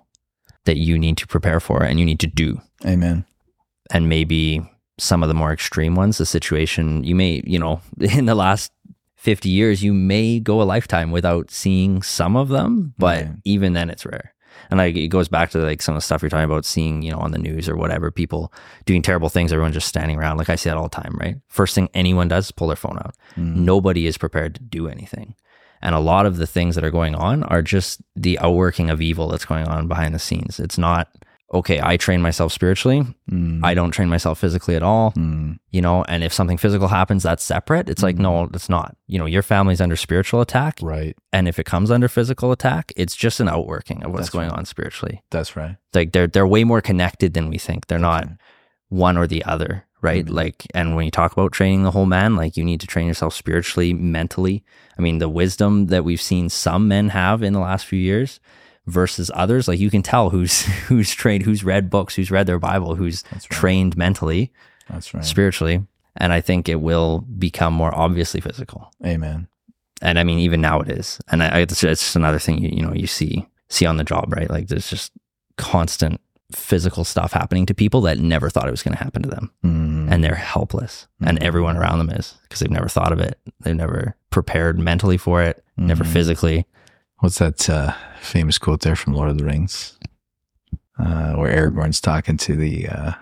that 0.65 0.77
you 0.79 0.99
need 0.99 1.17
to 1.19 1.27
prepare 1.27 1.61
for 1.61 1.83
and 1.85 2.01
you 2.01 2.07
need 2.07 2.19
to 2.21 2.27
do. 2.27 2.61
Amen. 2.85 3.25
And 3.93 4.09
maybe 4.09 4.63
some 4.99 5.23
of 5.23 5.29
the 5.29 5.35
more 5.35 5.53
extreme 5.53 5.95
ones, 5.95 6.19
the 6.19 6.27
situation 6.27 7.03
you 7.05 7.15
may, 7.15 7.43
you 7.45 7.59
know, 7.59 7.81
in 8.01 8.27
the 8.27 8.35
last 8.35 8.73
50 9.17 9.49
years, 9.49 9.83
you 9.83 9.93
may 9.95 10.39
go 10.41 10.61
a 10.61 10.65
lifetime 10.65 11.11
without 11.11 11.51
seeing 11.51 12.03
some 12.03 12.37
of 12.37 12.49
them, 12.49 12.95
but 12.99 13.25
Right. 13.25 13.31
even 13.45 13.73
then 13.73 13.91
it's 13.91 14.05
rare. 14.07 14.35
And 14.71 14.79
like 14.79 14.97
it 14.97 15.09
goes 15.09 15.29
back 15.29 15.51
to 15.51 15.59
like 15.59 15.83
some 15.83 15.95
of 15.95 15.99
the 15.99 16.05
stuff 16.05 16.23
you're 16.23 16.29
talking 16.31 16.45
about 16.45 16.65
seeing, 16.65 17.03
you 17.03 17.11
know, 17.11 17.19
on 17.19 17.33
the 17.33 17.39
news 17.39 17.69
or 17.69 17.77
whatever, 17.77 18.11
people 18.11 18.53
doing 18.87 19.03
terrible 19.03 19.29
things, 19.29 19.53
everyone 19.53 19.73
just 19.73 19.89
standing 19.89 20.17
around. 20.19 20.37
Like 20.39 20.49
I 20.49 20.55
see 20.57 20.69
that 20.71 20.77
all 20.77 20.85
the 20.89 21.03
time, 21.03 21.17
right? 21.21 21.37
First 21.49 21.75
thing 21.75 21.89
anyone 21.93 22.29
does 22.29 22.47
is 22.47 22.53
pull 22.53 22.69
their 22.69 22.77
phone 22.77 22.99
out. 22.99 23.17
Mm. 23.37 23.57
Nobody 23.57 24.07
is 24.07 24.17
prepared 24.17 24.55
to 24.55 24.63
do 24.63 24.89
anything. 24.89 25.35
And 25.83 25.95
a 25.95 25.99
lot 26.01 26.25
of 26.25 26.37
the 26.39 26.47
things 26.47 26.77
that 26.77 26.85
are 26.85 26.91
going 26.91 27.15
on 27.15 27.43
are 27.45 27.63
just 27.63 28.01
the 28.17 28.39
outworking 28.39 28.91
of 28.91 29.03
evil 29.03 29.29
that's 29.29 29.45
going 29.45 29.67
on 29.69 29.87
behind 29.89 30.15
the 30.15 30.19
scenes. 30.19 30.59
It's 30.61 30.79
not, 30.79 31.09
okay, 31.53 31.79
I 31.83 31.97
train 31.97 32.21
myself 32.23 32.53
spiritually. 32.53 33.07
Mm. 33.31 33.61
I 33.63 33.75
don't 33.75 33.91
train 33.93 34.09
myself 34.09 34.39
physically 34.41 34.75
at 34.75 34.83
all, 34.83 35.13
Mm. 35.13 35.59
you 35.71 35.81
know, 35.83 36.03
and 36.09 36.25
if 36.25 36.33
something 36.33 36.57
physical 36.57 36.89
happens, 36.89 37.23
that's 37.23 37.45
separate. 37.45 37.89
It's 37.89 38.03
like, 38.03 38.17
no, 38.17 38.45
it's 38.55 38.69
not. 38.69 38.97
You 39.07 39.19
know, 39.19 39.27
your 39.27 39.43
family's 39.43 39.81
under 39.81 39.95
spiritual 39.95 40.41
attack. 40.41 40.79
Right. 40.83 41.17
And 41.33 41.47
if 41.47 41.59
it 41.59 41.65
comes 41.67 41.91
under 41.91 42.09
physical 42.09 42.51
attack, 42.51 42.93
it's 42.97 43.15
just 43.15 43.39
an 43.41 43.49
outworking 43.49 44.03
of 44.03 44.11
what's 44.13 44.23
That's 44.27 44.31
going 44.31 44.49
right. 44.49 44.59
on 44.59 44.65
spiritually. 44.65 45.23
That's 45.31 45.55
right. 45.55 45.77
Like 45.93 46.13
they're 46.13 46.27
they're 46.27 46.47
way 46.47 46.65
more 46.65 46.81
connected 46.81 47.35
than 47.35 47.49
we 47.51 47.59
think. 47.59 47.87
They're 47.87 47.99
not 47.99 48.25
right. 48.27 48.37
one 48.89 49.17
or 49.17 49.27
the 49.29 49.45
other, 49.45 49.85
right? 50.01 50.25
Mhm. 50.27 50.31
Like, 50.35 50.67
and 50.75 50.97
when 50.97 51.05
you 51.05 51.11
talk 51.11 51.33
about 51.33 51.53
training 51.53 51.83
the 51.85 51.91
whole 51.93 52.07
man, 52.07 52.35
like 52.37 52.57
you 52.57 52.65
need 52.65 52.81
to 52.81 52.87
train 52.87 53.07
yourself 53.07 53.33
spiritually, 53.35 53.93
mentally. 53.93 54.65
I 54.99 55.03
mean, 55.03 55.19
the 55.19 55.29
wisdom 55.29 55.87
that 55.87 56.05
we've 56.05 56.21
seen 56.23 56.49
some 56.49 56.89
men 56.89 57.11
have 57.11 57.43
in 57.43 57.53
the 57.53 57.61
last 57.61 57.87
few 57.87 57.99
years 57.99 58.41
versus 58.87 59.31
others, 59.35 59.67
like 59.69 59.79
you 59.81 59.91
can 59.91 60.03
tell 60.03 60.31
who's 60.31 60.63
who's 60.89 61.13
trained, 61.13 61.45
who's 61.45 61.65
read 61.65 61.91
books, 61.91 62.15
who's 62.15 62.31
read 62.31 62.47
their 62.47 62.59
Bible, 62.59 62.95
who's 62.95 63.25
right. 63.33 63.43
trained 63.43 63.97
mentally, 63.97 64.53
That's 64.91 65.13
right. 65.15 65.25
spiritually. 65.25 65.87
And 66.17 66.33
I 66.33 66.41
think 66.41 66.69
it 66.69 66.81
will 66.81 67.21
become 67.21 67.75
more 67.75 67.93
obviously 67.95 68.41
physical. 68.41 68.93
Amen. 69.05 69.49
And 70.03 70.19
I 70.19 70.23
mean, 70.25 70.39
even 70.39 70.61
now 70.61 70.81
it 70.81 70.89
is. 70.91 71.19
And 71.29 71.43
I, 71.43 71.49
I, 71.49 71.59
it's, 71.61 71.83
it's 71.83 72.03
just 72.03 72.17
another 72.17 72.39
thing 72.39 72.59
you, 72.59 72.69
you 72.71 72.83
know 72.83 72.93
you 72.93 73.07
see 73.07 73.49
see 73.69 73.87
on 73.87 73.97
the 73.97 74.05
job, 74.05 74.33
right? 74.33 74.51
Like 74.51 74.69
there's 74.69 74.89
just 74.91 75.13
constant 75.57 76.21
physical 76.53 77.05
stuff 77.05 77.33
happening 77.33 77.67
to 77.67 77.75
people 77.75 78.01
that 78.03 78.19
never 78.19 78.49
thought 78.51 78.69
it 78.69 78.71
was 78.71 78.83
going 78.83 78.97
to 78.97 79.03
happen 79.03 79.23
to 79.23 79.29
them 79.29 79.51
Mm. 79.65 80.13
and 80.13 80.23
they're 80.23 80.35
helpless 80.37 81.09
and 81.25 81.41
Mhm. 81.41 81.43
everyone 81.43 81.77
around 81.77 81.99
them 81.99 82.11
is 82.11 82.35
because 82.43 82.61
they've 82.61 82.71
never 82.71 82.89
thought 82.89 83.13
of 83.13 83.19
it 83.19 83.39
they've 83.61 83.75
never 83.75 84.15
prepared 84.31 84.79
mentally 84.79 85.17
for 85.17 85.43
it 85.43 85.65
never 85.77 86.05
Mhm. 86.05 86.13
physically 86.13 86.67
What's 87.25 87.39
that 87.39 87.71
uh, 87.71 87.95
famous 88.21 88.59
quote 88.59 88.83
there 88.83 88.95
from 88.95 89.15
Lord 89.15 89.31
of 89.31 89.39
the 89.39 89.45
Rings, 89.47 89.99
uh, 90.99 91.33
where 91.37 91.51
Aragorn's 91.71 91.99
talking 91.99 92.37
to 92.37 92.55
the 92.55 92.87
uh, 92.87 93.13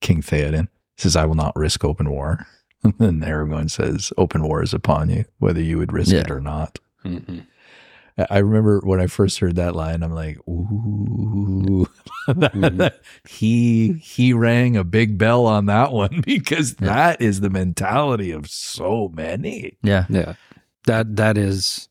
King 0.00 0.22
Theoden? 0.22 0.68
He 0.96 1.02
says, 1.02 1.14
"I 1.14 1.26
will 1.26 1.34
not 1.34 1.54
risk 1.54 1.84
open 1.84 2.08
war." 2.10 2.46
And 2.82 2.94
then 2.96 3.20
Aragorn 3.20 3.70
says, 3.70 4.14
"Open 4.16 4.42
war 4.42 4.62
is 4.62 4.72
upon 4.72 5.10
you, 5.10 5.26
whether 5.40 5.60
you 5.60 5.76
would 5.76 5.92
risk 5.92 6.10
Yeah. 6.12 6.20
it 6.20 6.30
or 6.30 6.40
not." 6.40 6.78
Mhm. 7.04 7.44
I- 8.16 8.26
I 8.30 8.38
remember 8.38 8.80
when 8.82 8.98
I 8.98 9.06
first 9.08 9.40
heard 9.40 9.56
that 9.56 9.76
line, 9.76 10.02
I'm 10.02 10.14
like, 10.14 10.38
"Ooh!" 10.48 11.86
Mhm. 12.28 12.90
he 13.28 13.92
he 14.02 14.32
rang 14.32 14.78
a 14.78 14.84
big 14.84 15.18
bell 15.18 15.44
on 15.44 15.66
that 15.66 15.92
one 15.92 16.22
because 16.24 16.76
Yeah. 16.80 16.86
that 16.86 17.20
is 17.20 17.42
the 17.42 17.50
mentality 17.50 18.30
of 18.30 18.48
so 18.48 19.10
many. 19.14 19.76
yeah 19.82 20.06
Yeah. 20.08 20.32
That 20.86 21.16
that 21.16 21.36
is 21.36 21.89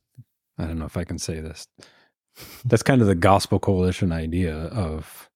I 0.60 0.66
don't 0.66 0.78
know 0.78 0.86
if 0.86 0.98
I 0.98 1.04
can 1.06 1.18
say 1.18 1.40
this. 1.40 1.66
That's 2.66 2.84
kind 2.84 3.02
of 3.02 3.08
the 3.08 3.16
gospel 3.16 3.60
coalition 3.60 4.12
idea 4.12 4.56
of 4.56 5.30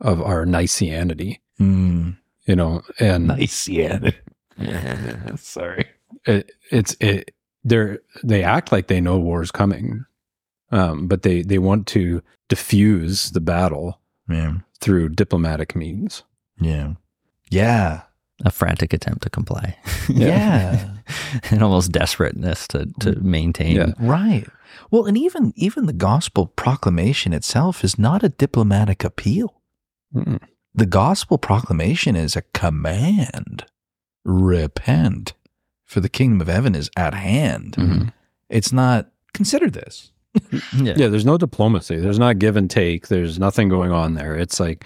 of 0.00 0.22
our 0.22 0.46
Niceanity, 0.46 1.38
Mm, 1.60 2.16
you 2.46 2.56
know, 2.56 2.80
and 2.98 3.26
nice, 3.28 3.68
yeah. 3.68 4.10
Sorry. 5.36 5.84
it, 6.26 6.50
it's 6.70 6.96
it 7.00 7.34
they're 7.64 7.98
they 8.24 8.42
act 8.42 8.72
like 8.72 8.86
they 8.86 9.00
know 9.00 9.18
war 9.18 9.42
is 9.42 9.50
coming. 9.50 10.04
Um, 10.72 11.06
but 11.08 11.22
they 11.22 11.42
they 11.42 11.58
want 11.58 11.86
to 11.88 12.22
diffuse 12.48 13.30
the 13.32 13.40
battle 13.40 14.00
Yeah. 14.28 14.54
through 14.80 15.10
diplomatic 15.10 15.74
means. 15.76 16.22
Yeah. 16.60 16.94
Yeah. 17.50 18.02
A 18.44 18.50
frantic 18.50 18.92
attempt 18.92 19.22
to 19.22 19.30
comply 19.30 19.76
Yeah. 20.08 20.90
and 21.50 21.62
almost 21.62 21.92
desperateness 21.92 22.66
to 22.68 22.86
to 23.00 23.16
maintain 23.20 23.76
Yeah. 23.76 23.92
right. 24.00 24.46
Well, 24.90 25.06
and 25.06 25.16
even 25.18 25.52
even 25.56 25.86
the 25.86 25.92
gospel 25.92 26.46
proclamation 26.46 27.32
itself 27.32 27.84
is 27.84 27.98
not 27.98 28.22
a 28.22 28.28
diplomatic 28.28 29.04
appeal. 29.04 29.60
Mm-mm. 30.14 30.40
The 30.74 30.86
gospel 30.86 31.38
proclamation 31.38 32.16
is 32.16 32.36
a 32.36 32.42
command. 32.54 33.66
Repent, 34.24 35.32
for 35.84 36.00
the 36.00 36.08
kingdom 36.08 36.40
of 36.40 36.48
heaven 36.48 36.74
is 36.74 36.90
at 36.96 37.14
hand. 37.14 37.74
Mhm. 37.76 38.12
It's 38.48 38.72
not 38.72 39.10
consider 39.32 39.70
this. 39.70 40.12
yeah 40.72 40.94
Yeah, 40.96 41.08
there's 41.08 41.24
no 41.26 41.36
diplomacy. 41.38 41.96
There's 41.98 42.18
not 42.18 42.38
give 42.38 42.56
and 42.56 42.70
take. 42.70 43.08
There's 43.08 43.38
nothing 43.38 43.68
going 43.68 43.90
on 43.92 44.14
there. 44.14 44.36
It's 44.36 44.60
like 44.60 44.84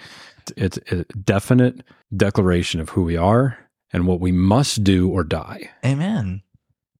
it's 0.57 0.77
a 0.91 1.03
definite 1.23 1.81
declaration 2.15 2.79
of 2.79 2.89
who 2.89 3.03
we 3.03 3.17
are 3.17 3.57
and 3.93 4.07
what 4.07 4.19
we 4.19 4.31
must 4.31 4.83
do 4.83 5.09
or 5.09 5.23
die. 5.23 5.69
Amen. 5.85 6.41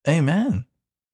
Amen. 0.08 0.66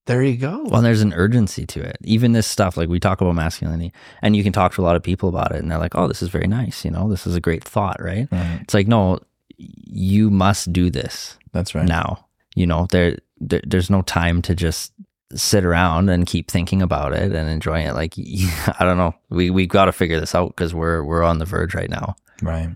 There 0.07 0.23
you 0.23 0.36
go. 0.36 0.63
well 0.65 0.82
there's 0.82 1.01
an 1.03 1.13
urgency 1.13 1.65
to 1.67 1.79
it 1.79 1.95
even 2.03 2.32
this 2.34 2.47
stuff 2.47 2.75
like 2.75 2.89
we 2.89 2.99
talk 2.99 3.21
about 3.21 3.36
masculinity 3.36 3.93
and 4.21 4.36
you 4.36 4.43
can 4.43 4.51
talk 4.51 4.73
to 4.73 4.82
a 4.82 4.84
lot 4.84 4.95
of 4.95 5.03
people 5.03 5.29
about 5.29 5.51
it 5.53 5.61
and 5.61 5.69
they're 5.71 5.77
like 5.77 5.95
oh 5.95 6.07
this 6.07 6.21
is 6.23 6.27
very 6.29 6.47
nice 6.47 6.84
you 6.84 6.89
know 6.91 7.07
this 7.07 7.25
is 7.27 7.36
a 7.36 7.39
great 7.39 7.63
thought 7.63 8.01
right 8.01 8.27
Right. 8.32 8.59
it's 8.61 8.73
like 8.73 8.88
no 8.88 9.19
you 9.57 10.29
must 10.32 10.73
do 10.73 10.89
this 10.89 11.38
That's 11.53 11.75
right. 11.75 11.86
now. 11.88 12.25
You 12.55 12.65
know, 12.67 12.88
there, 12.89 13.19
there 13.39 13.61
there's 13.65 13.89
no 13.91 14.01
time 14.01 14.41
to 14.41 14.55
just 14.55 14.91
sit 15.36 15.65
around 15.65 16.09
and 16.09 16.25
keep 16.25 16.49
thinking 16.49 16.82
about 16.82 17.13
it 17.13 17.32
and 17.34 17.49
enjoying 17.49 17.88
it. 17.88 17.93
Like 17.93 18.15
I 18.19 18.75
don't 18.86 18.97
know, 18.97 19.13
we 19.29 19.49
we 19.49 19.67
got 19.67 19.86
to 19.86 19.91
figure 19.91 20.19
this 20.19 20.36
out 20.36 20.49
because 20.55 20.73
we're 20.73 21.03
we're 21.03 21.23
on 21.23 21.39
the 21.39 21.45
verge 21.45 21.73
right 21.75 21.89
now. 21.89 22.15
Right. 22.41 22.69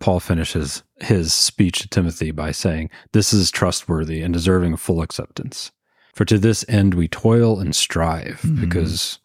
Paul 0.00 0.20
finishes 0.20 0.82
his 1.00 1.32
speech 1.34 1.78
to 1.80 1.88
Timothy 1.88 2.30
by 2.30 2.52
saying, 2.52 2.90
This 3.12 3.32
is 3.32 3.50
trustworthy 3.50 4.22
and 4.22 4.32
deserving 4.34 4.74
of 4.74 4.80
full 4.80 5.02
acceptance. 5.02 5.72
For 6.14 6.24
to 6.26 6.38
this 6.38 6.64
end 6.68 6.94
we 6.94 7.08
toil 7.08 7.58
and 7.60 7.74
strive, 7.74 8.40
Mhm. 8.42 8.60
because 8.60 9.18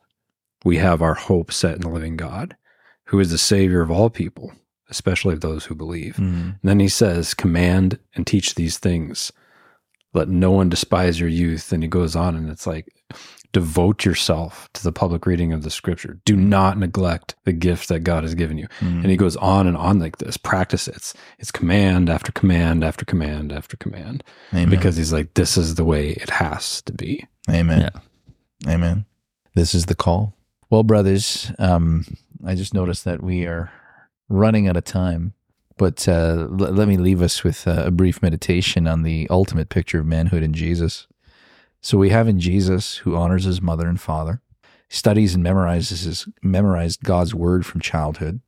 we 0.63 0.77
have 0.77 1.01
our 1.01 1.15
hope 1.15 1.51
set 1.51 1.75
in 1.75 1.81
the 1.81 1.89
living 1.89 2.15
God, 2.17 2.55
who 3.05 3.19
is 3.19 3.29
the 3.31 3.37
Savior 3.37 3.81
of 3.81 3.91
all 3.91 4.09
people, 4.09 4.53
especially 4.89 5.33
of 5.33 5.41
those 5.41 5.65
who 5.65 5.75
believe. 5.75 6.15
Mm. 6.15 6.21
And 6.43 6.55
then 6.63 6.79
he 6.79 6.87
says, 6.87 7.33
Command 7.33 7.99
and 8.15 8.25
teach 8.25 8.55
these 8.55 8.77
things. 8.77 9.31
Let 10.13 10.29
no 10.29 10.51
one 10.51 10.69
despise 10.69 11.19
your 11.19 11.29
youth. 11.29 11.71
And 11.71 11.83
he 11.83 11.89
goes 11.89 12.15
on, 12.15 12.35
and 12.35 12.49
it's 12.49 12.67
like, 12.67 12.87
Devote 13.53 14.03
yourself 14.03 14.67
to 14.73 14.81
the 14.81 14.91
public 14.91 15.27
reading 15.27 15.53
of 15.53 15.61
the 15.61 15.69
scripture. 15.69 16.19
Do 16.25 16.35
not 16.35 16.79
neglect 16.79 17.35
the 17.43 17.53
gift 17.53 17.87
that 17.89 17.99
God 17.99 18.23
has 18.23 18.33
given 18.33 18.57
you. 18.57 18.67
Mm. 18.79 19.01
And 19.01 19.05
he 19.11 19.15
goes 19.15 19.35
on 19.35 19.67
and 19.67 19.77
on 19.77 19.99
like 19.99 20.17
this. 20.17 20.37
Practice 20.37 20.87
it. 20.87 20.95
It's, 20.95 21.13
it's 21.37 21.51
command 21.51 22.09
after 22.09 22.31
command 22.31 22.83
after 22.83 23.05
command 23.05 23.53
after 23.53 23.77
command. 23.77 24.23
Amen. 24.53 24.71
Because 24.71 24.97
he's 24.97 25.13
like, 25.13 25.35
this 25.35 25.55
is 25.55 25.75
the 25.75 25.85
way 25.85 26.09
it 26.09 26.31
has 26.31 26.81
to 26.81 26.93
be. 26.93 27.27
Amen. 27.47 27.91
Amen. 28.67 29.05
This 29.53 29.75
is 29.75 29.85
the 29.85 29.93
call. 29.93 30.35
Well, 30.71 30.81
brothers, 30.81 31.51
um, 31.59 32.05
I 32.43 32.55
just 32.55 32.73
noticed 32.73 33.05
that 33.05 33.21
we 33.21 33.45
are 33.45 33.71
running 34.29 34.67
out 34.67 34.77
of 34.77 34.83
time, 34.83 35.35
but 35.77 36.07
uh, 36.07 36.47
l- 36.49 36.49
let 36.49 36.87
me 36.87 36.97
leave 36.97 37.21
us 37.21 37.43
with 37.43 37.67
uh, 37.67 37.83
a 37.85 37.91
brief 37.91 38.21
meditation 38.21 38.87
on 38.87 39.03
the 39.03 39.27
ultimate 39.29 39.69
picture 39.69 39.99
of 39.99 40.05
manhood 40.05 40.43
in 40.43 40.53
Jesus. 40.53 41.07
So 41.81 41.97
we 41.97 42.09
have 42.09 42.27
in 42.27 42.39
Jesus, 42.39 42.97
who 42.97 43.15
honors 43.15 43.45
his 43.45 43.61
mother 43.61 43.87
and 43.87 43.99
father, 43.99 44.41
studies 44.89 45.35
and 45.35 45.43
memorizes 45.43 46.05
his, 46.05 46.27
memorized 46.41 47.03
God's 47.03 47.33
word 47.33 47.65
from 47.65 47.81
childhood, 47.81 48.41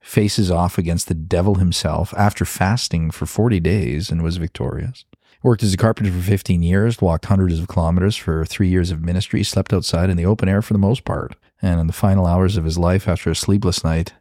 faces 0.00 0.50
off 0.50 0.76
against 0.76 1.08
the 1.08 1.14
devil 1.14 1.56
himself 1.56 2.12
after 2.16 2.44
fasting 2.44 3.10
for 3.10 3.26
40 3.26 3.60
days 3.60 4.10
and 4.10 4.22
was 4.22 4.36
victorious. 4.36 5.04
Worked 5.42 5.62
as 5.62 5.74
a 5.74 5.76
carpenter 5.76 6.10
for 6.10 6.22
15 6.22 6.62
years, 6.62 7.02
walked 7.02 7.26
hundreds 7.26 7.58
of 7.58 7.68
kilometers 7.68 8.16
for 8.16 8.46
three 8.46 8.68
years 8.68 8.90
of 8.90 9.02
ministry, 9.02 9.42
slept 9.42 9.72
outside 9.74 10.08
in 10.08 10.16
the 10.16 10.24
open 10.24 10.48
air 10.48 10.62
for 10.62 10.72
the 10.72 10.78
most 10.78 11.04
part, 11.04 11.36
and 11.60 11.80
in 11.80 11.86
the 11.86 11.92
final 11.92 12.26
hours 12.26 12.56
of 12.56 12.64
his 12.64 12.78
life 12.78 13.06
after 13.06 13.30
a 13.30 13.36
sleepless 13.36 13.84
night 13.84 14.14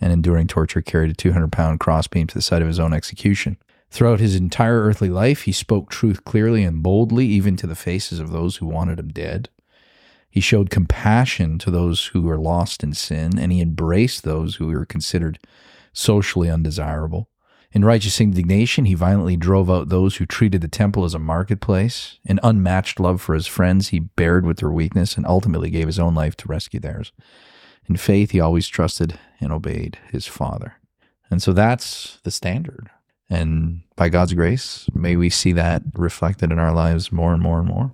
and 0.00 0.12
enduring 0.12 0.46
torture, 0.46 0.82
carried 0.82 1.10
a 1.10 1.14
200 1.14 1.50
pound 1.50 1.80
crossbeam 1.80 2.26
to 2.26 2.34
the 2.34 2.42
site 2.42 2.62
of 2.62 2.68
his 2.68 2.80
own 2.80 2.92
execution. 2.92 3.56
Throughout 3.90 4.20
his 4.20 4.34
entire 4.34 4.82
earthly 4.82 5.08
life, 5.08 5.42
he 5.42 5.52
spoke 5.52 5.90
truth 5.90 6.24
clearly 6.24 6.62
and 6.62 6.82
boldly, 6.82 7.26
even 7.26 7.56
to 7.56 7.66
the 7.66 7.74
faces 7.74 8.18
of 8.18 8.30
those 8.30 8.56
who 8.56 8.66
wanted 8.66 8.98
him 8.98 9.08
dead. 9.08 9.48
He 10.30 10.40
showed 10.40 10.70
compassion 10.70 11.58
to 11.58 11.70
those 11.70 12.06
who 12.06 12.22
were 12.22 12.38
lost 12.38 12.82
in 12.82 12.92
sin, 12.92 13.38
and 13.38 13.50
he 13.50 13.60
embraced 13.60 14.24
those 14.24 14.56
who 14.56 14.66
were 14.66 14.84
considered 14.84 15.38
socially 15.92 16.50
undesirable. 16.50 17.28
In 17.72 17.84
righteous 17.84 18.20
indignation, 18.20 18.86
he 18.86 18.94
violently 18.94 19.36
drove 19.36 19.70
out 19.70 19.88
those 19.88 20.16
who 20.16 20.26
treated 20.26 20.62
the 20.62 20.68
temple 20.68 21.04
as 21.04 21.12
a 21.14 21.18
marketplace. 21.18 22.18
In 22.24 22.40
unmatched 22.42 22.98
love 22.98 23.20
for 23.20 23.34
his 23.34 23.46
friends, 23.46 23.88
he 23.88 24.00
bared 24.00 24.46
with 24.46 24.58
their 24.58 24.70
weakness 24.70 25.16
and 25.16 25.26
ultimately 25.26 25.68
gave 25.68 25.86
his 25.86 25.98
own 25.98 26.14
life 26.14 26.36
to 26.38 26.48
rescue 26.48 26.80
theirs. 26.80 27.12
In 27.88 27.96
faith, 27.96 28.30
he 28.32 28.40
always 28.40 28.68
trusted 28.68 29.18
and 29.40 29.52
obeyed 29.52 29.98
his 30.12 30.26
Father. 30.26 30.74
And 31.30 31.42
so 31.42 31.52
that's 31.52 32.18
the 32.24 32.30
standard. 32.30 32.90
And 33.30 33.82
by 33.96 34.08
God's 34.08 34.32
grace, 34.34 34.86
may 34.94 35.16
we 35.16 35.30
see 35.30 35.52
that 35.52 35.82
reflected 35.94 36.50
in 36.50 36.58
our 36.58 36.72
lives 36.72 37.12
more 37.12 37.32
and 37.34 37.42
more 37.42 37.58
and 37.58 37.68
more. 37.68 37.92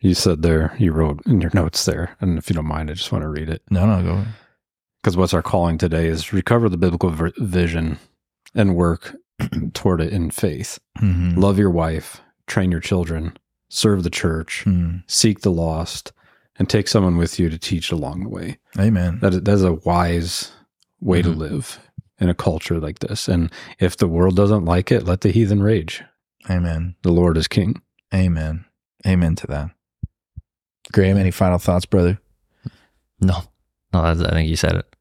You 0.00 0.14
said 0.14 0.42
there, 0.42 0.74
you 0.78 0.92
wrote 0.92 1.20
in 1.26 1.40
your 1.40 1.50
notes 1.54 1.84
there, 1.84 2.16
and 2.20 2.38
if 2.38 2.48
you 2.48 2.54
don't 2.54 2.66
mind, 2.66 2.90
I 2.90 2.94
just 2.94 3.12
want 3.12 3.22
to 3.22 3.28
read 3.28 3.48
it. 3.48 3.62
No, 3.70 3.86
no, 3.86 4.02
go 4.02 4.12
ahead. 4.12 4.28
Because 5.02 5.16
what's 5.16 5.34
our 5.34 5.42
calling 5.42 5.78
today 5.78 6.06
is 6.06 6.32
recover 6.32 6.68
the 6.68 6.76
biblical 6.76 7.10
vision 7.38 7.98
and 8.54 8.76
work 8.76 9.16
toward 9.74 10.00
it 10.00 10.12
in 10.12 10.30
faith. 10.30 10.78
Mm-hmm. 10.98 11.38
Love 11.40 11.58
your 11.58 11.70
wife, 11.70 12.20
train 12.46 12.70
your 12.70 12.80
children, 12.80 13.36
serve 13.68 14.02
the 14.02 14.10
church, 14.10 14.64
Mm. 14.66 15.02
seek 15.06 15.40
the 15.40 15.50
lost, 15.50 16.12
and 16.58 16.68
take 16.68 16.88
someone 16.88 17.16
with 17.16 17.38
you 17.38 17.48
to 17.50 17.58
teach 17.58 17.90
along 17.92 18.22
the 18.22 18.28
way. 18.28 18.58
Amen. 18.78 19.18
That 19.20 19.34
is, 19.34 19.42
that 19.42 19.52
is 19.52 19.62
a 19.64 19.74
wise 19.74 20.52
way 21.00 21.20
Mhm. 21.20 21.24
to 21.24 21.30
live 21.30 21.78
in 22.18 22.28
a 22.28 22.34
culture 22.34 22.80
like 22.80 23.00
this. 23.00 23.28
And 23.28 23.52
if 23.78 23.96
the 23.96 24.08
world 24.08 24.36
doesn't 24.36 24.64
like 24.64 24.90
it, 24.90 25.04
let 25.04 25.20
the 25.20 25.30
heathen 25.30 25.62
rage. 25.62 26.02
Amen. 26.48 26.94
The 27.02 27.12
Lord 27.12 27.36
is 27.36 27.46
king. 27.48 27.82
Amen. 28.14 28.64
Amen 29.06 29.34
to 29.36 29.46
that. 29.48 29.70
Graham, 30.92 31.18
any 31.18 31.30
final 31.30 31.58
thoughts, 31.58 31.84
brother? 31.84 32.18
No, 33.20 33.42
no, 33.92 34.00
I 34.02 34.14
think 34.14 34.48
you 34.48 34.56
said 34.56 34.74
it. 34.76 34.95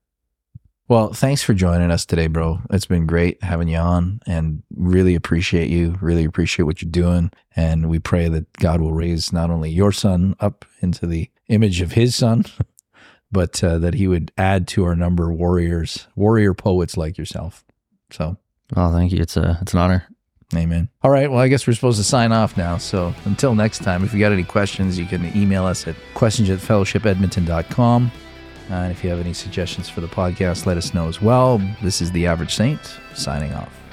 Well, 0.88 1.14
thanks 1.14 1.42
for 1.42 1.56
joining 1.56 1.90
us 1.90 2.06
today, 2.06 2.28
bro. 2.28 2.60
It's 2.70 2.86
been 2.86 3.08
great 3.08 3.42
having 3.42 3.68
you 3.68 3.78
on 3.78 4.20
and 4.28 4.62
really 4.76 5.16
appreciate 5.16 5.70
you. 5.70 5.98
Really 6.00 6.26
appreciate 6.26 6.66
what 6.66 6.82
you're 6.82 6.92
doing. 6.92 7.32
And 7.56 7.90
we 7.90 7.98
pray 7.98 8.28
that 8.28 8.54
God 8.54 8.82
will 8.82 8.94
raise 8.94 9.34
not 9.34 9.50
only 9.50 9.72
your 9.72 9.92
son 9.92 10.36
up 10.40 10.64
into 10.82 11.08
the 11.08 11.32
image 11.48 11.82
of 11.82 11.94
his 11.94 12.16
son, 12.16 12.46
but 13.32 13.64
uh, 13.64 13.80
that 13.80 13.96
he 13.96 14.08
would 14.08 14.32
add 14.38 14.68
to 14.70 14.84
our 14.86 14.96
number 14.96 15.34
warriors, 15.34 16.08
warrior 16.16 16.54
poets 16.54 16.96
like 16.98 17.18
yourself. 17.18 17.66
So, 18.12 18.38
Oh, 18.76 18.92
thank 18.92 19.12
you. 19.12 19.20
It's 19.22 19.38
a, 19.38 19.58
it's 19.62 19.74
an 19.74 19.80
honor. 19.80 20.08
amen. 20.56 20.90
All 21.04 21.12
right. 21.12 21.30
Well, 21.30 21.40
I 21.40 21.48
guess 21.48 21.66
we're 21.66 21.74
supposed 21.74 21.98
to 21.98 22.04
sign 22.04 22.32
off 22.32 22.58
now. 22.58 22.78
So 22.78 23.14
until 23.26 23.56
next 23.56 23.80
time, 23.84 24.04
if 24.04 24.14
you 24.14 24.20
got 24.20 24.32
any 24.32 24.44
questions, 24.44 25.00
you 25.00 25.06
can 25.06 25.36
email 25.36 25.66
us 25.66 25.88
at 25.88 25.96
questions 26.14 26.50
at 26.52 26.60
fellowshipedmonton.com. 26.60 28.12
And 28.70 28.92
if 28.92 29.04
you 29.04 29.10
have 29.12 29.20
any 29.20 29.34
suggestions 29.34 29.90
for 29.90 30.02
the 30.02 30.08
podcast, 30.08 30.66
let 30.66 30.78
us 30.78 30.94
know 30.94 31.08
as 31.08 31.22
well. 31.22 31.62
This 31.82 32.02
is 32.02 32.12
The 32.12 32.26
Average 32.26 32.56
Saint 32.56 32.80
signing 33.14 33.54
off. 33.54 33.85